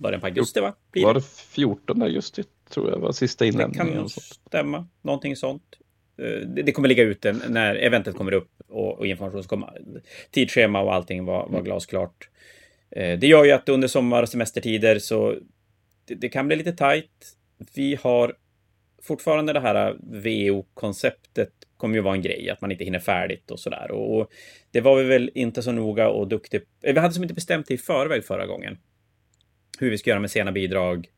början 0.00 0.20
på 0.20 0.26
augusti, 0.26 0.60
va? 0.60 0.74
Blir 0.90 1.04
var 1.04 1.14
det 1.14 1.24
14 1.24 2.02
augusti, 2.02 2.44
tror 2.70 2.90
jag, 2.90 2.98
var 2.98 3.12
sista 3.12 3.46
inlämningen? 3.46 3.86
Det 3.86 3.92
kan 3.92 4.08
stämma, 4.08 4.88
någonting 5.02 5.36
sånt. 5.36 5.76
Eh, 6.20 6.46
det 6.46 6.72
kommer 6.72 6.88
ligga 6.88 7.02
ute 7.02 7.32
när 7.48 7.74
eventet 7.74 8.16
kommer 8.16 8.32
upp 8.32 8.50
och, 8.68 8.98
och 8.98 9.06
information 9.06 9.42
kommer. 9.42 9.80
Tidsschema 10.30 10.80
och 10.80 10.94
allting 10.94 11.24
var, 11.24 11.48
var 11.48 11.62
glasklart. 11.62 12.28
Eh, 12.90 13.18
det 13.18 13.26
gör 13.26 13.44
ju 13.44 13.52
att 13.52 13.68
under 13.68 13.88
sommar 13.88 14.22
och 14.22 14.28
semestertider 14.28 14.98
så 14.98 15.36
det, 16.04 16.14
det 16.14 16.28
kan 16.28 16.46
bli 16.46 16.56
lite 16.56 16.72
tajt. 16.72 17.36
Vi 17.74 17.98
har 18.02 18.34
fortfarande 19.02 19.52
det 19.52 19.60
här 19.60 19.96
VO-konceptet 20.00 21.52
kommer 21.76 21.94
ju 21.94 22.00
vara 22.00 22.14
en 22.14 22.22
grej, 22.22 22.50
att 22.50 22.60
man 22.60 22.72
inte 22.72 22.84
hinner 22.84 22.98
färdigt 22.98 23.50
och 23.50 23.60
sådär. 23.60 23.90
Och 23.90 24.30
det 24.70 24.80
var 24.80 24.96
vi 24.96 25.04
väl 25.04 25.30
inte 25.34 25.62
så 25.62 25.72
noga 25.72 26.08
och 26.08 26.28
duktiga. 26.28 26.60
Eh, 26.82 26.94
vi 26.94 27.00
hade 27.00 27.14
som 27.14 27.22
inte 27.22 27.34
bestämt 27.34 27.66
det 27.66 27.74
i 27.74 27.78
förväg 27.78 28.24
förra 28.24 28.46
gången. 28.46 28.78
Hur 29.78 29.90
vi 29.90 29.98
ska 29.98 30.10
göra 30.10 30.20
med 30.20 30.30
sena 30.30 30.52
bidrag 30.52 31.08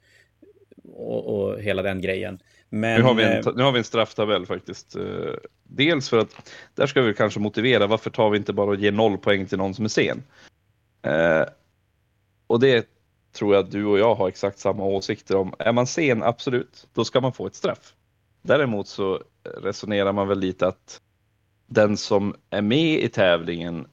och, 0.85 1.27
och 1.27 1.61
hela 1.61 1.83
den 1.83 2.01
grejen. 2.01 2.39
Men, 2.75 3.01
nu, 3.01 3.07
har 3.07 3.15
vi 3.15 3.23
en, 3.23 3.33
eh, 3.33 3.55
nu 3.57 3.63
har 3.63 3.73
vi 3.73 3.79
en 3.79 3.85
strafftabell 3.85 4.47
faktiskt. 4.47 4.97
Eh, 4.97 5.35
dels 5.63 6.09
för 6.09 6.19
att 6.19 6.53
där 6.75 6.87
ska 6.87 7.03
vi 7.03 7.15
kanske 7.15 7.41
motivera 7.41 7.87
varför 7.87 8.11
tar 8.11 8.31
vi 8.31 8.39
inte 8.39 8.53
bara 8.53 8.71
och 8.71 8.77
ger 8.77 8.93
noll 8.93 9.19
poäng 9.19 9.47
till 9.47 9.59
någon 9.59 9.75
som 9.75 9.85
är 9.85 9.89
sen. 9.89 10.23
och 12.47 12.61
det 12.61 12.87
tror 13.33 13.55
jag 13.55 13.65
att 13.65 13.71
du 13.71 13.85
och 13.85 13.99
jag 13.99 14.15
har 14.15 14.29
exakt 14.29 14.59
samma 14.59 14.85
åsikter 14.85 15.37
om. 15.37 15.55
Är 15.59 15.73
man 15.73 15.87
sen, 15.87 16.23
absolut, 16.23 16.89
då 16.95 17.05
ska 17.05 17.21
man 17.21 17.33
få 17.33 17.47
ett 17.47 17.55
straff. 17.55 17.95
Däremot 18.43 18.89
så 18.89 19.23
resonerar 19.63 20.13
man 20.13 20.29
väl 20.29 20.39
lite 20.39 20.67
att 20.67 21.01
den 21.67 21.97
som 21.97 22.35
är 22.51 22.63
med 22.63 23.03
i 23.03 23.09
tävlingen 23.09 23.87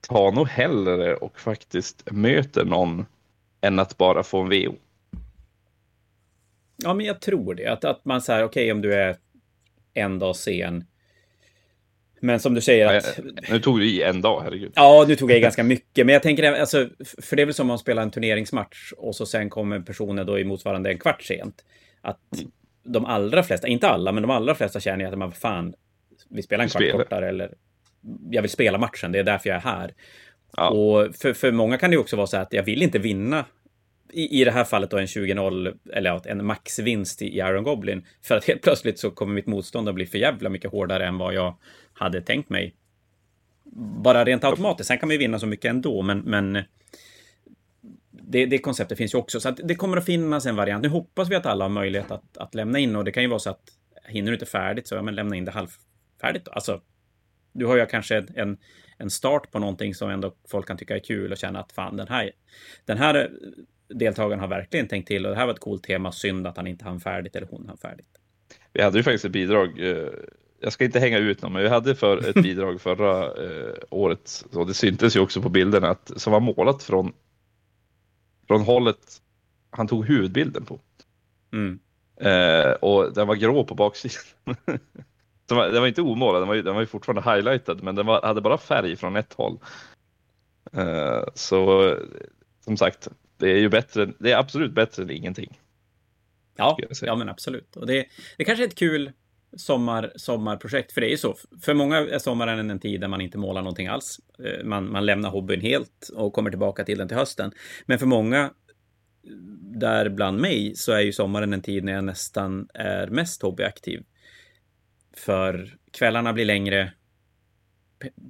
tar 0.00 0.32
nog 0.32 0.48
hellre 0.48 1.14
och 1.14 1.40
faktiskt 1.40 2.10
möter 2.10 2.64
någon 2.64 3.06
än 3.60 3.78
att 3.78 3.96
bara 3.96 4.22
få 4.22 4.40
en 4.40 4.48
VO. 4.48 4.74
Ja, 6.76 6.94
men 6.94 7.06
jag 7.06 7.20
tror 7.20 7.54
det. 7.54 7.66
Att, 7.66 7.84
att 7.84 8.04
man 8.04 8.22
säger, 8.22 8.44
okej, 8.44 8.64
okay, 8.64 8.72
om 8.72 8.82
du 8.82 8.94
är 8.94 9.16
en 9.94 10.18
dag 10.18 10.36
sen. 10.36 10.84
Men 12.20 12.40
som 12.40 12.54
du 12.54 12.60
säger 12.60 12.96
att... 12.96 13.18
Nu 13.50 13.60
tog 13.60 13.78
du 13.78 13.86
i 13.86 14.02
en 14.02 14.22
dag, 14.22 14.40
herregud. 14.44 14.72
Ja, 14.74 15.04
nu 15.08 15.16
tog 15.16 15.30
jag 15.30 15.38
i 15.38 15.40
ganska 15.40 15.64
mycket. 15.64 16.06
Men 16.06 16.12
jag 16.12 16.22
tänker, 16.22 16.52
alltså, 16.52 16.88
för 17.22 17.36
det 17.36 17.42
är 17.42 17.46
väl 17.46 17.54
som 17.54 17.64
om 17.64 17.68
man 17.68 17.78
spelar 17.78 18.02
en 18.02 18.10
turneringsmatch 18.10 18.92
och 18.96 19.16
så 19.16 19.26
sen 19.26 19.50
kommer 19.50 19.80
personen 19.80 20.26
då 20.26 20.38
i 20.38 20.44
motsvarande 20.44 20.90
en 20.90 20.98
kvart 20.98 21.22
sent. 21.22 21.64
Att 22.00 22.34
mm 22.38 22.50
de 22.86 23.06
allra 23.06 23.42
flesta, 23.42 23.68
inte 23.68 23.88
alla, 23.88 24.12
men 24.12 24.22
de 24.22 24.30
allra 24.30 24.54
flesta 24.54 24.80
känner 24.80 25.04
ju 25.04 25.10
att 25.10 25.18
man 25.18 25.32
fan, 25.32 25.74
vi 26.28 26.42
spelar 26.42 26.64
en 26.64 26.70
kvart 26.70 26.92
kortare 26.92 27.28
eller 27.28 27.54
jag 28.30 28.42
vill 28.42 28.50
spela 28.50 28.78
matchen, 28.78 29.12
det 29.12 29.18
är 29.18 29.24
därför 29.24 29.48
jag 29.48 29.56
är 29.56 29.60
här. 29.60 29.94
Ja. 30.56 30.68
Och 30.68 31.16
för, 31.16 31.32
för 31.32 31.52
många 31.52 31.78
kan 31.78 31.90
det 31.90 31.96
också 31.96 32.16
vara 32.16 32.26
så 32.26 32.36
att 32.36 32.52
jag 32.52 32.62
vill 32.62 32.82
inte 32.82 32.98
vinna 32.98 33.44
i, 34.12 34.40
i 34.40 34.44
det 34.44 34.50
här 34.50 34.64
fallet 34.64 34.90
då 34.90 34.98
en 34.98 35.06
20-0 35.06 35.78
eller 35.92 36.28
en 36.28 36.46
maxvinst 36.46 37.22
i 37.22 37.36
Iron 37.36 37.64
Goblin. 37.64 38.06
För 38.22 38.36
att 38.36 38.44
helt 38.44 38.62
plötsligt 38.62 38.98
så 38.98 39.10
kommer 39.10 39.34
mitt 39.34 39.46
motstånd 39.46 39.88
att 39.88 39.94
bli 39.94 40.06
för 40.06 40.18
jävla 40.18 40.48
mycket 40.48 40.70
hårdare 40.70 41.06
än 41.06 41.18
vad 41.18 41.34
jag 41.34 41.56
hade 41.92 42.20
tänkt 42.20 42.50
mig. 42.50 42.74
Bara 44.02 44.24
rent 44.24 44.44
automatiskt. 44.44 44.88
Sen 44.88 44.98
kan 44.98 45.08
vi 45.08 45.16
vinna 45.16 45.38
så 45.38 45.46
mycket 45.46 45.70
ändå, 45.70 46.02
men, 46.02 46.18
men 46.18 46.58
det, 48.10 48.46
det 48.46 48.58
konceptet 48.58 48.98
finns 48.98 49.14
ju 49.14 49.18
också. 49.18 49.40
Så 49.40 49.48
att 49.48 49.60
det 49.64 49.74
kommer 49.74 49.96
att 49.96 50.04
finnas 50.04 50.46
en 50.46 50.56
variant. 50.56 50.82
Nu 50.82 50.88
hoppas 50.88 51.30
vi 51.30 51.34
att 51.34 51.46
alla 51.46 51.64
har 51.64 51.70
möjlighet 51.70 52.10
att, 52.10 52.36
att 52.36 52.54
lämna 52.54 52.78
in 52.78 52.96
och 52.96 53.04
det 53.04 53.12
kan 53.12 53.22
ju 53.22 53.28
vara 53.28 53.38
så 53.38 53.50
att 53.50 53.62
hinner 54.04 54.30
du 54.30 54.34
inte 54.34 54.46
färdigt 54.46 54.88
så 54.88 54.94
ja, 54.94 55.02
men 55.02 55.14
lämna 55.14 55.36
in 55.36 55.44
det 55.44 55.50
halvfärdigt. 55.50 56.44
Då. 56.44 56.50
Alltså, 56.52 56.80
du 57.52 57.66
har 57.66 57.76
ju 57.76 57.86
kanske 57.86 58.26
en, 58.34 58.58
en 58.98 59.10
start 59.10 59.50
på 59.50 59.58
någonting 59.58 59.94
som 59.94 60.10
ändå 60.10 60.34
folk 60.48 60.66
kan 60.66 60.76
tycka 60.76 60.94
är 60.96 61.00
kul 61.00 61.32
och 61.32 61.38
känna 61.38 61.60
att 61.60 61.72
fan 61.72 61.96
den 61.96 62.08
här, 62.08 62.32
den 62.84 62.98
här 62.98 63.30
deltagaren 63.88 64.40
har 64.40 64.48
verkligen 64.48 64.88
tänkt 64.88 65.08
till 65.08 65.26
och 65.26 65.32
det 65.32 65.38
här 65.38 65.46
var 65.46 65.52
ett 65.52 65.60
coolt 65.60 65.82
tema. 65.82 66.12
Synd 66.12 66.46
att 66.46 66.56
han 66.56 66.66
inte 66.66 66.84
hann 66.84 67.00
färdigt 67.00 67.36
eller 67.36 67.46
hon 67.50 67.66
hann 67.68 67.78
färdigt. 67.78 68.20
Vi 68.72 68.82
hade 68.82 68.98
ju 68.98 69.02
faktiskt 69.02 69.24
ett 69.24 69.32
bidrag. 69.32 69.80
Eh, 69.80 70.08
jag 70.60 70.72
ska 70.72 70.84
inte 70.84 71.00
hänga 71.00 71.18
ut 71.18 71.42
någon, 71.42 71.52
men 71.52 71.62
vi 71.62 71.68
hade 71.68 71.94
för 71.94 72.28
ett 72.28 72.34
bidrag 72.42 72.80
förra 72.80 73.24
eh, 73.24 73.74
året 73.90 74.44
och 74.52 74.66
det 74.66 74.74
syntes 74.74 75.16
ju 75.16 75.20
också 75.20 75.42
på 75.42 75.48
bilderna 75.48 75.88
att 75.88 76.12
som 76.16 76.32
var 76.32 76.40
målat 76.40 76.82
från 76.82 77.12
från 78.46 78.60
hållet 78.60 79.22
han 79.70 79.88
tog 79.88 80.06
huvudbilden 80.06 80.64
på. 80.64 80.80
Mm. 81.52 81.78
Eh, 82.16 82.72
och 82.72 83.12
den 83.14 83.26
var 83.26 83.34
grå 83.34 83.64
på 83.64 83.74
baksidan. 83.74 84.24
den, 85.46 85.58
var, 85.58 85.68
den 85.68 85.80
var 85.80 85.86
inte 85.86 86.02
omålad, 86.02 86.42
den 86.42 86.48
var, 86.48 86.56
den 86.56 86.74
var 86.74 86.80
ju 86.80 86.86
fortfarande 86.86 87.30
highlightad, 87.30 87.82
men 87.82 87.94
den 87.94 88.06
var, 88.06 88.22
hade 88.22 88.40
bara 88.40 88.58
färg 88.58 88.96
från 88.96 89.16
ett 89.16 89.34
håll. 89.34 89.58
Eh, 90.72 91.24
så 91.34 91.94
som 92.60 92.76
sagt, 92.76 93.08
det 93.38 93.50
är 93.50 93.58
ju 93.58 93.68
bättre. 93.68 94.12
Det 94.18 94.32
är 94.32 94.36
absolut 94.36 94.72
bättre 94.72 95.02
än 95.02 95.10
ingenting. 95.10 95.60
Ja, 96.56 96.78
ja 97.02 97.16
men 97.16 97.28
absolut. 97.28 97.76
Och 97.76 97.86
det, 97.86 98.06
det 98.36 98.44
kanske 98.44 98.64
är 98.64 98.68
ett 98.68 98.78
kul 98.78 99.12
sommar, 99.56 100.12
sommarprojekt. 100.16 100.92
För 100.92 101.00
det 101.00 101.06
är 101.06 101.10
ju 101.10 101.16
så. 101.16 101.36
För 101.62 101.74
många 101.74 101.98
är 101.98 102.18
sommaren 102.18 102.70
en 102.70 102.78
tid 102.78 103.00
där 103.00 103.08
man 103.08 103.20
inte 103.20 103.38
målar 103.38 103.62
någonting 103.62 103.86
alls. 103.86 104.20
Eh, 104.38 104.64
man, 104.64 104.92
man 104.92 105.06
lämnar 105.06 105.30
hobbyn 105.30 105.60
helt 105.60 106.10
och 106.14 106.32
kommer 106.32 106.50
tillbaka 106.50 106.84
till 106.84 106.98
den 106.98 107.08
till 107.08 107.16
hösten. 107.16 107.52
Men 107.86 107.98
för 107.98 108.06
många, 108.06 108.50
där 109.60 110.08
bland 110.08 110.40
mig, 110.40 110.76
så 110.76 110.92
är 110.92 111.00
ju 111.00 111.12
sommaren 111.12 111.52
en 111.52 111.62
tid 111.62 111.84
när 111.84 111.92
jag 111.92 112.04
nästan 112.04 112.68
är 112.74 113.06
mest 113.06 113.42
hobbyaktiv. 113.42 114.04
För 115.16 115.76
kvällarna 115.92 116.32
blir 116.32 116.44
längre 116.44 116.92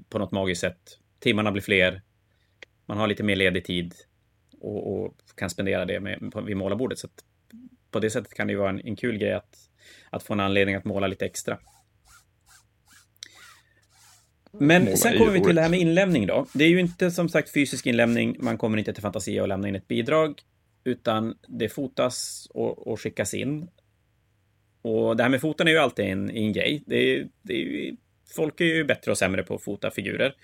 på 0.09 0.19
något 0.19 0.33
magiskt 0.33 0.61
sätt. 0.61 0.99
Timmarna 1.21 1.53
blir 1.53 1.63
fler. 1.63 2.03
Man 2.87 2.99
har 2.99 3.07
lite 3.07 3.23
mer 3.23 3.37
ledig 3.37 3.65
tid 3.65 3.95
och, 4.67 5.05
och 5.05 5.15
kan 5.35 5.51
spendera 5.51 5.85
det 5.85 6.01
med, 6.01 6.33
på, 6.33 6.41
vid 6.41 6.57
målarbordet. 6.57 6.99
Så 6.99 7.09
på 7.91 8.01
det 8.01 8.11
sättet 8.11 8.35
kan 8.35 8.47
det 8.47 8.53
ju 8.53 8.59
vara 8.59 8.71
en, 8.71 8.81
en 8.81 8.97
kul 8.97 9.19
grej 9.19 9.33
att 9.33 9.67
att 10.11 10.23
få 10.23 10.33
en 10.33 10.41
anledning 10.41 10.75
att 10.75 10.85
måla 10.85 11.07
lite 11.07 11.27
extra. 11.27 11.59
Men 14.53 14.97
sen 14.97 15.19
kommer 15.19 15.33
vi 15.33 15.41
till 15.41 15.55
det 15.55 15.63
här 15.63 15.69
med 15.69 15.81
inlämning 15.81 16.27
då. 16.27 16.47
Det 16.53 16.65
är 16.65 16.69
ju 16.69 16.81
inte 16.81 17.11
som 17.11 17.29
sagt 17.29 17.53
fysisk 17.53 17.87
inlämning. 17.87 18.37
Man 18.41 18.59
kommer 18.59 18.79
inte 18.79 18.93
till 18.93 19.03
Fantasia 19.03 19.43
och 19.43 19.49
lämna 19.49 19.69
in 19.69 19.77
ett 19.77 19.89
bidrag, 19.89 20.43
utan 20.85 21.39
det 21.49 21.69
fotas 21.69 22.47
och, 22.51 22.87
och 22.87 23.01
skickas 23.01 23.35
in. 23.35 23.69
Och 24.83 25.17
det 25.17 25.23
här 25.23 25.31
med 25.31 25.41
foten 25.41 25.69
är 25.69 25.73
ju 25.73 25.79
alltid 25.79 26.05
en, 26.05 26.31
en 26.31 26.53
grej. 26.53 26.83
Det 26.87 26.97
är, 26.97 27.29
det 27.43 27.55
är 27.55 27.59
ju, 27.59 27.97
folk 28.37 28.61
är 28.61 28.65
ju 28.65 28.85
bättre 28.85 29.11
och 29.11 29.19
sämre 29.19 29.43
på 29.43 29.55
att 29.55 29.63
fota 29.63 29.91
figurer. 29.91 30.35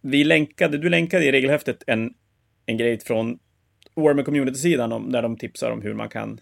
Vi 0.00 0.24
länkade, 0.24 0.78
du 0.78 0.88
länkade 0.88 1.24
i 1.24 1.32
regelhäftet 1.32 1.82
en, 1.86 2.14
en 2.66 2.76
grej 2.76 3.00
från 3.00 3.38
Warhammer 3.94 4.22
Community-sidan 4.22 4.92
om, 4.92 5.12
där 5.12 5.22
de 5.22 5.36
tipsar 5.36 5.70
om 5.70 5.82
hur 5.82 5.94
man 5.94 6.08
kan 6.08 6.40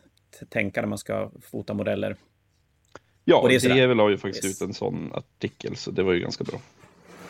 tänka 0.49 0.81
när 0.81 0.89
man 0.89 0.99
ska 0.99 1.31
fota 1.43 1.75
modeller. 1.75 2.17
Ja, 3.25 3.49
det 3.49 3.95
la 3.95 4.11
ju 4.11 4.19
faktiskt 4.19 4.45
Yes. 4.45 4.63
ut 4.63 4.69
en 4.69 4.75
sån 4.75 5.13
artikel, 5.15 5.77
så 5.77 5.91
det 5.91 6.03
var 6.03 6.13
ju 6.13 6.21
ganska 6.21 6.45
bra. 6.45 6.61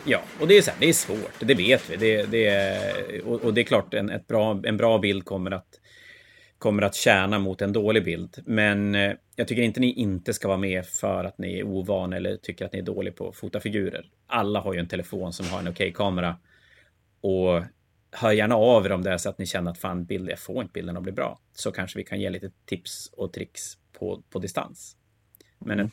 Ja, 0.06 0.20
och 0.40 0.48
det 0.48 0.56
är 0.56 0.62
så 0.62 0.70
här, 0.70 0.80
det 0.80 0.88
är 0.88 0.92
svårt, 0.92 1.32
det 1.40 1.54
vet 1.54 1.90
vi. 1.90 1.96
Det, 1.96 2.30
det 2.30 2.46
är, 2.46 3.26
och, 3.26 3.44
och 3.44 3.54
det 3.54 3.60
är 3.60 3.64
klart, 3.64 3.94
en, 3.94 4.10
bra, 4.28 4.60
en 4.64 4.76
bra 4.76 4.98
bild 4.98 5.24
kommer 5.24 5.50
att, 5.50 5.80
kommer 6.58 6.82
att 6.82 6.94
tjäna 6.94 7.38
mot 7.38 7.62
en 7.62 7.72
dålig 7.72 8.04
bild. 8.04 8.42
Men 8.46 8.94
eh, 8.94 9.12
jag 9.36 9.48
tycker 9.48 9.62
inte 9.62 9.80
ni 9.80 9.92
inte 9.92 10.32
ska 10.34 10.48
vara 10.48 10.58
med 10.58 10.86
för 10.86 11.24
att 11.24 11.38
ni 11.38 11.58
är 11.58 11.64
ovana 11.64 12.16
eller 12.16 12.36
tycker 12.36 12.64
att 12.64 12.72
ni 12.72 12.78
är 12.78 12.82
dålig 12.82 13.16
på 13.16 13.28
att 13.28 13.36
fota 13.36 13.60
figurer. 13.60 14.06
Alla 14.26 14.60
har 14.60 14.74
ju 14.74 14.80
en 14.80 14.88
telefon 14.88 15.32
som 15.32 15.46
har 15.46 15.58
en 15.58 15.68
okej-kamera. 15.68 16.36
Och 17.20 17.62
hör 18.14 18.32
gärna 18.32 18.56
av 18.56 18.86
er 18.86 18.92
om 18.92 19.02
det 19.02 19.10
är 19.10 19.18
så 19.18 19.28
att 19.28 19.38
ni 19.38 19.46
känner 19.46 19.70
att 19.70 19.78
fan, 19.78 20.04
bild, 20.04 20.30
jag 20.30 20.38
får 20.38 20.62
inte 20.62 20.72
bilden 20.72 20.96
att 20.96 21.02
bli 21.02 21.12
bra. 21.12 21.38
Så 21.52 21.72
kanske 21.72 21.98
vi 21.98 22.04
kan 22.04 22.20
ge 22.20 22.30
lite 22.30 22.50
tips 22.66 23.10
och 23.12 23.32
tricks 23.32 23.62
på, 23.98 24.22
på 24.30 24.38
distans. 24.38 24.96
Men 25.58 25.80
ett, 25.80 25.92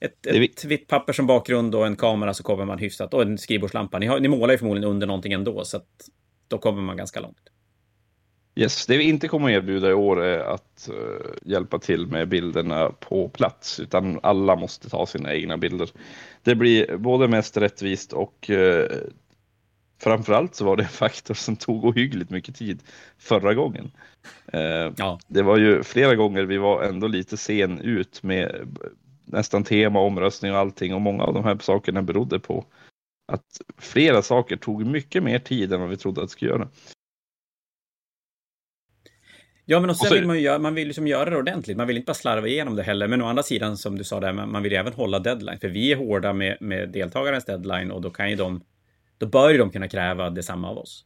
ett, 0.00 0.26
vi- 0.26 0.44
ett 0.44 0.64
vitt 0.64 0.88
papper 0.88 1.12
som 1.12 1.26
bakgrund 1.26 1.74
och 1.74 1.86
en 1.86 1.96
kamera 1.96 2.34
så 2.34 2.42
kommer 2.42 2.64
man 2.64 2.78
hyfsat. 2.78 3.14
Och 3.14 3.22
en 3.22 3.38
skrivbordslampa. 3.38 3.98
Ni, 3.98 4.06
har, 4.06 4.20
ni 4.20 4.28
målar 4.28 4.54
ju 4.54 4.58
förmodligen 4.58 4.90
under 4.90 5.06
någonting 5.06 5.32
ändå, 5.32 5.64
så 5.64 5.76
att 5.76 6.08
då 6.48 6.58
kommer 6.58 6.82
man 6.82 6.96
ganska 6.96 7.20
långt. 7.20 7.50
Yes, 8.54 8.86
det 8.86 8.96
vi 8.96 9.04
inte 9.04 9.28
kommer 9.28 9.46
att 9.46 9.62
erbjuda 9.62 9.90
i 9.90 9.92
år 9.92 10.22
är 10.22 10.38
att 10.38 10.88
eh, 10.88 11.30
hjälpa 11.42 11.78
till 11.78 12.06
med 12.06 12.28
bilderna 12.28 12.90
på 12.90 13.28
plats, 13.28 13.80
utan 13.80 14.20
alla 14.22 14.56
måste 14.56 14.90
ta 14.90 15.06
sina 15.06 15.34
egna 15.34 15.56
bilder. 15.56 15.90
Det 16.42 16.54
blir 16.54 16.96
både 16.96 17.28
mest 17.28 17.56
rättvist 17.56 18.12
och 18.12 18.50
uh, 18.50 18.84
framförallt 19.98 20.54
så 20.54 20.64
var 20.64 20.76
det 20.76 20.82
en 20.82 20.88
faktor 20.88 21.34
som 21.34 21.56
tog 21.56 21.84
ohyggligt 21.84 22.30
mycket 22.30 22.56
tid 22.56 22.82
förra 23.18 23.54
gången. 23.54 23.90
Eh, 24.52 24.92
Ja, 24.96 25.20
det 25.28 25.42
var 25.42 25.56
ju 25.56 25.82
flera 25.82 26.14
gånger 26.14 26.42
vi 26.42 26.58
var 26.58 26.82
ändå 26.82 27.06
lite 27.06 27.36
sen 27.36 27.80
ut 27.80 28.22
med 28.22 28.76
nästan 29.24 29.64
tema, 29.64 30.00
omröstning 30.00 30.52
och 30.52 30.58
allting 30.58 30.94
och 30.94 31.00
många 31.00 31.22
av 31.24 31.34
de 31.34 31.44
här 31.44 31.58
sakerna 31.60 32.02
berodde 32.02 32.38
på 32.40 32.64
att 33.32 33.60
flera 33.78 34.22
saker 34.22 34.56
tog 34.56 34.86
mycket 34.86 35.22
mer 35.22 35.38
tid 35.38 35.72
än 35.72 35.80
vad 35.80 35.88
vi 35.90 35.96
trodde 35.96 36.20
att 36.20 36.28
det 36.28 36.32
skulle 36.32 36.50
göra. 36.50 36.68
Ja, 39.64 39.80
men 39.80 39.90
och 39.90 39.96
sen 39.96 40.04
Och 40.04 40.08
så- 40.08 40.14
vill 40.14 40.26
man 40.26 40.36
ju 40.36 40.42
göra, 40.42 40.58
man 40.58 40.74
vill 40.74 40.86
liksom 40.88 41.06
göra 41.06 41.30
det 41.30 41.36
ordentligt. 41.36 41.76
Man 41.76 41.86
vill 41.86 41.96
inte 41.96 42.06
bara 42.06 42.14
slarva 42.14 42.46
igenom 42.46 42.76
det 42.76 42.82
heller. 42.82 43.08
Men 43.08 43.22
å 43.22 43.26
andra 43.26 43.42
sidan, 43.42 43.76
som 43.76 43.98
du 43.98 44.04
sa 44.04 44.20
där, 44.20 44.32
man 44.32 44.62
vill 44.62 44.72
även 44.72 44.92
hålla 44.92 45.18
deadline. 45.18 45.58
För 45.60 45.68
vi 45.68 45.92
är 45.92 45.96
hårda 45.96 46.32
med, 46.32 46.56
med 46.60 46.88
deltagarens 46.88 47.44
deadline 47.44 47.90
och 47.90 48.02
då 48.02 48.10
kan 48.10 48.30
ju 48.30 48.36
de, 48.36 48.60
då 49.18 49.26
bör 49.26 49.50
ju 49.50 49.58
de 49.58 49.70
kunna 49.70 49.88
kräva 49.88 50.30
detsamma 50.30 50.70
av 50.70 50.78
oss. 50.78 51.04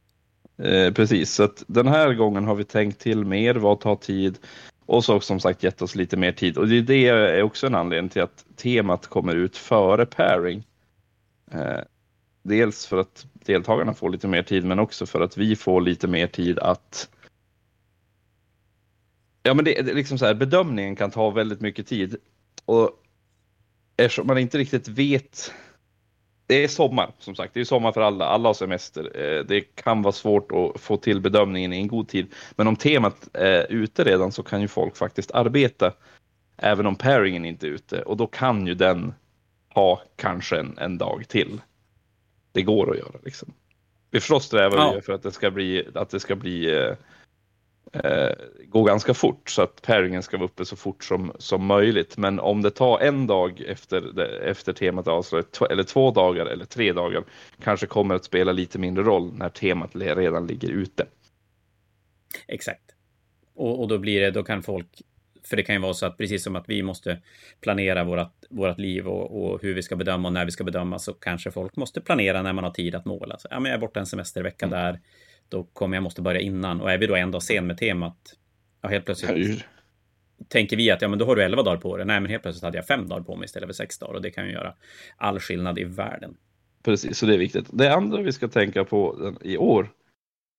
Eh, 0.57 0.93
precis, 0.93 1.33
så 1.33 1.43
att 1.43 1.63
den 1.67 1.87
här 1.87 2.13
gången 2.13 2.45
har 2.45 2.55
vi 2.55 2.63
tänkt 2.63 2.99
till 2.99 3.25
mer, 3.25 3.55
vad 3.55 3.79
tar 3.79 3.95
tid 3.95 4.37
och 4.85 5.05
så 5.05 5.19
som 5.19 5.39
sagt 5.39 5.63
gett 5.63 5.81
oss 5.81 5.95
lite 5.95 6.17
mer 6.17 6.31
tid. 6.31 6.57
Och 6.57 6.67
det, 6.67 6.81
det 6.81 7.07
är 7.07 7.43
också 7.43 7.67
en 7.67 7.75
anledning 7.75 8.09
till 8.09 8.21
att 8.21 8.45
temat 8.55 9.07
kommer 9.07 9.35
ut 9.35 9.57
före 9.57 10.05
pairing. 10.05 10.63
Eh, 11.51 11.79
dels 12.43 12.85
för 12.85 12.97
att 12.97 13.25
deltagarna 13.33 13.93
får 13.93 14.09
lite 14.09 14.27
mer 14.27 14.43
tid 14.43 14.65
men 14.65 14.79
också 14.79 15.05
för 15.05 15.21
att 15.21 15.37
vi 15.37 15.55
får 15.55 15.81
lite 15.81 16.07
mer 16.07 16.27
tid 16.27 16.59
att 16.59 17.09
Ja 19.43 19.53
men 19.53 19.65
det, 19.65 19.81
det 19.81 19.91
är 19.91 19.95
liksom 19.95 20.17
så 20.17 20.25
här, 20.25 20.33
bedömningen 20.33 20.95
kan 20.95 21.11
ta 21.11 21.29
väldigt 21.29 21.61
mycket 21.61 21.87
tid 21.87 22.15
och 22.65 22.89
eftersom 23.97 24.27
man 24.27 24.37
inte 24.37 24.57
riktigt 24.57 24.87
vet 24.87 25.53
det 26.47 26.63
är 26.63 26.67
sommar 26.67 27.11
som 27.19 27.35
sagt, 27.35 27.53
det 27.53 27.59
är 27.59 27.65
sommar 27.65 27.91
för 27.91 28.01
alla, 28.01 28.25
alla 28.25 28.49
har 28.49 28.53
semester. 28.53 29.11
Eh, 29.21 29.43
Det 29.45 29.61
kan 29.61 30.01
vara 30.01 30.11
svårt 30.11 30.51
att 30.51 30.81
få 30.81 30.97
till 30.97 31.21
bedömningen 31.21 31.73
i 31.73 31.77
en 31.77 31.87
god 31.87 32.07
tid. 32.07 32.33
Men 32.55 32.67
om 32.67 32.75
temat 32.75 33.29
är 33.33 33.71
ute 33.71 34.03
redan 34.03 34.31
så 34.31 34.43
kan 34.43 34.61
ju 34.61 34.67
folk 34.67 34.97
faktiskt 34.97 35.31
arbeta 35.31 35.93
även 36.57 36.85
om 36.85 36.95
pairingen 36.95 37.45
inte 37.45 37.67
är 37.67 37.71
ute 37.71 38.01
och 38.01 38.17
då 38.17 38.27
kan 38.27 38.67
ju 38.67 38.73
den 38.73 39.13
ha 39.73 40.01
kanske 40.15 40.59
en, 40.59 40.77
en 40.77 40.97
dag 40.97 41.23
till. 41.27 41.61
Det 42.51 42.61
går 42.61 42.91
att 42.91 42.97
göra 42.97 43.19
liksom. 43.23 43.53
Vi 44.11 44.19
förstås 44.19 44.45
strävar 44.45 44.77
Ja. 44.77 45.01
för 45.01 45.13
att 45.13 45.23
det 45.23 45.31
ska 45.31 45.51
bli, 45.51 45.87
att 45.95 46.09
det 46.09 46.19
ska 46.19 46.35
bli 46.35 46.75
eh, 46.75 46.77
eh, 46.77 46.95
gå 48.65 48.83
ganska 48.83 49.13
fort 49.13 49.49
så 49.49 49.61
att 49.61 49.81
pairingen 49.81 50.23
ska 50.23 50.37
vara 50.37 50.45
uppe 50.45 50.65
så 50.65 50.75
fort 50.75 51.03
som, 51.03 51.33
som 51.39 51.65
möjligt. 51.65 52.17
Men 52.17 52.39
om 52.39 52.61
det 52.61 52.71
tar 52.71 52.99
en 52.99 53.27
dag 53.27 53.61
efter, 53.67 54.19
efter 54.41 54.73
temat 54.73 55.05
tw- 55.05 55.71
eller 55.71 55.83
två 55.83 56.11
dagar 56.11 56.45
eller 56.45 56.65
tre 56.65 56.93
dagar, 56.93 57.23
kanske 57.63 57.87
kommer 57.87 58.15
att 58.15 58.25
spela 58.25 58.51
lite 58.51 58.79
mindre 58.79 59.03
roll 59.03 59.33
när 59.33 59.49
temat 59.49 59.91
redan 59.95 60.47
ligger 60.47 60.69
ute. 60.69 61.05
Exakt. 62.47 62.83
Och, 63.55 63.81
och 63.81 63.87
då 63.87 63.97
blir 63.97 64.21
det, 64.21 64.31
då 64.31 64.43
kan 64.43 64.63
folk, 64.63 64.87
för 65.43 65.57
det 65.57 65.63
kan 65.63 65.75
ju 65.75 65.81
vara 65.81 65.93
så 65.93 66.05
att 66.05 66.17
precis 66.17 66.43
som 66.43 66.55
att 66.55 66.69
vi 66.69 66.83
måste 66.83 67.21
planera 67.61 68.03
vårat, 68.03 68.45
vårat 68.49 68.79
liv 68.79 69.07
och, 69.07 69.53
och 69.53 69.61
hur 69.61 69.73
vi 69.73 69.83
ska 69.83 69.95
bedöma 69.95 70.27
och 70.27 70.33
när 70.33 70.45
vi 70.45 70.51
ska 70.51 70.63
bedöma 70.63 70.99
så 70.99 71.13
kanske 71.13 71.51
folk 71.51 71.75
måste 71.75 72.01
planera 72.01 72.41
när 72.41 72.53
man 72.53 72.63
har 72.63 72.71
tid 72.71 72.95
att 72.95 73.05
måla. 73.05 73.37
Så, 73.37 73.47
ja, 73.51 73.59
men 73.59 73.71
jag 73.71 73.77
är 73.77 73.81
borta 73.81 73.99
en 73.99 74.05
semestervecka 74.05 74.65
Mm. 74.65 74.79
där, 74.79 74.99
då 75.53 75.63
kommer 75.63 75.97
jag 75.97 76.03
måste 76.03 76.21
börja 76.21 76.39
innan. 76.39 76.81
Och 76.81 76.91
är 76.91 76.97
vi 76.97 77.07
då 77.07 77.15
en 77.15 77.31
dag 77.31 77.43
sen 77.43 77.67
med 77.67 77.77
temat, 77.77 78.17
ja, 78.81 78.89
helt 78.89 79.05
plötsligt 79.05 79.65
tänker 80.47 80.77
vi 80.77 80.91
att 80.91 81.01
ja, 81.01 81.07
men 81.07 81.19
då 81.19 81.25
har 81.25 81.35
du 81.35 81.43
11 81.43 81.63
dagar 81.63 81.77
på 81.77 81.97
dig. 81.97 82.05
Nej, 82.05 82.19
men 82.21 82.31
helt 82.31 82.43
plötsligt 82.43 82.63
hade 82.63 82.77
jag 82.77 82.87
fem 82.87 83.07
dagar 83.07 83.23
på 83.23 83.35
mig 83.35 83.45
istället 83.45 83.67
för 83.67 83.73
sex 83.73 83.99
dagar 83.99 84.13
och 84.13 84.21
det 84.21 84.31
kan 84.31 84.45
ju 84.45 84.51
göra 84.51 84.73
all 85.17 85.39
skillnad 85.39 85.79
i 85.79 85.83
världen. 85.83 86.37
Precis, 86.83 87.17
så 87.17 87.25
det 87.25 87.33
är 87.33 87.37
viktigt. 87.37 87.69
Det 87.73 87.93
andra 87.93 88.21
vi 88.21 88.31
ska 88.31 88.47
tänka 88.47 88.83
på 88.83 89.33
i 89.41 89.57
år. 89.57 89.89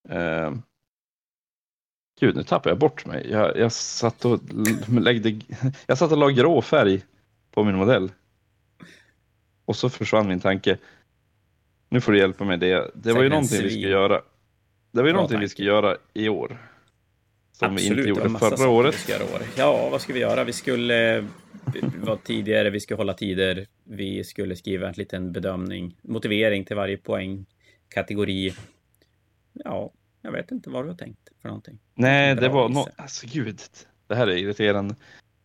Eh, 0.09 0.55
gud, 2.20 2.36
nu 2.36 2.42
tappar 2.42 2.70
jag 2.70 2.78
bort 2.78 3.07
mig. 3.07 3.30
Jag, 3.30 3.59
jag, 3.59 3.72
satt 3.72 4.24
och 4.24 4.40
läggde, 4.88 5.30
jag 5.86 5.99
satt 5.99 6.12
och 6.12 6.18
la 6.18 6.28
grå 6.28 6.62
färg 6.62 7.03
på 7.51 7.64
min 7.64 7.76
modell. 7.76 8.12
Och 9.64 9.76
så 9.76 9.90
försvann 9.90 10.28
min 10.28 10.40
tanke. 10.40 10.78
Nu 11.88 12.01
får 12.01 12.12
du 12.12 12.18
hjälpa 12.18 12.45
mig. 12.45 12.59
Det, 12.59 12.90
det 12.95 13.12
var 13.12 13.22
ju 13.22 13.28
någonting 13.28 13.62
vi 13.62 13.70
ska 13.70 13.78
göra. 13.78 14.22
Det 14.95 15.01
var 15.03 15.07
ju 15.09 15.12
någonting 15.14 15.38
vi 15.38 15.42
tanke. 15.45 15.51
ska 15.51 15.62
göra 15.62 15.97
i 16.14 16.28
år. 16.28 16.59
Som 17.53 17.74
vi 17.74 17.86
inte 17.86 18.01
gjorde 18.01 18.38
förra 18.38 18.68
året. 18.68 19.09
Vi 19.09 19.14
år. 19.14 19.42
Ja, 19.57 19.88
vad 19.90 20.01
ska 20.01 20.12
vi 20.12 20.20
göra? 20.20 20.45
Vi 20.45 20.53
skulle 20.53 21.24
vara 22.03 22.16
tidigare, 22.16 22.70
vi 22.70 22.80
skulle 22.80 22.97
hålla 22.97 23.14
tider, 23.14 23.66
vi 23.84 24.24
skulle 24.24 24.57
skriva 24.57 24.88
en 24.88 24.95
liten 24.97 25.32
bedömning, 25.32 25.97
motivering 26.03 26.64
till 26.64 26.76
varje 26.76 26.97
poäng, 26.97 27.47
kategori. 27.88 28.55
Ja, 29.53 29.92
jag 30.22 30.32
vet 30.32 30.51
inte 30.51 30.70
vad 30.70 30.84
du 30.84 30.88
har 30.88 30.97
tänkt 30.97 31.28
för 31.42 31.49
någonting. 31.49 31.78
Nej, 31.95 32.34
det 32.34 32.49
var 32.49 32.68
något. 32.68 32.88
Alltså 32.97 33.26
gud. 33.32 33.61
Det 34.07 34.14
här 34.14 34.26
är 34.26 34.36
irriterande. 34.36 34.95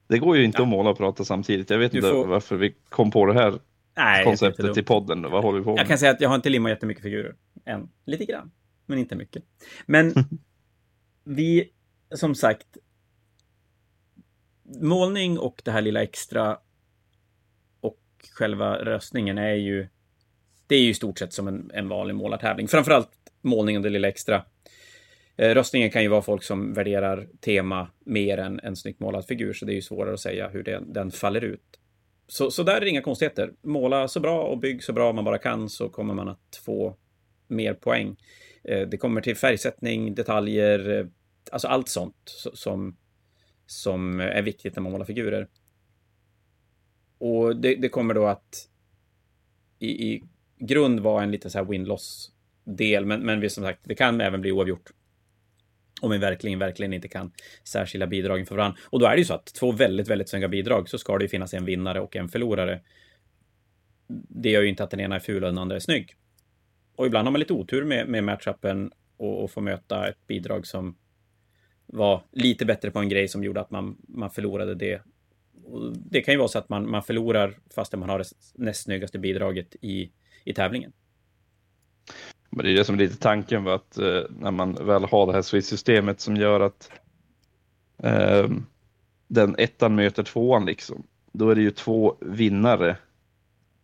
Det 0.08 0.18
går 0.20 0.38
ju 0.38 0.44
inte 0.44 0.58
Ja. 0.58 0.64
att 0.64 0.70
måla 0.70 0.90
och 0.90 0.98
prata 0.98 1.26
samtidigt. 1.26 1.70
Jag 1.70 1.78
vet 1.78 1.92
Du 1.92 1.98
inte 1.98 2.10
får- 2.10 2.28
varför 2.28 2.56
vi 2.56 2.76
kom 2.90 3.12
på 3.12 3.26
det 3.26 3.34
här 3.34 3.60
Nej, 3.98 4.24
konceptet 4.24 4.78
i 4.78 4.84
podden. 4.84 5.22
Vad 5.22 5.44
håller 5.44 5.58
vi 5.60 5.64
på 5.64 5.72
med? 5.72 5.80
Jag 5.80 5.88
kan 5.88 5.98
säga 5.98 6.12
att 6.12 6.22
jag 6.22 6.30
har 6.30 6.36
inte 6.36 6.50
limmat 6.50 6.70
jättemycket 6.70 7.04
figurer 7.04 7.36
än. 7.66 7.90
Lite 8.06 8.26
grann, 8.26 8.52
men 8.90 9.00
inte 9.00 9.16
mycket. 9.16 9.44
Men 9.86 10.14
vi, 11.24 11.70
som 12.12 12.36
sagt, 12.36 12.78
målning 14.82 15.40
och 15.40 15.62
det 15.66 15.72
här 15.72 15.82
lilla 15.82 16.04
extra 16.04 16.58
och 17.82 18.00
själva 18.32 18.86
röstningen 18.86 19.38
är 19.38 19.54
ju, 19.54 19.88
det 20.68 20.76
är 20.76 20.82
ju 20.82 20.90
i 20.90 20.94
stort 20.94 21.20
sett 21.20 21.34
som 21.34 21.48
en, 21.48 21.72
en 21.74 21.90
vanlig 21.90 22.16
målartävling. 22.16 22.68
Framförallt 22.68 23.10
målningen 23.42 23.80
och 23.80 23.84
det 23.84 23.90
lilla 23.90 24.08
extra. 24.08 24.46
Eh, 25.36 25.54
Röstningen 25.54 25.92
kan 25.92 26.02
ju 26.02 26.08
vara 26.08 26.22
folk 26.22 26.44
som 26.44 26.74
värderar 26.74 27.28
tema 27.40 27.88
mer 28.06 28.38
än 28.38 28.60
en 28.60 28.76
snyggt 28.76 29.00
målad 29.00 29.26
figur, 29.26 29.54
så 29.54 29.66
det 29.66 29.72
är 29.72 29.76
ju 29.76 29.82
svårare 29.82 30.14
att 30.14 30.20
säga 30.20 30.50
hur 30.50 30.64
det, 30.64 30.84
den 30.86 31.12
faller 31.12 31.44
ut. 31.44 31.80
Så, 32.28 32.52
så 32.52 32.64
där 32.64 32.76
är 32.76 32.82
det 32.82 32.90
inga 32.90 33.02
konstigheter. 33.02 33.54
Måla 33.62 34.08
så 34.08 34.20
bra 34.20 34.44
och 34.44 34.58
bygg 34.60 34.84
så 34.84 34.94
bra 34.94 35.14
man 35.14 35.26
bara 35.26 35.38
kan 35.38 35.70
så 35.70 35.90
kommer 35.90 36.14
man 36.14 36.30
att 36.30 36.62
få 36.66 36.96
mer 37.48 37.74
poäng. 37.74 38.16
Eh, 38.64 38.88
det 38.88 38.98
kommer 38.98 39.22
till 39.22 39.36
färgsättning, 39.36 40.16
detaljer, 40.16 40.90
eh, 40.90 41.06
alltså 41.52 41.68
allt 41.68 41.90
sånt 41.90 42.16
som, 42.54 42.98
som 43.66 44.20
är 44.20 44.42
viktigt 44.42 44.76
när 44.76 44.84
man 44.84 44.92
målar 44.92 45.06
figurer. 45.06 45.48
Och 47.18 47.56
det, 47.56 47.76
det 47.76 47.90
kommer 47.90 48.14
då 48.14 48.26
att 48.26 48.70
i, 49.80 49.88
i 49.88 50.24
grund 50.60 51.00
vara 51.00 51.24
en 51.24 51.32
lite 51.32 51.50
så 51.50 51.58
här 51.58 51.66
win-loss 51.66 52.32
del, 52.64 53.06
men, 53.06 53.22
men 53.22 53.40
vi 53.40 53.50
som 53.50 53.64
sagt, 53.64 53.80
det 53.84 53.96
kan 53.96 54.22
även 54.22 54.42
bli 54.42 54.52
oavgjort. 54.52 54.90
Om 56.02 56.12
vi 56.12 56.18
verkligen, 56.18 56.60
verkligen 56.60 56.94
inte 56.94 57.08
kan 57.08 57.32
särskilja 57.64 58.08
bidragen 58.08 58.46
för 58.46 58.56
varandra. 58.56 58.80
Och 58.86 59.00
då 59.00 59.06
är 59.06 59.12
det 59.12 59.18
ju 59.18 59.26
så 59.26 59.34
att 59.34 59.46
två 59.46 59.72
väldigt, 59.72 60.08
väldigt 60.08 60.30
snygga 60.30 60.48
bidrag 60.48 60.90
så 60.90 60.98
ska 60.98 61.18
det 61.18 61.24
ju 61.24 61.30
finnas 61.30 61.54
en 61.54 61.66
vinnare 61.66 62.02
och 62.02 62.16
en 62.16 62.30
förlorare. 62.30 62.82
det 64.30 64.50
gör 64.50 64.62
ju 64.62 64.70
inte 64.70 64.84
att 64.84 64.92
den 64.92 65.00
ena 65.00 65.16
är 65.16 65.20
ful 65.20 65.44
och 65.44 65.50
den 65.50 65.58
andra 65.58 65.76
är 65.76 65.80
snygg. 65.80 66.16
Och 67.00 67.06
ibland 67.06 67.28
har 67.28 67.32
man 67.32 67.40
lite 67.40 67.54
otur 67.54 67.84
med, 67.84 68.08
med 68.08 68.24
matchupen 68.24 68.92
och, 69.18 69.44
och 69.44 69.52
får 69.52 69.62
möta 69.62 70.08
ett 70.08 70.28
bidrag 70.28 70.68
som 70.68 70.96
var 71.86 72.24
lite 72.32 72.66
bättre 72.66 72.92
på 72.92 73.00
en 73.00 73.10
grej 73.10 73.28
som 73.28 73.44
gjorde 73.44 73.62
att 73.62 73.72
man, 73.72 73.98
man 74.08 74.30
förlorade 74.30 74.76
det. 74.76 75.02
Och 75.66 75.98
det 75.98 76.22
kan 76.22 76.34
ju 76.34 76.38
vara 76.38 76.48
så 76.48 76.60
att 76.60 76.70
man, 76.70 76.90
man 76.90 77.04
förlorar 77.04 77.58
fastän 77.76 78.00
man 78.00 78.10
har 78.10 78.20
det 78.20 78.26
näst 78.54 78.84
snyggaste 78.84 79.20
bidraget 79.20 79.76
i, 79.82 80.12
i 80.44 80.54
tävlingen. 80.54 80.92
Men 82.50 82.66
det 82.66 82.72
är 82.72 82.76
det 82.76 82.86
som 82.86 82.96
är 82.96 83.00
lite 83.00 83.18
tanken 83.18 83.64
var 83.64 83.76
att 83.76 83.98
eh, 83.98 84.22
när 84.30 84.52
man 84.52 84.74
väl 84.74 85.04
har 85.04 85.28
det 85.28 85.34
här 85.34 85.42
Swiss-systemet 85.42 86.20
som 86.20 86.36
gör 86.36 86.60
att 86.60 86.92
eh, 88.04 88.50
den 89.28 89.56
ettan 89.58 89.96
möter 89.96 90.24
tvåan 90.24 90.66
liksom. 90.66 91.04
Då 91.32 91.50
är 91.50 91.56
det 91.56 91.62
ju 91.62 91.72
två 91.72 92.16
vinnare 92.22 92.98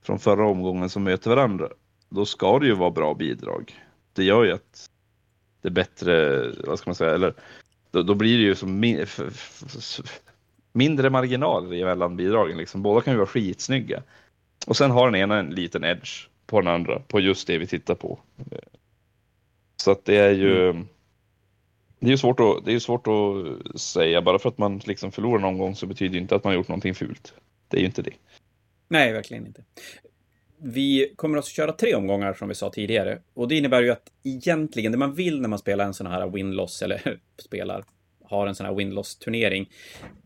från 0.01 0.20
förra 0.20 0.47
omgången 0.47 0.89
som 0.89 1.03
möter 1.03 1.30
varandra. 1.30 1.70
Då 2.16 2.26
ska 2.26 2.59
det 2.59 2.66
ju 2.66 2.74
vara 2.74 2.91
bra 2.91 3.13
bidrag. 3.13 3.74
Det 4.13 4.24
gör 4.24 4.43
ju 4.43 4.51
att 4.51 4.89
det 5.61 5.68
är 5.68 5.72
bättre, 5.72 6.43
vad 6.68 6.80
ska 6.80 6.89
man 6.89 6.95
säga, 6.95 7.13
eller 7.13 7.34
då, 7.91 8.03
då 8.03 8.16
blir 8.16 8.38
det 8.38 8.43
ju 8.43 8.55
som 8.55 8.80
min, 8.80 9.05
mindre 10.74 11.09
marginal 11.09 11.68
mellan 11.68 12.16
bidragen. 12.16 12.57
Liksom. 12.57 12.82
Båda 12.82 13.01
kan 13.01 13.13
ju 13.13 13.18
vara 13.18 13.28
skitsnygga. 13.28 14.03
Och 14.68 14.78
sen 14.78 14.91
har 14.91 15.11
den 15.11 15.22
ena 15.22 15.39
en 15.39 15.49
liten 15.49 15.84
edge 15.84 16.28
på 16.45 16.61
den 16.61 16.74
andra, 16.74 16.99
på 16.99 17.20
just 17.20 17.47
det 17.47 17.57
vi 17.57 17.68
tittar 17.68 17.95
på. 17.95 18.20
Så 19.78 19.91
att 19.91 20.05
det 20.05 20.18
är 20.18 20.32
ju 20.32 20.70
mm. 20.70 20.88
det 21.99 22.07
är 22.07 22.11
ju 22.11 22.18
svårt 22.18 22.39
att, 22.39 22.66
det 22.66 22.74
är 22.74 22.80
svårt 22.80 23.07
att 23.07 23.82
säga. 23.82 24.22
Bara 24.22 24.39
för 24.39 24.49
att 24.49 24.57
man 24.57 24.78
liksom 24.78 25.11
förlorar 25.11 25.41
någon 25.41 25.57
gång 25.57 25.76
så 25.76 25.86
betyder 25.86 26.13
det 26.13 26.20
inte 26.20 26.36
att 26.36 26.43
man 26.43 26.51
har 26.51 26.57
gjort 26.57 26.68
någonting 26.68 26.95
fult. 26.95 27.34
Det 27.68 27.78
är 27.78 27.82
ju 27.82 27.86
inte 27.86 28.01
det. 28.01 28.13
Nej, 28.88 29.13
verkligen 29.13 29.47
inte. 29.47 29.63
Vi 30.58 31.14
kommer 31.16 31.38
att 31.38 31.45
köra 31.45 31.72
tre 31.72 31.95
omgångar 31.95 32.34
som 32.34 32.47
vi 32.47 32.56
sa 32.56 32.70
tidigare. 32.70 33.20
Och 33.34 33.47
det 33.47 33.56
innebär 33.56 33.82
ju 33.82 33.91
att 33.91 34.12
egentligen 34.24 34.91
det 34.91 34.97
man 34.97 35.14
vill 35.14 35.41
när 35.41 35.49
man 35.49 35.60
spelar 35.60 35.86
en 35.86 35.93
sån 35.93 36.08
här 36.08 36.28
win-loss 36.28 36.82
eller 36.82 37.20
spelar, 37.38 37.86
har 38.24 38.47
en 38.47 38.56
sån 38.56 38.66
här 38.66 38.74
win-loss 38.74 39.20
turnering. 39.20 39.70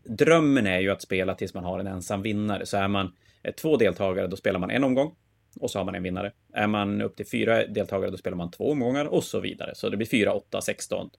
Drömmen 0.04 0.66
är 0.66 0.80
ju 0.80 0.90
att 0.90 1.02
spela 1.02 1.34
tills 1.34 1.54
man 1.54 1.64
har 1.64 1.78
en 1.78 1.86
ensam 1.86 2.22
vinnare. 2.22 2.66
Så 2.66 2.76
är 2.76 2.88
man 2.88 3.12
eh, 3.42 3.54
två 3.54 3.76
deltagare, 3.76 4.26
då 4.26 4.36
spelar 4.36 4.60
man 4.60 4.70
en 4.70 4.84
omgång 4.84 5.14
och 5.60 5.70
så 5.70 5.78
har 5.78 5.84
man 5.84 5.94
en 5.94 6.02
vinnare. 6.02 6.32
Är 6.52 6.66
man 6.66 7.02
upp 7.02 7.16
till 7.16 7.26
fyra 7.26 7.66
deltagare, 7.66 8.10
då 8.10 8.16
spelar 8.16 8.36
man 8.36 8.50
två 8.50 8.70
omgångar 8.70 9.04
och 9.04 9.24
så 9.24 9.40
vidare. 9.40 9.74
Så 9.74 9.88
det 9.88 9.96
blir 9.96 10.06
4, 10.06 10.32
8, 10.32 10.60
16, 10.60 11.10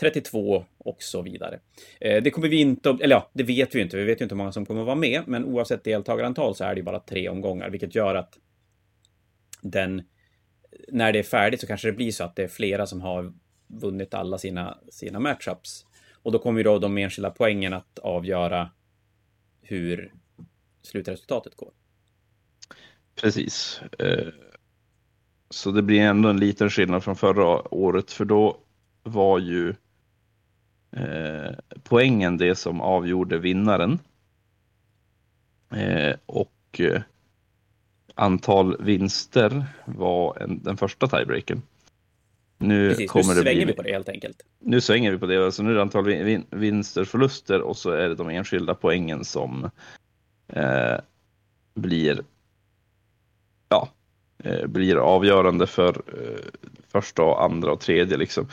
32 0.00 0.64
och 0.78 1.02
så 1.02 1.22
vidare. 1.22 1.60
Eh, 2.00 2.22
det 2.22 2.30
kommer 2.30 2.48
vi 2.48 2.60
inte, 2.60 2.98
eller 3.00 3.16
ja, 3.16 3.30
det 3.32 3.42
vet 3.42 3.74
vi 3.74 3.80
inte. 3.80 3.96
Vi 3.96 4.04
vet 4.04 4.20
ju 4.20 4.22
inte 4.22 4.34
hur 4.34 4.38
många 4.38 4.52
som 4.52 4.66
kommer 4.66 4.80
att 4.80 4.86
vara 4.86 4.96
med, 4.96 5.22
men 5.26 5.44
oavsett 5.44 5.84
deltagarantal 5.84 6.54
så 6.54 6.64
är 6.64 6.74
det 6.74 6.78
ju 6.78 6.84
bara 6.84 7.00
tre 7.00 7.28
omgångar, 7.28 7.70
vilket 7.70 7.94
gör 7.94 8.14
att 8.14 8.38
den, 9.60 10.02
när 10.88 11.12
det 11.12 11.18
är 11.18 11.22
färdigt 11.22 11.60
så 11.60 11.66
kanske 11.66 11.88
det 11.88 11.92
blir 11.92 12.12
så 12.12 12.24
att 12.24 12.36
det 12.36 12.42
är 12.42 12.48
flera 12.48 12.86
som 12.86 13.00
har 13.00 13.32
vunnit 13.66 14.14
alla 14.14 14.38
sina, 14.38 14.78
sina 14.90 15.20
matchups. 15.20 15.86
Och 16.22 16.32
då 16.32 16.38
kommer 16.38 16.60
ju 16.60 16.64
då 16.64 16.78
de 16.78 16.98
enskilda 16.98 17.30
poängen 17.30 17.72
att 17.72 17.98
avgöra 17.98 18.70
hur 19.62 20.12
slutresultatet 20.82 21.56
går. 21.56 21.72
Precis. 23.20 23.80
Eh, 23.98 24.28
så 25.50 25.70
det 25.70 25.82
blir 25.82 26.00
ändå 26.00 26.28
en 26.28 26.40
liten 26.40 26.70
skillnad 26.70 27.04
från 27.04 27.16
förra 27.16 27.74
året 27.74 28.12
för 28.12 28.24
då 28.24 28.56
var 29.02 29.38
ju 29.38 29.74
eh, 30.92 31.52
poängen 31.82 32.36
det 32.36 32.54
som 32.54 32.80
avgjorde 32.80 33.38
vinnaren. 33.38 33.98
Eh, 35.70 36.16
och 36.26 36.80
antal 38.18 38.76
vinster 38.80 39.66
var 39.84 40.42
en, 40.42 40.62
den 40.62 40.76
första 40.76 41.06
tiebreaken. 41.06 41.62
Nu, 42.58 42.88
Precis, 42.88 43.10
kommer 43.10 43.34
nu 43.34 43.40
svänger 43.40 43.56
bli, 43.56 43.64
vi 43.64 43.72
på 43.72 43.82
det 43.82 43.92
helt 43.92 44.08
enkelt. 44.08 44.42
Nu 44.58 44.80
svänger 44.80 45.12
vi 45.12 45.18
på 45.18 45.26
det. 45.26 45.44
Alltså 45.44 45.62
nu 45.62 45.70
är 45.70 45.74
det 45.74 45.82
antal 45.82 46.04
vin, 46.04 46.46
vinster, 46.50 47.04
förluster 47.04 47.60
och 47.60 47.76
så 47.76 47.90
är 47.90 48.08
det 48.08 48.14
de 48.14 48.28
enskilda 48.28 48.74
poängen 48.74 49.24
som 49.24 49.70
eh, 50.48 50.96
blir 51.74 52.20
ja, 53.68 53.88
eh, 54.44 54.66
blir 54.66 54.96
avgörande 54.96 55.66
för 55.66 55.88
eh, 55.88 56.60
första, 56.88 57.22
och 57.22 57.44
andra 57.44 57.72
och 57.72 57.80
tredje. 57.80 58.16
Liksom. 58.16 58.48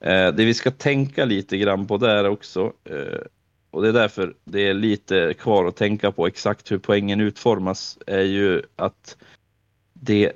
Eh, 0.00 0.32
det 0.32 0.44
vi 0.44 0.54
ska 0.54 0.70
tänka 0.70 1.24
lite 1.24 1.56
grann 1.56 1.86
på 1.86 1.96
där 1.96 2.28
också, 2.28 2.72
och 3.76 3.82
det 3.82 3.88
är 3.88 3.92
därför 3.92 4.34
det 4.44 4.68
är 4.68 4.74
lite 4.74 5.34
kvar 5.34 5.64
att 5.64 5.76
tänka 5.76 6.12
på 6.12 6.26
exakt 6.26 6.72
hur 6.72 6.78
poängen 6.78 7.20
utformas, 7.20 7.98
är 8.06 8.22
ju 8.22 8.62
att 8.76 9.16
det 9.92 10.32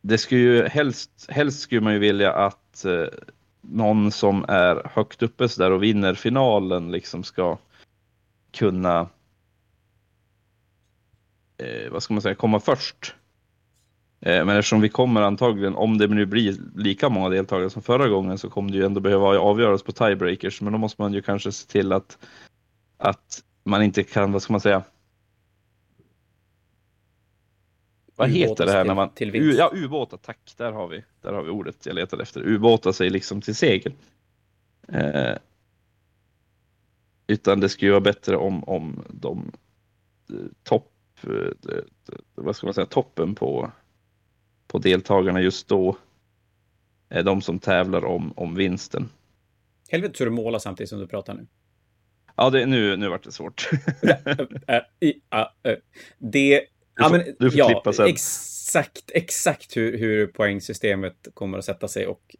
det 0.00 0.18
skulle 0.18 0.40
ju 0.40 0.68
helst, 0.68 1.26
helst 1.28 1.60
skulle 1.60 1.80
man 1.80 1.92
ju 1.92 1.98
vilja 1.98 2.32
att 2.32 2.84
eh, 2.84 3.06
någon 3.60 4.12
som 4.12 4.44
är 4.48 4.90
högt 4.94 5.22
uppe 5.22 5.48
där 5.58 5.70
och 5.70 5.82
vinner 5.82 6.14
finalen 6.14 6.90
liksom 6.90 7.24
ska 7.24 7.58
kunna 8.52 9.08
eh, 11.58 11.90
vad 11.90 12.02
ska 12.02 12.14
man 12.14 12.22
säga, 12.22 12.34
komma 12.34 12.60
först. 12.60 13.14
Eh, 14.20 14.44
men 14.44 14.56
eftersom 14.56 14.80
vi 14.80 14.88
kommer 14.88 15.22
antagligen, 15.22 15.74
om 15.74 15.98
det 15.98 16.06
nu 16.06 16.26
blir 16.26 16.56
lika 16.76 17.08
många 17.08 17.28
deltagare 17.28 17.70
som 17.70 17.82
förra 17.82 18.08
gången, 18.08 18.38
så 18.38 18.50
kommer 18.50 18.70
det 18.70 18.76
ju 18.78 18.84
ändå 18.84 19.00
behöva 19.00 19.26
avgöras 19.26 19.82
på 19.82 19.92
tiebreakers. 19.92 20.60
Men 20.60 20.72
då 20.72 20.78
måste 20.78 21.02
man 21.02 21.12
ju 21.12 21.22
kanske 21.22 21.52
se 21.52 21.66
till 21.68 21.92
att, 21.92 22.18
att 22.96 23.42
man 23.64 23.82
inte 23.82 24.02
kan, 24.02 24.32
vad 24.32 24.42
ska 24.42 24.52
man 24.52 24.60
säga, 24.60 24.82
vad 28.16 28.30
heter 28.30 28.66
det 28.66 28.72
här 28.72 28.84
när 28.84 28.94
man... 28.94 29.10
Till 29.10 29.36
U, 29.36 29.54
ja, 29.58 29.70
ubåtar, 29.74 30.16
tack. 30.16 30.54
Där 30.56 30.72
har, 30.72 30.88
vi, 30.88 31.04
där 31.20 31.32
har 31.32 31.42
vi 31.42 31.50
ordet 31.50 31.86
jag 31.86 31.94
letade 31.94 32.22
efter. 32.22 32.48
Ubåtar 32.48 32.92
sig 32.92 33.10
liksom 33.10 33.40
till 33.40 33.54
segel. 33.54 33.92
Eh, 34.88 35.34
utan 37.26 37.60
det 37.60 37.68
skulle 37.68 37.86
ju 37.86 37.92
vara 37.92 38.00
bättre 38.00 38.36
om, 38.36 38.64
om 38.64 39.04
de 39.08 39.52
eh, 40.30 40.36
topp 40.62 40.92
Eh, 41.22 41.82
vad 42.34 42.56
ska 42.56 42.66
man 42.66 42.74
säga, 42.74 42.86
toppen 42.86 43.34
på, 43.34 43.70
på 44.66 44.78
deltagarna 44.78 45.40
just 45.40 45.68
då 45.68 45.96
är 47.08 47.22
de 47.22 47.42
som 47.42 47.58
tävlar 47.58 48.04
om, 48.04 48.32
om 48.36 48.54
vinsten. 48.54 49.08
Helvete 49.88 50.18
så 50.18 50.24
du 50.24 50.30
målar 50.30 50.58
samtidigt 50.58 50.90
som 50.90 50.98
du 50.98 51.06
pratar 51.06 51.34
nu. 51.34 51.46
Ja, 52.36 52.50
det, 52.50 52.66
nu, 52.66 52.96
nu 52.96 53.08
vart 53.08 53.24
det 53.24 53.32
svårt. 53.32 53.70
det... 56.18 56.66
Du 56.96 57.02
får, 57.02 57.10
men, 57.10 57.34
du 57.38 57.50
får 57.50 57.58
ja, 57.58 57.68
klippa 57.68 57.92
sen. 57.92 58.06
Exakt, 58.06 59.10
exakt 59.14 59.76
hur, 59.76 59.98
hur 59.98 60.26
poängsystemet 60.26 61.28
kommer 61.34 61.58
att 61.58 61.64
sätta 61.64 61.88
sig 61.88 62.06
och 62.06 62.36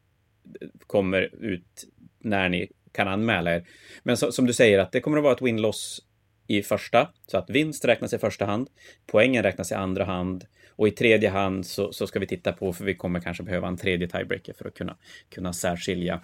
kommer 0.87 1.45
ut 1.45 1.85
när 2.19 2.49
ni 2.49 2.71
kan 2.93 3.09
anmäla 3.09 3.55
er. 3.55 3.69
Men 4.03 4.17
så, 4.17 4.33
som 4.33 4.47
du 4.47 4.53
säger 4.53 4.79
att 4.79 4.93
det 4.93 5.01
kommer 5.01 5.17
att 5.19 5.25
vara 5.25 5.35
ett 5.35 5.43
win-loss 5.43 6.03
i 6.47 6.63
första, 6.63 7.13
så 7.27 7.39
att 7.39 7.51
vinst 7.51 7.85
räknas 7.85 8.13
i 8.13 8.19
första 8.19 8.45
hand, 8.45 8.69
poängen 9.07 9.43
räknas 9.43 9.73
i 9.73 9.75
andra 9.75 10.05
hand 10.05 10.45
och 10.77 10.89
i 10.89 10.91
tredje 10.91 11.31
hand 11.31 11.67
så, 11.67 11.93
så 11.93 12.07
ska 12.07 12.19
vi 12.19 12.27
titta 12.27 12.53
på, 12.53 12.73
för 12.73 12.85
vi 12.85 12.95
kommer 12.95 13.21
kanske 13.21 13.43
behöva 13.43 13.69
en 13.69 13.77
tredje 13.77 14.09
tiebreaker 14.09 14.53
för 14.53 14.69
att 14.69 14.75
kunna, 14.75 14.97
kunna 15.31 15.53
särskilja 15.53 16.21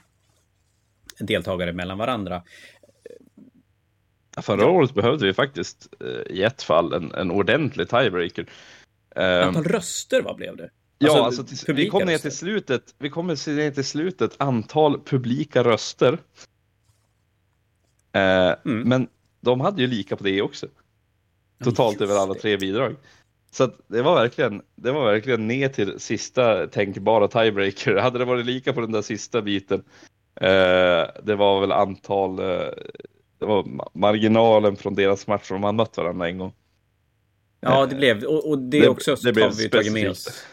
deltagare 1.19 1.73
mellan 1.73 1.99
varandra. 1.99 2.43
Förra 4.43 4.67
året 4.67 4.95
behövde 4.95 5.27
vi 5.27 5.35
faktiskt 5.35 5.89
eh, 6.01 6.37
i 6.37 6.43
ett 6.43 6.63
fall 6.63 6.93
en, 6.93 7.15
en 7.15 7.31
ordentlig 7.31 7.89
tiebreaker. 7.89 8.47
Ehm, 9.17 9.49
Antal 9.49 9.65
röster, 9.65 10.23
vad 10.23 10.37
blev 10.37 10.57
det? 10.57 10.71
Alltså, 11.01 11.19
ja, 11.19 11.25
alltså 11.25 11.45
till, 11.45 11.75
vi 11.75 11.89
kom 11.89 12.03
ner 12.03 12.19
till 12.19 12.37
slutet. 12.37 12.95
Vi 12.99 13.11
kommer 13.11 13.57
ner 13.57 13.71
till 13.71 13.85
slutet 13.85 14.35
antal 14.39 15.03
publika 15.05 15.65
röster. 15.65 16.19
Eh, 18.13 18.55
mm. 18.65 18.89
Men 18.89 19.09
de 19.41 19.61
hade 19.61 19.83
ju 19.83 19.89
lika 19.89 20.17
på 20.17 20.25
det 20.25 20.43
också. 20.43 20.67
Totalt 21.65 22.01
över 22.01 22.15
alla 22.15 22.35
tre 22.35 22.57
bidrag. 22.57 22.97
Så 23.55 23.71
det 23.87 24.03
var 24.03 24.15
verkligen, 24.15 24.63
det 24.75 24.93
var 24.93 25.13
verkligen 25.13 25.49
ner 25.49 25.69
till 25.69 26.01
sista 26.01 26.67
tänkbara 26.67 27.29
tiebreaker. 27.29 27.97
Hade 27.97 28.19
det 28.19 28.25
varit 28.25 28.47
lika 28.47 28.73
på 28.73 28.81
den 28.81 28.93
där 28.93 29.03
sista 29.03 29.43
biten. 29.43 29.85
Eh, 30.41 31.07
det 31.23 31.35
var 31.37 31.61
väl 31.61 31.73
antal, 31.73 32.39
eh, 32.39 32.71
det 33.39 33.47
var 33.47 33.67
marginalen 33.99 34.77
från 34.77 34.95
deras 34.95 35.27
match 35.27 35.49
som 35.49 35.61
man 35.61 35.77
mött 35.77 35.97
varandra 35.97 36.29
en 36.29 36.39
gång. 36.39 36.53
Ja, 37.61 37.87
det 37.87 37.95
blev, 37.95 38.25
och, 38.25 38.51
och 38.51 38.59
det, 38.59 38.81
det 38.81 38.89
också 38.89 39.15
det 39.15 39.41
har 39.41 39.51
vi 39.51 39.69
tagit 39.69 39.93
med 39.93 40.11
oss. 40.11 40.45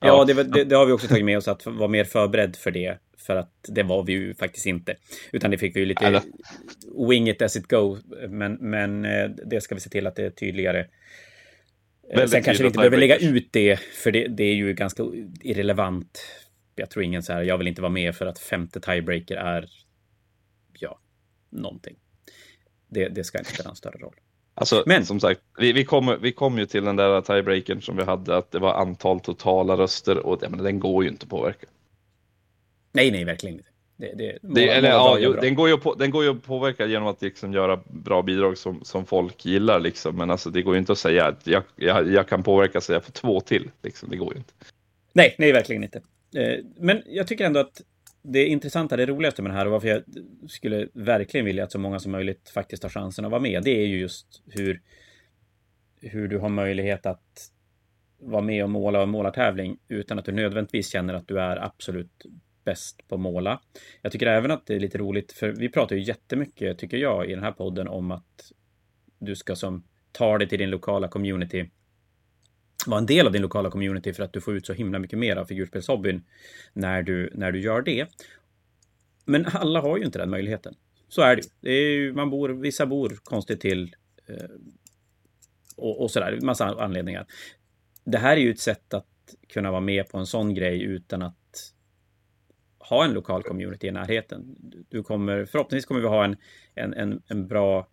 Ja, 0.00 0.06
ja. 0.06 0.24
Det, 0.24 0.44
det, 0.44 0.64
det, 0.64 0.76
har 0.76 0.86
vi 0.86 0.92
också 0.92 1.08
tagit 1.08 1.24
med 1.24 1.38
oss 1.38 1.48
att 1.48 1.66
vara 1.66 1.88
mer 1.88 2.04
förberedd 2.04 2.56
för 2.56 2.70
det. 2.70 2.98
För 3.18 3.36
att 3.36 3.52
det 3.68 3.82
var 3.82 4.02
vi 4.02 4.12
ju 4.12 4.34
faktiskt 4.34 4.66
inte. 4.66 4.96
Utan 5.32 5.50
det 5.50 5.58
fick 5.58 5.76
vi 5.76 5.80
ju 5.80 5.86
lite 5.86 6.06
Eller? 6.06 6.22
wing 7.08 7.28
it 7.28 7.42
as 7.42 7.56
it 7.56 7.68
go. 7.68 7.96
Men, 8.28 8.52
men 8.54 9.04
eh, 9.04 9.30
det 9.46 9.60
ska 9.60 9.74
vi 9.74 9.80
se 9.80 9.90
till 9.90 10.06
att 10.06 10.16
det 10.16 10.24
är 10.24 10.30
tydligare. 10.30 10.86
Eh, 12.10 12.16
Väldigt 12.16 12.30
Sen 12.30 12.42
kanske 12.42 12.62
vi 12.62 12.66
inte 12.66 12.76
behöver 12.78 12.96
lägga 12.96 13.16
ut 13.16 13.48
det, 13.52 13.80
för 13.80 14.12
det, 14.12 14.28
det 14.28 14.44
är 14.44 14.54
ju 14.54 14.74
ganska 14.74 15.02
irrelevant. 15.42 16.18
Jag 16.74 16.90
tror 16.90 17.04
ingen 17.04 17.22
så 17.22 17.32
här, 17.32 17.42
jag 17.42 17.58
vill 17.58 17.66
inte 17.66 17.82
vara 17.82 17.92
med 17.92 18.16
för 18.16 18.26
att 18.26 18.38
femte 18.38 18.80
tiebreaker 18.80 19.36
är, 19.36 19.70
ja, 20.78 20.98
någonting. 21.50 21.96
Det, 22.88 23.08
det 23.08 23.24
ska 23.24 23.38
inte 23.38 23.52
spela 23.52 23.70
en 23.70 23.76
större 23.76 23.98
roll. 23.98 24.14
Alltså, 24.54 24.82
Men 24.86 25.06
som 25.06 25.20
sagt, 25.20 25.40
vi, 25.58 25.72
vi 25.72 25.84
kommer 25.84 26.16
vi 26.16 26.32
kom 26.32 26.58
ju 26.58 26.66
till 26.66 26.84
den 26.84 26.96
där 26.96 27.20
tiebreakern 27.20 27.82
som 27.82 27.96
vi 27.96 28.04
hade, 28.04 28.36
att 28.36 28.50
det 28.50 28.58
var 28.58 28.74
antal 28.74 29.20
totala 29.20 29.76
röster 29.76 30.18
och 30.18 30.38
ja, 30.42 30.48
men 30.48 30.64
den 30.64 30.80
går 30.80 31.04
ju 31.04 31.10
inte 31.10 31.24
att 31.24 31.30
påverka. 31.30 31.66
Nej, 32.92 33.10
nej, 33.10 33.24
verkligen 33.24 33.56
inte. 33.56 33.68
Det, 33.98 34.12
det, 34.14 34.38
det, 34.42 34.68
eller, 34.68 34.88
ja, 34.88 35.18
jo, 35.20 35.32
den, 35.32 35.54
går 35.54 35.68
ju 35.68 35.76
på, 35.76 35.94
den 35.94 36.10
går 36.10 36.24
ju 36.24 36.30
att 36.30 36.42
påverka 36.42 36.86
genom 36.86 37.08
att 37.08 37.22
liksom 37.22 37.52
göra 37.52 37.80
bra 37.88 38.22
bidrag 38.22 38.58
som, 38.58 38.84
som 38.84 39.06
folk 39.06 39.46
gillar. 39.46 39.80
Liksom. 39.80 40.16
Men 40.16 40.30
alltså, 40.30 40.50
det 40.50 40.62
går 40.62 40.74
ju 40.74 40.78
inte 40.78 40.92
att 40.92 40.98
säga 40.98 41.26
att 41.26 41.46
jag, 41.46 41.62
jag, 41.76 42.12
jag 42.12 42.28
kan 42.28 42.42
påverka 42.42 42.80
så 42.80 42.92
jag 42.92 43.04
får 43.04 43.12
två 43.12 43.40
till. 43.40 43.70
Liksom. 43.82 44.10
Det 44.10 44.16
går 44.16 44.32
ju 44.32 44.38
inte. 44.38 44.52
Nej, 45.12 45.34
nej, 45.38 45.52
verkligen 45.52 45.82
inte. 45.82 46.00
Eh, 46.36 46.64
men 46.76 47.02
jag 47.06 47.26
tycker 47.26 47.44
ändå 47.44 47.60
att 47.60 47.82
det 48.22 48.46
intressanta, 48.46 48.96
det 48.96 49.06
roligaste 49.06 49.42
med 49.42 49.50
det 49.50 49.56
här 49.56 49.66
och 49.66 49.72
varför 49.72 49.88
jag 49.88 50.02
skulle 50.48 50.88
verkligen 50.92 51.46
vilja 51.46 51.64
att 51.64 51.72
så 51.72 51.78
många 51.78 51.98
som 51.98 52.12
möjligt 52.12 52.48
faktiskt 52.48 52.82
har 52.82 52.90
chansen 52.90 53.24
att 53.24 53.30
vara 53.30 53.40
med, 53.40 53.62
det 53.62 53.70
är 53.70 53.86
ju 53.86 53.98
just 53.98 54.42
hur, 54.46 54.80
hur 56.00 56.28
du 56.28 56.38
har 56.38 56.48
möjlighet 56.48 57.06
att 57.06 57.50
vara 58.18 58.42
med 58.42 58.64
och 58.64 58.70
måla 58.70 59.02
och 59.02 59.08
målartävling 59.08 59.78
utan 59.88 60.18
att 60.18 60.24
du 60.24 60.32
nödvändigtvis 60.32 60.88
känner 60.88 61.14
att 61.14 61.28
du 61.28 61.40
är 61.40 61.56
absolut 61.64 62.26
bäst 62.66 63.08
på 63.08 63.14
att 63.14 63.20
måla. 63.20 63.60
Jag 64.02 64.12
tycker 64.12 64.26
även 64.26 64.50
att 64.50 64.66
det 64.66 64.74
är 64.74 64.80
lite 64.80 64.98
roligt, 64.98 65.32
för 65.32 65.48
vi 65.48 65.68
pratar 65.68 65.96
ju 65.96 66.02
jättemycket, 66.02 66.78
tycker 66.78 66.96
jag, 66.96 67.30
i 67.30 67.34
den 67.34 67.44
här 67.44 67.52
podden 67.52 67.88
om 67.88 68.10
att 68.10 68.52
du 69.18 69.36
ska 69.36 69.56
som 69.56 69.84
ta 70.12 70.38
dig 70.38 70.48
till 70.48 70.58
din 70.58 70.70
lokala 70.70 71.08
community 71.08 71.70
vara 72.86 72.98
en 72.98 73.06
del 73.06 73.26
av 73.26 73.32
din 73.32 73.42
lokala 73.42 73.70
community 73.70 74.12
för 74.12 74.22
att 74.22 74.32
du 74.32 74.40
får 74.40 74.56
ut 74.56 74.66
så 74.66 74.72
himla 74.72 74.98
mycket 74.98 75.18
mer 75.18 75.36
av 75.36 75.44
figurspelshobbyn 75.44 76.24
när 76.72 77.02
du, 77.02 77.30
när 77.34 77.52
du 77.52 77.60
gör 77.60 77.82
det. 77.82 78.06
Men 79.24 79.46
alla 79.46 79.80
har 79.80 79.98
ju 79.98 80.04
inte 80.04 80.18
den 80.18 80.30
möjligheten. 80.30 80.74
Så 81.08 81.22
är 81.22 81.36
det, 81.36 81.42
det 81.60 81.70
är 81.70 81.90
ju. 81.90 82.12
Man 82.12 82.30
bor, 82.30 82.48
vissa 82.48 82.86
bor 82.86 83.18
konstigt 83.22 83.60
till 83.60 83.96
eh, 84.26 84.50
och, 85.76 86.02
och 86.02 86.10
sådär, 86.10 86.38
massa 86.42 86.64
anledningar. 86.64 87.26
Det 88.04 88.18
här 88.18 88.36
är 88.36 88.40
ju 88.40 88.50
ett 88.50 88.60
sätt 88.60 88.94
att 88.94 89.06
kunna 89.48 89.70
vara 89.70 89.80
med 89.80 90.08
på 90.08 90.18
en 90.18 90.26
sån 90.26 90.54
grej 90.54 90.82
utan 90.82 91.22
att 91.22 91.36
ha 92.88 93.04
en 93.04 93.12
lokal 93.12 93.42
community 93.42 93.86
i 93.86 93.90
närheten. 93.90 94.56
Du 94.88 95.02
kommer, 95.02 95.44
förhoppningsvis 95.44 95.86
kommer 95.86 96.00
vi 96.00 96.06
ha 96.06 96.24
en, 96.24 96.36
en, 96.74 96.94
en, 96.94 97.22
en 97.28 97.46
bra 97.46 97.86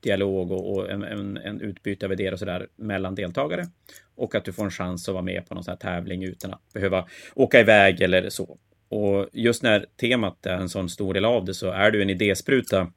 dialog 0.00 0.52
och, 0.52 0.72
och 0.72 0.90
en, 0.90 1.02
en, 1.02 1.36
en, 1.36 1.60
utbyte 1.60 2.06
av 2.06 2.12
idéer 2.12 2.32
och 2.32 2.38
sådär 2.38 2.68
mellan 2.76 3.14
deltagare. 3.14 3.66
Och 4.14 4.34
att 4.34 4.44
du 4.44 4.52
får 4.52 4.64
en 4.64 4.70
chans 4.70 5.08
att 5.08 5.12
vara 5.12 5.24
med 5.24 5.48
på 5.48 5.54
någon 5.54 5.64
sån 5.64 5.72
här 5.72 5.78
tävling 5.78 6.22
utan 6.22 6.52
att 6.52 6.72
behöva 6.72 7.06
åka 7.34 7.60
iväg 7.60 8.00
eller 8.00 8.28
så. 8.28 8.58
Och 8.88 9.28
just 9.32 9.62
när 9.62 9.86
temat 9.96 10.46
är 10.46 10.56
en 10.56 10.68
sån 10.68 10.88
stor 10.88 11.14
del 11.14 11.24
av 11.24 11.44
det 11.44 11.54
så 11.54 11.70
är 11.70 11.90
du 11.90 12.02
en 12.02 12.10
idéspruta 12.10 12.92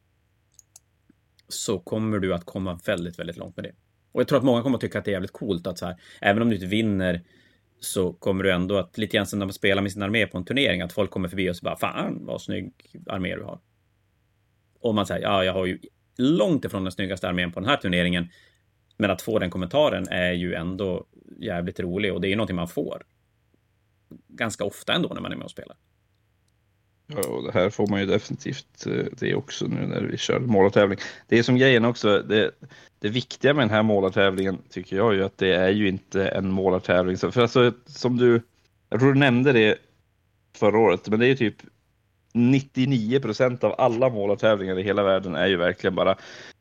så 1.48 1.80
kommer 1.80 2.20
du 2.20 2.34
att 2.34 2.46
komma 2.46 2.80
väldigt, 2.86 3.20
väldigt 3.20 3.38
långt 3.38 3.56
med 3.56 3.66
det. 3.66 3.72
Och 4.12 4.22
jag 4.22 4.28
tror 4.28 4.38
att 4.38 4.46
många 4.46 4.62
kommer 4.62 4.78
att 4.78 4.82
tycka 4.82 5.00
att 5.00 5.06
det 5.06 5.12
är 5.12 5.14
jävligt 5.14 5.32
coolt 5.32 5.68
att 5.68 5.78
så 5.78 5.86
här, 5.86 5.96
även 6.22 6.42
om 6.42 6.50
du 6.50 6.56
inte 6.56 6.68
vinner 6.68 7.22
så 7.84 8.14
kommer 8.14 8.44
du 8.44 8.52
ändå 8.52 8.78
att, 8.78 8.98
lite 8.98 9.18
grann 9.18 9.26
som 9.26 9.40
när 9.40 9.46
man 9.46 9.54
spelar 9.54 9.82
med 9.82 9.92
sin 9.92 10.02
armé 10.02 10.28
på 10.28 10.38
en 10.38 10.46
turnering, 10.46 10.82
att 10.82 10.94
folk 10.94 11.12
kommer 11.12 11.30
förbi 11.30 11.50
och 11.50 11.56
så 11.56 11.64
bara 11.64 11.78
fan 11.78 12.26
vad 12.26 12.42
snygg 12.42 12.74
armé 13.08 13.36
du 13.36 13.44
har. 13.44 13.60
Och 14.80 14.96
man 14.96 15.06
säger, 15.06 15.22
ja, 15.22 15.44
jag 15.44 15.54
har 15.54 15.66
ju 15.66 15.80
långt 16.18 16.66
ifrån 16.66 16.84
den 16.84 16.92
snyggaste 16.92 17.30
armén 17.30 17.52
på 17.52 17.60
den 17.60 17.70
här 17.70 17.78
turneringen. 17.78 18.30
Men 18.98 19.12
att 19.12 19.22
få 19.22 19.40
den 19.40 19.50
kommentaren 19.50 20.08
är 20.08 20.32
ju 20.32 20.54
ändå 20.54 21.08
jävligt 21.40 21.80
rolig 21.80 22.14
och 22.14 22.22
det 22.22 22.28
är 22.28 22.30
ju 22.30 22.36
någonting 22.36 22.56
man 22.56 22.68
får. 22.68 23.06
Ganska 24.28 24.64
ofta 24.64 24.94
ändå 24.94 25.10
när 25.14 25.22
man 25.22 25.32
är 25.32 25.36
med 25.36 25.46
och 25.46 25.52
spelar. 25.52 25.78
Ja, 27.16 27.30
och 27.30 27.44
det 27.44 27.52
här 27.52 27.70
får 27.70 27.88
man 27.88 28.00
ju 28.00 28.06
definitivt 28.06 28.86
eh, 28.86 29.06
det 29.12 29.36
också 29.36 29.66
nu 29.66 29.88
när 29.88 30.02
vi 30.02 30.18
kör 30.18 30.40
målartävling. 30.40 31.00
Det 31.28 31.40
är 31.40 31.44
som 31.44 31.58
grejen 31.58 31.86
också, 31.86 32.22
det, 32.22 32.52
det 33.00 33.10
viktiga 33.10 33.54
med 33.54 33.64
den 33.64 33.76
här 33.76 33.84
målartävlingen 33.84 34.58
tycker 34.70 34.96
jag 34.96 35.14
ju 35.14 35.24
att 35.24 35.38
det 35.38 35.54
är 35.54 35.70
ju 35.70 35.88
inte 35.88 36.28
en 36.28 36.52
målartävling. 36.52 37.18
För 37.18 37.42
alltså 37.42 37.74
som 37.86 38.18
du, 38.18 38.42
jag 38.90 39.00
tror 39.00 39.14
du 39.14 39.20
nämnde 39.20 39.52
det 39.52 39.78
förra 40.58 40.80
året, 40.80 41.10
men 41.10 41.20
det 41.20 41.26
är 41.26 41.30
ju 41.30 41.36
typ 41.36 41.58
99 42.34 43.20
procent 43.20 43.64
av 43.64 43.76
alla 43.78 44.10
målartävlingar 44.10 44.80
i 44.80 44.84
hela 44.84 45.04
världen 45.04 45.36
är 45.36 45.48
ju 45.48 45.58
verkligen 45.58 45.96
bara, 45.96 46.18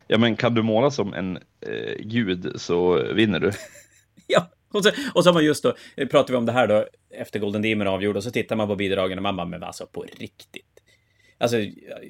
ja 0.06 0.18
men 0.18 0.36
kan 0.36 0.54
du 0.54 0.62
måla 0.62 0.90
som 0.90 1.14
en 1.14 1.36
eh, 1.60 1.96
gud 2.00 2.52
så 2.56 3.04
vinner 3.14 3.40
du. 3.40 3.50
ja, 4.26 4.46
och 4.78 4.84
så, 4.84 4.90
och 5.14 5.24
så 5.24 5.32
man 5.32 5.44
just 5.44 5.62
då, 5.62 5.74
eh, 5.96 6.08
pratar 6.08 6.32
vi 6.32 6.38
om 6.38 6.46
det 6.46 6.52
här 6.52 6.66
då, 6.66 6.86
efter 7.10 7.40
Golden 7.40 7.62
Demon 7.62 7.86
avgjord, 7.86 8.16
och 8.16 8.24
så 8.24 8.30
tittar 8.30 8.56
man 8.56 8.68
på 8.68 8.76
bidragen 8.76 9.18
och 9.18 9.22
man 9.22 9.36
bara, 9.36 9.46
men 9.46 9.62
alltså 9.62 9.86
på 9.86 10.04
riktigt. 10.18 10.66
Alltså, 11.38 11.56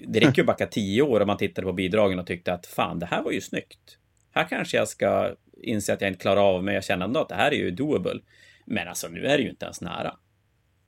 det 0.06 0.20
räcker 0.20 0.36
ju 0.36 0.42
att 0.42 0.46
backa 0.46 0.66
tio 0.66 1.02
år 1.02 1.20
om 1.20 1.26
man 1.26 1.36
tittade 1.36 1.66
på 1.66 1.72
bidragen 1.72 2.18
och 2.18 2.26
tyckte 2.26 2.52
att 2.52 2.66
fan, 2.66 2.98
det 2.98 3.06
här 3.06 3.22
var 3.22 3.32
ju 3.32 3.40
snyggt. 3.40 3.98
Här 4.30 4.48
kanske 4.48 4.76
jag 4.76 4.88
ska 4.88 5.34
inse 5.62 5.92
att 5.92 6.00
jag 6.00 6.10
inte 6.10 6.20
klarar 6.20 6.40
av, 6.40 6.64
men 6.64 6.74
jag 6.74 6.84
känner 6.84 7.04
ändå 7.04 7.20
att 7.20 7.28
det 7.28 7.34
här 7.34 7.50
är 7.50 7.56
ju 7.56 7.70
doable. 7.70 8.20
Men 8.64 8.88
alltså, 8.88 9.08
nu 9.08 9.26
är 9.26 9.36
det 9.36 9.42
ju 9.42 9.50
inte 9.50 9.64
ens 9.64 9.80
nära. 9.80 10.16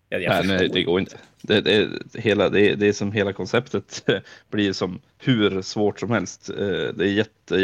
Jag, 0.08 0.22
jag 0.22 0.46
nej, 0.46 0.56
nej, 0.56 0.68
det 0.68 0.82
går 0.82 1.00
inte. 1.00 1.16
Det, 1.42 1.60
det, 1.60 1.90
hela, 2.14 2.48
det, 2.48 2.74
det 2.74 2.86
är 2.86 2.92
som 2.92 3.12
hela 3.12 3.32
konceptet 3.32 4.04
blir 4.50 4.72
som 4.72 5.00
hur 5.18 5.62
svårt 5.62 6.00
som 6.00 6.10
helst. 6.10 6.50
Eh, 6.50 6.88
det 6.94 7.04
är 7.04 7.12
jätte, 7.12 7.60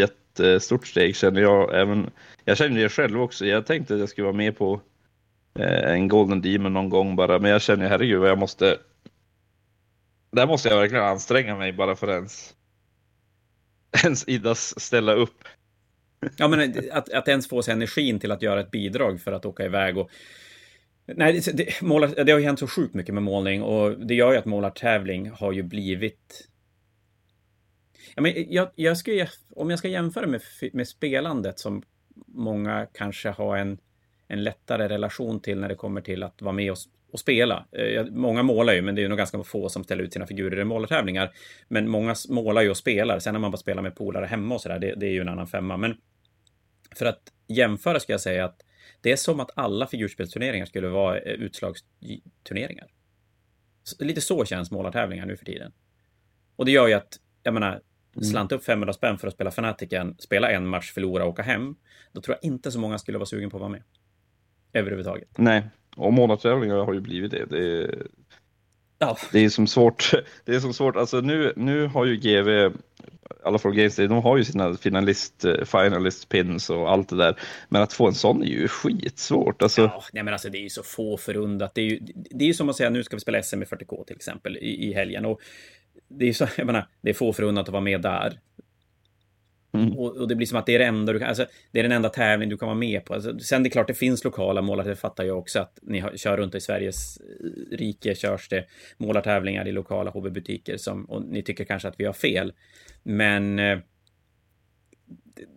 stort 0.61 0.86
steg 0.86 1.16
känner 1.16 1.41
jag. 1.41 1.80
Även, 1.80 2.11
jag 2.45 2.57
känner 2.57 2.82
det 2.82 2.88
själv 2.88 3.20
också. 3.20 3.47
Jag 3.47 3.66
tänkte 3.66 3.95
att 3.95 4.01
jag 4.01 4.09
skulle 4.09 4.24
vara 4.24 4.36
med 4.36 4.59
på 4.59 4.80
eh, 5.59 5.93
en 5.93 6.09
Golden 6.09 6.43
Demon 6.43 6.72
någon 6.72 6.88
gång 6.88 7.16
bara, 7.16 7.38
men 7.38 7.51
jag 7.51 7.62
känner 7.62 7.88
herregud 7.88 8.20
vad 8.20 8.30
jag 8.30 8.38
måste. 8.38 8.78
Där 10.32 10.47
måste 10.47 10.68
jag 10.68 10.76
verkligen 10.76 11.05
anstränga 11.05 11.57
mig 11.57 11.72
bara 11.72 11.97
för 11.97 12.11
ens 12.11 12.55
ens 14.05 14.28
idas 14.28 14.80
ställa 14.80 15.12
upp. 15.12 15.45
Ja, 16.36 16.49
men 16.49 16.74
att, 16.93 17.12
att 17.12 17.28
ens 17.28 17.49
få 17.49 17.62
sig 17.62 17.72
energin 17.72 18.20
till 18.20 18.30
att 18.30 18.43
göra 18.43 18.61
ett 18.61 18.70
bidrag 18.70 19.20
för 19.20 19.32
att 19.32 19.45
åka 19.45 19.64
iväg 19.64 19.99
och 19.99 20.11
Nej, 21.16 21.32
det, 21.32 21.53
det, 21.53 21.82
målar, 21.82 22.24
det 22.24 22.32
har 22.32 22.38
ju 22.38 22.45
hänt 22.45 22.59
så 22.59 22.66
sjukt 22.66 22.95
mycket 22.95 23.14
med 23.14 23.22
målning 23.22 23.62
och 23.62 24.07
det 24.07 24.14
gör 24.14 24.32
ju 24.32 24.38
att 24.38 24.45
målartävling 24.45 25.30
har 25.30 25.53
ju 25.53 25.62
blivit... 25.62 26.49
Ja, 28.14 28.22
men 28.22 28.53
jag, 28.53 28.70
jag 28.74 28.96
ska, 28.96 29.26
om 29.51 29.70
jag 29.70 29.78
ska 29.78 29.88
jämföra 29.88 30.26
med, 30.26 30.40
med 30.72 30.88
spelandet 30.88 31.59
som 31.59 31.82
många 32.26 32.86
kanske 32.94 33.28
har 33.28 33.57
en, 33.57 33.78
en 34.28 34.44
lättare 34.44 34.88
relation 34.88 35.40
till 35.40 35.59
när 35.59 35.68
det 35.68 35.74
kommer 35.74 36.01
till 36.01 36.22
att 36.22 36.42
vara 36.42 36.53
med 36.53 36.72
och, 36.72 36.78
och 37.12 37.20
spela. 37.20 37.66
Eh, 37.72 37.84
jag, 37.84 38.12
många 38.12 38.42
målar 38.42 38.72
ju, 38.72 38.82
men 38.82 38.94
det 38.94 39.05
är 39.05 39.09
nog 39.09 39.18
ganska 39.18 39.42
få 39.42 39.68
som 39.68 39.84
ställer 39.84 40.03
ut 40.03 40.12
sina 40.12 40.26
figurer 40.26 40.61
i 40.61 40.64
målartävlingar. 40.64 41.32
Men 41.68 41.88
många 41.88 42.14
målar 42.28 42.62
ju 42.62 42.70
och 42.70 42.76
spelar. 42.76 43.18
Sen 43.18 43.32
när 43.32 43.40
man 43.40 43.51
bara 43.51 43.59
spelar 43.59 43.82
med 43.82 43.96
polare 43.96 44.26
hemma 44.26 44.55
och 44.55 44.61
sådär, 44.61 44.78
det, 44.78 44.94
det 44.94 45.07
är 45.07 45.11
ju 45.11 45.20
en 45.20 45.28
annan 45.28 45.46
femma. 45.46 45.76
Men 45.76 45.96
för 46.96 47.07
att 47.07 47.32
jämföra 47.48 48.01
ska 48.01 48.12
jag 48.12 48.20
säga 48.20 48.44
att 48.44 48.61
det 49.01 49.12
är 49.12 49.16
som 49.16 49.40
att 49.40 49.51
alla 49.55 49.86
figurspelsturneringar 49.86 50.66
skulle 50.66 50.88
vara 50.88 51.18
eh, 51.18 51.32
utslagsturneringar. 51.32 52.86
Lite 53.98 54.20
så 54.20 54.44
känns 54.44 54.70
målartävlingar 54.70 55.26
nu 55.26 55.36
för 55.36 55.44
tiden. 55.44 55.72
Och 56.57 56.64
det 56.64 56.70
gör 56.70 56.88
ju 56.88 56.94
att, 56.94 57.20
jag 57.42 57.55
menar 57.55 57.80
slanta 58.22 58.54
upp 58.54 58.64
500 58.64 58.92
spänn 58.92 59.18
för 59.18 59.28
att 59.28 59.34
spela 59.34 59.50
Fanatiken, 59.50 60.16
spela 60.18 60.50
en 60.50 60.66
match, 60.66 60.92
förlora 60.92 61.24
och 61.24 61.30
åka 61.30 61.42
hem. 61.42 61.74
Då 62.12 62.20
tror 62.20 62.36
jag 62.40 62.50
inte 62.50 62.70
så 62.70 62.78
många 62.78 62.98
skulle 62.98 63.18
vara 63.18 63.26
sugen 63.26 63.50
på 63.50 63.56
att 63.56 63.61
vara 63.61 63.70
med. 63.70 63.82
Överhuvudtaget. 64.72 65.28
Nej, 65.36 65.62
och 65.96 66.12
målartävlingar 66.12 66.76
har 66.76 66.94
ju 66.94 67.00
blivit 67.00 67.30
det. 67.30 67.44
Det 67.44 67.82
är, 67.82 68.06
ja. 68.98 69.16
det 69.32 69.44
är 69.44 69.48
som 69.48 69.66
svårt. 69.66 70.11
Det 70.44 70.54
är 70.54 70.61
som 70.61 70.72
svårt. 70.72 70.96
Alltså 70.96 71.20
nu, 71.20 71.52
nu 71.56 71.86
har 71.86 72.04
ju 72.04 72.16
GV 72.16 72.72
alla 73.44 73.58
från 73.58 73.76
Games 73.76 73.96
de 73.96 74.12
har 74.12 74.36
ju 74.36 74.44
sina 74.44 74.74
finalist, 74.74 75.44
eh, 75.44 75.64
finalist 75.64 76.28
pins 76.28 76.70
och 76.70 76.90
allt 76.90 77.08
det 77.08 77.16
där. 77.16 77.40
Men 77.68 77.82
att 77.82 77.92
få 77.92 78.06
en 78.06 78.14
sån 78.14 78.42
är 78.42 78.46
ju 78.46 78.68
skitsvårt. 78.68 79.62
Alltså... 79.62 79.82
Ja, 79.82 80.04
nej 80.12 80.22
men 80.22 80.34
alltså 80.34 80.48
det 80.48 80.58
är 80.58 80.62
ju 80.62 80.70
så 80.70 80.82
få 80.82 81.16
förunnat. 81.16 81.74
Det 81.74 81.80
är 81.80 81.84
ju, 81.84 81.98
det 82.14 82.44
är 82.44 82.46
ju 82.46 82.54
som 82.54 82.68
att 82.68 82.76
säga 82.76 82.90
nu 82.90 83.04
ska 83.04 83.16
vi 83.16 83.20
spela 83.20 83.42
SM 83.42 83.62
i 83.62 83.64
40K 83.64 84.04
till 84.04 84.16
exempel 84.16 84.56
i, 84.56 84.88
i 84.88 84.92
helgen. 84.92 85.24
Och 85.24 85.40
det 86.11 86.28
är 86.28 86.32
så, 86.32 86.48
jag 86.56 86.66
menar, 86.66 86.88
det 87.00 87.11
är 87.11 87.14
få 87.14 87.32
förunnat 87.32 87.68
att 87.68 87.72
vara 87.72 87.82
med 87.82 88.02
där. 88.02 88.40
Mm. 89.72 89.92
Och, 89.98 90.16
och, 90.16 90.28
det 90.28 90.34
blir 90.34 90.46
som 90.46 90.58
att 90.58 90.66
det 90.66 90.74
är 90.74 90.78
det 90.78 90.84
enda 90.84 91.12
du 91.12 91.18
kan, 91.18 91.28
alltså, 91.28 91.46
det 91.72 91.78
är 91.78 91.82
den 91.82 91.92
enda 91.92 92.08
tävling 92.08 92.48
du 92.48 92.58
kan 92.58 92.68
vara 92.68 92.78
med 92.78 93.04
på. 93.04 93.14
Alltså, 93.14 93.38
sen 93.38 93.62
det 93.62 93.68
är 93.68 93.70
klart 93.70 93.86
det 93.86 93.94
finns 93.94 94.24
lokala 94.24 94.62
målar, 94.62 94.84
det 94.84 94.96
fattar 94.96 95.24
jag 95.24 95.38
också 95.38 95.61
att 95.61 95.78
ni 95.82 95.98
har, 95.98 96.16
kör 96.16 96.36
runt 96.36 96.54
i 96.54 96.61
Sveriges 96.61 97.16
eh, 97.16 97.76
rike, 97.76 98.14
körs 98.14 98.48
det 98.48 98.64
målartävlingar 98.98 99.68
i 99.68 99.72
lokala 99.72 100.11
hobbybutiker 100.11 100.76
som, 100.76 101.04
och 101.04 101.22
ni 101.22 101.42
tycker 101.42 101.64
kanske 101.64 101.88
att 101.88 102.00
vi 102.00 102.04
har 102.04 102.12
fel. 102.12 102.52
Men 103.02 103.58
eh, 103.58 103.78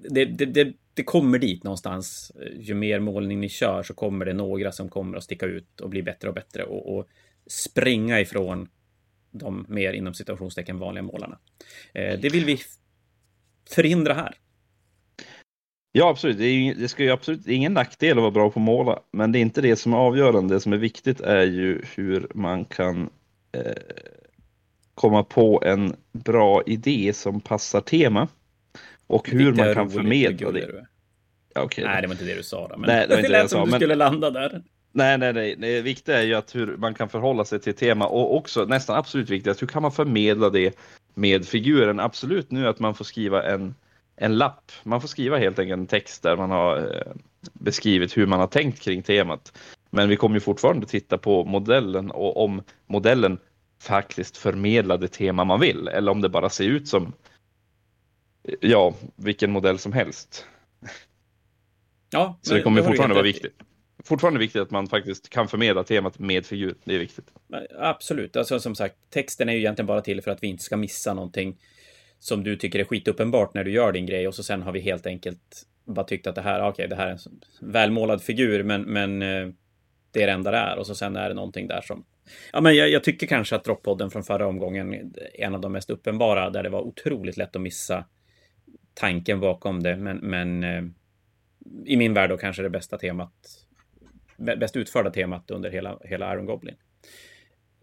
det, 0.09 0.25
det, 0.25 0.45
det, 0.45 0.73
det, 0.93 1.03
kommer 1.03 1.39
dit 1.39 1.63
någonstans. 1.63 2.31
Ju 2.55 2.73
mer 2.73 2.99
målning 2.99 3.39
ni 3.39 3.49
kör 3.49 3.83
så 3.83 3.93
kommer 3.93 4.25
det 4.25 4.33
några 4.33 4.71
som 4.71 4.89
kommer 4.89 5.17
att 5.17 5.23
sticka 5.23 5.45
ut 5.45 5.81
och 5.81 5.89
bli 5.89 6.03
bättre 6.03 6.29
och 6.29 6.35
bättre 6.35 6.63
och, 6.63 6.97
och 6.97 7.07
springa 7.47 8.19
ifrån 8.19 8.69
de 9.33 9.65
mer 9.69 9.93
inom 9.93 10.13
situationstecken 10.13 10.79
vanliga 10.79 11.03
målarna. 11.03 11.37
Eh, 11.93 12.19
det 12.19 12.29
vill 12.29 12.45
vi 12.45 12.59
förhindra 13.69 14.13
här. 14.13 14.35
Ja, 15.91 16.09
absolut. 16.09 16.37
Det, 16.37 16.45
är, 16.45 16.75
det 16.75 16.87
ska 16.87 17.03
ju 17.03 17.11
absolut 17.11 17.45
det 17.45 17.51
är 17.51 17.55
ingen 17.55 17.73
nackdel 17.73 18.17
att 18.17 18.21
vara 18.21 18.31
bra 18.31 18.49
på 18.49 18.59
att 18.59 18.65
måla, 18.65 18.99
men 19.11 19.31
det 19.31 19.39
är 19.39 19.41
inte 19.41 19.61
det 19.61 19.75
som 19.75 19.93
är 19.93 19.97
avgörande. 19.97 20.55
Det 20.55 20.59
som 20.59 20.73
är 20.73 20.77
viktigt 20.77 21.21
är 21.21 21.43
ju 21.43 21.81
hur 21.95 22.27
man 22.33 22.65
kan 22.65 23.09
eh, 23.51 23.73
komma 24.95 25.23
på 25.23 25.63
en 25.65 25.95
bra 26.11 26.63
idé 26.65 27.11
som 27.13 27.41
passar 27.41 27.81
tema 27.81 28.27
Och 29.07 29.29
hur 29.29 29.53
man 29.53 29.73
kan 29.73 29.89
förmedla 29.89 30.51
det. 30.51 30.85
Ja, 31.55 31.63
okay, 31.63 31.85
nej, 31.85 32.01
det 32.01 32.07
var 32.07 32.13
inte 32.13 32.25
det 32.25 32.35
du 32.35 32.43
sa. 32.43 32.67
Då, 32.67 32.77
men 32.77 32.87
nej, 32.87 33.07
det, 33.07 33.15
var 33.15 33.21
det 33.21 33.29
lät 33.29 33.49
som 33.49 33.69
du 33.69 33.75
skulle 33.75 33.95
landa 33.95 34.31
där. 34.31 34.63
Nej, 34.95 35.17
nej, 35.17 35.33
nej. 35.33 35.55
Det 35.55 35.81
viktiga 35.81 36.19
är 36.19 36.23
ju 36.23 36.33
att 36.33 36.55
hur 36.55 36.77
man 36.77 36.93
kan 36.93 37.09
förhålla 37.09 37.45
sig 37.45 37.59
till 37.59 37.75
tema 37.75 38.07
och 38.07 38.35
också 38.35 38.65
nästan 38.65 38.95
absolut 38.97 39.29
viktigast, 39.29 39.61
hur 39.61 39.67
kan 39.67 39.81
man 39.81 39.91
förmedla 39.91 40.49
det 40.49 40.77
med 41.13 41.45
figuren? 41.45 41.99
Absolut 41.99 42.51
nu 42.51 42.67
att 42.67 42.79
man 42.79 42.95
får 42.95 43.05
skriva 43.05 43.43
en, 43.43 43.75
en 44.15 44.37
lapp. 44.37 44.71
Man 44.83 45.01
får 45.01 45.07
skriva 45.07 45.37
helt 45.37 45.59
enkelt 45.59 45.79
en 45.79 45.87
text 45.87 46.23
där 46.23 46.37
man 46.37 46.51
har 46.51 46.77
eh, 46.77 47.13
beskrivit 47.53 48.17
hur 48.17 48.27
man 48.27 48.39
har 48.39 48.47
tänkt 48.47 48.81
kring 48.81 49.03
temat. 49.03 49.57
Men 49.89 50.09
vi 50.09 50.15
kommer 50.15 50.35
ju 50.35 50.39
fortfarande 50.39 50.85
titta 50.85 51.17
på 51.17 51.43
modellen 51.43 52.11
och 52.11 52.43
om 52.43 52.61
modellen 52.87 53.39
faktiskt 53.79 54.37
förmedlar 54.37 54.97
det 54.97 55.07
tema 55.07 55.43
man 55.43 55.59
vill 55.59 55.87
eller 55.87 56.11
om 56.11 56.21
det 56.21 56.29
bara 56.29 56.49
ser 56.49 56.65
ut 56.65 56.87
som 56.87 57.13
ja, 58.59 58.93
vilken 59.15 59.51
modell 59.51 59.79
som 59.79 59.93
helst. 59.93 60.45
Ja, 62.09 62.39
så 62.41 62.53
det 62.53 62.61
kommer 62.61 62.81
fortfarande 62.81 63.15
vara 63.15 63.23
viktigt. 63.23 63.61
Fortfarande 64.03 64.39
viktigt 64.39 64.61
att 64.61 64.71
man 64.71 64.87
faktiskt 64.87 65.29
kan 65.29 65.47
förmedla 65.47 65.83
temat 65.83 66.19
med 66.19 66.45
figur. 66.45 66.75
Det 66.83 66.95
är 66.95 66.99
viktigt. 66.99 67.25
Absolut. 67.79 68.35
Alltså 68.35 68.59
som 68.59 68.75
sagt, 68.75 68.95
texten 69.09 69.49
är 69.49 69.53
ju 69.53 69.59
egentligen 69.59 69.87
bara 69.87 70.01
till 70.01 70.21
för 70.21 70.31
att 70.31 70.43
vi 70.43 70.47
inte 70.47 70.63
ska 70.63 70.77
missa 70.77 71.13
någonting 71.13 71.57
som 72.19 72.43
du 72.43 72.55
tycker 72.55 72.79
är 72.79 72.83
skituppenbart 72.83 73.53
när 73.53 73.63
du 73.63 73.71
gör 73.71 73.91
din 73.91 74.05
grej 74.05 74.27
och 74.27 74.35
så 74.35 74.43
sen 74.43 74.61
har 74.61 74.71
vi 74.71 74.79
helt 74.79 75.05
enkelt 75.05 75.65
bara 75.85 76.05
tyckt 76.05 76.27
att 76.27 76.35
det 76.35 76.41
här, 76.41 76.59
okej, 76.59 76.69
okay, 76.69 76.87
det 76.87 76.95
här 76.95 77.07
är 77.07 77.11
en 77.11 77.19
välmålad 77.59 78.21
figur, 78.21 78.63
men, 78.63 78.81
men 78.81 79.21
eh, 79.21 79.47
det 80.11 80.23
är 80.23 80.27
det 80.27 80.33
enda 80.33 80.51
det 80.51 80.57
är 80.57 80.77
och 80.77 80.87
så 80.87 80.95
sen 80.95 81.15
är 81.15 81.29
det 81.29 81.35
någonting 81.35 81.67
där 81.67 81.81
som 81.81 82.05
Ja, 82.53 82.61
men 82.61 82.75
jag, 82.75 82.89
jag 82.89 83.03
tycker 83.03 83.27
kanske 83.27 83.55
att 83.55 83.63
droppodden 83.63 84.11
från 84.11 84.23
förra 84.23 84.47
omgången 84.47 84.93
är 84.93 85.11
en 85.33 85.55
av 85.55 85.61
de 85.61 85.71
mest 85.71 85.89
uppenbara 85.89 86.49
där 86.49 86.63
det 86.63 86.69
var 86.69 86.81
otroligt 86.81 87.37
lätt 87.37 87.55
att 87.55 87.61
missa 87.61 88.05
tanken 88.93 89.39
bakom 89.39 89.83
det. 89.83 89.95
Men, 89.95 90.17
men 90.17 90.63
eh, 90.63 90.83
i 91.85 91.97
min 91.97 92.13
värld 92.13 92.29
då 92.29 92.37
kanske 92.37 92.61
det 92.61 92.69
bästa 92.69 92.97
temat, 92.97 93.62
bäst 94.37 94.75
utförda 94.75 95.09
temat 95.09 95.51
under 95.51 95.71
hela, 95.71 95.99
hela 96.03 96.33
Iron 96.33 96.45
Goblin. 96.45 96.75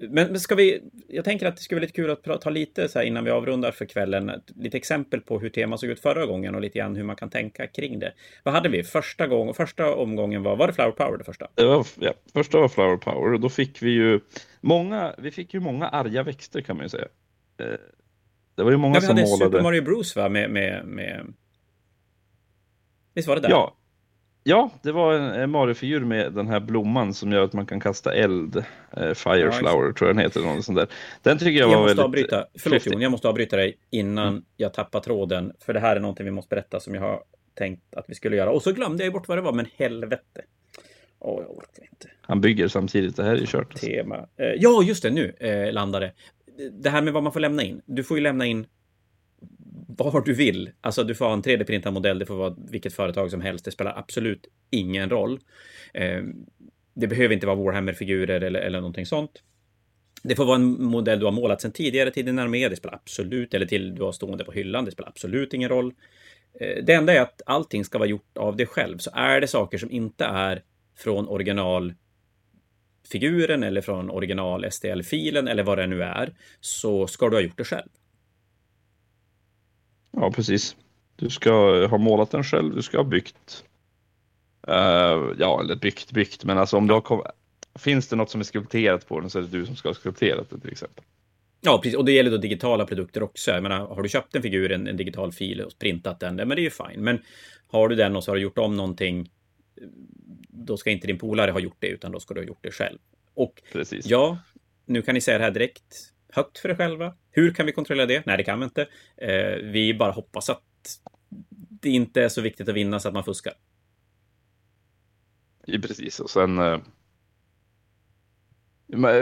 Men, 0.08 0.28
men 0.28 0.40
ska 0.40 0.54
vi, 0.54 0.82
jag 1.08 1.24
tänker 1.24 1.46
att 1.46 1.56
det 1.56 1.62
skulle 1.62 1.76
vara 1.76 1.82
lite 1.82 1.92
kul 1.92 2.10
att 2.10 2.40
ta 2.40 2.50
lite 2.50 2.88
så 2.88 2.98
här 2.98 3.06
innan 3.06 3.24
vi 3.24 3.30
avrundar 3.30 3.72
för 3.72 3.84
kvällen, 3.84 4.32
lite 4.56 4.76
exempel 4.76 5.20
på 5.20 5.38
hur 5.38 5.48
temat 5.48 5.80
såg 5.80 5.90
ut 5.90 6.00
förra 6.00 6.26
gången 6.26 6.54
och 6.54 6.60
lite 6.60 6.78
grann 6.78 6.96
hur 6.96 7.04
man 7.04 7.16
kan 7.16 7.30
tänka 7.30 7.66
kring 7.66 7.98
det. 7.98 8.12
Vad 8.42 8.54
hade 8.54 8.68
vi? 8.68 8.82
Första, 8.82 9.26
gång, 9.26 9.54
första 9.54 9.94
omgången 9.94 10.42
var, 10.42 10.56
var 10.56 10.66
det 10.66 10.72
Flower 10.72 10.92
Power 10.92 11.18
det 11.18 11.24
första? 11.24 11.48
Det 11.54 11.64
var, 11.64 11.86
ja, 11.98 12.12
första 12.32 12.58
var 12.58 12.68
Flower 12.68 12.96
Power 12.96 13.32
och 13.32 13.40
då 13.40 13.48
fick 13.48 13.82
vi 13.82 13.90
ju 13.90 14.20
många, 14.60 15.14
vi 15.18 15.30
fick 15.30 15.54
ju 15.54 15.60
många 15.60 15.88
arga 15.88 16.22
växter 16.22 16.60
kan 16.60 16.76
man 16.76 16.84
ju 16.84 16.88
säga. 16.88 17.08
Eh, 17.60 17.66
det 18.54 18.62
var 18.62 18.70
ju 18.70 18.76
många 18.76 18.94
ja, 18.94 19.00
som 19.00 19.08
målade. 19.08 19.26
Vi 19.26 19.30
hade 19.30 19.44
Super 19.44 19.62
Mario 19.62 19.82
Bros 19.82 20.16
va? 20.16 20.28
Med, 20.28 20.50
med, 20.50 20.84
med... 20.86 21.34
Visst 23.14 23.28
var 23.28 23.36
det 23.36 23.42
där? 23.42 23.50
Ja. 23.50 23.76
Ja, 24.44 24.70
det 24.82 24.92
var 24.92 25.14
en 25.14 25.50
Mario-figur 25.50 26.00
med 26.00 26.32
den 26.32 26.48
här 26.48 26.60
blomman 26.60 27.14
som 27.14 27.32
gör 27.32 27.44
att 27.44 27.52
man 27.52 27.66
kan 27.66 27.80
kasta 27.80 28.14
eld. 28.14 28.56
Eh, 28.96 29.14
Fire 29.14 29.52
Flower 29.52 29.92
tror 29.92 30.08
jag 30.08 30.16
den 30.16 30.18
heter. 30.18 30.40
Något 30.40 30.64
sånt 30.64 30.78
där. 30.78 30.88
Den 31.22 31.38
tycker 31.38 31.60
jag, 31.60 31.70
jag 31.70 31.76
var 31.76 31.76
måste 31.76 31.88
väldigt 31.88 32.04
avbryta. 32.04 32.46
Förlåt 32.58 32.86
Jon, 32.86 33.00
jag 33.00 33.10
måste 33.10 33.28
avbryta 33.28 33.56
dig 33.56 33.78
innan 33.90 34.28
mm. 34.28 34.42
jag 34.56 34.74
tappar 34.74 35.00
tråden. 35.00 35.52
För 35.60 35.72
det 35.72 35.80
här 35.80 35.96
är 35.96 36.00
någonting 36.00 36.24
vi 36.24 36.30
måste 36.30 36.48
berätta 36.48 36.80
som 36.80 36.94
jag 36.94 37.02
har 37.02 37.22
tänkt 37.54 37.94
att 37.94 38.04
vi 38.08 38.14
skulle 38.14 38.36
göra. 38.36 38.50
Och 38.50 38.62
så 38.62 38.72
glömde 38.72 39.04
jag 39.04 39.12
bort 39.12 39.28
vad 39.28 39.38
det 39.38 39.42
var, 39.42 39.52
men 39.52 39.66
helvete. 39.76 40.42
Åh, 41.18 41.42
jag 41.42 41.50
orkar 41.50 41.82
inte. 41.90 42.08
Han 42.20 42.40
bygger 42.40 42.68
samtidigt, 42.68 43.16
det 43.16 43.24
här 43.24 43.32
är 43.32 43.36
ju 43.36 43.46
kört. 43.46 43.74
Tema. 43.74 44.16
Eh, 44.36 44.46
ja, 44.58 44.82
just 44.82 45.02
det, 45.02 45.10
nu 45.10 45.34
eh, 45.40 45.72
landade 45.72 46.12
det 46.72 46.90
här 46.90 47.02
med 47.02 47.12
vad 47.12 47.22
man 47.22 47.32
får 47.32 47.40
lämna 47.40 47.62
in. 47.62 47.82
Du 47.86 48.04
får 48.04 48.16
ju 48.16 48.22
lämna 48.22 48.46
in 48.46 48.66
vad 49.96 50.24
du 50.24 50.34
vill. 50.34 50.70
Alltså 50.80 51.04
du 51.04 51.14
får 51.14 51.24
ha 51.24 51.32
en 51.32 51.42
3D-printad 51.42 51.90
modell, 51.90 52.18
det 52.18 52.26
får 52.26 52.34
vara 52.34 52.54
vilket 52.70 52.94
företag 52.94 53.30
som 53.30 53.40
helst. 53.40 53.64
Det 53.64 53.70
spelar 53.70 53.98
absolut 53.98 54.46
ingen 54.70 55.10
roll. 55.10 55.40
Eh, 55.94 56.22
det 56.94 57.06
behöver 57.06 57.34
inte 57.34 57.46
vara 57.46 57.56
Warhammer-figurer 57.56 58.40
eller, 58.40 58.60
eller 58.60 58.80
någonting 58.80 59.06
sånt. 59.06 59.42
Det 60.22 60.36
får 60.36 60.44
vara 60.44 60.56
en 60.56 60.84
modell 60.84 61.18
du 61.18 61.24
har 61.24 61.32
målat 61.32 61.60
sedan 61.60 61.72
tidigare 61.72 62.10
till 62.10 62.26
din 62.26 62.38
armé. 62.38 62.68
Det 62.68 62.76
spelar 62.76 62.94
absolut, 62.94 63.54
eller 63.54 63.66
till 63.66 63.94
du 63.94 64.02
har 64.02 64.12
stående 64.12 64.44
på 64.44 64.52
hyllan. 64.52 64.84
Det 64.84 64.90
spelar 64.90 65.08
absolut 65.08 65.54
ingen 65.54 65.68
roll. 65.68 65.94
Eh, 66.60 66.84
det 66.84 66.92
enda 66.92 67.14
är 67.14 67.20
att 67.20 67.42
allting 67.46 67.84
ska 67.84 67.98
vara 67.98 68.08
gjort 68.08 68.38
av 68.38 68.56
dig 68.56 68.66
själv. 68.66 68.98
Så 68.98 69.10
är 69.14 69.40
det 69.40 69.46
saker 69.46 69.78
som 69.78 69.90
inte 69.90 70.24
är 70.24 70.62
från 70.96 71.28
original 71.28 71.94
figuren 73.12 73.62
eller 73.62 73.80
från 73.80 74.10
original 74.10 74.70
STL-filen 74.70 75.48
eller 75.48 75.62
vad 75.62 75.78
det 75.78 75.86
nu 75.86 76.02
är, 76.02 76.34
så 76.60 77.06
ska 77.06 77.28
du 77.28 77.36
ha 77.36 77.40
gjort 77.40 77.58
det 77.58 77.64
själv. 77.64 77.88
Ja, 80.10 80.30
precis. 80.30 80.76
Du 81.16 81.30
ska 81.30 81.86
ha 81.86 81.98
målat 81.98 82.30
den 82.30 82.44
själv, 82.44 82.74
du 82.74 82.82
ska 82.82 82.96
ha 82.96 83.04
byggt. 83.04 83.64
Uh, 84.68 85.34
ja, 85.38 85.60
eller 85.60 85.76
byggt, 85.76 86.12
byggt, 86.12 86.44
men 86.44 86.58
alltså 86.58 86.76
om 86.76 86.86
du 86.86 86.94
har 86.94 87.32
Finns 87.78 88.08
det 88.08 88.16
något 88.16 88.30
som 88.30 88.40
är 88.40 88.44
skulpterat 88.44 89.08
på 89.08 89.20
den 89.20 89.30
så 89.30 89.38
är 89.38 89.42
det 89.42 89.48
du 89.48 89.66
som 89.66 89.76
ska 89.76 89.88
ha 89.88 89.94
skulpterat 89.94 90.50
det 90.50 90.60
till 90.60 90.70
exempel. 90.70 91.04
Ja, 91.60 91.80
precis. 91.82 91.98
Och 91.98 92.04
det 92.04 92.12
gäller 92.12 92.30
då 92.30 92.36
digitala 92.36 92.86
produkter 92.86 93.22
också. 93.22 93.50
Jag 93.50 93.62
menar, 93.62 93.86
har 93.86 94.02
du 94.02 94.08
köpt 94.08 94.34
en 94.34 94.42
figur, 94.42 94.72
en, 94.72 94.86
en 94.86 94.96
digital 94.96 95.32
fil 95.32 95.60
och 95.60 95.78
printat 95.78 96.20
den, 96.20 96.36
men 96.36 96.48
det 96.48 96.60
är 96.60 96.64
ju 96.64 96.70
fine. 96.70 97.04
Men 97.04 97.18
har 97.68 97.88
du 97.88 97.96
den 97.96 98.16
och 98.16 98.24
så 98.24 98.30
har 98.30 98.36
du 98.36 98.42
gjort 98.42 98.58
om 98.58 98.76
någonting 98.76 99.30
då 100.48 100.76
ska 100.76 100.90
inte 100.90 101.06
din 101.06 101.18
polare 101.18 101.50
ha 101.50 101.60
gjort 101.60 101.76
det, 101.78 101.86
utan 101.86 102.12
då 102.12 102.20
ska 102.20 102.34
du 102.34 102.40
ha 102.40 102.46
gjort 102.46 102.62
det 102.62 102.70
själv. 102.70 102.98
Och 103.34 103.62
Precis. 103.72 104.06
ja, 104.06 104.38
nu 104.86 105.02
kan 105.02 105.14
ni 105.14 105.20
säga 105.20 105.38
det 105.38 105.44
här 105.44 105.50
direkt 105.50 106.12
högt 106.32 106.58
för 106.58 106.68
er 106.68 106.74
själva. 106.74 107.14
Hur 107.30 107.54
kan 107.54 107.66
vi 107.66 107.72
kontrollera 107.72 108.06
det? 108.06 108.26
Nej, 108.26 108.36
det 108.36 108.42
kan 108.42 108.58
vi 108.58 108.64
inte. 108.64 108.86
Eh, 109.16 109.56
vi 109.62 109.94
bara 109.94 110.12
hoppas 110.12 110.50
att 110.50 110.62
det 111.80 111.90
inte 111.90 112.22
är 112.22 112.28
så 112.28 112.40
viktigt 112.40 112.68
att 112.68 112.74
vinna 112.74 113.00
så 113.00 113.08
att 113.08 113.14
man 113.14 113.24
fuskar. 113.24 113.52
Precis, 115.66 116.20
och 116.20 116.30
sen 116.30 116.58
eh... 116.58 116.78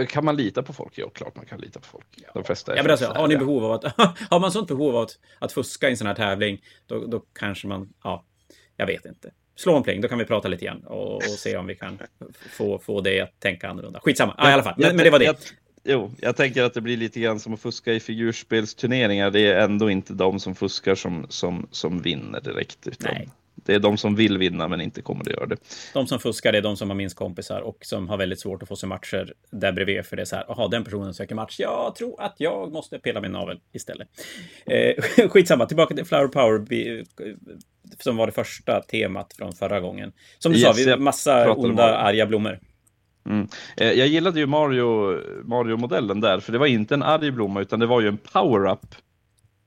Kan 0.09 0.25
man 0.25 0.37
lita 0.37 0.63
på 0.63 0.73
folk? 0.73 0.99
Ja, 0.99 1.11
klart 1.11 1.37
man 1.37 1.47
kan 1.47 1.61
lita 1.61 1.81
på 1.81 1.87
folk. 1.87 2.07
De 2.35 2.45
flesta 2.45 2.73
är 2.73 2.77
ja, 2.77 2.83
men 2.83 2.91
alltså, 2.91 3.07
har 3.07 3.29
ni 3.29 3.37
behov 3.37 3.65
av 3.65 3.73
att... 3.73 3.85
har 4.31 4.41
man 4.41 4.53
sånt 4.53 4.69
behov 4.69 4.97
av 4.97 5.03
att, 5.03 5.19
att 5.39 5.53
fuska 5.53 5.89
i 5.89 5.91
en 5.91 5.97
sån 5.97 6.07
här 6.07 6.15
tävling, 6.15 6.65
då, 6.87 7.07
då 7.07 7.21
kanske 7.21 7.69
man... 7.69 7.95
Ja, 8.03 8.25
jag 8.77 8.87
vet 8.87 9.05
inte 9.05 9.33
slå 9.59 9.77
en 9.77 9.83
pling, 9.83 10.01
då 10.01 10.09
kan 10.09 10.19
vi 10.19 10.25
prata 10.25 10.49
lite 10.49 10.65
grann 10.65 10.85
och, 10.85 11.15
och 11.15 11.23
se 11.23 11.57
om 11.57 11.67
vi 11.67 11.75
kan 11.75 11.99
få, 12.51 12.79
få 12.79 13.01
dig 13.01 13.21
att 13.21 13.41
tänka 13.41 13.69
annorlunda. 13.69 14.01
Skitsamma, 14.01 14.35
ja, 14.39 14.51
i 14.51 14.53
alla 14.53 14.63
fall. 14.63 14.75
Men, 14.77 14.97
men 14.97 15.05
det 15.05 15.11
var 15.11 15.19
det. 15.19 15.25
Jag, 15.25 15.37
jo, 15.89 16.11
jag 16.21 16.37
tänker 16.37 16.63
att 16.63 16.75
det 16.75 16.81
blir 16.81 16.97
lite 16.97 17.21
grann 17.21 17.41
som 17.41 17.55
att 17.55 17.61
fuska 17.61 17.93
i 17.93 18.01
figurspelsturneringar. 18.01 19.31
Det 19.31 19.41
är 19.41 19.61
ändå 19.61 19.91
inte 19.91 20.13
de 20.13 20.41
som 20.41 20.55
fuskar 20.55 20.95
som, 20.95 21.27
som, 21.29 21.69
som 21.71 22.03
vinner 22.03 22.41
direkt. 22.41 22.87
Utan 22.87 23.15
Nej. 23.15 23.29
Det 23.65 23.75
är 23.75 23.79
de 23.79 23.97
som 23.97 24.15
vill 24.15 24.39
vinna 24.39 24.69
men 24.69 24.81
inte 24.81 25.03
kommer 25.03 25.21
att 25.21 25.31
göra 25.31 25.47
det. 25.47 25.57
De 25.95 26.07
som 26.07 26.19
fuskar 26.19 26.53
är 26.53 26.63
de 26.63 26.77
som 26.77 26.91
har 26.91 26.97
minst 26.97 27.17
kompisar 27.17 27.61
och 27.61 27.79
som 27.81 28.09
har 28.09 28.17
väldigt 28.17 28.41
svårt 28.41 28.63
att 28.63 28.69
få 28.69 28.77
sig 28.77 28.89
matcher 28.89 29.35
där 29.51 29.73
bredvid. 29.73 30.07
För 30.07 30.17
det 30.17 30.23
är 30.23 30.27
så 30.27 30.37
här, 30.37 30.45
jaha, 30.49 30.69
den 30.69 30.85
personen 30.85 31.15
söker 31.15 31.35
match. 31.35 31.57
Jag 31.59 31.95
tror 31.95 32.23
att 32.23 32.35
jag 32.39 32.73
måste 32.73 32.99
pilla 32.99 33.21
min 33.21 33.33
navel 33.33 33.61
istället. 33.73 34.09
Eh, 34.67 35.29
skitsamma, 35.29 35.67
tillbaka 35.67 35.95
till 35.95 36.05
Flower 36.05 36.29
Power 36.29 37.05
som 37.99 38.17
var 38.17 38.27
det 38.27 38.33
första 38.33 38.81
temat 38.81 39.33
från 39.33 39.53
förra 39.53 39.81
gången. 39.81 40.13
Som 40.39 40.53
du 40.53 40.59
yes, 40.59 40.85
sa, 40.85 40.95
vi 40.95 40.97
massa 40.97 41.53
onda, 41.53 41.97
arga 41.97 42.27
blommor. 42.27 42.61
Mm. 43.29 43.49
Eh, 43.77 43.93
jag 43.93 44.09
gillade 44.09 44.41
ju 44.41 44.47
Mario, 44.47 45.21
Mario-modellen 45.45 46.21
där, 46.21 46.41
för 46.41 46.53
det 46.53 46.59
var 46.59 46.67
inte 46.67 46.95
en 46.95 47.03
arg 47.03 47.31
blomma 47.31 47.61
utan 47.61 47.81
det 47.81 47.87
var 47.87 48.01
ju 48.01 48.09
en 48.09 48.17
power-up. 48.17 48.95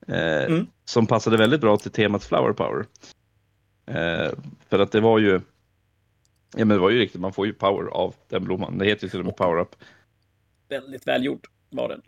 Eh, 0.08 0.44
mm. 0.44 0.68
Som 0.86 1.08
passade 1.08 1.38
väldigt 1.38 1.62
bra 1.62 1.78
till 1.78 1.92
temat 1.92 2.24
Flower 2.24 2.54
Power. 2.54 2.86
Eh, 3.86 4.32
för 4.70 4.80
att 4.80 4.92
det 4.92 5.00
var 5.00 5.20
ju, 5.20 5.42
ja 6.56 6.66
men 6.66 6.70
det 6.70 6.78
var 6.78 6.90
ju 6.90 7.00
riktigt, 7.00 7.22
man 7.22 7.34
får 7.34 7.46
ju 7.46 7.54
power 7.54 7.88
av 7.92 8.16
den 8.30 8.44
blomman. 8.44 8.78
Det 8.78 8.86
heter 8.86 9.04
ju 9.04 9.10
till 9.10 9.20
och 9.20 9.26
med 9.26 9.36
power 9.36 9.62
up. 9.62 9.76
Väldigt 10.70 11.08
välgjord 11.08 11.48
var 11.70 11.90
den. 11.90 12.02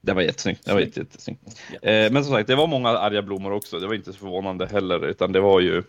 Det 0.00 0.12
var 0.12 0.22
jättesnyggt. 0.22 0.64
Det 0.64 0.72
var 0.72 0.80
jättesnyggt. 0.80 1.60
Eh, 1.82 2.12
men 2.12 2.24
som 2.24 2.34
sagt, 2.34 2.46
det 2.46 2.54
var 2.54 2.66
många 2.66 2.88
arga 2.88 3.22
blommor 3.22 3.52
också. 3.52 3.80
Det 3.80 3.86
var 3.86 3.94
inte 3.94 4.12
så 4.12 4.18
förvånande 4.18 4.66
heller, 4.66 5.06
utan 5.06 5.32
det 5.32 5.40
var 5.40 5.60
ju 5.60 5.82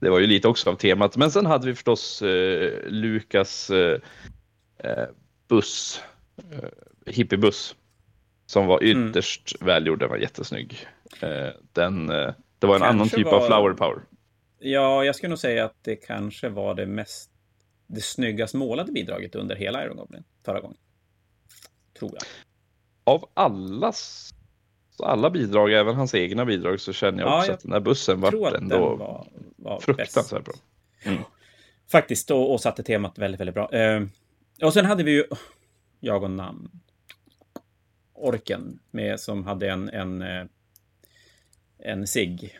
det 0.00 0.10
var 0.10 0.18
ju 0.18 0.26
lite 0.26 0.48
också 0.48 0.70
av 0.70 0.74
temat. 0.74 1.16
Men 1.16 1.30
sen 1.30 1.46
hade 1.46 1.66
vi 1.66 1.74
förstås 1.74 2.22
eh, 2.22 2.72
Lukas 2.86 3.70
eh, 3.70 4.00
eh 4.78 5.06
buss, 5.48 6.02
eh, 6.52 6.68
hippiebuss, 7.06 7.76
som 8.46 8.66
var 8.66 8.82
mm. 8.82 9.08
ytterst 9.08 9.56
mm. 9.60 9.66
välgjord. 9.66 9.98
Den 9.98 10.08
var 10.08 10.16
jättesnygg. 10.16 10.86
Eh, 11.20 11.48
den, 11.72 12.10
eh, 12.10 12.34
det 12.58 12.66
var 12.66 12.74
en 12.74 12.80
Kanske 12.80 12.86
annan 12.86 13.08
typ 13.08 13.26
var... 13.26 13.40
av 13.40 13.46
flower 13.46 13.74
power. 13.74 14.02
Ja, 14.58 15.04
jag 15.04 15.16
skulle 15.16 15.28
nog 15.28 15.38
säga 15.38 15.64
att 15.64 15.84
det 15.84 15.96
kanske 15.96 16.48
var 16.48 16.74
det 16.74 16.86
mest 16.86 17.30
det 17.86 18.00
snyggast 18.00 18.54
målade 18.54 18.92
bidraget 18.92 19.34
under 19.34 19.56
hela 19.56 19.84
Iron 19.84 19.96
Goblin 19.96 20.24
förra 20.44 20.60
gången. 20.60 20.76
Tror 21.98 22.10
jag. 22.14 22.22
Av 23.04 23.28
allas 23.34 24.34
alla 25.00 25.30
bidrag, 25.30 25.72
även 25.72 25.94
hans 25.94 26.14
egna 26.14 26.44
bidrag, 26.44 26.80
så 26.80 26.92
känner 26.92 27.22
jag 27.22 27.38
också 27.38 27.50
jag 27.50 27.54
att 27.54 27.62
den 27.62 27.72
här 27.72 27.80
bussen 27.80 28.20
vart 28.20 28.54
ändå 28.54 28.96
var, 28.96 29.26
var 29.56 29.80
fruktansvärt 29.80 30.44
bra. 30.44 30.54
Mm. 31.02 31.22
Faktiskt, 31.90 32.30
och, 32.30 32.52
och 32.52 32.60
satte 32.60 32.82
temat 32.82 33.18
väldigt, 33.18 33.40
väldigt 33.40 33.54
bra. 33.54 33.72
Eh, 33.72 34.02
och 34.62 34.72
sen 34.72 34.84
hade 34.84 35.02
vi 35.02 35.12
ju, 35.12 35.24
jag 36.00 36.22
och 36.22 36.30
namn, 36.30 36.70
Orken 38.14 38.78
med 38.90 39.20
som 39.20 39.46
hade 39.46 39.70
en, 39.70 39.88
en, 39.88 40.22
eh, 40.22 40.44
en 41.78 42.06
sig 42.06 42.52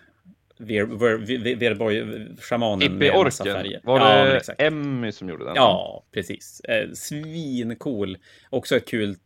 Verborg, 0.59 2.27
shamanen 2.41 2.99
med 2.99 3.15
massa 3.15 3.45
färger. 3.45 3.81
Var 3.85 4.01
det 4.01 4.43
ja, 4.49 4.55
Emmy 4.59 5.13
som 5.13 5.29
gjorde 5.29 5.45
den? 5.45 5.55
Ja, 5.55 6.05
precis. 6.13 6.61
Eh, 6.61 6.91
svincool. 6.93 8.19
Också 8.51 8.77
ett 8.77 8.89
kul 8.89 9.17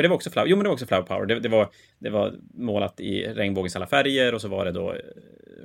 för 0.00 0.02
det 0.02 0.08
var 0.08 0.16
också 0.16 0.30
flower, 0.30 0.48
jo 0.48 0.56
men 0.56 0.64
det 0.64 0.68
var 0.68 0.74
också 0.74 0.86
flower 0.86 1.02
power. 1.02 1.26
Det, 1.26 1.40
det, 1.40 1.48
var, 1.48 1.68
det 1.98 2.10
var 2.10 2.34
målat 2.54 3.00
i 3.00 3.22
regnbågens 3.22 3.76
alla 3.76 3.86
färger 3.86 4.34
och 4.34 4.40
så 4.40 4.48
var 4.48 4.64
det 4.64 4.72
då 4.72 4.92
eh, 4.92 4.98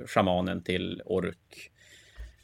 shamanen 0.06 0.62
till 0.62 1.02
ork. 1.04 1.70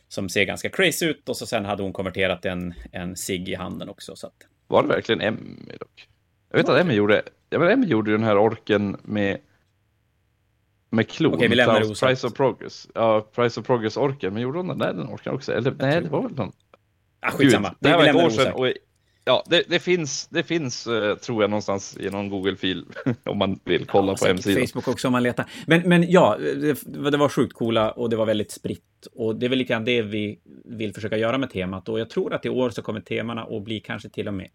Som 0.09 0.28
ser 0.28 0.45
ganska 0.45 0.68
crazy 0.68 1.07
ut 1.07 1.28
och 1.28 1.36
så 1.36 1.47
sen 1.47 1.64
hade 1.64 1.82
hon 1.82 1.93
konverterat 1.93 2.45
en, 2.45 2.74
en 2.93 3.16
cigg 3.16 3.49
i 3.49 3.55
handen 3.55 3.88
också. 3.88 4.16
Så 4.16 4.26
att... 4.26 4.34
Var 4.66 4.82
det 4.82 4.88
verkligen 4.88 5.20
Emmy 5.20 5.76
dock? 5.80 6.09
Jag 6.51 6.59
vet 6.59 6.68
att 6.68 6.80
Emmy 6.80 6.95
gjorde, 6.95 7.22
jag 7.51 7.59
vet, 7.59 7.72
Emmy 7.72 7.86
gjorde 7.86 8.12
den 8.12 8.22
här 8.22 8.38
orken 8.38 8.97
med 9.03 9.38
med 10.90 11.09
klon. 11.09 11.34
Okej, 11.34 11.49
vi 11.49 11.55
lämnar 11.55 11.80
det 11.80 12.01
Price 12.01 12.26
of 12.26 12.34
Progress. 12.34 12.88
Ja, 12.95 13.28
Price 13.34 13.61
of 13.61 13.66
Progress-orken. 13.66 14.32
Men 14.32 14.43
gjorde 14.43 14.59
hon 14.59 14.68
den? 14.68 14.78
Nej, 14.78 14.95
den 14.95 15.09
orken 15.09 15.34
också. 15.34 15.53
Eller 15.53 15.74
nej, 15.78 16.01
det 16.01 16.09
var 16.09 16.22
väl 16.22 16.32
någon. 16.32 16.53
Ah, 17.20 17.30
skitsamma. 17.30 17.68
Gud, 17.68 17.76
det 17.80 17.88
här 17.88 17.99
var 17.99 18.07
ett 18.07 18.26
år 18.26 18.30
sedan. 18.30 18.53
Och, 18.53 18.72
ja, 19.25 19.45
det, 19.47 19.64
det, 19.68 19.81
finns, 19.81 20.29
det 20.29 20.43
finns 20.43 20.87
uh, 20.87 21.14
tror 21.14 21.43
jag 21.43 21.51
någonstans 21.51 21.97
i 22.01 22.11
någon 22.11 22.29
Google-fil 22.29 22.85
om 23.25 23.39
man 23.39 23.61
vill 23.64 23.87
kolla 23.87 24.12
ja, 24.12 24.16
på 24.20 24.27
hemsidan. 24.27 24.66
Facebook 24.66 24.89
också 24.89 25.09
om 25.09 25.12
man 25.12 25.23
letar. 25.23 25.51
Men, 25.66 25.89
men 25.89 26.11
ja, 26.11 26.37
det, 26.39 27.11
det, 27.11 27.16
var 27.16 27.29
sjukt 27.29 27.53
coola 27.53 27.91
och 27.91 28.11
det 28.11 28.16
var 28.16 28.27
väldigt 28.27 28.51
spritt. 28.51 29.07
Och 29.12 29.37
det 29.37 29.47
är 29.47 29.51
väl 29.51 29.59
lite 29.59 29.73
grann 29.73 29.85
det 29.85 30.03
vi 30.03 30.39
vill 30.64 30.95
försöka 30.95 31.16
göra 31.16 31.39
med 31.39 31.51
temat. 31.51 31.89
Och 31.89 32.01
jag 32.01 32.11
tror 32.11 32.35
att 32.35 32.47
i 32.47 32.49
år 32.49 32.70
så 32.70 32.83
kommer 32.83 33.01
temana 33.01 33.43
att 33.43 33.62
bli 33.62 33.81
kanske 33.81 34.09
till 34.09 34.29
och 34.29 34.35
med 34.35 34.49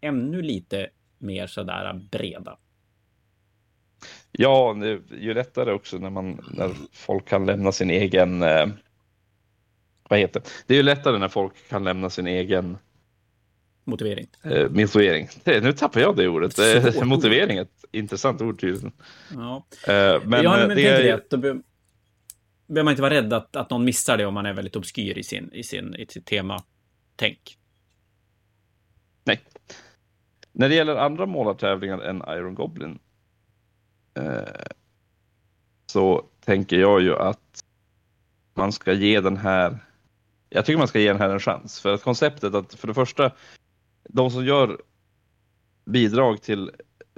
ännu 0.00 0.42
lite 0.42 0.88
mer 1.18 1.46
sådär 1.46 2.00
breda. 2.10 2.58
Ja, 4.32 4.76
det 4.80 4.88
är 4.88 5.00
ju 5.20 5.34
lättare 5.34 5.72
också 5.72 5.98
när, 5.98 6.10
man, 6.10 6.40
när 6.50 6.70
folk 6.92 7.28
kan 7.28 7.46
lämna 7.46 7.72
sin 7.72 7.90
egen... 7.90 8.42
Eh, 8.42 8.66
vad 10.08 10.18
heter 10.18 10.40
det? 10.40 10.48
Det 10.66 10.74
är 10.74 10.76
ju 10.76 10.82
lättare 10.82 11.18
när 11.18 11.28
folk 11.28 11.68
kan 11.68 11.84
lämna 11.84 12.10
sin 12.10 12.26
egen 12.26 12.78
Motivering. 13.84 14.26
Eh, 14.42 14.70
motivering. 14.70 15.28
nu 15.44 15.72
tappar 15.72 16.00
jag 16.00 16.16
det 16.16 16.28
ordet. 16.28 16.58
Eh, 16.58 17.04
motivering 17.04 17.56
är 17.56 17.62
ett 17.62 17.84
intressant 17.92 18.40
ord 18.40 18.60
tydligen. 18.60 18.92
Ja. 19.34 19.66
Eh, 19.86 20.22
men, 20.24 20.42
ja, 20.44 20.56
men 20.56 20.76
det, 20.76 20.86
är... 20.86 21.20
det. 21.30 21.38
behöver 22.66 22.84
man 22.84 22.92
inte 22.92 23.02
vara 23.02 23.14
rädd 23.14 23.32
att, 23.32 23.56
att 23.56 23.70
någon 23.70 23.84
missar 23.84 24.16
det 24.16 24.26
om 24.26 24.34
man 24.34 24.46
är 24.46 24.52
väldigt 24.52 24.76
obskyr 24.76 25.18
i, 25.18 25.22
sin, 25.22 25.50
i, 25.52 25.62
sin, 25.62 25.94
i 25.94 26.06
sitt 26.06 26.26
tema. 26.26 26.62
Tänk. 27.16 27.58
Nej. 29.24 29.40
När 30.52 30.68
det 30.68 30.74
gäller 30.74 30.96
andra 30.96 31.26
målartävlingar 31.26 31.98
än 31.98 32.22
Iron 32.28 32.54
Goblin 32.54 32.98
Eh, 34.14 34.66
så 35.86 36.26
tänker 36.44 36.76
jag 36.76 37.02
ju 37.02 37.16
att 37.16 37.64
man 38.54 38.72
ska 38.72 38.92
ge 38.92 39.20
den 39.20 39.36
här, 39.36 39.78
jag 40.48 40.66
tycker 40.66 40.78
man 40.78 40.88
ska 40.88 41.00
ge 41.00 41.08
den 41.08 41.20
här 41.20 41.30
en 41.30 41.40
chans. 41.40 41.80
För 41.80 41.94
att 41.94 42.02
konceptet 42.02 42.54
att 42.54 42.74
för 42.74 42.88
det 42.88 42.94
första, 42.94 43.32
de 44.12 44.30
som 44.30 44.44
gör 44.44 44.80
bidrag 45.84 46.42
till, 46.42 46.70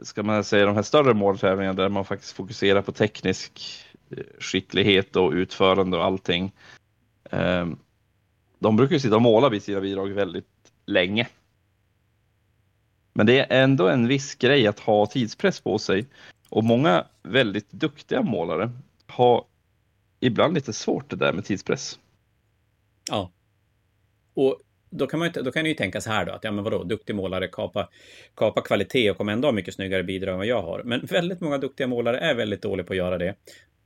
ska 0.02 0.22
man 0.22 0.44
säga, 0.44 0.66
de 0.66 0.74
här 0.74 0.82
större 0.82 1.14
måltävlingarna 1.14 1.82
där 1.82 1.88
man 1.88 2.04
faktiskt 2.04 2.32
fokuserar 2.32 2.82
på 2.82 2.92
teknisk 2.92 3.62
eh, 4.10 4.24
skicklighet 4.38 5.16
och 5.16 5.32
utförande 5.32 5.96
och 5.96 6.04
allting. 6.04 6.52
Ehm, 7.30 7.78
de 8.58 8.76
brukar 8.76 8.94
ju 8.94 9.00
sitta 9.00 9.16
och 9.16 9.22
måla 9.22 9.48
vid 9.48 9.62
sina 9.62 9.80
bidrag 9.80 10.08
väldigt 10.08 10.72
länge. 10.86 11.28
Men 13.12 13.26
det 13.26 13.38
är 13.38 13.62
ändå 13.62 13.88
en 13.88 14.08
viss 14.08 14.34
grej 14.34 14.66
att 14.66 14.80
ha 14.80 15.06
tidspress 15.06 15.60
på 15.60 15.78
sig 15.78 16.06
och 16.48 16.64
många 16.64 17.06
väldigt 17.22 17.70
duktiga 17.70 18.22
målare 18.22 18.70
har 19.06 19.44
ibland 20.20 20.54
lite 20.54 20.72
svårt 20.72 21.10
det 21.10 21.16
där 21.16 21.32
med 21.32 21.44
tidspress. 21.44 21.98
Ja. 23.10 23.30
Och 24.34 24.60
då 24.96 25.06
kan, 25.06 25.20
man, 25.20 25.30
då 25.34 25.52
kan 25.52 25.66
ju 25.66 25.74
tänka 25.74 26.00
så 26.00 26.10
här 26.10 26.26
då, 26.26 26.32
att 26.32 26.44
ja 26.44 26.52
men 26.52 26.64
vadå, 26.64 26.84
duktig 26.84 27.14
målare 27.14 27.48
kapa, 27.48 27.88
kapa 28.34 28.62
kvalitet 28.62 29.10
och 29.10 29.16
kommer 29.16 29.32
ändå 29.32 29.48
ha 29.48 29.52
mycket 29.52 29.74
snyggare 29.74 30.02
bidrag 30.02 30.32
än 30.32 30.38
vad 30.38 30.46
jag 30.46 30.62
har. 30.62 30.82
Men 30.84 31.06
väldigt 31.06 31.40
många 31.40 31.58
duktiga 31.58 31.86
målare 31.86 32.18
är 32.18 32.34
väldigt 32.34 32.62
dåliga 32.62 32.86
på 32.86 32.92
att 32.92 32.96
göra 32.96 33.18
det. 33.18 33.34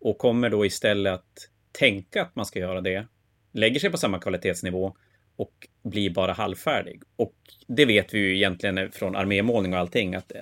Och 0.00 0.18
kommer 0.18 0.50
då 0.50 0.66
istället 0.66 1.12
att 1.12 1.48
tänka 1.72 2.22
att 2.22 2.36
man 2.36 2.46
ska 2.46 2.58
göra 2.58 2.80
det, 2.80 3.06
lägger 3.52 3.80
sig 3.80 3.90
på 3.90 3.96
samma 3.96 4.18
kvalitetsnivå 4.18 4.96
och 5.36 5.68
blir 5.82 6.10
bara 6.10 6.32
halvfärdig. 6.32 7.02
Och 7.16 7.34
det 7.66 7.84
vet 7.84 8.14
vi 8.14 8.18
ju 8.18 8.36
egentligen 8.36 8.92
från 8.92 9.16
armémålning 9.16 9.72
och 9.72 9.78
allting, 9.78 10.14
att 10.14 10.32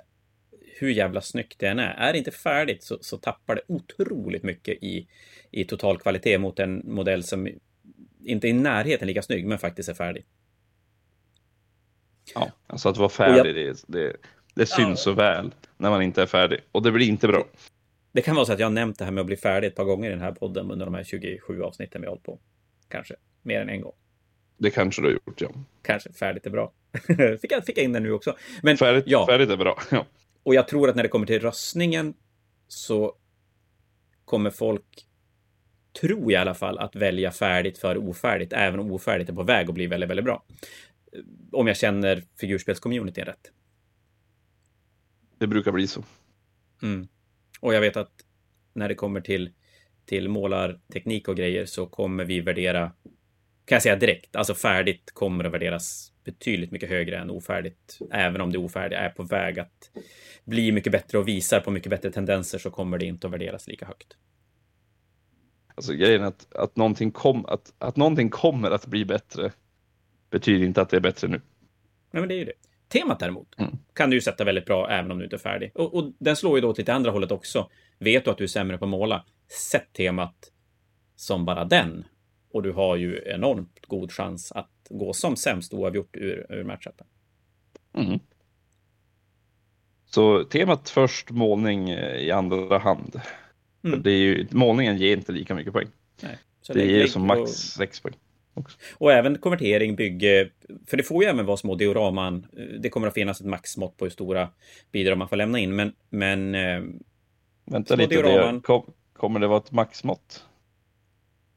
hur 0.78 0.90
jävla 0.90 1.20
snyggt 1.20 1.58
det 1.58 1.66
än 1.66 1.78
är, 1.78 1.94
är 1.94 2.12
det 2.12 2.18
inte 2.18 2.30
färdigt 2.30 2.82
så, 2.82 2.98
så 3.00 3.18
tappar 3.18 3.54
det 3.54 3.62
otroligt 3.66 4.42
mycket 4.42 4.82
i, 4.82 5.08
i 5.50 5.64
total 5.64 5.98
kvalitet 5.98 6.38
mot 6.38 6.58
en 6.58 6.82
modell 6.84 7.22
som 7.22 7.48
inte 8.24 8.46
är 8.46 8.50
i 8.50 8.52
närheten 8.52 9.08
lika 9.08 9.22
snygg, 9.22 9.46
men 9.46 9.58
faktiskt 9.58 9.88
är 9.88 9.94
färdig. 9.94 10.24
Ja, 12.34 12.50
alltså 12.66 12.88
att 12.88 12.96
vara 12.96 13.08
färdig, 13.08 13.66
jag... 13.66 13.76
det, 13.86 13.98
det, 13.98 14.16
det 14.54 14.66
syns 14.66 15.00
så 15.00 15.12
väl 15.12 15.54
när 15.76 15.90
man 15.90 16.02
inte 16.02 16.22
är 16.22 16.26
färdig. 16.26 16.60
Och 16.72 16.82
det 16.82 16.92
blir 16.92 17.08
inte 17.08 17.28
bra. 17.28 17.44
Det 18.12 18.22
kan 18.22 18.34
vara 18.34 18.46
så 18.46 18.52
att 18.52 18.58
jag 18.58 18.66
har 18.66 18.72
nämnt 18.72 18.98
det 18.98 19.04
här 19.04 19.12
med 19.12 19.20
att 19.20 19.26
bli 19.26 19.36
färdig 19.36 19.68
ett 19.68 19.74
par 19.74 19.84
gånger 19.84 20.08
i 20.08 20.12
den 20.12 20.20
här 20.20 20.32
podden 20.32 20.70
under 20.70 20.86
de 20.86 20.94
här 20.94 21.04
27 21.04 21.62
avsnitten 21.62 22.00
vi 22.00 22.06
har 22.06 22.10
hållit 22.10 22.24
på. 22.24 22.38
Kanske 22.88 23.14
mer 23.42 23.60
än 23.60 23.68
en 23.68 23.80
gång. 23.80 23.92
Det 24.58 24.70
kanske 24.70 25.02
du 25.02 25.06
har 25.06 25.12
gjort, 25.12 25.40
ja. 25.40 25.48
Kanske. 25.82 26.12
Färdigt 26.12 26.46
är 26.46 26.50
bra. 26.50 26.72
fick, 27.40 27.52
jag, 27.52 27.64
fick 27.64 27.78
jag 27.78 27.84
in 27.84 27.92
den 27.92 28.02
nu 28.02 28.12
också. 28.12 28.36
Men, 28.62 28.76
färdigt, 28.76 29.04
ja. 29.06 29.26
färdigt 29.26 29.50
är 29.50 29.56
bra. 29.56 29.78
Ja. 29.90 30.06
Och 30.42 30.54
jag 30.54 30.68
tror 30.68 30.88
att 30.88 30.96
när 30.96 31.02
det 31.02 31.08
kommer 31.08 31.26
till 31.26 31.40
röstningen 31.40 32.14
så 32.68 33.14
kommer 34.24 34.50
folk, 34.50 35.06
tror 36.00 36.20
jag 36.22 36.30
i 36.32 36.36
alla 36.36 36.54
fall, 36.54 36.78
att 36.78 36.96
välja 36.96 37.30
färdigt 37.30 37.78
för 37.78 37.96
ofärdigt, 37.96 38.52
även 38.52 38.80
om 38.80 38.92
ofärdigt 38.92 39.30
är 39.30 39.34
på 39.34 39.42
väg 39.42 39.68
att 39.68 39.74
bli 39.74 39.86
väldigt, 39.86 40.10
väldigt 40.10 40.24
bra. 40.24 40.44
Om 41.52 41.66
jag 41.66 41.76
känner 41.76 42.22
figurspelscommunityn 42.40 43.24
rätt. 43.24 43.52
Det 45.38 45.46
brukar 45.46 45.72
bli 45.72 45.86
så. 45.86 46.04
Mm. 46.82 47.08
Och 47.60 47.74
jag 47.74 47.80
vet 47.80 47.96
att 47.96 48.12
när 48.72 48.88
det 48.88 48.94
kommer 48.94 49.20
till, 49.20 49.52
till 50.04 50.28
målarteknik 50.28 51.28
och 51.28 51.36
grejer 51.36 51.66
så 51.66 51.86
kommer 51.86 52.24
vi 52.24 52.40
värdera, 52.40 52.92
kan 53.64 53.76
jag 53.76 53.82
säga 53.82 53.96
direkt, 53.96 54.36
alltså 54.36 54.54
färdigt 54.54 55.10
kommer 55.14 55.44
att 55.44 55.52
värderas 55.52 56.12
betydligt 56.24 56.70
mycket 56.70 56.88
högre 56.88 57.18
än 57.18 57.30
ofärdigt. 57.30 57.98
Även 58.10 58.40
om 58.40 58.52
det 58.52 58.58
ofärdiga 58.58 58.98
är 58.98 59.08
på 59.08 59.22
väg 59.22 59.58
att 59.58 59.90
bli 60.44 60.72
mycket 60.72 60.92
bättre 60.92 61.18
och 61.18 61.28
visar 61.28 61.60
på 61.60 61.70
mycket 61.70 61.90
bättre 61.90 62.12
tendenser 62.12 62.58
så 62.58 62.70
kommer 62.70 62.98
det 62.98 63.06
inte 63.06 63.26
att 63.26 63.32
värderas 63.32 63.68
lika 63.68 63.86
högt. 63.86 64.16
Alltså 65.74 65.92
grejen 65.92 66.22
att, 66.22 66.54
att, 66.54 66.76
någonting, 66.76 67.10
kom, 67.10 67.46
att, 67.46 67.74
att 67.78 67.96
någonting 67.96 68.30
kommer 68.30 68.70
att 68.70 68.86
bli 68.86 69.04
bättre 69.04 69.52
betyder 70.38 70.66
inte 70.66 70.82
att 70.82 70.88
det 70.88 70.96
är 70.96 71.00
bättre 71.00 71.28
nu. 71.28 71.40
Nej, 72.10 72.20
men 72.20 72.28
det 72.28 72.34
är 72.34 72.38
ju 72.38 72.44
det. 72.44 72.52
Temat 72.88 73.20
däremot 73.20 73.58
mm. 73.58 73.70
kan 73.94 74.10
du 74.10 74.16
ju 74.16 74.20
sätta 74.20 74.44
väldigt 74.44 74.66
bra 74.66 74.90
även 74.90 75.10
om 75.10 75.18
du 75.18 75.24
inte 75.24 75.36
är 75.36 75.40
färdig. 75.40 75.70
Och, 75.74 75.94
och 75.94 76.12
den 76.18 76.36
slår 76.36 76.56
ju 76.56 76.60
då 76.60 76.74
till 76.74 76.84
det 76.84 76.94
andra 76.94 77.10
hållet 77.10 77.32
också. 77.32 77.70
Vet 77.98 78.24
du 78.24 78.30
att 78.30 78.38
du 78.38 78.44
är 78.44 78.48
sämre 78.48 78.78
på 78.78 78.84
att 78.84 78.88
måla, 78.88 79.24
sätt 79.70 79.92
temat 79.92 80.52
som 81.16 81.44
bara 81.44 81.64
den. 81.64 82.04
Och 82.52 82.62
du 82.62 82.72
har 82.72 82.96
ju 82.96 83.22
enormt 83.26 83.86
god 83.86 84.12
chans 84.12 84.52
att 84.52 84.70
gå 84.90 85.12
som 85.12 85.36
sämst 85.36 85.74
oavgjort 85.74 86.16
ur, 86.16 86.46
ur 86.48 86.64
matchupen. 86.64 87.06
Mm. 87.94 88.20
Så 90.06 90.44
temat 90.44 90.90
först, 90.90 91.30
målning 91.30 91.90
eh, 91.90 92.16
i 92.16 92.30
andra 92.30 92.78
hand. 92.78 93.20
Mm. 93.84 94.02
det 94.02 94.10
är 94.10 94.18
ju, 94.18 94.46
målningen 94.50 94.96
ger 94.96 95.16
inte 95.16 95.32
lika 95.32 95.54
mycket 95.54 95.72
poäng. 95.72 95.88
Nej. 96.22 96.38
Så 96.62 96.72
det 96.72 96.86
ger 96.86 97.06
som 97.06 97.26
max 97.26 97.40
och... 97.40 97.48
6 97.48 98.00
poäng. 98.00 98.14
Också. 98.56 98.78
Och 98.94 99.12
även 99.12 99.38
konvertering, 99.38 99.96
bygge, 99.96 100.50
för 100.86 100.96
det 100.96 101.02
får 101.02 101.24
ju 101.24 101.30
även 101.30 101.46
vara 101.46 101.56
små 101.56 101.74
dioraman. 101.74 102.46
Det 102.80 102.88
kommer 102.88 103.08
att 103.08 103.14
finnas 103.14 103.40
ett 103.40 103.46
maxmått 103.46 103.96
på 103.96 104.04
hur 104.04 104.10
stora 104.10 104.48
bidrag 104.92 105.18
man 105.18 105.28
får 105.28 105.36
lämna 105.36 105.58
in, 105.58 105.76
men... 105.76 105.92
men 106.10 106.54
eh, 106.54 106.82
Vänta 107.70 107.94
lite, 107.94 108.14
dioraman... 108.14 108.54
det, 108.54 108.82
kommer 109.12 109.40
det 109.40 109.46
vara 109.46 109.58
ett 109.58 109.72
maxmått? 109.72 110.44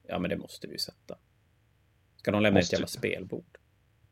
Ja, 0.08 0.20
men 0.20 0.30
det 0.30 0.38
måste 0.38 0.68
vi 0.68 0.78
sätta. 0.78 1.16
Ska 2.18 2.32
de 2.32 2.41
lämna 2.41 2.60
måste 2.60 2.76
ett 2.76 2.80
jävla 2.80 2.88
spelbord? 2.88 3.58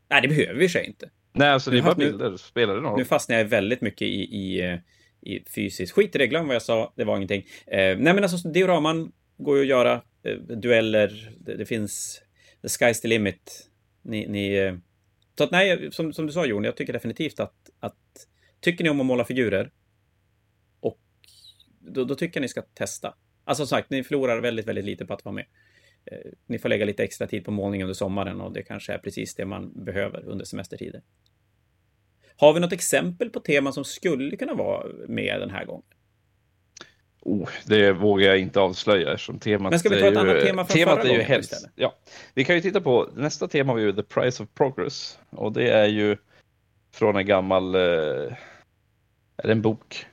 Nej, 0.09 0.21
det 0.21 0.27
behöver 0.27 0.59
vi 0.59 0.69
sig 0.69 0.85
inte. 0.85 1.09
Nej, 1.33 1.49
alltså 1.49 1.71
det 1.71 1.77
är 1.77 1.81
bara 1.81 1.95
bilder. 1.95 2.37
Spelar 2.37 2.75
det 2.75 2.81
någon 2.81 2.99
Nu 2.99 3.05
fastnar 3.05 3.37
jag 3.37 3.45
väldigt 3.45 3.81
mycket 3.81 4.01
i, 4.01 4.21
i, 4.21 4.79
i 5.21 5.43
fysiskt. 5.55 5.93
Skit 5.93 6.15
i 6.15 6.17
det, 6.17 6.27
glöm 6.27 6.47
vad 6.47 6.55
jag 6.55 6.61
sa. 6.61 6.93
Det 6.95 7.03
var 7.03 7.15
ingenting. 7.15 7.45
Eh, 7.67 7.77
nej, 7.77 7.97
men 7.97 8.23
alltså 8.23 8.49
dioraman 8.49 9.11
går 9.37 9.57
ju 9.57 9.61
att 9.61 9.67
göra. 9.67 10.01
Eh, 10.23 10.35
dueller. 10.35 11.31
Det, 11.39 11.55
det, 11.55 11.65
finns... 11.65 12.21
The 12.61 12.67
sky's 12.67 13.01
the 13.01 13.07
limit. 13.07 13.69
Ni... 14.01 14.27
ni. 14.27 14.55
Eh, 14.55 14.75
så 15.37 15.43
att 15.43 15.51
nej, 15.51 15.91
som, 15.91 16.13
som 16.13 16.27
du 16.27 16.33
sa 16.33 16.45
Jon, 16.45 16.63
jag 16.63 16.77
tycker 16.77 16.93
definitivt 16.93 17.39
att, 17.39 17.69
att 17.79 18.27
tycker 18.59 18.83
ni 18.83 18.89
om 18.89 18.99
att 18.99 19.05
måla 19.05 19.25
figurer 19.25 19.71
och 20.79 20.99
då, 21.79 22.03
då 22.03 22.15
tycker 22.15 22.39
jag 22.39 22.41
ni 22.41 22.47
ska 22.47 22.61
testa. 22.61 23.15
Alltså 23.43 23.65
som 23.65 23.77
sagt, 23.77 23.89
ni 23.89 24.03
förlorar 24.03 24.41
väldigt, 24.41 24.67
väldigt 24.67 24.85
lite 24.85 25.05
på 25.05 25.13
att 25.13 25.25
vara 25.25 25.35
med. 25.35 25.45
Eh, 26.05 26.31
ni 26.45 26.59
får 26.59 26.69
lägga 26.69 26.85
lite 26.85 27.03
extra 27.03 27.27
tid 27.27 27.45
på 27.45 27.51
målning 27.51 27.83
under 27.83 27.93
sommaren 27.93 28.41
och 28.41 28.53
det 28.53 28.63
kanske 28.63 28.93
är 28.93 28.97
precis 28.97 29.35
det 29.35 29.45
man 29.45 29.83
behöver 29.83 30.25
under 30.25 30.45
semestertider. 30.45 31.01
Har 32.35 32.53
vi 32.53 32.59
något 32.59 32.73
exempel 32.73 33.29
på 33.29 33.39
teman 33.39 33.73
som 33.73 33.85
skulle 33.85 34.37
kunna 34.37 34.53
vara 34.53 34.87
med 35.07 35.39
den 35.39 35.49
här 35.49 35.65
gången? 35.65 35.85
Oh, 37.21 37.49
det 37.65 37.91
vågar 37.91 38.27
jag 38.27 38.39
inte 38.39 38.59
avslöja 38.59 39.13
eftersom 39.13 39.39
temat 39.39 39.71
Men 39.71 39.79
ska 39.79 39.89
vi 39.89 40.01
ta 40.01 40.07
ett 40.07 40.17
annat 40.17 40.41
tema 40.41 40.65
från 40.65 40.77
temat 40.77 41.01
förra 41.01 41.09
är 41.09 41.15
ju 41.15 41.21
helst, 41.21 41.51
istället? 41.51 41.73
ja. 41.75 41.95
Vi 42.33 42.43
kan 42.45 42.55
ju 42.55 42.61
titta 42.61 42.81
på, 42.81 43.09
nästa 43.15 43.47
tema 43.47 43.73
var 43.73 43.79
ju 43.79 43.93
The 43.93 44.03
Price 44.03 44.43
of 44.43 44.49
Progress. 44.53 45.19
Och 45.29 45.51
det 45.51 45.69
är 45.69 45.85
ju 45.85 46.17
från 46.93 47.15
en 47.15 47.25
gammal, 47.25 47.75
eh, 47.75 47.81
är 49.37 49.43
det 49.43 49.51
en 49.51 49.61
bok? 49.61 50.05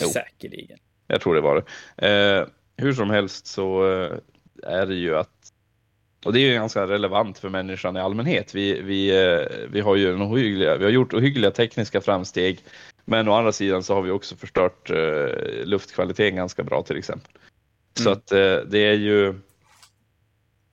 Jo. 0.00 0.08
Säkerligen. 0.08 0.78
Jag 1.06 1.20
tror 1.20 1.34
det 1.34 1.40
var 1.40 1.64
det. 1.96 2.08
Eh, 2.08 2.46
hur 2.76 2.92
som 2.92 3.10
helst 3.10 3.46
så 3.46 3.92
eh, 3.92 4.18
är 4.62 4.86
det 4.86 4.94
ju 4.94 5.16
att, 5.16 5.52
och 6.24 6.32
det 6.32 6.40
är 6.40 6.48
ju 6.48 6.54
ganska 6.54 6.86
relevant 6.86 7.38
för 7.38 7.48
människan 7.48 7.96
i 7.96 8.00
allmänhet. 8.00 8.54
Vi, 8.54 8.82
vi, 8.82 9.24
eh, 9.24 9.68
vi 9.70 9.80
har 9.80 9.96
ju 9.96 10.12
en 10.12 10.22
ohyggliga, 10.22 10.76
vi 10.76 10.84
har 10.84 10.90
gjort 10.90 11.14
ohyggliga 11.14 11.50
tekniska 11.50 12.00
framsteg, 12.00 12.60
men 13.10 13.28
å 13.28 13.32
andra 13.34 13.52
sidan 13.52 13.82
så 13.82 13.94
har 13.94 14.02
vi 14.02 14.10
också 14.10 14.36
förstört 14.36 14.90
eh, 14.90 15.64
luftkvaliteten 15.64 16.36
ganska 16.36 16.62
bra 16.62 16.82
till 16.82 16.96
exempel. 16.96 17.32
Så 17.94 18.08
Mm. 18.08 18.12
att 18.12 18.32
eh, 18.32 18.70
det 18.70 18.78
är 18.78 18.94
ju 18.94 19.28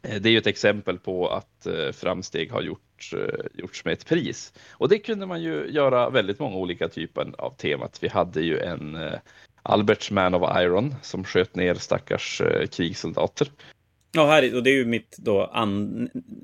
eh, 0.02 0.22
det 0.22 0.30
är 0.30 0.32
ju 0.32 0.38
ett 0.38 0.48
exempel 0.48 1.00
på 1.00 1.28
att 1.30 1.66
eh, 1.66 1.92
framsteg 1.92 2.52
har 2.52 2.62
gjort, 2.62 3.12
eh, 3.14 3.46
gjorts 3.54 3.86
med 3.86 3.94
ett 3.94 4.06
pris. 4.06 4.54
Och 4.72 4.90
det 4.90 5.00
kunde 5.00 5.26
man 5.26 5.42
ju 5.42 5.68
göra 5.70 6.10
väldigt 6.10 6.40
många 6.40 6.56
olika 6.56 6.88
typer 6.88 7.34
av 7.38 7.56
temat. 7.58 7.98
Vi 8.02 8.08
hade 8.08 8.42
ju 8.42 8.60
en 8.60 8.96
eh, 8.96 9.20
Alberts 9.64 10.12
Man 10.12 10.34
of 10.34 10.58
Iron 10.62 10.96
som 11.02 11.24
sköt 11.24 11.56
ner 11.56 11.76
stackars 11.76 12.42
krigssoldater. 12.72 13.52
Ja, 14.12 14.26
här, 14.28 14.56
och 14.56 14.64
det 14.64 14.70
är 14.70 14.76
ju 14.76 14.86
mitt 14.86 15.18
då 15.18 15.52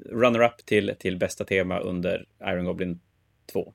runner-up 0.05 0.65
till, 0.65 0.93
till 0.99 1.17
bästa 1.17 1.43
tema 1.43 1.79
under 1.79 2.25
Iron 2.43 2.65
Goblin 2.65 2.99
2. 3.51 3.73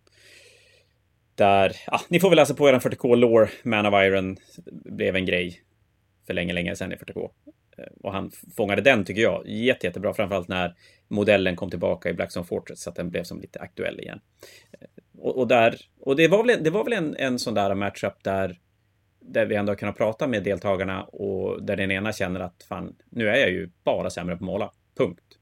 Där, 1.38 1.76
ja, 1.86 2.00
ni 2.08 2.20
får 2.20 2.30
väl 2.30 2.36
läsa 2.36 2.54
på 2.54 2.68
eran 2.68 2.80
40K 2.80 3.16
lore. 3.16 3.48
Man 3.62 3.86
of 3.86 3.94
Iron 3.94 4.36
blev 4.70 5.16
en 5.16 5.26
grej 5.26 5.60
för 6.26 6.34
länge, 6.34 6.52
länge 6.52 6.76
sedan 6.76 6.92
i 6.92 6.96
40K. 6.96 7.30
Eh, 7.78 7.84
och 8.00 8.12
han 8.12 8.30
fångade 8.56 8.82
den, 8.82 9.04
tycker 9.04 9.22
jag, 9.22 9.46
jätte, 9.46 9.86
jättebra. 9.86 10.14
Framförallt 10.14 10.48
när 10.48 10.74
modellen 11.08 11.56
kom 11.56 11.70
tillbaka 11.70 12.10
i 12.10 12.14
Blackstone 12.14 12.46
Fortress, 12.46 12.82
så 12.82 12.90
att 12.90 12.96
den 12.96 13.10
blev 13.10 13.22
som 13.22 13.40
lite 13.40 13.60
aktuell 13.60 14.00
igen. 14.00 14.20
Eh, 14.72 14.88
och, 15.18 15.36
och, 15.38 15.48
där, 15.48 15.76
och 16.00 16.16
det 16.16 16.28
var 16.28 16.44
väl, 16.44 16.64
det 16.64 16.70
var 16.70 16.84
väl 16.84 16.92
en, 16.92 17.16
en 17.16 17.38
sån 17.38 17.54
där 17.54 17.74
matchup 17.74 18.22
där, 18.22 18.58
där 19.20 19.46
vi 19.46 19.54
ändå 19.54 19.70
har 19.70 19.76
kunnat 19.76 19.96
prata 19.96 20.26
med 20.26 20.44
deltagarna 20.44 21.04
och 21.04 21.62
där 21.62 21.76
den 21.76 21.90
ena 21.90 22.12
känner 22.12 22.40
att 22.40 22.62
fan, 22.68 22.96
nu 23.10 23.28
är 23.28 23.36
jag 23.36 23.50
ju 23.50 23.70
bara 23.84 24.10
sämre 24.10 24.36
på 24.36 24.44
att 24.44 24.46
måla. 24.46 24.72
Punkt. 24.96 25.38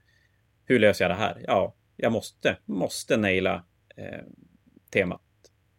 Hur 0.64 0.78
löser 0.78 1.04
jag 1.04 1.10
det 1.10 1.20
här? 1.20 1.44
Ja, 1.46 1.74
jag 1.96 2.12
måste, 2.12 2.56
måste 2.64 3.16
naila 3.16 3.64
eh, 3.96 4.20
temat 4.90 5.20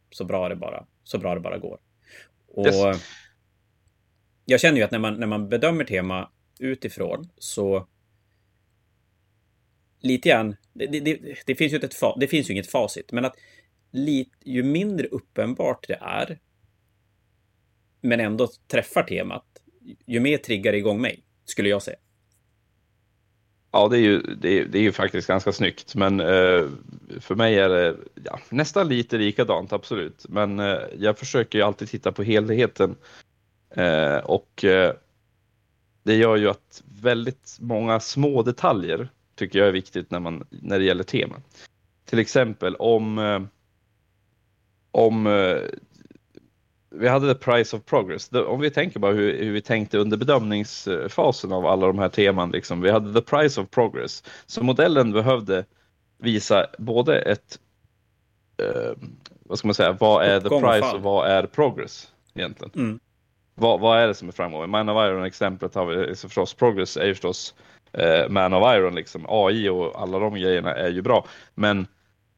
så 0.09 0.25
bra 0.25 0.49
det 0.49 0.55
bara, 0.55 0.85
så 1.03 1.17
bra 1.17 1.35
det 1.35 1.41
bara 1.41 1.57
går. 1.57 1.79
Och 2.47 2.65
Yes. 2.65 3.03
jag 4.45 4.59
känner 4.59 4.77
ju 4.77 4.83
att 4.83 4.91
när 4.91 4.99
man, 4.99 5.19
när 5.19 5.27
man 5.27 5.49
bedömer 5.49 5.83
tema 5.83 6.31
utifrån 6.59 7.29
så 7.37 7.87
lite 9.99 10.29
grann, 10.29 10.55
det, 10.73 10.87
det, 10.87 11.35
det, 11.45 11.55
finns 11.55 11.73
ju 11.73 11.77
ett, 11.77 11.95
det 12.19 12.27
finns 12.27 12.49
ju 12.49 12.53
inget 12.53 12.71
facit, 12.71 13.11
men 13.11 13.25
att 13.25 13.35
lit, 13.91 14.33
ju 14.45 14.63
mindre 14.63 15.07
uppenbart 15.07 15.87
det 15.87 15.99
är, 16.01 16.39
men 18.01 18.19
ändå 18.19 18.47
träffar 18.67 19.03
temat, 19.03 19.45
ju 20.05 20.19
mer 20.19 20.37
triggar 20.37 20.71
det 20.71 20.77
igång 20.77 21.01
mig, 21.01 21.23
skulle 21.45 21.69
jag 21.69 21.81
säga. 21.81 21.97
Ja, 23.71 23.87
det 23.87 23.97
är 23.97 24.01
ju, 24.01 24.21
det 24.21 24.59
är, 24.59 24.65
det 24.65 24.77
är 24.77 24.81
ju 24.81 24.91
faktiskt 24.91 25.27
ganska 25.27 25.51
snyggt, 25.51 25.95
men 25.95 26.19
eh, 26.19 26.65
för 27.19 27.35
mig 27.35 27.59
är 27.59 27.69
det 27.69 27.95
ja, 28.23 28.39
nästan 28.49 28.87
lite 28.87 29.17
likadant, 29.17 29.73
absolut. 29.73 30.25
Men 30.29 30.59
eh, 30.59 30.79
jag 30.97 31.17
försöker 31.17 31.59
ju 31.59 31.65
alltid 31.65 31.89
titta 31.89 32.11
på 32.11 32.23
helheten 32.23 32.95
eh, 33.69 34.17
och 34.17 34.63
eh, 34.63 34.93
det 36.03 36.15
gör 36.15 36.35
ju 36.35 36.49
att 36.49 36.83
väldigt 37.01 37.57
många 37.59 37.99
små 37.99 38.43
detaljer 38.43 39.09
tycker 39.35 39.59
jag 39.59 39.67
är 39.67 39.71
viktigt 39.71 40.11
när, 40.11 40.19
man, 40.19 40.47
när 40.49 40.79
det 40.79 40.85
gäller 40.85 41.03
teman. 41.03 41.43
Till 42.05 42.19
exempel 42.19 42.75
om, 42.75 43.17
eh, 43.17 43.41
om 44.91 45.27
eh, 45.27 45.57
vi 46.89 47.07
hade 47.07 47.33
the 47.33 47.39
price 47.39 47.75
of 47.75 47.85
progress. 47.85 48.31
Om 48.33 48.59
vi 48.59 48.69
tänker 48.69 48.99
bara 48.99 49.11
hur, 49.11 49.43
hur 49.43 49.51
vi 49.51 49.61
tänkte 49.61 49.97
under 49.97 50.17
bedömningsfasen 50.17 51.51
av 51.51 51.65
alla 51.65 51.87
de 51.87 51.99
här 51.99 52.09
teman. 52.09 52.51
Liksom. 52.51 52.81
Vi 52.81 52.91
hade 52.91 53.13
the 53.13 53.21
price 53.21 53.61
of 53.61 53.69
progress. 53.69 54.23
Så 54.45 54.63
modellen 54.63 55.11
behövde 55.11 55.65
visa 56.17 56.67
både 56.77 57.21
ett, 57.21 57.59
eh, 58.57 58.91
vad 59.43 59.57
ska 59.57 59.67
man 59.67 59.75
säga, 59.75 59.91
vad 59.91 60.25
är 60.25 60.39
the 60.39 60.49
price 60.49 60.95
och 60.95 61.01
vad 61.01 61.27
är 61.27 61.45
progress 61.45 62.11
egentligen? 62.33 62.71
Mm. 62.75 62.99
Vad, 63.55 63.79
vad 63.79 63.99
är 63.99 64.07
det 64.07 64.13
som 64.13 64.27
är 64.27 64.31
framgång? 64.31 64.69
Man 64.69 64.89
of 64.89 64.95
Iron-exemplet 64.95 65.75
har 65.75 65.85
vi 65.85 66.15
så 66.15 66.27
förstås, 66.27 66.53
progress 66.53 66.97
är 66.97 67.05
ju 67.05 67.13
förstås 67.13 67.55
eh, 67.93 68.29
Man 68.29 68.53
of 68.53 68.75
Iron, 68.75 68.95
liksom. 68.95 69.25
AI 69.29 69.69
och 69.69 70.01
alla 70.01 70.19
de 70.19 70.35
grejerna 70.35 70.75
är 70.75 70.89
ju 70.89 71.01
bra. 71.01 71.25
Men 71.55 71.87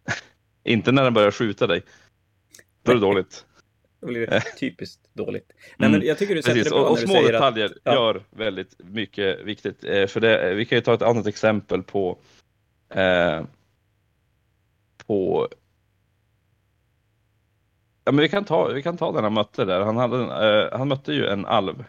inte 0.64 0.91
när 0.91 1.04
den 1.04 1.14
börjar 1.14 1.32
skjuta 1.32 1.68
dig. 1.68 1.82
Då 2.84 2.91
är 2.91 2.95
det 2.95 3.02
dåligt. 3.02 3.45
Det 4.00 4.06
blir 4.06 4.28
det 4.28 4.41
typiskt 4.60 5.10
dåligt. 5.14 5.54
Nej, 5.78 5.89
Mm, 5.89 6.00
men 6.00 6.08
jag 6.08 6.18
tycker 6.18 6.36
du 6.36 6.41
sätter 6.41 6.54
Precis, 6.54 6.72
det 6.72 6.76
bra 6.76 6.86
och, 6.86 6.91
och 6.91 7.00
små 7.00 7.14
säger 7.14 7.26
att... 7.26 7.32
detaljer 7.32 7.74
ja. 7.84 7.93
gör 7.93 8.24
väldigt 8.30 8.76
mycket 8.78 9.41
viktigt. 9.41 9.84
Eh, 9.84 10.08
för 10.08 10.20
det, 10.20 10.54
vi 10.54 10.66
kan 10.66 10.78
ju 10.78 10.82
ta 10.82 10.93
ett 10.93 11.02
annat 11.02 11.28
exempel 11.28 11.84
på 11.84 12.18
eh, 12.89 13.43
på 15.08 15.50
Ja, 18.10 18.12
men 18.12 18.22
vi 18.22 18.30
kan 18.30 18.45
ta, 18.45 18.68
vi 18.68 18.84
kan 18.84 18.97
ta 18.97 19.12
den 19.12 19.24
han 19.24 19.34
mötte 19.34 19.66
där. 19.66 19.82
Han, 19.82 19.97
hade, 19.97 20.18
en, 20.18 20.30
eh, 20.30 20.78
han 20.78 20.88
mötte 20.88 21.14
ju 21.14 21.28
en 21.28 21.45
alv 21.45 21.84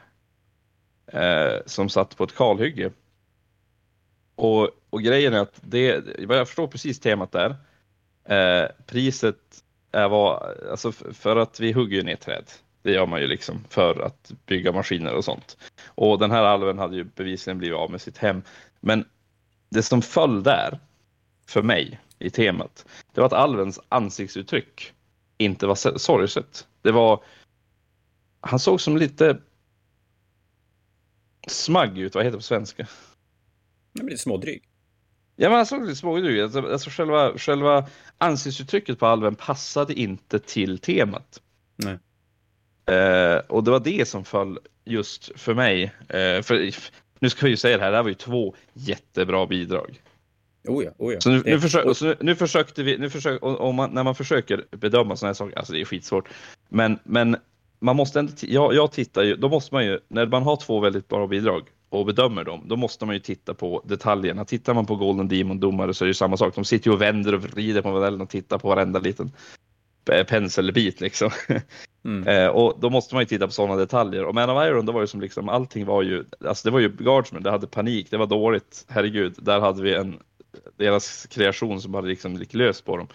eh, 1.06 1.54
som 1.66 1.88
satt 1.88 2.16
på 2.16 2.24
ett 2.24 2.34
kalhygge. 2.34 2.92
Och, 4.34 4.70
och 4.90 5.02
grejen 5.02 5.34
är 5.34 5.38
att 5.38 5.60
det, 5.60 6.04
vad 6.26 6.38
jag 6.38 6.46
förstår 6.48 6.66
precis 6.66 7.00
temat 7.00 7.32
där. 7.32 7.56
Eh, 8.24 8.70
priset 8.86 9.64
är 9.92 10.08
vad, 10.08 10.58
alltså 10.70 10.92
för 10.92 11.36
att 11.36 11.60
vi 11.60 11.72
hugger 11.72 11.96
ju 11.96 12.02
ner 12.02 12.16
träd. 12.16 12.44
Det 12.82 12.92
gör 12.92 13.06
man 13.06 13.20
ju 13.20 13.26
liksom 13.26 13.64
för 13.68 14.00
att 14.00 14.32
bygga 14.46 14.72
maskiner 14.72 15.14
och 15.14 15.24
sånt. 15.24 15.56
Och 15.86 16.18
den 16.18 16.30
här 16.30 16.42
alven 16.42 16.78
hade 16.78 16.96
ju 16.96 17.04
bevisligen 17.04 17.58
blivit 17.58 17.76
av 17.78 17.90
med 17.90 18.00
sitt 18.00 18.18
hem. 18.18 18.42
Men 18.80 19.04
det 19.68 19.82
som 19.82 20.02
föll 20.02 20.42
där, 20.42 20.78
för 21.46 21.62
mig, 21.62 22.00
i 22.18 22.30
temat, 22.30 22.86
det 23.12 23.20
var 23.20 23.26
att 23.26 23.32
alvens 23.32 23.80
ansiktsuttryck 23.88 24.92
inte 25.38 25.66
var 25.66 25.98
sorgset. 25.98 26.66
Det 26.82 26.92
var, 26.92 27.24
han 28.40 28.58
såg 28.58 28.80
som 28.80 28.96
lite 28.96 29.38
smagg 31.46 31.98
ut, 31.98 32.14
vad 32.14 32.24
heter 32.24 32.32
det 32.32 32.38
på 32.38 32.42
svenska? 32.42 32.86
Jag 33.92 34.04
blir 34.04 34.12
lite 34.12 34.22
smådryg. 34.22 34.69
Ja, 35.42 35.48
men 35.48 35.56
han 35.56 35.66
såg 35.66 35.82
lite 35.82 35.96
smådryg 35.96 36.36
ut. 36.36 36.42
Alltså, 36.42 36.72
alltså 36.72 36.90
själva, 36.90 37.38
själva 37.38 37.86
ansiktsuttrycket 38.18 38.98
på 38.98 39.06
alven 39.06 39.34
passade 39.34 39.94
inte 39.94 40.38
till 40.38 40.78
temat. 40.78 41.42
Nej. 41.76 41.98
Eh, 42.96 43.38
och 43.48 43.64
det 43.64 43.70
var 43.70 43.80
det 43.80 44.08
som 44.08 44.24
föll 44.24 44.58
just 44.84 45.30
för 45.40 45.54
mig. 45.54 45.82
Eh, 46.08 46.42
för, 46.42 46.70
nu 47.18 47.30
ska 47.30 47.46
vi 47.46 47.50
ju 47.50 47.56
säga 47.56 47.76
det 47.76 47.82
här, 47.84 47.90
det 47.90 47.96
här 47.96 48.02
var 48.02 48.08
ju 48.10 48.14
två 48.14 48.54
jättebra 48.72 49.46
bidrag. 49.46 50.02
Oh 50.68 50.84
ja, 50.84 50.90
oh 50.98 51.12
ja. 51.14 51.20
Så 51.20 51.30
nu, 51.30 51.42
Det- 51.42 51.50
nu, 51.50 51.58
försö- 51.60 51.82
och- 51.82 51.96
så 51.96 52.04
nu, 52.04 52.16
nu 52.20 52.34
försökte 52.36 52.82
vi, 52.82 52.98
nu 52.98 53.10
försök, 53.10 53.42
och 53.42 53.74
man, 53.74 53.90
när 53.90 54.02
man 54.04 54.14
försöker 54.14 54.64
bedöma 54.70 55.16
sådana 55.16 55.28
här 55.28 55.34
saker, 55.34 55.58
alltså 55.58 55.72
det 55.72 55.80
är 55.80 55.84
skitsvårt, 55.84 56.28
men, 56.68 56.98
men 57.04 57.36
man 57.78 57.96
måste 57.96 58.18
ändå, 58.18 58.32
jag, 58.40 58.74
jag 58.74 58.92
tittar 58.92 59.22
ju, 59.22 59.36
då 59.36 59.48
måste 59.48 59.74
man 59.74 59.86
ju, 59.86 59.98
när 60.08 60.26
man 60.26 60.42
har 60.42 60.56
två 60.56 60.80
väldigt 60.80 61.08
bra 61.08 61.26
bidrag 61.26 61.68
och 61.90 62.06
bedömer 62.06 62.44
dem, 62.44 62.62
då 62.66 62.76
måste 62.76 63.06
man 63.06 63.14
ju 63.14 63.20
titta 63.20 63.54
på 63.54 63.82
detaljerna. 63.84 64.44
Tittar 64.44 64.74
man 64.74 64.86
på 64.86 64.96
Golden 64.96 65.28
Demon-domare 65.28 65.94
så 65.94 66.04
är 66.04 66.06
det 66.06 66.10
ju 66.10 66.14
samma 66.14 66.36
sak, 66.36 66.54
de 66.54 66.64
sitter 66.64 66.90
ju 66.90 66.94
och 66.94 67.02
vänder 67.02 67.34
och 67.34 67.42
vrider 67.42 67.82
på 67.82 67.90
modellen 67.90 68.20
och 68.20 68.28
tittar 68.28 68.58
på 68.58 68.68
varenda 68.68 68.98
liten 68.98 69.32
penselbit 70.04 71.00
liksom. 71.00 71.30
Mm. 72.04 72.28
Eh, 72.28 72.48
och 72.48 72.80
då 72.80 72.90
måste 72.90 73.14
man 73.14 73.22
ju 73.22 73.26
titta 73.26 73.46
på 73.46 73.52
sådana 73.52 73.76
detaljer. 73.76 74.24
Och 74.24 74.34
Man 74.34 74.50
of 74.50 74.64
Iron, 74.64 74.86
då 74.86 74.92
var 74.92 75.00
det 75.00 75.06
som 75.06 75.20
liksom 75.20 75.48
allting 75.48 75.86
var 75.86 76.02
ju, 76.02 76.24
alltså 76.46 76.68
det 76.68 76.72
var 76.72 76.80
ju 76.80 76.88
Guardsman, 76.88 77.42
det 77.42 77.50
hade 77.50 77.66
panik, 77.66 78.10
det 78.10 78.16
var 78.16 78.26
dåligt, 78.26 78.84
herregud, 78.88 79.34
där 79.38 79.60
hade 79.60 79.82
vi 79.82 79.94
en, 79.94 80.18
deras 80.76 81.26
kreation 81.26 81.80
som 81.80 81.94
hade 81.94 82.08
liksom 82.08 82.34
gick 82.34 82.54
lös 82.54 82.82
på 82.82 82.96
dem. 82.96 83.08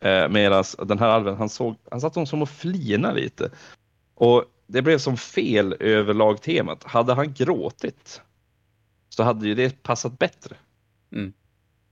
Eh, 0.00 0.28
Medan 0.28 0.64
den 0.78 0.98
här 0.98 1.08
alven, 1.08 1.36
han 1.36 1.48
såg, 1.48 1.76
han 1.90 2.00
satt 2.00 2.28
som 2.28 2.42
att 2.42 2.50
flina 2.50 3.12
lite. 3.12 3.50
Och 4.14 4.44
det 4.72 4.82
blev 4.82 4.98
som 4.98 5.16
fel 5.16 5.76
överlag 5.80 6.42
temat. 6.42 6.84
Hade 6.84 7.14
han 7.14 7.32
gråtit 7.32 8.22
så 9.08 9.22
hade 9.22 9.48
ju 9.48 9.54
det 9.54 9.82
passat 9.82 10.18
bättre. 10.18 10.56
Mm. 11.12 11.32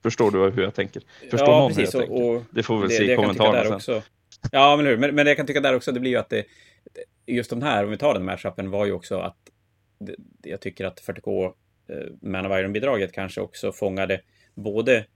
Förstår 0.02 0.30
du 0.30 0.50
hur 0.50 0.62
jag 0.62 0.74
tänker? 0.74 1.02
Förstår 1.30 1.48
ja, 1.48 1.59
någon 1.59 1.74
precis. 1.74 1.94
hur 1.94 2.00
jag 2.00 2.10
Och, 2.10 2.34
tänker? 2.36 2.55
Det 2.55 2.62
får 2.62 2.74
vi 2.76 2.80
väl 2.80 2.88
det, 2.88 2.94
se 2.96 3.12
i 3.12 3.16
kommentarerna 3.16 3.64
sen. 3.64 3.74
också. 3.74 4.02
Ja, 4.52 4.76
men 4.76 4.86
hur. 4.86 4.96
Men, 4.96 5.14
men 5.14 5.24
det 5.24 5.30
jag 5.30 5.36
kan 5.36 5.46
tycka 5.46 5.60
där 5.60 5.76
också, 5.76 5.92
det 5.92 6.00
blir 6.00 6.10
ju 6.10 6.16
att 6.16 6.28
det... 6.28 6.44
Just 7.26 7.50
de 7.50 7.62
här, 7.62 7.84
om 7.84 7.90
vi 7.90 7.96
tar 7.96 8.14
den 8.14 8.24
matchupen, 8.24 8.70
var 8.70 8.86
ju 8.86 8.92
också 8.92 9.18
att... 9.18 9.36
Det- 9.98 10.16
jag 10.50 10.60
tycker 10.60 10.84
att 10.84 11.00
40K 11.00 11.44
eh, 11.88 11.96
Man 12.22 12.46
of 12.46 12.52
Iron-bidraget 12.52 13.12
kanske 13.12 13.40
också 13.40 13.72
fångade 13.72 14.20
både 14.55 15.06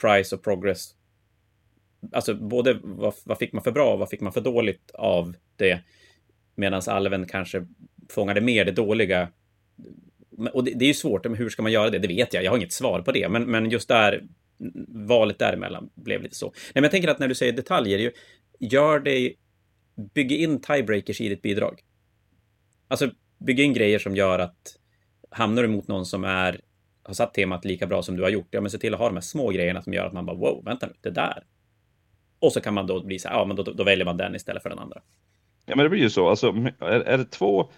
price 0.00 0.34
och 0.34 0.42
progress. 0.42 0.94
Alltså 2.12 2.34
både 2.34 2.78
vad, 2.82 3.14
vad 3.24 3.38
fick 3.38 3.52
man 3.52 3.62
för 3.62 3.72
bra 3.72 3.92
och 3.92 3.98
vad 3.98 4.08
fick 4.08 4.20
man 4.20 4.32
för 4.32 4.40
dåligt 4.40 4.90
av 4.90 5.34
det. 5.56 5.80
Medan 6.60 6.82
alven 6.86 7.26
kanske 7.26 7.66
fångade 8.10 8.40
mer 8.40 8.64
det 8.64 8.72
dåliga. 8.72 9.28
Och 10.52 10.64
det, 10.64 10.72
det 10.74 10.84
är 10.84 10.88
ju 10.88 10.94
svårt, 10.94 11.24
men 11.24 11.34
hur 11.34 11.48
ska 11.48 11.62
man 11.62 11.72
göra 11.72 11.90
det? 11.90 11.98
Det 11.98 12.08
vet 12.08 12.34
jag, 12.34 12.44
jag 12.44 12.50
har 12.50 12.58
inget 12.58 12.72
svar 12.72 13.00
på 13.00 13.12
det. 13.12 13.28
Men, 13.28 13.44
men 13.44 13.70
just 13.70 13.88
där, 13.88 14.22
valet 14.88 15.38
däremellan 15.38 15.90
blev 15.94 16.22
lite 16.22 16.36
så. 16.36 16.46
Nej, 16.46 16.54
men 16.74 16.82
jag 16.82 16.90
tänker 16.90 17.08
att 17.08 17.18
när 17.18 17.28
du 17.28 17.34
säger 17.34 17.52
detaljer, 17.52 18.12
gör 18.58 19.00
dig, 19.00 19.36
bygg 20.14 20.32
in 20.32 20.60
tiebreakers 20.60 21.20
i 21.20 21.28
ditt 21.28 21.42
bidrag. 21.42 21.80
Alltså, 22.88 23.10
bygg 23.38 23.60
in 23.60 23.72
grejer 23.72 23.98
som 23.98 24.16
gör 24.16 24.38
att 24.38 24.76
hamnar 25.30 25.62
du 25.62 25.68
mot 25.68 25.88
någon 25.88 26.06
som 26.06 26.24
är, 26.24 26.60
har 27.02 27.14
satt 27.14 27.34
temat 27.34 27.64
lika 27.64 27.86
bra 27.86 28.02
som 28.02 28.16
du 28.16 28.22
har 28.22 28.30
gjort, 28.30 28.48
ja 28.50 28.60
men 28.60 28.70
se 28.70 28.78
till 28.78 28.94
att 28.94 29.00
ha 29.00 29.06
de 29.06 29.14
här 29.14 29.20
små 29.20 29.50
grejerna 29.50 29.82
som 29.82 29.92
gör 29.92 30.06
att 30.06 30.12
man 30.12 30.26
bara 30.26 30.36
wow, 30.36 30.64
vänta 30.64 30.86
nu, 30.86 30.92
det 31.00 31.10
där. 31.10 31.44
Och 32.38 32.52
så 32.52 32.60
kan 32.60 32.74
man 32.74 32.86
då 32.86 33.04
bli 33.04 33.18
så 33.18 33.28
här, 33.28 33.36
ja 33.36 33.44
men 33.44 33.56
då, 33.56 33.62
då 33.62 33.84
väljer 33.84 34.04
man 34.04 34.16
den 34.16 34.34
istället 34.34 34.62
för 34.62 34.70
den 34.70 34.78
andra. 34.78 35.02
Ja 35.66 35.76
men 35.76 35.84
det 35.84 35.90
blir 35.90 36.00
ju 36.00 36.10
så, 36.10 36.28
alltså 36.28 36.54
är, 36.80 37.00
är 37.00 37.18
det 37.18 37.24
två 37.24 37.68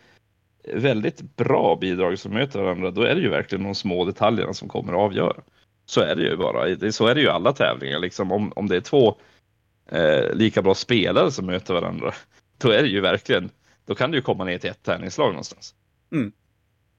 väldigt 0.74 1.36
bra 1.36 1.78
bidrag 1.80 2.18
som 2.18 2.32
möter 2.32 2.62
varandra, 2.62 2.90
då 2.90 3.02
är 3.02 3.14
det 3.14 3.20
ju 3.20 3.28
verkligen 3.28 3.64
de 3.64 3.74
små 3.74 4.04
detaljerna 4.04 4.54
som 4.54 4.68
kommer 4.68 4.92
att 4.92 4.98
avgöra. 4.98 5.42
Så 5.86 6.00
är 6.00 6.16
det 6.16 6.22
ju 6.22 6.36
bara, 6.36 6.92
så 6.92 7.06
är 7.06 7.14
det 7.14 7.20
ju 7.20 7.28
alla 7.28 7.52
tävlingar 7.52 7.98
liksom. 7.98 8.32
Om, 8.32 8.52
om 8.56 8.68
det 8.68 8.76
är 8.76 8.80
två 8.80 9.16
eh, 9.90 10.34
lika 10.34 10.62
bra 10.62 10.74
spelare 10.74 11.30
som 11.30 11.46
möter 11.46 11.74
varandra, 11.74 12.14
då 12.58 12.70
är 12.70 12.82
det 12.82 12.88
ju 12.88 13.00
verkligen, 13.00 13.50
då 13.86 13.94
kan 13.94 14.10
det 14.10 14.16
ju 14.16 14.22
komma 14.22 14.44
ner 14.44 14.58
till 14.58 14.70
ett 14.70 14.82
tärningslag 14.82 15.28
någonstans. 15.28 15.74
Mm. 16.12 16.32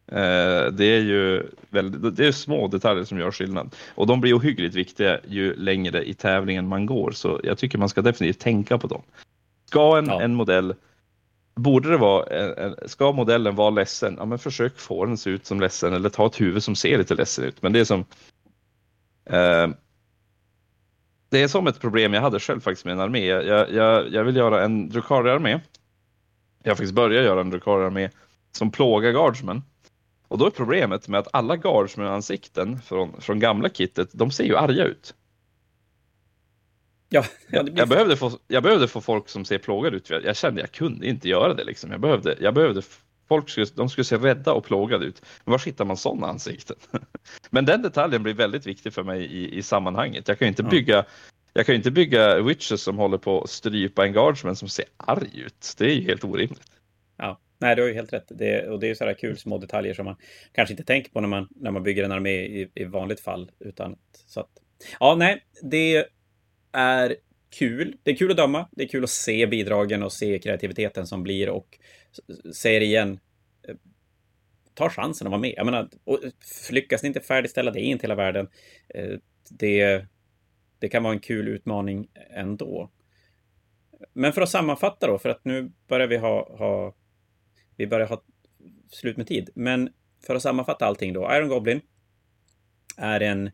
Eh, 0.08 0.72
det 0.72 0.86
är 0.86 1.02
ju 1.02 1.44
väldigt, 1.70 2.16
det 2.16 2.28
är 2.28 2.32
små 2.32 2.68
detaljer 2.68 3.04
som 3.04 3.20
gör 3.20 3.32
skillnad 3.32 3.76
och 3.96 4.08
de 4.08 4.22
blir 4.22 4.38
ohyggligt 4.38 4.76
viktiga 4.76 5.20
ju 5.28 5.56
längre 5.56 6.10
i 6.10 6.14
tävlingen 6.14 6.68
man 6.68 6.86
går, 6.86 7.12
så 7.12 7.40
jag 7.44 7.58
tycker 7.58 7.78
man 7.78 7.90
ska 7.90 8.02
definitivt 8.02 8.40
tänka 8.40 8.78
på 8.78 8.88
dem. 8.88 9.02
Ska 9.74 9.98
en, 9.98 10.06
ja. 10.06 10.22
en 10.22 10.36
modell 10.36 10.76
Borde 11.56 11.90
det 11.90 11.98
vara, 11.98 12.76
ska 12.88 13.12
modellen 13.12 13.56
vara 13.56 13.70
ledsen, 13.70 14.16
ja 14.20 14.26
men 14.26 14.40
försök 14.40 14.80
få 14.80 15.06
den 15.06 15.18
se 15.18 15.30
ut 15.30 15.46
som 15.46 15.60
ledsen 15.60 15.94
eller 15.94 16.10
ta 16.10 16.26
ett 16.26 16.42
huvud 16.42 16.64
som 16.64 16.76
ser 16.76 16.98
lite 16.98 17.16
ledsen 17.16 17.46
ut. 17.46 17.62
Men 17.62 17.74
det 17.74 17.80
är 17.80 17.86
som 17.86 18.00
eh, 19.26 19.68
Det 21.30 21.42
är 21.44 21.48
som 21.48 21.68
ett 21.68 21.80
problem 21.80 22.14
jag 22.14 22.22
hade 22.22 22.40
själv 22.40 22.60
faktiskt 22.60 22.86
med 22.86 22.92
en 22.92 23.00
armé. 23.00 23.26
Jag, 23.26 23.72
jag, 23.72 24.14
jag 24.14 24.24
vill 24.24 24.36
göra 24.36 24.64
en 24.64 24.90
Drukari-armé. 24.90 25.60
Jag 26.64 26.72
har 26.72 26.76
faktiskt 26.76 26.94
börjat 26.94 27.26
göra 27.26 27.42
en 27.42 27.50
Drukari-armé 27.50 28.10
som 28.52 28.72
plågar 28.72 29.12
Guardsmen. 29.12 29.62
Och 30.28 30.38
då 30.38 30.46
är 30.46 30.50
problemet 30.50 31.08
med 31.08 31.20
att 31.20 31.28
alla 31.34 31.56
Guardsman-ansikten 31.56 32.82
från, 32.82 33.22
från 33.22 33.40
gamla 33.40 33.70
kittet, 33.70 34.10
de 34.14 34.32
ser 34.32 34.44
ju 34.44 34.58
arga 34.58 34.84
ut. 34.84 35.14
Ja, 37.14 37.26
ja 37.48 37.66
jag, 37.76 37.90
behövde 37.90 38.18
få, 38.18 38.32
jag 38.48 38.64
behövde 38.64 38.88
få 38.88 39.02
folk 39.02 39.30
som 39.30 39.46
ser 39.46 39.58
plågade 39.58 39.98
ut. 39.98 40.10
Jag 40.10 40.36
kände 40.36 40.62
jag 40.62 40.72
kunde 40.72 41.08
inte 41.08 41.30
göra 41.30 41.54
det. 41.54 41.64
Liksom. 41.64 41.92
Jag, 41.92 42.02
behövde, 42.02 42.38
jag 42.40 42.54
behövde 42.54 42.82
folk 43.28 43.50
skulle, 43.50 43.68
de 43.76 43.90
skulle 43.90 44.06
se 44.06 44.18
rädda 44.18 44.54
och 44.54 44.64
plågade 44.64 45.06
ut. 45.06 45.22
Men 45.46 45.52
var 45.52 45.60
hittar 45.66 45.86
man 45.86 45.98
sådana 45.98 46.28
ansikten? 46.28 46.76
Men 47.50 47.66
den 47.66 47.82
detaljen 47.82 48.24
blir 48.24 48.34
väldigt 48.34 48.68
viktig 48.68 48.94
för 48.94 49.04
mig 49.04 49.24
i, 49.24 49.58
i 49.58 49.64
sammanhanget. 49.64 50.28
Jag 50.28 50.40
kan 50.40 50.46
ju 50.46 50.50
inte 50.50 50.64
bygga 50.64 51.06
jag 51.54 51.66
kan 51.66 51.76
inte 51.76 51.92
bygga 51.92 52.42
witches 52.42 52.82
som 52.82 52.98
håller 52.98 53.18
på 53.18 53.42
att 53.42 53.50
strypa 53.50 54.06
en 54.06 54.14
guardsman 54.14 54.56
som 54.56 54.68
ser 54.68 54.86
arg 54.98 55.42
ut. 55.46 55.74
Det 55.78 55.86
är 55.86 55.96
ju 55.96 56.02
helt 56.02 56.24
orimligt. 56.24 56.72
Ja, 57.18 57.40
nej, 57.60 57.76
du 57.76 57.82
har 57.82 57.90
ju 57.90 57.96
helt 57.96 58.14
rätt. 58.14 58.26
Det, 58.30 58.68
och 58.70 58.80
det 58.80 58.86
är 58.86 58.90
ju 58.90 58.96
sådana 58.96 59.14
kul 59.14 59.38
små 59.38 59.58
detaljer 59.58 59.94
som 59.94 60.06
man 60.06 60.16
kanske 60.52 60.74
inte 60.74 60.84
tänker 60.84 61.12
på 61.12 61.22
när 61.22 61.28
man, 61.28 61.48
när 61.56 61.72
man 61.72 61.84
bygger 61.84 62.04
en 62.04 62.12
armé 62.12 62.32
i, 62.32 62.70
i 62.76 62.84
vanligt 62.84 63.20
fall. 63.20 63.52
Utan, 63.60 63.98
så 64.28 64.40
att, 64.40 64.50
ja, 65.00 65.16
nej, 65.16 65.44
det 65.62 66.06
är 66.74 67.16
kul. 67.50 67.98
Det 68.04 68.12
är 68.12 68.16
kul 68.16 68.32
att 68.32 68.38
döma. 68.38 68.70
Det 68.72 68.84
är 68.84 68.88
kul 68.88 69.04
att 69.04 69.10
se 69.10 69.48
bidragen 69.48 70.04
och 70.04 70.14
se 70.14 70.40
kreativiteten 70.40 71.08
som 71.08 71.24
blir 71.24 71.50
och 71.50 71.80
säger 72.54 72.82
igen. 72.82 73.20
Eh, 73.68 73.76
ta 74.74 74.90
chansen 74.90 75.28
att 75.28 75.32
vara 75.32 75.42
med. 75.42 75.54
Jag 75.58 75.66
menar, 75.66 75.90
och 76.04 76.20
lyckas 76.72 77.04
ni 77.04 77.08
inte 77.08 77.20
färdigställa 77.20 77.72
det 77.72 77.82
inte 77.82 78.04
hela 78.04 78.16
världen. 78.16 78.48
Eh, 78.90 79.18
det, 79.50 80.06
det 80.80 80.90
kan 80.90 81.04
vara 81.04 81.14
en 81.14 81.20
kul 81.20 81.48
utmaning 81.48 82.08
ändå. 82.30 82.92
Men 84.14 84.34
för 84.34 84.42
att 84.42 84.50
sammanfatta 84.50 85.08
då, 85.08 85.20
för 85.20 85.30
att 85.30 85.46
nu 85.46 85.72
börjar 85.88 86.08
vi 86.08 86.18
ha, 86.18 86.58
ha 86.58 86.96
vi 87.76 87.88
börjar 87.88 88.08
ha 88.08 88.24
slut 88.92 89.18
med 89.18 89.28
tid. 89.28 89.50
Men 89.56 89.90
för 90.28 90.36
att 90.36 90.42
sammanfatta 90.42 90.86
allting 90.86 91.14
då. 91.14 91.36
Iron 91.36 91.50
Goblin 91.50 91.82
är 92.98 93.20
en 93.20 93.48
eh, 93.48 93.54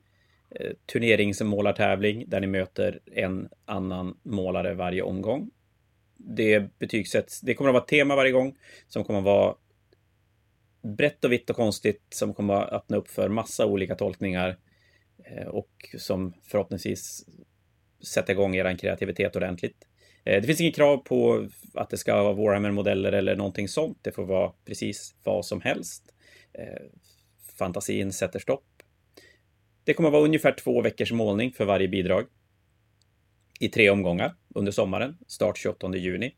Eh, 0.56 0.72
turneringsmålartävling 0.86 2.24
där 2.28 2.40
ni 2.40 2.48
möter 2.48 3.00
en 3.06 3.50
annan 3.66 4.18
målare 4.24 4.74
varje 4.74 5.02
omgång. 5.02 5.52
Det 6.18 6.80
betygsätts, 6.80 7.42
det 7.42 7.54
kommer 7.54 7.70
att 7.70 7.74
vara 7.74 7.84
ett 7.84 7.90
tema 7.90 8.16
varje 8.16 8.32
gång 8.32 8.58
som 8.88 9.04
kommer 9.04 9.20
att 9.20 9.26
vara 9.26 9.56
brett 10.82 11.26
och 11.26 11.32
vitt 11.32 11.50
och 11.50 11.56
konstigt 11.56 12.02
som 12.10 12.34
kommer 12.34 12.54
att 12.54 12.74
öppna 12.74 12.98
upp 12.98 13.08
för 13.08 13.30
massa 13.30 13.66
olika 13.66 13.96
tolkningar 13.96 14.58
eh, 15.26 15.48
och 15.48 15.96
som 15.98 16.34
förhoppningsvis 16.44 17.26
sätter 18.14 18.34
igång 18.34 18.56
er 18.56 18.78
kreativitet 18.78 19.36
ordentligt. 19.36 19.88
Eh, 20.24 20.42
det 20.42 20.48
finns 20.48 20.62
inget 20.62 20.76
krav 20.76 20.98
på 20.98 21.48
att 21.74 21.90
det 21.90 21.98
ska 21.98 22.24
vara 22.24 22.34
Warhammer-modeller 22.34 23.12
eller 23.12 23.36
någonting 23.36 23.68
sånt. 23.68 23.98
Det 24.02 24.12
får 24.12 24.26
vara 24.26 24.52
precis 24.66 25.16
vad 25.24 25.46
som 25.46 25.62
helst. 25.62 26.14
Fantasin 27.58 28.14
sätter 28.14 28.40
stopp. 28.40 28.79
Det 29.84 29.94
kommer 29.94 30.10
att 30.10 30.14
vara 30.14 30.24
ungefär 30.24 30.52
två 30.52 30.82
veckors 30.82 31.12
målning 31.12 31.52
för 31.52 31.66
varje 31.66 31.88
bidrag. 31.88 32.26
I 33.60 33.70
tre 33.70 33.90
omgångar 33.90 34.36
under 34.56 34.72
sommaren, 34.72 35.18
start 35.28 35.58
28 35.58 35.96
juni. 35.96 36.36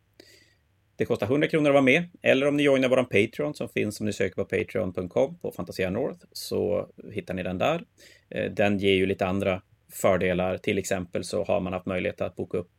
Det 0.96 1.06
kostar 1.06 1.28
100 1.28 1.48
kronor 1.48 1.70
att 1.70 1.74
vara 1.74 1.84
med, 1.84 2.04
eller 2.22 2.48
om 2.48 2.58
ni 2.58 2.64
joinar 2.64 2.90
våran 2.90 3.06
Patreon 3.06 3.54
som 3.54 3.70
finns 3.70 4.00
om 4.00 4.06
ni 4.06 4.14
söker 4.14 4.36
på 4.36 4.46
patreon.com 4.46 5.38
på 5.38 5.52
Fantasia 5.52 5.90
North 5.90 6.26
så 6.32 6.90
hittar 7.12 7.34
ni 7.34 7.44
den 7.44 7.58
där. 7.58 7.84
Eh, 8.30 8.52
den 8.52 8.78
ger 8.78 8.94
ju 8.94 9.06
lite 9.06 9.26
andra 9.26 9.62
fördelar. 9.92 10.58
Till 10.58 10.78
exempel 10.78 11.24
så 11.24 11.44
har 11.44 11.60
man 11.60 11.74
haft 11.74 11.86
möjlighet 11.86 12.22
att 12.22 12.36
boka 12.36 12.58
upp 12.58 12.72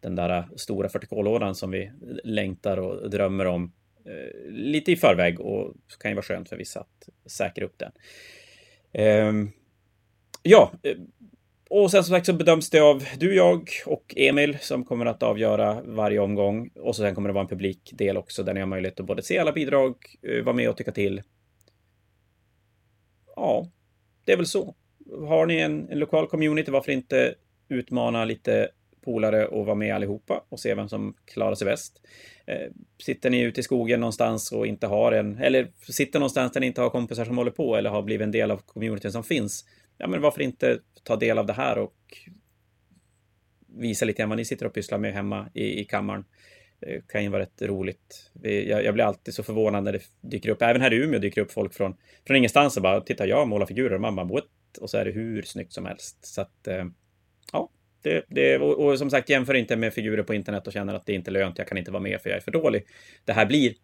den 0.00 0.14
där 0.14 0.48
stora 0.56 0.88
40K-lådan 0.88 1.54
som 1.54 1.70
vi 1.70 1.90
längtar 2.24 2.76
och 2.76 3.10
drömmer 3.10 3.46
om 3.46 3.72
eh, 4.04 4.50
lite 4.50 4.92
i 4.92 4.96
förväg 4.96 5.40
och 5.40 5.74
kan 6.00 6.10
ju 6.10 6.14
vara 6.14 6.22
skönt 6.22 6.48
för 6.48 6.56
vissa 6.56 6.80
att 6.80 7.08
säkra 7.30 7.64
upp 7.64 7.78
den. 7.78 7.92
Ehm, 8.92 9.50
Ja, 10.50 10.72
eh, 10.82 10.96
och 11.70 11.90
sen 11.90 12.04
som 12.04 12.14
sagt 12.14 12.26
så 12.26 12.32
bedöms 12.32 12.70
det 12.70 12.80
av 12.80 13.04
du, 13.18 13.34
jag 13.34 13.70
och 13.86 14.14
Emil 14.16 14.58
som 14.60 14.84
kommer 14.84 15.06
att 15.06 15.22
avgöra 15.22 15.82
varje 15.84 16.18
omgång. 16.18 16.70
Och 16.74 16.96
så 16.96 17.02
sen 17.02 17.14
kommer 17.14 17.28
det 17.28 17.32
vara 17.32 17.42
en 17.42 17.48
publikdel 17.48 18.16
också 18.16 18.42
där 18.42 18.54
ni 18.54 18.60
har 18.60 18.66
möjlighet 18.66 19.00
att 19.00 19.06
både 19.06 19.22
se 19.22 19.38
alla 19.38 19.52
bidrag, 19.52 19.94
eh, 20.22 20.44
vara 20.44 20.56
med 20.56 20.70
och 20.70 20.76
tycka 20.76 20.92
till. 20.92 21.22
Ja, 23.36 23.70
det 24.24 24.32
är 24.32 24.36
väl 24.36 24.46
så. 24.46 24.74
Har 25.28 25.46
ni 25.46 25.58
en, 25.58 25.88
en 25.90 25.98
lokal 25.98 26.26
community, 26.26 26.70
varför 26.70 26.92
inte 26.92 27.34
utmana 27.68 28.24
lite 28.24 28.68
polare 29.04 29.46
och 29.46 29.66
vara 29.66 29.76
med 29.76 29.94
allihopa 29.94 30.44
och 30.48 30.60
se 30.60 30.74
vem 30.74 30.88
som 30.88 31.14
klarar 31.24 31.54
sig 31.54 31.64
bäst. 31.64 32.00
Eh, 32.46 32.72
sitter 33.02 33.30
ni 33.30 33.40
ute 33.40 33.60
i 33.60 33.62
skogen 33.62 34.00
någonstans 34.00 34.52
och 34.52 34.66
inte 34.66 34.86
har 34.86 35.12
en, 35.12 35.38
eller 35.38 35.68
sitter 35.92 36.18
någonstans 36.18 36.52
där 36.52 36.60
ni 36.60 36.66
inte 36.66 36.80
har 36.80 36.90
kompisar 36.90 37.24
som 37.24 37.38
håller 37.38 37.50
på 37.50 37.76
eller 37.76 37.90
har 37.90 38.02
blivit 38.02 38.24
en 38.24 38.32
del 38.32 38.50
av 38.50 38.56
communityn 38.56 39.12
som 39.12 39.24
finns, 39.24 39.64
ja 39.98 40.06
men 40.06 40.20
varför 40.20 40.42
inte 40.42 40.78
ta 41.02 41.16
del 41.16 41.38
av 41.38 41.46
det 41.46 41.52
här 41.52 41.78
och 41.78 41.94
visa 43.76 44.04
lite 44.04 44.18
grann 44.18 44.28
vad 44.28 44.38
ni 44.38 44.44
sitter 44.44 44.66
och 44.66 44.74
pysslar 44.74 44.98
med 44.98 45.12
hemma 45.12 45.50
i, 45.54 45.80
i 45.80 45.84
kammaren. 45.84 46.24
Det 46.80 47.08
kan 47.08 47.22
ju 47.22 47.28
vara 47.28 47.42
rätt 47.42 47.62
roligt. 47.62 48.30
Jag, 48.42 48.84
jag, 48.84 48.94
blir 48.94 49.04
alltid 49.04 49.34
så 49.34 49.42
förvånad 49.42 49.84
när 49.84 49.92
det 49.92 50.02
dyker 50.20 50.48
upp, 50.48 50.62
även 50.62 50.82
här 50.82 50.92
i 50.92 50.96
Umeå 50.96 51.20
dyker 51.20 51.40
upp 51.40 51.52
folk 51.52 51.74
från, 51.74 51.96
från 52.26 52.36
ingenstans 52.36 52.76
och 52.76 52.82
bara 52.82 53.00
titta, 53.00 53.26
jag 53.26 53.48
målar 53.48 53.66
figurer 53.66 53.94
och 53.94 54.00
man 54.00 54.16
bara 54.16 54.26
what? 54.26 54.44
Och 54.80 54.90
så 54.90 54.98
är 54.98 55.04
det 55.04 55.10
hur 55.10 55.42
snyggt 55.42 55.72
som 55.72 55.86
helst. 55.86 56.26
Så 56.26 56.40
att, 56.40 56.66
eh, 56.66 56.84
ja, 57.52 57.70
det, 58.02 58.24
det, 58.28 58.58
och, 58.58 58.86
och, 58.86 58.98
som 58.98 59.10
sagt, 59.10 59.28
jämför 59.28 59.54
inte 59.54 59.76
med 59.76 59.94
figurer 59.94 60.22
på 60.22 60.34
internet 60.34 60.66
och 60.66 60.72
känner 60.72 60.94
att 60.94 61.06
det 61.06 61.12
inte 61.12 61.30
är 61.30 61.32
lönt, 61.32 61.58
jag 61.58 61.68
kan 61.68 61.78
inte 61.78 61.90
vara 61.90 62.02
med 62.02 62.20
för 62.22 62.30
jag 62.30 62.36
är 62.36 62.40
för 62.40 62.50
dålig. 62.50 62.86
Det 63.24 63.32
här 63.32 63.46
blir 63.46 63.74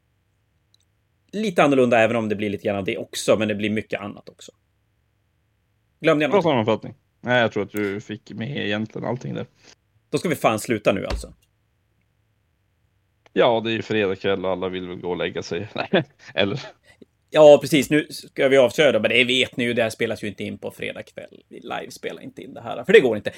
lite 1.32 1.62
annorlunda, 1.62 1.98
även 1.98 2.16
om 2.16 2.28
det 2.28 2.36
blir 2.36 2.50
lite 2.50 2.64
grann 2.64 2.76
av 2.76 2.84
det 2.84 2.98
också, 2.98 3.36
men 3.38 3.48
det 3.48 3.54
blir 3.54 3.70
mycket 3.70 4.00
annat 4.00 4.28
också. 4.28 4.52
Glömde 6.04 6.24
jag 6.24 6.30
något? 6.30 6.42
Bra 6.42 6.50
sammanfattning. 6.50 6.94
Nej, 7.20 7.40
jag 7.40 7.52
tror 7.52 7.62
att 7.62 7.70
du 7.70 8.00
fick 8.00 8.32
med 8.32 8.66
egentligen 8.66 9.08
allting 9.08 9.34
där. 9.34 9.46
Då 10.10 10.18
ska 10.18 10.28
vi 10.28 10.34
fan 10.34 10.58
sluta 10.58 10.92
nu 10.92 11.06
alltså. 11.06 11.32
Ja, 13.32 13.60
det 13.64 13.70
är 13.70 13.72
ju 13.72 13.82
fredag 13.82 14.16
kväll 14.16 14.44
och 14.44 14.50
alla 14.50 14.68
vill 14.68 14.88
väl 14.88 14.96
gå 14.96 15.10
och 15.10 15.16
lägga 15.16 15.42
sig. 15.42 15.68
Eller? 16.34 16.60
Ja, 17.30 17.58
precis. 17.60 17.90
Nu 17.90 18.06
ska 18.10 18.48
vi 18.48 18.56
avköra, 18.56 19.00
men 19.00 19.10
det 19.10 19.24
vet 19.24 19.56
ni 19.56 19.64
ju. 19.64 19.74
Det 19.74 19.82
här 19.82 19.90
spelas 19.90 20.24
ju 20.24 20.28
inte 20.28 20.44
in 20.44 20.58
på 20.58 20.70
fredag 20.70 21.02
kväll. 21.02 21.42
Vi 21.48 21.60
live-spelar 21.60 22.22
inte 22.22 22.42
in 22.42 22.54
det 22.54 22.60
här, 22.60 22.84
för 22.84 22.92
det 22.92 23.00
går 23.00 23.16
inte. 23.16 23.32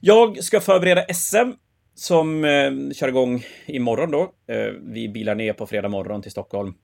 Jag 0.00 0.44
ska 0.44 0.60
förbereda 0.60 1.14
SM 1.14 1.50
som 1.94 2.44
eh, 2.44 2.72
kör 2.94 3.08
igång 3.08 3.44
imorgon 3.66 4.10
då. 4.10 4.32
Eh, 4.46 4.72
vi 4.82 5.08
bilar 5.08 5.34
ner 5.34 5.52
på 5.52 5.66
fredag 5.66 5.88
morgon 5.88 6.22
till 6.22 6.30
Stockholm. 6.30 6.74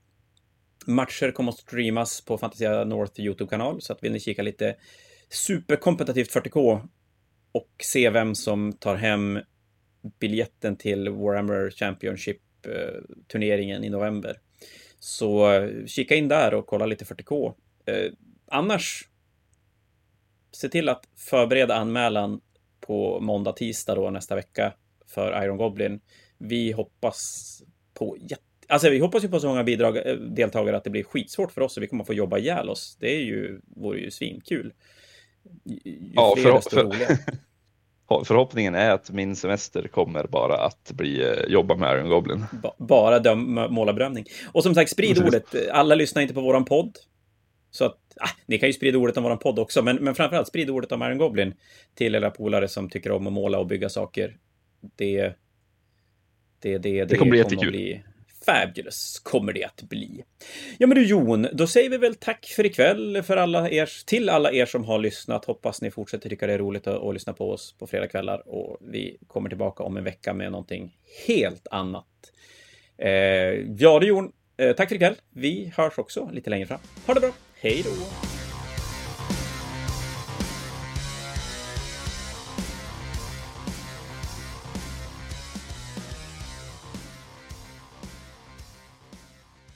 Matcher 0.87 1.31
kommer 1.31 1.53
att 1.53 1.59
streamas 1.59 2.21
på 2.21 2.39
Fantasia 2.39 2.85
North 2.85 3.21
YouTube-kanal, 3.21 3.81
så 3.81 3.93
att 3.93 4.03
vill 4.03 4.13
ni 4.13 4.21
kika 4.21 4.43
lite 4.43 4.75
superkompetitivt 5.31 6.35
40K 6.35 6.89
och 7.53 7.71
se 7.83 8.11
vem 8.11 8.35
som 8.35 8.73
tar 8.73 8.97
hem 8.97 9.39
biljetten 10.21 10.77
till 10.77 11.09
Warhammer 11.09 11.71
Championship-turneringen 11.71 13.83
eh, 13.83 13.87
i 13.87 13.91
november 13.91 14.41
Så 14.99 15.53
eh, 15.53 15.87
kika 15.87 16.15
in 16.15 16.29
där 16.29 16.55
och 16.55 16.67
kolla 16.67 16.87
lite 16.87 17.05
40K. 17.05 17.55
Eh, 17.87 18.13
annars, 18.47 19.09
se 20.53 20.69
till 20.69 20.89
att 20.89 21.05
förbereda 21.17 21.75
anmälan 21.75 22.41
på 22.81 23.21
måndag, 23.21 23.53
tisdag 23.53 23.95
då 23.95 24.11
nästa 24.11 24.35
vecka 24.35 24.73
för 25.07 25.45
Iron 25.45 25.57
Goblin. 25.57 26.01
Vi 26.39 26.73
hoppas 26.73 27.63
på 27.95 28.17
jätte 28.21 28.43
Alltså 28.71 28.91
vi 28.91 28.99
hoppas 28.99 29.25
ju 29.25 29.29
på 29.29 29.41
så 29.41 29.49
många 29.49 29.65
bidrag, 29.65 29.99
deltagare 30.31 30.77
att 30.77 30.85
det 30.85 30.91
blir 30.91 31.03
skitsvårt 31.03 31.53
för 31.53 31.61
oss 31.61 31.77
och 31.77 31.83
vi 31.83 31.87
kommer 31.87 32.05
få 32.05 32.15
jobba 32.15 32.39
ihjäl 32.39 32.69
oss. 32.69 32.97
Det 33.01 33.17
är 33.17 33.21
ju, 33.21 33.61
vore 33.77 34.01
ju 34.01 34.11
svinkul. 34.11 34.73
Ju 35.65 36.11
ja, 36.15 36.35
fler, 36.37 36.53
desto 36.53 36.77
roligare. 36.77 37.19
Förhoppningen 38.25 38.75
är 38.75 38.91
att 38.91 39.11
min 39.11 39.37
semester 39.37 39.89
kommer 39.89 40.25
bara 40.27 40.57
att 40.57 40.93
bli 40.93 41.23
eh, 41.23 41.45
jobba 41.49 41.77
med 41.77 41.95
Iron 41.97 42.09
Goblin. 42.09 42.45
Ba 42.63 42.73
bara 42.79 43.19
döm, 43.19 43.55
målarbrömning. 43.55 44.25
Och 44.53 44.63
som 44.63 44.75
sagt, 44.75 44.91
sprid 44.91 45.23
ordet. 45.27 45.45
Alla 45.73 45.95
lyssnar 45.95 46.23
inte 46.23 46.35
på 46.35 46.41
våran 46.41 46.65
podd. 46.65 46.97
Så 47.71 47.85
att, 47.85 47.99
ah, 48.21 48.31
ni 48.47 48.59
kan 48.59 48.69
ju 48.69 48.73
sprida 48.73 48.99
ordet 48.99 49.17
om 49.17 49.23
våran 49.23 49.39
podd 49.39 49.59
också, 49.59 49.83
men, 49.83 49.97
men 49.97 50.15
framförallt 50.15 50.49
sprid 50.49 50.71
ordet 50.71 50.93
om 50.93 51.03
Iron 51.03 51.19
Goblin 51.19 51.55
till 51.95 52.15
era 52.15 52.31
polare 52.31 52.69
som 52.69 52.89
tycker 52.89 53.13
om 53.13 53.27
att 53.27 53.33
måla 53.33 53.59
och 53.59 53.67
bygga 53.67 53.89
saker. 53.89 54.37
Det, 54.97 55.21
det, 56.63 56.79
det, 56.79 56.79
det, 56.79 57.05
det 57.05 57.17
kommer 57.17 57.31
bli 57.31 57.39
jättekul. 57.39 57.71
Bli, 57.71 58.03
Fabulous 58.49 59.19
kommer 59.19 59.53
det 59.53 59.65
att 59.65 59.83
bli. 59.83 60.25
Ja 60.79 60.87
men 60.87 60.95
du 60.97 61.07
Jon, 61.07 61.47
då 61.53 61.67
säger 61.67 61.91
vi 61.91 61.99
väl 61.99 62.15
tack 62.15 62.47
för 62.57 62.67
ikväll 62.67 63.23
för 63.23 63.37
alla 63.37 63.71
er, 63.71 63.91
till 64.07 64.29
alla 64.29 64.53
er 64.53 64.67
som 64.67 64.85
har 64.85 64.99
lyssnat. 64.99 65.45
Hoppas 65.45 65.83
ni 65.83 65.91
fortsätter 65.91 66.29
tycka 66.29 66.47
det 66.47 66.53
är 66.53 66.59
roligt 66.59 66.87
att, 66.87 67.03
att 67.03 67.15
lyssna 67.15 67.33
på 67.33 67.51
oss 67.51 67.75
på 67.79 67.87
fredagkvällar 67.87 68.49
och 68.49 68.79
vi 68.81 69.19
kommer 69.27 69.49
tillbaka 69.49 69.83
om 69.83 69.97
en 69.97 70.05
vecka 70.05 70.35
med 70.35 70.53
någonting 70.53 70.97
helt 71.27 71.67
annat. 71.71 72.07
Eh, 72.99 73.11
ja 73.79 73.99
du 74.01 74.07
Jon, 74.07 74.33
eh, 74.57 74.77
tack 74.77 74.89
för 74.89 74.97
ikväll. 74.97 75.15
Vi 75.31 75.73
hörs 75.77 75.99
också 75.99 76.31
lite 76.33 76.51
längre 76.51 76.67
fram. 76.67 76.81
Ha 77.07 77.15
det 77.15 77.21
bra. 77.21 77.33
Hej 77.61 77.83
då! 77.85 78.38